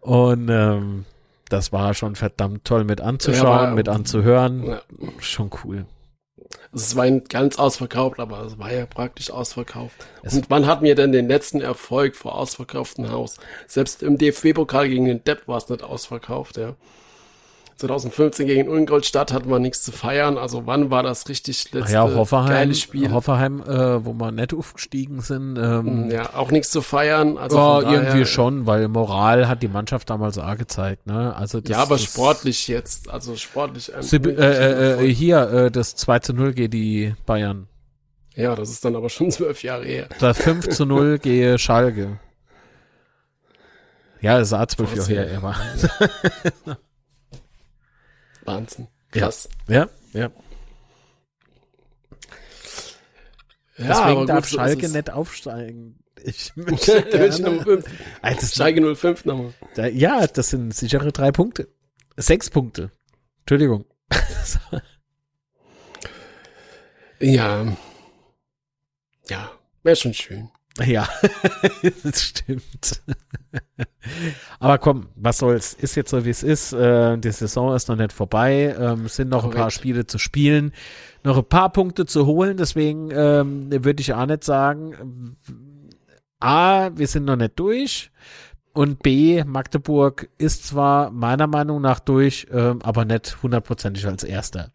Und 0.00 0.48
ähm, 0.50 1.04
das 1.50 1.72
war 1.72 1.92
schon 1.94 2.14
verdammt 2.14 2.64
toll 2.64 2.84
mit 2.84 3.00
anzuschauen, 3.00 3.46
Ja, 3.46 3.66
aber- 3.66 3.74
mit 3.74 3.88
anzuhören. 3.88 4.64
ja. 4.64 4.80
Schon 5.18 5.50
cool. 5.64 5.84
Es 6.72 6.96
war 6.96 7.08
nicht 7.08 7.30
ganz 7.30 7.58
ausverkauft, 7.58 8.20
aber 8.20 8.42
es 8.42 8.58
war 8.58 8.72
ja 8.72 8.86
praktisch 8.86 9.30
ausverkauft. 9.30 9.96
Und 10.22 10.50
wann 10.50 10.66
hatten 10.66 10.84
wir 10.84 10.94
denn 10.94 11.12
den 11.12 11.28
letzten 11.28 11.60
Erfolg 11.60 12.14
vor 12.16 12.34
ausverkauftem 12.34 13.10
Haus? 13.10 13.38
Selbst 13.66 14.02
im 14.02 14.18
DFB-Pokal 14.18 14.88
gegen 14.88 15.06
den 15.06 15.24
Depp 15.24 15.48
war 15.48 15.58
es 15.58 15.68
nicht 15.68 15.82
ausverkauft, 15.82 16.56
ja. 16.56 16.74
2015 17.78 18.46
gegen 18.48 18.74
Ingolstadt 18.74 19.32
hatten 19.32 19.48
wir 19.48 19.60
nichts 19.60 19.82
zu 19.82 19.92
feiern. 19.92 20.36
Also 20.36 20.66
wann 20.66 20.90
war 20.90 21.04
das 21.04 21.28
richtig 21.28 21.72
letzte 21.72 21.92
ja, 21.92 22.02
Hoffenheim, 22.02 22.48
geile 22.48 22.74
Spiel? 22.74 23.12
Hoffenheim, 23.12 23.62
äh, 23.62 24.04
wo 24.04 24.14
wir 24.14 24.32
nett 24.32 24.52
aufgestiegen 24.52 25.20
sind. 25.20 25.56
Ähm, 25.56 26.10
ja, 26.10 26.34
auch 26.34 26.50
nichts 26.50 26.70
zu 26.70 26.82
feiern. 26.82 27.38
Also 27.38 27.56
ja, 27.56 27.80
daher, 27.82 28.02
irgendwie 28.02 28.26
schon, 28.26 28.66
weil 28.66 28.88
Moral 28.88 29.46
hat 29.46 29.62
die 29.62 29.68
Mannschaft 29.68 30.10
damals 30.10 30.38
auch 30.38 30.56
gezeigt. 30.56 31.06
Ne? 31.06 31.34
Also 31.36 31.60
das, 31.60 31.70
ja, 31.70 31.78
aber 31.78 31.94
das, 31.94 32.04
sportlich 32.04 32.66
jetzt, 32.66 33.10
also 33.10 33.36
sportlich. 33.36 33.92
Ähm, 33.94 34.02
Sie, 34.02 34.16
äh, 34.16 35.04
äh, 35.04 35.14
hier, 35.14 35.48
äh, 35.48 35.70
das 35.70 35.94
2 35.94 36.18
zu 36.18 36.32
0 36.32 36.54
geht 36.54 36.72
die 36.72 37.14
Bayern. 37.26 37.68
Ja, 38.34 38.56
das 38.56 38.70
ist 38.70 38.84
dann 38.84 38.96
aber 38.96 39.08
schon 39.08 39.30
zwölf 39.30 39.62
Jahre 39.62 39.84
her. 39.84 40.08
Das 40.18 40.36
5 40.38 40.68
zu 40.70 40.84
0 40.84 41.18
gehe 41.22 41.56
Schalke. 41.60 42.18
Ja, 44.20 44.40
das 44.40 44.48
ist 44.48 44.54
auch 44.54 44.66
zwölf 44.66 44.96
Jahre 44.96 45.12
her. 45.12 45.30
Immer. 45.30 45.54
Wahnsinn. 48.48 48.88
Krass. 49.12 49.48
Ja, 49.68 49.88
ja. 50.12 50.20
ja. 50.20 50.30
Ja, 53.76 53.86
Deswegen 54.06 54.26
darf 54.26 54.50
gut, 54.50 54.58
Schalke 54.58 54.88
nicht 54.88 55.10
aufsteigen. 55.10 55.98
Ich 56.24 56.52
möchte 56.56 57.02
gerne. 57.02 57.62
05. 57.62 57.84
Also 58.22 58.46
Schalke 58.46 58.96
05 58.96 59.24
nochmal. 59.24 59.54
Da, 59.76 59.86
ja, 59.86 60.26
das 60.26 60.50
sind 60.50 60.74
sichere 60.74 61.12
drei 61.12 61.30
Punkte. 61.30 61.68
Sechs 62.16 62.50
Punkte. 62.50 62.90
Entschuldigung. 63.40 63.84
ja. 67.20 67.76
Ja, 69.28 69.52
wäre 69.82 69.96
schon 69.96 70.14
schön. 70.14 70.50
Ja, 70.86 71.08
das 72.04 72.22
stimmt. 72.22 73.02
Aber 74.60 74.78
komm, 74.78 75.08
was 75.16 75.38
soll's? 75.38 75.74
Ist 75.74 75.96
jetzt 75.96 76.10
so, 76.10 76.24
wie 76.24 76.30
es 76.30 76.42
ist. 76.42 76.72
Äh, 76.72 77.18
die 77.18 77.30
Saison 77.30 77.74
ist 77.74 77.88
noch 77.88 77.96
nicht 77.96 78.12
vorbei. 78.12 78.76
Ähm, 78.78 79.08
sind 79.08 79.28
noch 79.30 79.42
Korrekt. 79.42 79.56
ein 79.56 79.62
paar 79.62 79.70
Spiele 79.70 80.06
zu 80.06 80.18
spielen, 80.18 80.72
noch 81.24 81.36
ein 81.36 81.44
paar 81.44 81.70
Punkte 81.70 82.06
zu 82.06 82.26
holen. 82.26 82.56
Deswegen 82.56 83.10
ähm, 83.10 83.70
würde 83.70 84.00
ich 84.00 84.12
auch 84.14 84.26
nicht 84.26 84.44
sagen, 84.44 85.36
A, 86.40 86.90
wir 86.94 87.06
sind 87.06 87.24
noch 87.24 87.36
nicht 87.36 87.58
durch. 87.58 88.10
Und 88.72 89.02
B, 89.02 89.42
Magdeburg 89.44 90.28
ist 90.38 90.66
zwar 90.66 91.10
meiner 91.10 91.48
Meinung 91.48 91.80
nach 91.80 91.98
durch, 91.98 92.46
ähm, 92.52 92.80
aber 92.82 93.04
nicht 93.04 93.42
hundertprozentig 93.42 94.06
als 94.06 94.22
Erster. 94.22 94.70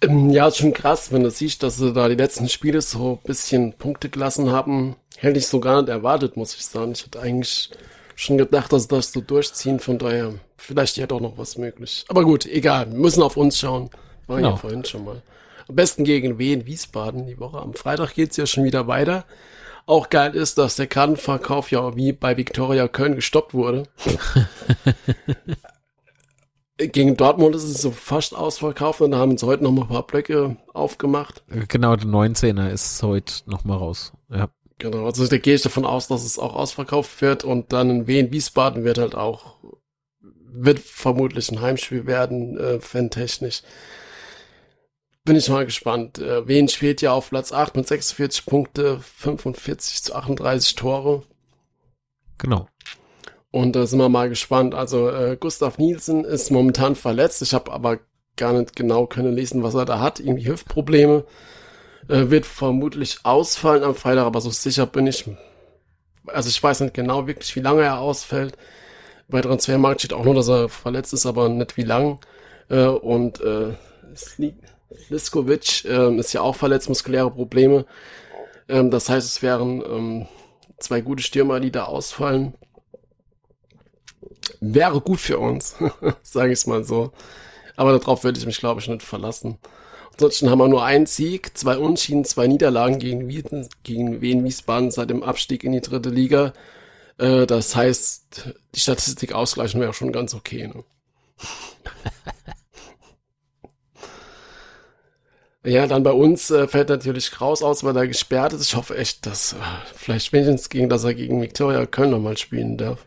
Ähm, 0.00 0.30
ja, 0.30 0.46
ist 0.48 0.58
schon 0.58 0.72
krass, 0.72 1.12
wenn 1.12 1.24
du 1.24 1.30
siehst, 1.30 1.62
dass 1.62 1.76
sie 1.76 1.92
da 1.92 2.08
die 2.08 2.14
letzten 2.14 2.48
Spiele 2.48 2.80
so 2.80 3.18
ein 3.22 3.26
bisschen 3.26 3.72
Punkte 3.72 4.08
gelassen 4.08 4.50
haben. 4.50 4.96
Hätte 5.16 5.38
ich 5.38 5.48
so 5.48 5.58
gar 5.58 5.80
nicht 5.80 5.88
erwartet, 5.90 6.36
muss 6.36 6.54
ich 6.54 6.64
sagen. 6.64 6.92
Ich 6.92 7.04
hätte 7.04 7.20
eigentlich 7.20 7.70
schon 8.14 8.38
gedacht, 8.38 8.72
dass 8.72 8.86
das 8.86 9.12
so 9.12 9.20
durchziehen. 9.20 9.80
Von 9.80 9.98
daher, 9.98 10.34
vielleicht 10.56 10.96
ja 10.96 11.06
doch 11.06 11.20
noch 11.20 11.36
was 11.38 11.58
möglich. 11.58 12.04
Aber 12.08 12.24
gut, 12.24 12.46
egal. 12.46 12.90
Wir 12.90 12.98
müssen 12.98 13.22
auf 13.22 13.36
uns 13.36 13.58
schauen. 13.58 13.90
War 14.28 14.36
genau. 14.36 14.50
ja 14.50 14.56
vorhin 14.56 14.84
schon 14.84 15.04
mal. 15.04 15.22
Am 15.68 15.74
besten 15.74 16.04
gegen 16.04 16.38
Wien, 16.38 16.66
Wiesbaden 16.66 17.26
die 17.26 17.40
Woche. 17.40 17.58
Am 17.58 17.74
Freitag 17.74 18.14
geht's 18.14 18.36
ja 18.36 18.46
schon 18.46 18.64
wieder 18.64 18.86
weiter. 18.86 19.24
Auch 19.86 20.10
geil 20.10 20.34
ist, 20.34 20.58
dass 20.58 20.76
der 20.76 20.86
Kartenverkauf 20.86 21.70
ja 21.70 21.96
wie 21.96 22.12
bei 22.12 22.36
Viktoria 22.36 22.88
Köln 22.88 23.16
gestoppt 23.16 23.54
wurde. 23.54 23.84
Gegen 26.78 27.16
Dortmund 27.16 27.56
ist 27.56 27.64
es 27.64 27.82
so 27.82 27.90
fast 27.90 28.36
ausverkauft 28.36 29.00
und 29.00 29.10
da 29.10 29.18
haben 29.18 29.36
sie 29.36 29.44
heute 29.44 29.64
noch 29.64 29.72
mal 29.72 29.82
ein 29.82 29.88
paar 29.88 30.06
Blöcke 30.06 30.56
aufgemacht. 30.72 31.42
Genau, 31.48 31.96
der 31.96 32.06
19er 32.06 32.70
ist 32.70 33.02
heute 33.02 33.34
noch 33.46 33.64
mal 33.64 33.76
raus. 33.76 34.12
Ja. 34.30 34.48
Genau, 34.78 35.06
also 35.06 35.26
da 35.26 35.38
gehe 35.38 35.56
ich 35.56 35.62
davon 35.62 35.84
aus, 35.84 36.06
dass 36.06 36.24
es 36.24 36.38
auch 36.38 36.54
ausverkauft 36.54 37.20
wird 37.20 37.42
und 37.42 37.72
dann 37.72 37.90
in 37.90 38.06
Wien, 38.06 38.30
Wiesbaden 38.30 38.84
wird 38.84 38.98
halt 38.98 39.16
auch, 39.16 39.56
wird 40.20 40.78
vermutlich 40.78 41.50
ein 41.50 41.60
Heimspiel 41.60 42.06
werden, 42.06 42.56
äh, 42.56 42.80
fantechnisch. 42.80 43.62
Bin 45.24 45.34
ich 45.34 45.48
mal 45.48 45.66
gespannt. 45.66 46.18
Äh, 46.18 46.46
Wien 46.46 46.68
spielt 46.68 47.02
ja 47.02 47.12
auf 47.12 47.30
Platz 47.30 47.52
8 47.52 47.76
mit 47.76 47.88
46 47.88 48.46
Punkte, 48.46 49.00
45 49.00 50.04
zu 50.04 50.14
38 50.14 50.76
Tore. 50.76 51.24
Genau. 52.38 52.68
Und 53.58 53.74
da 53.74 53.88
sind 53.88 53.98
wir 53.98 54.08
mal 54.08 54.28
gespannt. 54.28 54.72
Also 54.72 55.10
äh, 55.10 55.36
Gustav 55.36 55.78
Nielsen 55.78 56.24
ist 56.24 56.52
momentan 56.52 56.94
verletzt. 56.94 57.42
Ich 57.42 57.54
habe 57.54 57.72
aber 57.72 57.98
gar 58.36 58.52
nicht 58.52 58.76
genau 58.76 59.06
können 59.06 59.34
lesen, 59.34 59.64
was 59.64 59.74
er 59.74 59.84
da 59.84 59.98
hat. 59.98 60.20
Irgendwie 60.20 60.46
Hüftprobleme. 60.46 61.24
Äh, 62.06 62.30
wird 62.30 62.46
vermutlich 62.46 63.18
ausfallen 63.24 63.82
am 63.82 63.96
Freitag, 63.96 64.26
aber 64.26 64.40
so 64.40 64.50
sicher 64.50 64.86
bin 64.86 65.08
ich. 65.08 65.24
Also 66.26 66.48
ich 66.48 66.62
weiß 66.62 66.82
nicht 66.82 66.94
genau 66.94 67.26
wirklich, 67.26 67.56
wie 67.56 67.60
lange 67.60 67.82
er 67.82 67.98
ausfällt. 67.98 68.56
Bei 69.26 69.40
Transfermarkt 69.40 70.02
steht 70.02 70.12
auch 70.12 70.24
nur, 70.24 70.36
dass 70.36 70.46
er 70.46 70.68
verletzt 70.68 71.12
ist, 71.12 71.26
aber 71.26 71.48
nicht 71.48 71.76
wie 71.76 71.82
lang. 71.82 72.20
Äh, 72.70 72.84
und 72.84 73.40
äh, 73.40 73.74
Liskovic 75.08 75.84
äh, 75.84 76.16
ist 76.16 76.32
ja 76.32 76.42
auch 76.42 76.54
verletzt, 76.54 76.88
muskuläre 76.88 77.32
Probleme. 77.32 77.86
Ähm, 78.68 78.92
das 78.92 79.08
heißt, 79.08 79.26
es 79.26 79.42
wären 79.42 79.82
ähm, 79.82 80.28
zwei 80.78 81.00
gute 81.00 81.24
Stürmer, 81.24 81.58
die 81.58 81.72
da 81.72 81.86
ausfallen 81.86 82.54
wäre 84.60 85.00
gut 85.00 85.20
für 85.20 85.38
uns, 85.38 85.76
sage 86.22 86.52
ich 86.52 86.66
mal 86.66 86.84
so. 86.84 87.12
Aber 87.76 87.96
darauf 87.98 88.24
würde 88.24 88.38
ich 88.38 88.46
mich, 88.46 88.58
glaube 88.58 88.80
ich, 88.80 88.88
nicht 88.88 89.02
verlassen. 89.02 89.58
Ansonsten 90.12 90.50
haben 90.50 90.58
wir 90.58 90.66
nur 90.66 90.84
einen 90.84 91.06
Sieg, 91.06 91.56
zwei 91.56 91.78
Unschieden, 91.78 92.24
zwei 92.24 92.48
Niederlagen 92.48 92.98
gegen, 92.98 93.28
Wien, 93.28 93.68
gegen 93.84 94.20
Wien 94.20 94.44
Wiesbaden 94.44 94.90
seit 94.90 95.10
dem 95.10 95.22
Abstieg 95.22 95.62
in 95.62 95.70
die 95.70 95.80
dritte 95.80 96.10
Liga. 96.10 96.52
Äh, 97.18 97.46
das 97.46 97.76
heißt, 97.76 98.54
die 98.74 98.80
Statistik 98.80 99.32
ausgleichen 99.32 99.80
wäre 99.80 99.94
schon 99.94 100.10
ganz 100.10 100.34
okay. 100.34 100.66
Ne? 100.66 100.82
ja, 105.70 105.86
dann 105.86 106.02
bei 106.02 106.10
uns 106.10 106.50
äh, 106.50 106.66
fällt 106.66 106.88
natürlich 106.88 107.30
Kraus 107.30 107.62
aus, 107.62 107.84
weil 107.84 107.96
er 107.96 108.08
gesperrt 108.08 108.52
ist. 108.52 108.62
Ich 108.62 108.74
hoffe 108.74 108.96
echt, 108.96 109.24
dass 109.24 109.52
äh, 109.52 109.56
vielleicht 109.94 110.32
wenigstens 110.32 110.68
gegen, 110.68 110.88
dass 110.88 111.04
er 111.04 111.14
gegen 111.14 111.40
Viktoria 111.40 111.86
Köln 111.86 112.10
nochmal 112.10 112.36
spielen 112.36 112.76
darf. 112.76 113.06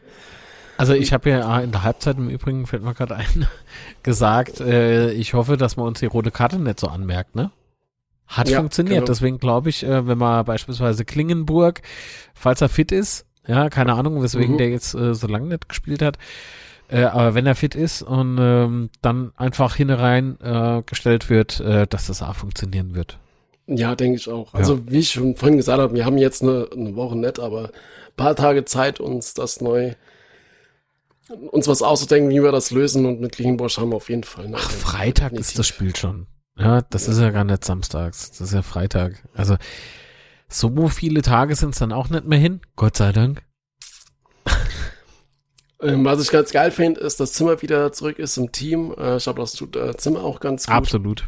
Also 0.81 0.95
ich 0.95 1.13
habe 1.13 1.29
ja 1.29 1.59
in 1.59 1.71
der 1.71 1.83
Halbzeit 1.83 2.17
im 2.17 2.27
Übrigen, 2.27 2.65
fällt 2.65 2.81
mir 2.81 2.95
gerade 2.95 3.15
ein, 3.15 3.45
gesagt, 4.01 4.59
äh, 4.61 5.11
ich 5.11 5.35
hoffe, 5.35 5.55
dass 5.55 5.77
man 5.77 5.85
uns 5.85 5.99
die 5.99 6.07
rote 6.07 6.31
Karte 6.31 6.57
nicht 6.57 6.79
so 6.79 6.87
anmerkt, 6.87 7.35
ne? 7.35 7.51
Hat 8.25 8.49
ja, 8.49 8.57
funktioniert. 8.57 8.95
Genau. 8.95 9.05
Deswegen 9.05 9.37
glaube 9.37 9.69
ich, 9.69 9.83
äh, 9.83 10.07
wenn 10.07 10.17
man 10.17 10.43
beispielsweise 10.43 11.05
Klingenburg, 11.05 11.83
falls 12.33 12.61
er 12.61 12.69
fit 12.69 12.91
ist, 12.91 13.27
ja, 13.45 13.69
keine 13.69 13.93
Ahnung, 13.93 14.23
weswegen 14.23 14.53
mhm. 14.53 14.57
der 14.57 14.69
jetzt 14.69 14.95
äh, 14.95 15.13
so 15.13 15.27
lange 15.27 15.49
nicht 15.49 15.69
gespielt 15.69 16.01
hat, 16.01 16.17
äh, 16.89 17.03
aber 17.03 17.35
wenn 17.35 17.45
er 17.45 17.53
fit 17.53 17.75
ist 17.75 18.01
und 18.01 18.39
ähm, 18.39 18.89
dann 19.03 19.33
einfach 19.37 19.75
hinein 19.75 20.39
äh, 20.41 20.81
gestellt 20.83 21.29
wird, 21.29 21.59
äh, 21.59 21.85
dass 21.85 22.07
das 22.07 22.23
auch 22.23 22.33
funktionieren 22.33 22.95
wird. 22.95 23.19
Ja, 23.67 23.95
denke 23.95 24.17
ich 24.17 24.27
auch. 24.27 24.51
Also 24.55 24.77
ja. 24.77 24.81
wie 24.87 24.97
ich 24.97 25.11
schon 25.11 25.35
vorhin 25.35 25.57
gesagt 25.57 25.79
habe, 25.79 25.93
wir 25.93 26.05
haben 26.05 26.17
jetzt 26.17 26.41
eine, 26.41 26.67
eine 26.75 26.95
Woche 26.95 27.19
nicht, 27.19 27.39
aber 27.39 27.69
paar 28.17 28.35
Tage 28.35 28.65
Zeit, 28.65 28.99
uns 28.99 29.35
das 29.35 29.61
neu 29.61 29.93
uns 31.51 31.67
was 31.67 31.81
auszudenken, 31.81 32.29
wie 32.29 32.43
wir 32.43 32.51
das 32.51 32.71
lösen 32.71 33.05
und 33.05 33.21
mit 33.21 33.33
Klingenbosch 33.33 33.77
haben 33.77 33.91
wir 33.91 33.97
auf 33.97 34.09
jeden 34.09 34.23
Fall. 34.23 34.51
Ach, 34.53 34.69
Freitag 34.69 35.33
ist 35.33 35.57
das 35.57 35.67
Spiel 35.67 35.95
schon. 35.95 36.27
Ja, 36.57 36.81
das 36.81 37.07
ja. 37.07 37.13
ist 37.13 37.19
ja 37.19 37.29
gar 37.31 37.43
nicht 37.43 37.65
samstags. 37.65 38.31
Das 38.31 38.41
ist 38.41 38.53
ja 38.53 38.61
Freitag. 38.61 39.23
Also 39.33 39.57
so 40.47 40.87
viele 40.87 41.21
Tage 41.21 41.55
sind 41.55 41.71
es 41.71 41.79
dann 41.79 41.91
auch 41.91 42.09
nicht 42.09 42.25
mehr 42.25 42.39
hin. 42.39 42.61
Gott 42.75 42.97
sei 42.97 43.11
Dank. 43.11 43.43
Ähm, 45.83 46.05
was 46.05 46.21
ich 46.21 46.29
ganz 46.29 46.51
geil 46.51 46.69
finde, 46.69 47.01
ist, 47.01 47.19
dass 47.19 47.33
Zimmer 47.33 47.59
wieder 47.63 47.91
zurück 47.91 48.19
ist 48.19 48.37
im 48.37 48.51
Team. 48.51 48.93
Äh, 48.99 49.17
ich 49.17 49.23
glaube, 49.23 49.41
das 49.41 49.53
tut 49.53 49.75
äh, 49.75 49.97
Zimmer 49.97 50.23
auch 50.23 50.39
ganz 50.39 50.67
gut. 50.67 50.75
Absolut. 50.75 51.27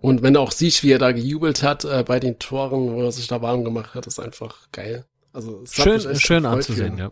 Und 0.00 0.22
wenn 0.22 0.34
du 0.34 0.40
auch 0.40 0.50
siehst, 0.50 0.82
wie 0.82 0.90
er 0.90 0.98
da 0.98 1.12
gejubelt 1.12 1.62
hat 1.62 1.84
äh, 1.84 2.02
bei 2.04 2.18
den 2.18 2.40
Toren, 2.40 2.92
wo 2.92 3.02
er 3.02 3.12
sich 3.12 3.28
da 3.28 3.40
warm 3.40 3.62
gemacht 3.62 3.94
hat, 3.94 4.08
ist 4.08 4.18
einfach 4.18 4.68
geil. 4.72 5.06
Also 5.32 5.64
schön, 5.64 6.16
schön 6.16 6.44
anzusehen, 6.44 6.98
ja. 6.98 7.10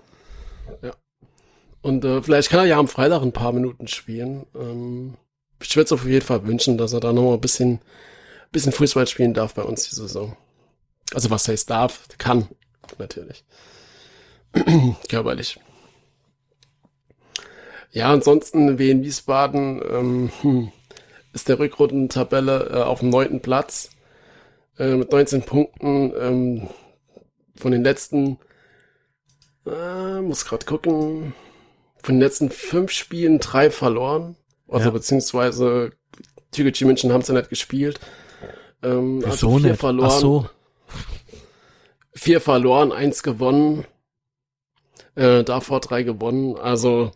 Ja. 0.83 0.93
Und 1.87 2.05
äh, 2.05 2.21
vielleicht 2.21 2.51
kann 2.51 2.59
er 2.59 2.67
ja 2.67 2.79
am 2.79 2.89
Freitag 2.89 3.23
ein 3.23 3.31
paar 3.31 3.53
Minuten 3.53 3.87
spielen. 3.87 4.45
Ähm, 4.57 5.15
ich 5.63 5.77
würde 5.77 5.85
es 5.85 5.93
auf 5.93 6.05
jeden 6.05 6.27
Fall 6.27 6.45
wünschen, 6.45 6.79
dass 6.79 6.93
er 6.93 6.99
da 6.99 7.13
nochmal 7.13 7.35
ein 7.35 7.41
bisschen, 7.41 7.79
bisschen 8.51 8.73
Fußball 8.73 9.07
spielen 9.07 9.35
darf 9.35 9.55
bei 9.55 9.63
uns 9.63 9.89
die 9.89 9.95
Saison. 9.95 10.37
Also 11.15 11.31
was 11.31 11.47
heißt 11.47 11.71
darf, 11.71 12.09
kann, 12.19 12.49
natürlich. 12.99 13.45
Körperlich. 15.09 15.61
Ja, 17.93 18.13
ansonsten 18.13 18.81
Wien 18.81 19.05
Wiesbaden 19.05 19.81
ähm, 19.89 20.33
hm, 20.41 20.73
ist 21.35 21.49
der 21.49 21.61
Rückrundentabelle 21.61 22.69
äh, 22.69 22.83
auf 22.83 22.99
dem 22.99 23.11
neunten 23.11 23.43
Platz 23.43 23.91
äh, 24.77 24.97
mit 24.97 25.13
19 25.13 25.43
Punkten 25.43 26.13
ähm, 26.19 26.69
von 27.55 27.71
den 27.71 27.85
letzten. 27.85 28.39
Äh, 29.65 30.21
muss 30.21 30.47
gerade 30.47 30.67
gucken 30.67 31.33
von 32.07 32.15
den 32.15 32.21
letzten 32.21 32.51
fünf 32.51 32.93
Spielen 32.93 33.41
drei 33.41 33.69
verloren. 33.69 34.37
Also 34.69 34.87
ja. 34.87 34.91
beziehungsweise 34.93 35.91
Türkgücü 36.53 36.85
München 36.85 37.13
haben 37.13 37.23
sie 37.23 37.33
nicht 37.33 37.51
gespielt. 37.51 37.99
Ähm, 38.81 39.23
Wieso 39.25 39.49
also 39.49 39.59
vier 39.59 39.71
nicht? 39.71 39.81
verloren. 39.81 40.11
Ach 40.13 40.19
so. 40.21 40.49
Vier 42.15 42.41
verloren, 42.41 42.93
eins 42.93 43.25
gewonnen. 43.25 43.87
Äh, 45.17 45.43
davor 45.43 45.81
drei 45.81 46.05
gewonnen. 46.05 46.57
Also 46.57 47.11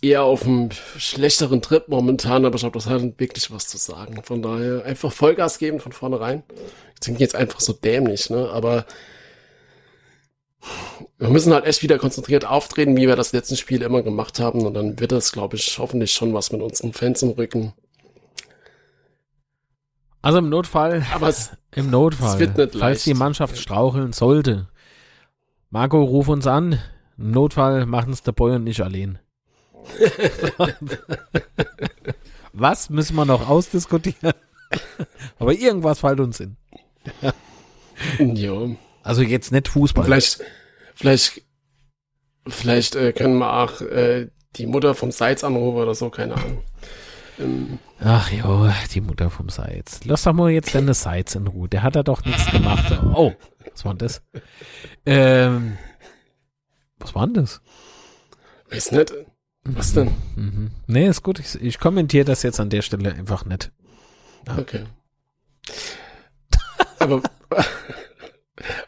eher 0.00 0.22
auf 0.22 0.44
einem 0.46 0.70
schlechteren 0.96 1.60
Trip 1.60 1.86
momentan, 1.88 2.46
aber 2.46 2.54
ich 2.54 2.62
glaube, 2.62 2.78
das 2.78 2.86
hat 2.86 3.02
wirklich 3.18 3.50
was 3.50 3.68
zu 3.68 3.76
sagen. 3.76 4.22
Von 4.22 4.40
daher 4.40 4.86
einfach 4.86 5.12
Vollgas 5.12 5.58
geben 5.58 5.80
von 5.80 5.92
vornherein. 5.92 6.44
Das 6.94 7.04
klingt 7.04 7.20
jetzt 7.20 7.34
einfach 7.34 7.60
so 7.60 7.74
dämlich, 7.74 8.30
ne? 8.30 8.48
Aber 8.50 8.86
wir 11.18 11.28
müssen 11.28 11.52
halt 11.52 11.64
echt 11.64 11.82
wieder 11.82 11.98
konzentriert 11.98 12.44
auftreten, 12.44 12.96
wie 12.96 13.06
wir 13.08 13.16
das 13.16 13.32
letzten 13.32 13.56
Spiel 13.56 13.82
immer 13.82 14.02
gemacht 14.02 14.40
haben. 14.40 14.66
Und 14.66 14.74
dann 14.74 14.98
wird 15.00 15.12
das, 15.12 15.32
glaube 15.32 15.56
ich, 15.56 15.78
hoffentlich 15.78 16.12
schon 16.12 16.34
was 16.34 16.52
mit 16.52 16.60
unseren 16.62 16.92
Fans 16.92 17.22
im 17.22 17.30
Rücken. 17.30 17.72
Also 20.22 20.38
im 20.38 20.48
Notfall, 20.50 21.06
Aber 21.14 21.28
es, 21.28 21.50
im 21.74 21.90
Notfall, 21.90 22.34
Es 22.34 22.38
wird 22.38 22.56
nicht 22.56 22.72
falls 22.72 22.80
leicht. 22.98 23.06
die 23.06 23.14
Mannschaft 23.14 23.56
straucheln 23.56 24.12
sollte, 24.12 24.68
Marco, 25.70 26.02
ruf 26.02 26.28
uns 26.28 26.46
an. 26.46 26.80
Im 27.16 27.30
Notfall 27.30 27.86
machen 27.86 28.12
es 28.12 28.22
der 28.22 28.32
Boy 28.32 28.56
und 28.56 28.64
nicht 28.64 28.80
allein. 28.80 29.18
Was 32.52 32.90
müssen 32.90 33.14
wir 33.16 33.24
noch 33.24 33.48
ausdiskutieren? 33.48 34.34
Aber 35.38 35.52
irgendwas 35.52 36.00
fällt 36.00 36.20
uns 36.20 36.40
in. 36.40 36.56
ja. 38.18 38.66
Also 39.02 39.22
jetzt 39.22 39.52
nicht 39.52 39.68
Fußball. 39.68 40.04
Vielleicht, 40.04 40.40
vielleicht, 40.94 41.42
vielleicht 42.46 42.94
äh, 42.96 43.12
können 43.12 43.38
wir 43.38 43.52
auch 43.52 43.80
äh, 43.80 44.28
die 44.56 44.66
Mutter 44.66 44.94
vom 44.94 45.10
Seitz 45.10 45.44
anrufen 45.44 45.78
oder 45.78 45.94
so, 45.94 46.10
keine 46.10 46.34
Ahnung. 46.34 46.62
Ähm, 47.38 47.78
Ach 48.00 48.30
jo, 48.30 48.70
die 48.92 49.00
Mutter 49.00 49.30
vom 49.30 49.48
Seitz. 49.48 50.00
Lass 50.04 50.24
doch 50.24 50.32
mal 50.32 50.50
jetzt 50.50 50.74
deine 50.74 50.94
Seitz 50.94 51.34
in 51.34 51.46
Ruhe. 51.46 51.68
Der 51.68 51.82
hat 51.82 51.96
da 51.96 52.02
doch 52.02 52.24
nichts 52.24 52.50
gemacht. 52.50 52.98
Oh, 53.14 53.32
was 53.72 53.84
war 53.84 53.94
denn 53.94 53.98
das? 53.98 54.22
Ähm, 55.06 55.78
was 56.98 57.14
war 57.14 57.26
denn 57.26 57.34
das? 57.34 57.60
weiß 58.70 58.92
nicht. 58.92 59.12
Was 59.64 59.92
denn? 59.92 60.14
Mhm. 60.36 60.70
Nee, 60.86 61.08
ist 61.08 61.22
gut. 61.22 61.38
Ich, 61.38 61.60
ich 61.60 61.78
kommentiere 61.78 62.24
das 62.24 62.42
jetzt 62.42 62.60
an 62.60 62.70
der 62.70 62.82
Stelle 62.82 63.12
einfach 63.12 63.44
nicht. 63.44 63.70
Okay. 64.56 64.84
Aber 66.98 67.22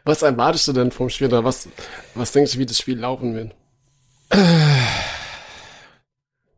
was 0.05 0.23
erwartest 0.23 0.69
du 0.69 0.73
denn 0.73 0.91
vom 0.91 1.09
Spiel? 1.09 1.29
Oder 1.29 1.45
was, 1.45 1.69
was 2.15 2.33
denkst 2.33 2.53
du, 2.53 2.59
wie 2.59 2.67
das 2.67 2.79
Spiel 2.79 2.99
laufen 2.99 3.35
wird? 3.35 3.55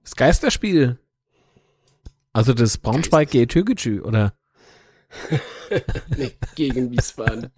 Das 0.02 0.14
Geisterspiel. 0.16 0.98
Also 2.32 2.52
das 2.52 2.78
Braunschweig 2.78 3.30
gegen 3.30 3.48
Türkgücü, 3.48 4.00
oder? 4.00 4.34
Nee, 6.16 6.32
gegen 6.56 6.90
Wiesbaden. 6.90 7.50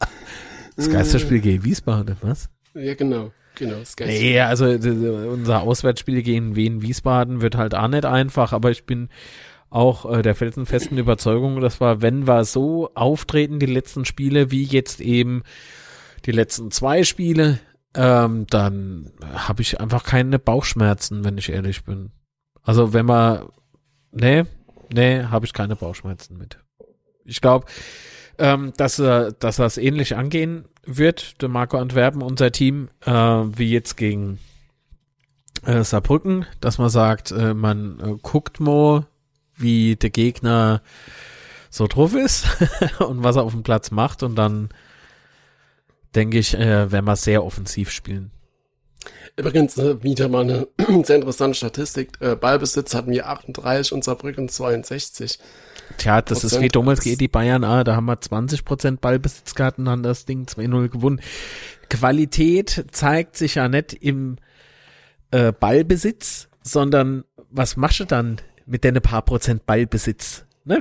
Das 0.77 0.91
Geisterspiel 0.91 1.41
gegen 1.41 1.65
Wiesbaden, 1.65 2.17
was? 2.21 2.49
Ja, 2.75 2.95
genau. 2.95 3.33
Genau, 3.55 3.79
das 3.79 3.97
Geist. 3.97 4.11
Nee, 4.11 4.39
also 4.41 4.77
d- 4.77 4.91
unser 4.91 5.63
Auswärtsspiel 5.63 6.23
gegen 6.23 6.55
Wien 6.57 6.83
Wiesbaden 6.83 7.41
wird 7.41 7.57
halt 7.57 7.75
auch 7.75 7.89
nicht 7.89 8.05
einfach, 8.05 8.53
aber 8.53 8.71
ich 8.71 8.85
bin 8.85 9.09
auch 9.77 10.11
äh, 10.11 10.23
der 10.23 10.35
felsenfesten 10.35 10.97
Überzeugung, 10.97 11.61
dass 11.61 11.81
wir, 11.81 12.01
wenn 12.01 12.27
wir 12.27 12.45
so 12.45 12.91
auftreten, 12.95 13.59
die 13.59 13.67
letzten 13.67 14.07
Spiele, 14.07 14.51
wie 14.51 14.65
jetzt 14.65 15.01
eben 15.01 15.43
die 16.25 16.33
letzten 16.33 16.71
zwei 16.71 17.05
Spiele, 17.05 17.59
ähm, 17.95 18.47
dann 18.49 19.13
habe 19.23 19.61
ich 19.61 19.79
einfach 19.79 20.03
keine 20.03 20.39
Bauchschmerzen, 20.39 21.25
wenn 21.25 21.37
ich 21.37 21.51
ehrlich 21.51 21.85
bin. 21.85 22.11
Also 22.63 22.95
wenn 22.95 23.05
man, 23.05 23.49
nee, 24.13 24.45
nee, 24.93 25.25
habe 25.25 25.45
ich 25.45 25.53
keine 25.53 25.77
Bauchschmerzen 25.77 26.39
mit. 26.39 26.59
Ich 27.25 27.43
glaube, 27.43 27.67
ähm, 28.39 28.73
dass 28.79 28.99
er, 28.99 29.33
dass 29.33 29.59
es 29.59 29.77
ähnlich 29.77 30.17
angehen 30.17 30.65
wird, 30.87 31.43
der 31.43 31.51
Marco 31.51 31.77
Antwerpen, 31.77 32.23
unser 32.23 32.51
Team, 32.51 32.89
äh, 33.05 33.13
wie 33.13 33.71
jetzt 33.71 33.97
gegen 33.97 34.39
äh, 35.65 35.85
Saarbrücken, 35.85 36.47
dass 36.61 36.79
man 36.79 36.89
sagt, 36.89 37.31
äh, 37.31 37.53
man 37.53 38.01
äh, 38.01 38.17
guckt 38.23 38.59
mal, 38.59 39.07
wie 39.57 39.97
der 39.97 40.11
Gegner 40.11 40.83
so 41.71 41.87
drauf 41.87 42.15
ist 42.15 42.47
und 43.01 43.23
was 43.23 43.37
er 43.37 43.43
auf 43.43 43.53
dem 43.53 43.63
Platz 43.63 43.91
macht 43.91 44.23
und 44.23 44.37
dann 44.37 44.71
denke 46.15 46.39
ich, 46.39 46.55
äh, 46.55 46.91
werden 46.91 47.05
wir 47.05 47.17
sehr 47.17 47.45
offensiv 47.45 47.91
spielen. 47.91 48.31
Übrigens, 49.37 49.77
äh, 49.77 50.03
wieder 50.03 50.29
mal 50.29 50.43
eine 50.43 50.69
sehr 51.05 51.17
interessante 51.17 51.55
Statistik. 51.57 52.13
Äh, 52.21 52.37
Ballbesitz 52.37 52.95
hatten 52.95 53.11
wir 53.11 53.29
38 53.29 53.93
und 53.93 54.03
Saarbrücken 54.03 54.49
62. 54.49 55.39
Tja, 55.99 56.23
das 56.23 56.39
ist 56.39 56.51
Prozent 56.53 56.65
wie 56.65 56.69
damals 56.69 56.99
ist- 57.01 57.05
gegen 57.05 57.19
die 57.19 57.29
Bayern, 57.29 57.63
ah, 57.65 57.85
da 57.85 57.95
haben 57.97 58.07
wir 58.07 58.19
20% 58.21 59.01
Ballbesitz 59.01 59.55
gehabt 59.55 59.79
und 59.79 59.89
haben 59.89 60.03
das 60.03 60.25
Ding 60.25 60.47
2-0 60.47 60.89
gewonnen. 60.89 61.21
Qualität 61.91 62.87
zeigt 62.91 63.37
sich 63.37 63.57
ja 63.57 63.69
nicht 63.69 63.93
im 63.93 64.37
äh, 65.31 65.53
Ballbesitz, 65.53 66.49
sondern 66.63 67.25
was 67.51 67.77
machst 67.77 68.01
du 68.01 68.05
dann 68.05 68.41
mit 68.67 68.85
deinen 68.85 69.01
paar 69.03 69.23
Prozent 69.23 69.65
Ballbesitz? 69.67 70.45
Ne? 70.65 70.81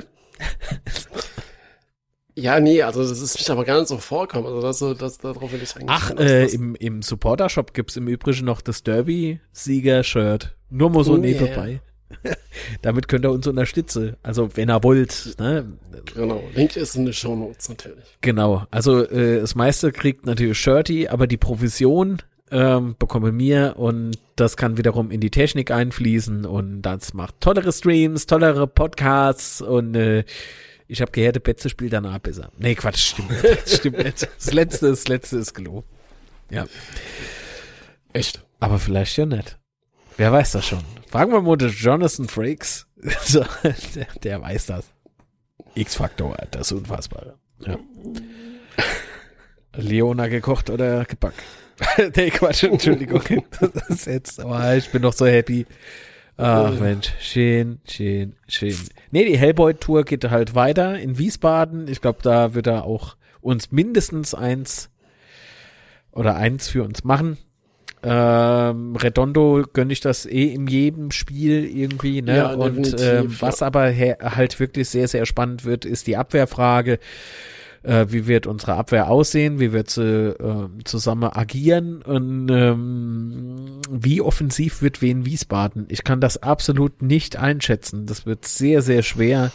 Ja, 2.38 2.60
nee, 2.60 2.82
also 2.82 3.00
das 3.08 3.18
ist 3.22 3.38
mich 3.38 3.50
aber 3.50 3.64
gar 3.64 3.78
nicht 3.78 3.88
so 3.88 3.96
vorkommen. 3.96 4.46
Also 4.46 4.60
das, 4.60 4.78
so- 4.78 4.92
das, 4.94 5.16
darauf 5.18 5.50
will 5.52 5.62
ich 5.62 5.74
eigentlich 5.74 5.88
Ach, 5.88 6.10
äh, 6.18 6.44
im, 6.46 6.74
im 6.74 7.00
Supporter-Shop 7.00 7.72
gibt's 7.72 7.96
im 7.96 8.08
Übrigen 8.08 8.44
noch 8.44 8.60
das 8.60 8.82
Derby-Sieger-Shirt. 8.82 10.54
Nur 10.68 10.90
mal 10.90 11.02
so 11.04 11.14
Oh, 11.14 11.16
nebenbei. 11.16 11.80
Damit 12.82 13.08
könnt 13.08 13.24
ihr 13.24 13.30
uns 13.30 13.46
unterstützen. 13.46 14.16
Also, 14.22 14.54
wenn 14.54 14.68
ihr 14.70 14.82
wollt. 14.84 15.34
Ne? 15.38 15.78
Genau, 16.14 16.42
Link 16.54 16.76
ist 16.76 16.94
in 16.94 17.06
den 17.06 17.14
Shownotes 17.14 17.68
natürlich. 17.70 18.04
Genau. 18.20 18.64
Also, 18.70 19.08
äh, 19.08 19.40
das 19.40 19.54
meiste 19.54 19.90
kriegt 19.90 20.26
natürlich 20.26 20.58
Shirty, 20.58 21.08
aber 21.08 21.26
die 21.26 21.36
Provision 21.38 22.18
ähm, 22.50 22.94
bekomme 22.98 23.32
mir 23.32 23.74
und 23.76 24.18
das 24.36 24.56
kann 24.56 24.76
wiederum 24.78 25.10
in 25.10 25.20
die 25.20 25.30
Technik 25.30 25.70
einfließen 25.70 26.44
und 26.44 26.82
das 26.82 27.14
macht 27.14 27.40
tollere 27.40 27.72
Streams, 27.72 28.26
tollere 28.26 28.66
Podcasts 28.66 29.60
und 29.60 29.94
äh, 29.96 30.24
ich 30.88 31.00
habe 31.00 31.10
gehört, 31.10 31.34
der 31.34 31.40
Betze 31.40 31.68
spielt 31.68 31.92
danach 31.92 32.18
besser. 32.18 32.50
Nee, 32.58 32.76
Quatsch, 32.76 33.10
stimmt 33.14 33.30
nicht. 33.30 33.44
Das 33.44 33.76
stimmt 33.76 33.98
nicht. 33.98 34.22
Das 34.22 34.52
letzte, 34.52 34.90
das 34.90 35.08
letzte 35.08 35.38
ist 35.38 35.54
gelogen. 35.54 35.84
Ja. 36.50 36.66
Echt. 38.12 38.44
Aber 38.60 38.78
vielleicht 38.78 39.16
ja 39.16 39.26
nicht. 39.26 39.58
Wer 40.16 40.32
weiß 40.32 40.52
das 40.52 40.66
schon? 40.66 40.82
Fragen 41.10 41.32
wir 41.32 41.42
mal 41.42 41.56
den 41.56 41.70
Jonathan 41.70 42.28
Frakes. 42.28 42.86
so, 43.24 43.44
der, 43.94 44.06
der 44.22 44.40
weiß 44.42 44.66
das. 44.66 44.86
X-Faktor, 45.74 46.36
das 46.52 46.72
Unfassbare. 46.72 47.36
Ja. 47.60 47.78
Leona 49.74 50.28
gekocht 50.28 50.70
oder 50.70 51.04
gebackt? 51.04 51.42
nee, 52.16 52.30
Quatsch, 52.30 52.64
Entschuldigung. 52.64 53.22
Das 53.60 53.88
ist 53.88 54.06
jetzt, 54.06 54.40
aber 54.40 54.76
ich 54.76 54.90
bin 54.90 55.02
doch 55.02 55.12
so 55.12 55.26
happy. 55.26 55.66
Ach 56.38 56.78
Mensch, 56.78 57.12
schön, 57.18 57.80
schön, 57.88 58.34
schön. 58.46 58.76
Nee, 59.10 59.24
die 59.24 59.38
Hellboy-Tour 59.38 60.04
geht 60.04 60.28
halt 60.30 60.54
weiter 60.54 60.98
in 60.98 61.16
Wiesbaden. 61.16 61.88
Ich 61.88 62.02
glaube, 62.02 62.18
da 62.22 62.54
wird 62.54 62.66
er 62.66 62.84
auch 62.84 63.16
uns 63.40 63.72
mindestens 63.72 64.34
eins 64.34 64.90
oder 66.12 66.36
eins 66.36 66.68
für 66.68 66.82
uns 66.82 67.04
machen. 67.04 67.38
Ähm, 68.02 68.94
Redondo 68.96 69.64
gönne 69.72 69.92
ich 69.92 70.00
das 70.00 70.26
eh 70.26 70.52
in 70.52 70.66
jedem 70.66 71.10
Spiel 71.10 71.64
irgendwie, 71.64 72.20
ne? 72.20 72.36
Ja, 72.36 72.52
Und 72.52 73.00
ähm, 73.00 73.34
was 73.40 73.62
aber 73.62 73.92
halt 73.94 74.60
wirklich 74.60 74.88
sehr, 74.90 75.08
sehr 75.08 75.24
spannend 75.24 75.64
wird, 75.64 75.84
ist 75.84 76.06
die 76.06 76.16
Abwehrfrage. 76.16 76.98
Äh, 77.86 78.10
wie 78.10 78.26
wird 78.26 78.48
unsere 78.48 78.74
Abwehr 78.74 79.08
aussehen? 79.08 79.60
Wie 79.60 79.72
wird 79.72 79.90
sie 79.90 80.34
ähm, 80.40 80.84
zusammen 80.84 81.30
agieren? 81.32 82.02
Und 82.02 82.48
ähm, 82.50 83.80
wie 83.88 84.20
offensiv 84.20 84.82
wird 84.82 85.02
Wien 85.02 85.24
Wiesbaden? 85.24 85.86
Ich 85.88 86.02
kann 86.02 86.20
das 86.20 86.42
absolut 86.42 87.00
nicht 87.00 87.36
einschätzen. 87.36 88.06
Das 88.06 88.26
wird 88.26 88.44
sehr, 88.44 88.82
sehr 88.82 89.04
schwer 89.04 89.52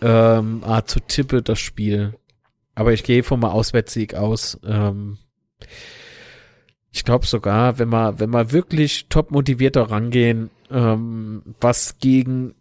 ähm, 0.00 0.62
zu 0.86 0.98
tippe, 0.98 1.40
das 1.40 1.60
Spiel. 1.60 2.14
Aber 2.74 2.92
ich 2.92 3.04
gehe 3.04 3.22
vom 3.22 3.44
Auswärtssieg 3.44 4.14
aus. 4.14 4.58
Ähm, 4.66 5.18
ich 6.90 7.04
glaube 7.04 7.26
sogar, 7.26 7.78
wenn 7.78 7.90
wir, 7.90 8.18
wenn 8.18 8.30
wir 8.30 8.50
wirklich 8.50 9.06
top 9.08 9.30
motivierter 9.30 9.82
rangehen, 9.82 10.50
ähm, 10.68 11.42
was 11.60 11.98
gegen 11.98 12.54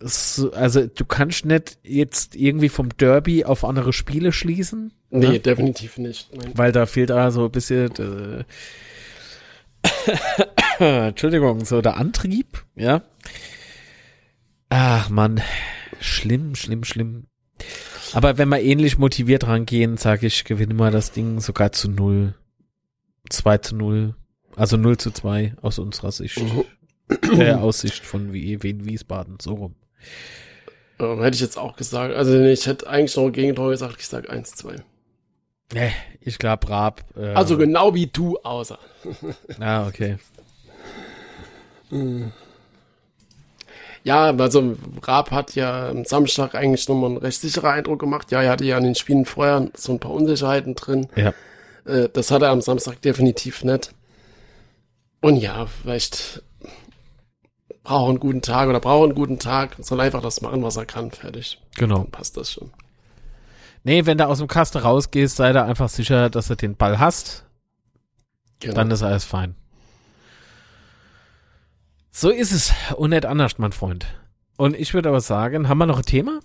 so- 0.00 0.52
also 0.52 0.86
du 0.86 1.04
kannst 1.04 1.44
nicht 1.46 1.78
jetzt 1.82 2.34
irgendwie 2.36 2.68
vom 2.68 2.90
Derby 2.96 3.44
auf 3.44 3.64
andere 3.64 3.92
Spiele 3.92 4.32
schließen, 4.32 4.92
Nee, 5.10 5.28
ne? 5.28 5.40
definitiv 5.40 5.98
nicht. 5.98 6.30
Nein. 6.34 6.52
weil 6.54 6.72
da 6.72 6.86
fehlt 6.86 7.10
da 7.10 7.30
so 7.30 7.44
ein 7.46 7.50
bisschen 7.50 7.90
äh, 7.96 8.44
Entschuldigung, 11.08 11.64
so 11.64 11.80
der 11.80 11.96
Antrieb, 11.96 12.64
ja. 12.74 13.02
Ach 14.68 15.08
man, 15.10 15.40
schlimm, 16.00 16.54
schlimm, 16.54 16.84
schlimm. 16.84 17.26
Aber 18.12 18.36
wenn 18.38 18.48
wir 18.48 18.60
ähnlich 18.60 18.98
motiviert 18.98 19.46
rangehen, 19.46 19.96
sage 19.96 20.26
ich, 20.26 20.44
gewinnen 20.44 20.76
wir 20.76 20.90
das 20.90 21.12
Ding 21.12 21.40
sogar 21.40 21.72
zu 21.72 21.88
null. 21.90 22.34
2 23.30 23.58
zu 23.58 23.74
0. 23.76 24.14
Also 24.54 24.76
0 24.76 24.98
zu 24.98 25.10
2 25.10 25.54
aus 25.60 25.78
unserer 25.78 26.12
Sicht. 26.12 26.40
Mhm. 26.40 26.64
der 27.38 27.60
Aussicht 27.62 28.04
von 28.04 28.32
Wien 28.32 28.84
Wiesbaden, 28.84 29.38
so 29.40 29.54
rum. 29.54 29.74
Ähm, 30.98 31.22
hätte 31.22 31.34
ich 31.34 31.40
jetzt 31.40 31.58
auch 31.58 31.76
gesagt. 31.76 32.14
Also 32.14 32.38
ich 32.40 32.66
hätte 32.66 32.88
eigentlich 32.88 33.16
noch 33.16 33.30
Gegentor 33.30 33.70
gesagt, 33.70 33.96
ich 33.98 34.08
sage 34.08 34.30
1-2. 34.30 34.80
Nee, 35.72 35.92
ich 36.20 36.38
glaube 36.38 36.68
Raab. 36.68 37.04
Äh, 37.16 37.34
also 37.34 37.58
genau 37.58 37.94
wie 37.94 38.06
du, 38.06 38.38
außer. 38.38 38.78
ah, 39.60 39.86
okay. 39.86 40.16
Ja, 44.04 44.30
also 44.30 44.76
Raab 45.02 45.30
hat 45.32 45.54
ja 45.54 45.88
am 45.90 46.04
Samstag 46.04 46.54
eigentlich 46.54 46.88
nochmal 46.88 47.10
einen 47.10 47.18
recht 47.18 47.40
sicherer 47.40 47.70
Eindruck 47.70 47.98
gemacht. 47.98 48.30
Ja, 48.30 48.42
er 48.42 48.52
hatte 48.52 48.64
ja 48.64 48.76
an 48.76 48.84
den 48.84 48.94
Spielen 48.94 49.24
vorher 49.24 49.68
so 49.74 49.92
ein 49.92 49.98
paar 49.98 50.12
Unsicherheiten 50.12 50.74
drin. 50.74 51.08
Ja. 51.16 51.34
Äh, 51.84 52.08
das 52.12 52.30
hat 52.30 52.42
er 52.42 52.50
am 52.50 52.60
Samstag 52.60 53.02
definitiv 53.02 53.64
nicht. 53.64 53.90
Und 55.20 55.36
ja, 55.36 55.66
vielleicht 55.66 56.42
braucht 57.86 58.08
einen 58.08 58.20
guten 58.20 58.42
Tag 58.42 58.68
oder 58.68 58.80
braucht 58.80 59.04
einen 59.04 59.14
guten 59.14 59.38
Tag, 59.38 59.76
soll 59.78 60.00
einfach 60.00 60.20
das 60.20 60.40
machen, 60.40 60.62
was 60.64 60.76
er 60.76 60.86
kann, 60.86 61.12
fertig. 61.12 61.60
Genau. 61.76 61.98
Dann 61.98 62.10
passt 62.10 62.36
das 62.36 62.52
schon. 62.52 62.72
Nee, 63.84 64.06
wenn 64.06 64.18
du 64.18 64.26
aus 64.26 64.38
dem 64.38 64.48
Kasten 64.48 64.78
rausgehst, 64.78 65.36
sei 65.36 65.52
da 65.52 65.64
einfach 65.64 65.88
sicher, 65.88 66.28
dass 66.28 66.48
du 66.48 66.56
den 66.56 66.74
Ball 66.74 66.98
hast. 66.98 67.44
Genau. 68.58 68.74
Dann 68.74 68.90
ist 68.90 69.04
alles 69.04 69.24
fein. 69.24 69.54
So 72.10 72.30
ist 72.30 72.50
es 72.50 72.72
und 72.96 73.10
nicht 73.10 73.24
anders, 73.24 73.58
mein 73.58 73.70
Freund. 73.70 74.06
Und 74.56 74.74
ich 74.74 74.92
würde 74.92 75.10
aber 75.10 75.20
sagen, 75.20 75.68
haben 75.68 75.78
wir 75.78 75.86
noch 75.86 75.98
ein 75.98 76.04
Thema? 76.04 76.40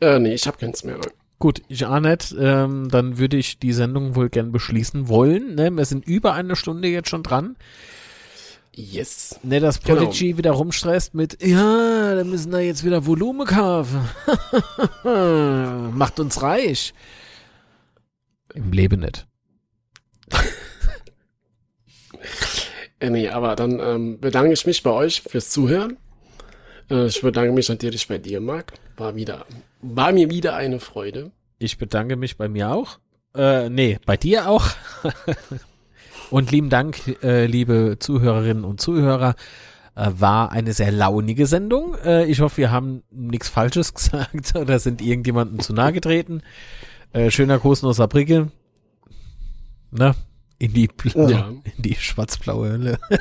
Äh, 0.00 0.18
nee, 0.18 0.34
ich 0.34 0.48
habe 0.48 0.56
keins 0.58 0.82
mehr. 0.82 0.98
Gut, 1.38 1.62
ich 1.68 1.86
auch 1.86 2.00
nicht. 2.00 2.34
Ähm, 2.36 2.88
dann 2.90 3.18
würde 3.18 3.36
ich 3.36 3.60
die 3.60 3.72
Sendung 3.72 4.16
wohl 4.16 4.30
gern 4.30 4.50
beschließen 4.50 5.06
wollen. 5.06 5.54
Ne? 5.54 5.70
Wir 5.70 5.84
sind 5.84 6.04
über 6.06 6.32
eine 6.32 6.56
Stunde 6.56 6.88
jetzt 6.88 7.08
schon 7.08 7.22
dran. 7.22 7.56
Yes. 8.74 9.38
Ne, 9.42 9.60
dass 9.60 9.78
Prodigy 9.78 10.28
genau. 10.28 10.38
wieder 10.38 10.50
rumstresst 10.52 11.12
mit, 11.14 11.42
ja, 11.42 12.14
da 12.14 12.24
müssen 12.24 12.50
wir 12.52 12.60
jetzt 12.60 12.84
wieder 12.84 13.04
Volumen 13.04 13.46
kaufen. 13.46 14.08
Macht 15.94 16.18
uns 16.18 16.40
reich. 16.40 16.94
Im 18.54 18.72
Leben 18.72 19.00
nicht. 19.00 19.26
äh, 23.00 23.10
nee, 23.10 23.28
aber 23.28 23.56
dann 23.56 23.78
ähm, 23.78 24.20
bedanke 24.20 24.54
ich 24.54 24.64
mich 24.64 24.82
bei 24.82 24.90
euch 24.90 25.20
fürs 25.20 25.50
Zuhören. 25.50 25.98
Äh, 26.90 27.06
ich 27.06 27.20
bedanke 27.20 27.52
mich 27.52 27.68
natürlich 27.68 28.08
bei 28.08 28.16
dir, 28.16 28.40
Marc. 28.40 28.72
War 28.96 29.14
wieder, 29.16 29.44
war 29.82 30.12
mir 30.12 30.30
wieder 30.30 30.56
eine 30.56 30.80
Freude. 30.80 31.30
Ich 31.58 31.76
bedanke 31.76 32.16
mich 32.16 32.38
bei 32.38 32.48
mir 32.48 32.70
auch. 32.70 32.98
Äh, 33.34 33.68
nee, 33.68 33.98
bei 34.06 34.16
dir 34.16 34.48
auch. 34.48 34.66
Und 36.32 36.50
lieben 36.50 36.70
Dank, 36.70 37.22
äh, 37.22 37.44
liebe 37.44 37.98
Zuhörerinnen 37.98 38.64
und 38.64 38.80
Zuhörer. 38.80 39.34
Äh, 39.94 40.12
war 40.16 40.50
eine 40.50 40.72
sehr 40.72 40.90
launige 40.90 41.46
Sendung. 41.46 41.94
Äh, 41.96 42.24
ich 42.24 42.40
hoffe, 42.40 42.56
wir 42.56 42.70
haben 42.70 43.02
nichts 43.10 43.50
Falsches 43.50 43.92
gesagt 43.94 44.56
oder 44.56 44.78
sind 44.78 45.02
irgendjemandem 45.02 45.60
zu 45.60 45.74
nahe 45.74 45.92
getreten. 45.92 46.40
Äh, 47.12 47.30
schöner 47.30 47.58
Gruß 47.58 47.84
aus 47.84 47.98
Saarbrücke. 47.98 48.50
Ne? 49.90 50.14
In 50.56 50.72
die, 50.72 50.88
ja. 51.14 51.50
in 51.76 51.82
die 51.82 51.96
schwarz-blaue 51.96 52.70
Hölle. 52.70 52.98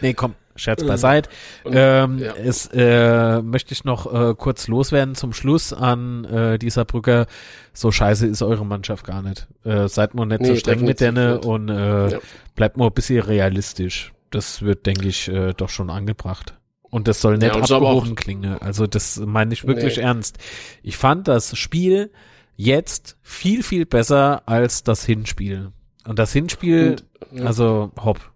nee, 0.00 0.12
komm, 0.12 0.34
Scherz 0.62 0.84
beiseite. 0.84 1.28
Und, 1.64 1.74
ähm, 1.76 2.18
ja. 2.18 2.32
Es 2.34 2.68
äh, 2.72 3.42
möchte 3.42 3.74
ich 3.74 3.84
noch 3.84 4.12
äh, 4.12 4.34
kurz 4.34 4.68
loswerden 4.68 5.14
zum 5.14 5.32
Schluss 5.32 5.72
an 5.72 6.24
äh, 6.24 6.58
dieser 6.58 6.84
Brücke. 6.84 7.26
So 7.72 7.90
scheiße 7.90 8.26
ist 8.26 8.42
eure 8.42 8.64
Mannschaft 8.64 9.04
gar 9.04 9.22
nicht. 9.22 9.48
Äh, 9.64 9.88
seid 9.88 10.14
mal 10.14 10.26
nicht 10.26 10.42
nee, 10.42 10.48
so 10.48 10.56
streng 10.56 10.84
mit 10.84 11.00
denen 11.00 11.38
und 11.38 11.68
äh, 11.68 12.12
ja. 12.12 12.18
bleibt 12.54 12.76
mal 12.76 12.86
ein 12.86 12.92
bisschen 12.92 13.22
realistisch. 13.22 14.12
Das 14.30 14.62
wird, 14.62 14.86
denke 14.86 15.08
ich, 15.08 15.28
äh, 15.28 15.52
doch 15.52 15.68
schon 15.68 15.90
angebracht. 15.90 16.54
Und 16.92 17.08
das 17.08 17.20
soll 17.20 17.38
nicht 17.38 17.54
ja, 17.54 17.60
abgehoben 17.60 18.14
klingen. 18.14 18.58
Also 18.60 18.86
das 18.86 19.18
meine 19.18 19.52
ich 19.54 19.66
wirklich 19.66 19.96
nee. 19.96 20.02
ernst. 20.02 20.38
Ich 20.82 20.96
fand 20.96 21.26
das 21.26 21.56
Spiel 21.56 22.10
jetzt 22.56 23.16
viel, 23.22 23.62
viel 23.62 23.86
besser 23.86 24.42
als 24.46 24.84
das 24.84 25.04
Hinspiel. 25.04 25.72
Und 26.06 26.18
das 26.18 26.32
Hinspiel, 26.32 26.96
und, 27.30 27.38
ja. 27.40 27.46
also 27.46 27.92
hopp. 27.98 28.31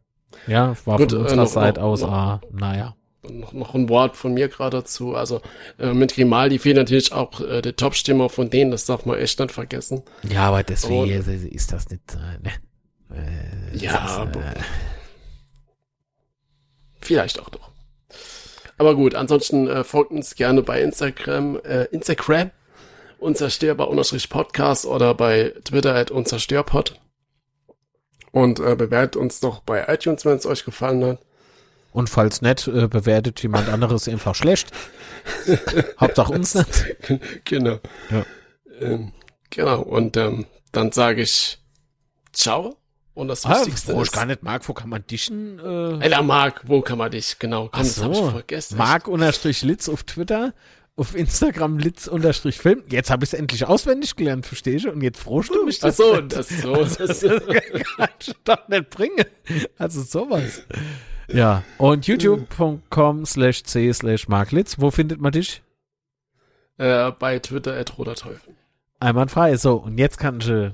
Ja, 0.47 0.77
war 0.85 0.99
Gut, 0.99 1.13
von 1.13 1.21
unserer 1.21 1.43
äh, 1.43 1.47
Seite 1.47 1.83
aus, 1.83 2.01
noch, 2.03 2.13
ah, 2.13 2.41
naja. 2.53 2.95
Noch, 3.29 3.53
noch 3.53 3.75
ein 3.75 3.89
Wort 3.89 4.17
von 4.17 4.35
mir 4.35 4.49
gerade 4.49 4.79
dazu. 4.79 5.15
Also 5.15 5.41
äh, 5.79 5.93
mit 5.93 6.15
Grimaldi 6.15 6.59
fehlt 6.59 6.77
natürlich 6.77 7.13
auch 7.13 7.41
äh, 7.41 7.61
der 7.61 7.75
Top-Stimmer 7.75 8.29
von 8.29 8.51
denen, 8.51 8.71
das 8.71 8.87
darf 8.87 9.05
man 9.05 9.19
echt 9.19 9.41
nicht 9.41 9.53
vergessen. 9.53 10.03
Ja, 10.29 10.49
aber 10.49 10.63
deswegen 10.63 11.03
Und, 11.03 11.29
ist 11.29 11.73
das 11.73 11.89
nicht. 11.91 12.03
Äh, 12.15 12.43
ne? 12.43 12.53
Äh, 13.11 13.77
ja, 13.77 13.93
das, 13.93 14.13
aber, 14.13 14.41
äh, 14.41 14.55
vielleicht 17.01 17.41
auch 17.41 17.49
doch. 17.49 17.71
Aber 18.79 18.95
gut, 18.95 19.15
ansonsten 19.15 19.69
äh, 19.69 19.85
folgt 19.85 20.11
uns 20.11 20.35
gerne 20.35 20.63
bei 20.63 20.83
Instagram, 20.83 21.59
äh, 21.65 21.85
Instagram, 21.85 22.51
unzerstörbar 23.19 23.89
unterstrich 23.89 24.29
Podcast 24.29 24.85
oder 24.85 25.15
bei 25.15 25.55
Twitter 25.65 25.95
at 25.95 26.11
unzerstörpod. 26.11 27.01
Und 28.37 28.61
äh, 28.61 28.77
bewertet 28.77 29.17
uns 29.17 29.41
doch 29.41 29.61
bei 29.61 29.87
iTunes, 29.89 30.27
wenn 30.27 30.37
es 30.37 30.45
euch 30.45 30.67
gefallen 30.67 31.03
hat. 31.03 31.21
Und 31.93 32.11
falls 32.11 32.43
nicht, 32.43 32.69
äh, 32.69 32.87
bewertet 32.87 33.43
jemand 33.43 33.71
anderes 33.71 34.07
einfach 34.09 34.35
schlecht. 34.35 34.73
Hauptsache 35.99 36.35
uns 36.35 36.55
nicht. 36.55 36.87
genau. 37.47 37.79
Ja. 38.11 38.27
Ähm, 38.79 39.13
genau. 39.49 39.81
Und 39.81 40.19
ähm, 40.19 40.45
dann 40.71 40.93
sage 40.93 41.23
ich 41.23 41.57
Ciao. 42.31 42.77
Und 43.15 43.29
das 43.29 43.47
ah, 43.47 43.61
Wichtigste 43.61 43.95
wo 43.95 44.03
ist. 44.03 44.09
ich 44.09 44.13
gar 44.13 44.27
nicht 44.27 44.43
mag, 44.43 44.69
wo 44.69 44.75
kann 44.75 44.91
man 44.91 45.07
dich? 45.07 45.31
Äh... 45.31 45.99
Ella 46.01 46.21
Mark, 46.21 46.61
wo 46.67 46.83
kann 46.83 46.99
man 46.99 47.11
dich? 47.11 47.39
Genau. 47.39 47.71
Komm, 47.73 47.85
so. 47.85 48.03
das 48.03 48.19
hab 48.19 48.27
ich 48.27 48.33
vergessen. 48.33 48.77
Mark 48.77 49.09
unterstrich 49.09 49.63
Litz 49.63 49.89
auf 49.89 50.03
Twitter 50.03 50.53
auf 50.97 51.15
Instagram 51.15 51.79
litz-film. 51.79 52.85
Jetzt 52.89 53.11
habe 53.11 53.25
ich 53.25 53.33
es 53.33 53.39
endlich 53.39 53.67
auswendig 53.67 54.17
gelernt, 54.17 54.47
verstehst 54.47 54.87
du? 54.87 54.91
Und 54.91 55.03
jetzt 55.03 55.19
frohst 55.19 55.51
du 55.51 55.65
mich 55.65 55.79
das. 55.79 56.01
Ach 56.01 56.05
so, 56.05 56.21
das, 56.23 56.49
so, 56.63 56.75
das, 56.75 56.97
das 56.97 57.21
kann 57.21 58.09
ich 58.19 58.35
doch 58.45 58.69
nicht 58.69 58.91
bringen. 58.91 59.25
Also 59.79 60.03
sowas. 60.03 60.63
Ja, 61.29 61.65
und 61.79 62.07
youtube.com 62.07 63.27
slash 63.27 63.65
c 63.65 63.93
slash 63.93 64.29
marklitz. 64.29 64.77
Wo 64.79 64.91
findet 64.91 65.21
man 65.21 65.33
dich? 65.33 65.63
Äh, 66.79 67.13
bei 67.13 67.39
Twitter 67.41 67.77
at 67.77 67.99
roderteufel. 67.99 68.55
Einwandfrei. 69.01 69.57
So, 69.57 69.77
und 69.77 69.99
jetzt 69.99 70.19
kann 70.19 70.41
ich... 70.41 70.49
Äh, 70.49 70.73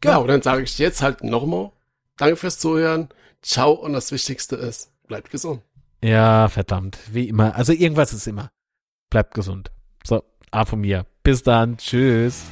genau, 0.00 0.20
ja. 0.22 0.26
dann 0.26 0.42
sage 0.42 0.62
ich 0.62 0.78
jetzt 0.78 1.02
halt 1.02 1.24
nochmal. 1.24 1.72
Danke 2.16 2.36
fürs 2.36 2.58
Zuhören. 2.58 3.08
Ciao 3.42 3.72
und 3.72 3.92
das 3.92 4.12
Wichtigste 4.12 4.56
ist, 4.56 4.92
bleibt 5.08 5.30
gesund. 5.30 5.62
Ja, 6.02 6.48
verdammt. 6.48 6.98
Wie 7.10 7.28
immer. 7.28 7.56
Also 7.56 7.72
irgendwas 7.72 8.12
ist 8.12 8.26
immer 8.26 8.50
bleibt 9.14 9.32
gesund. 9.32 9.70
So, 10.02 10.24
A 10.50 10.64
von 10.64 10.80
mir. 10.80 11.06
Bis 11.22 11.44
dann. 11.44 11.76
Tschüss. 11.76 12.46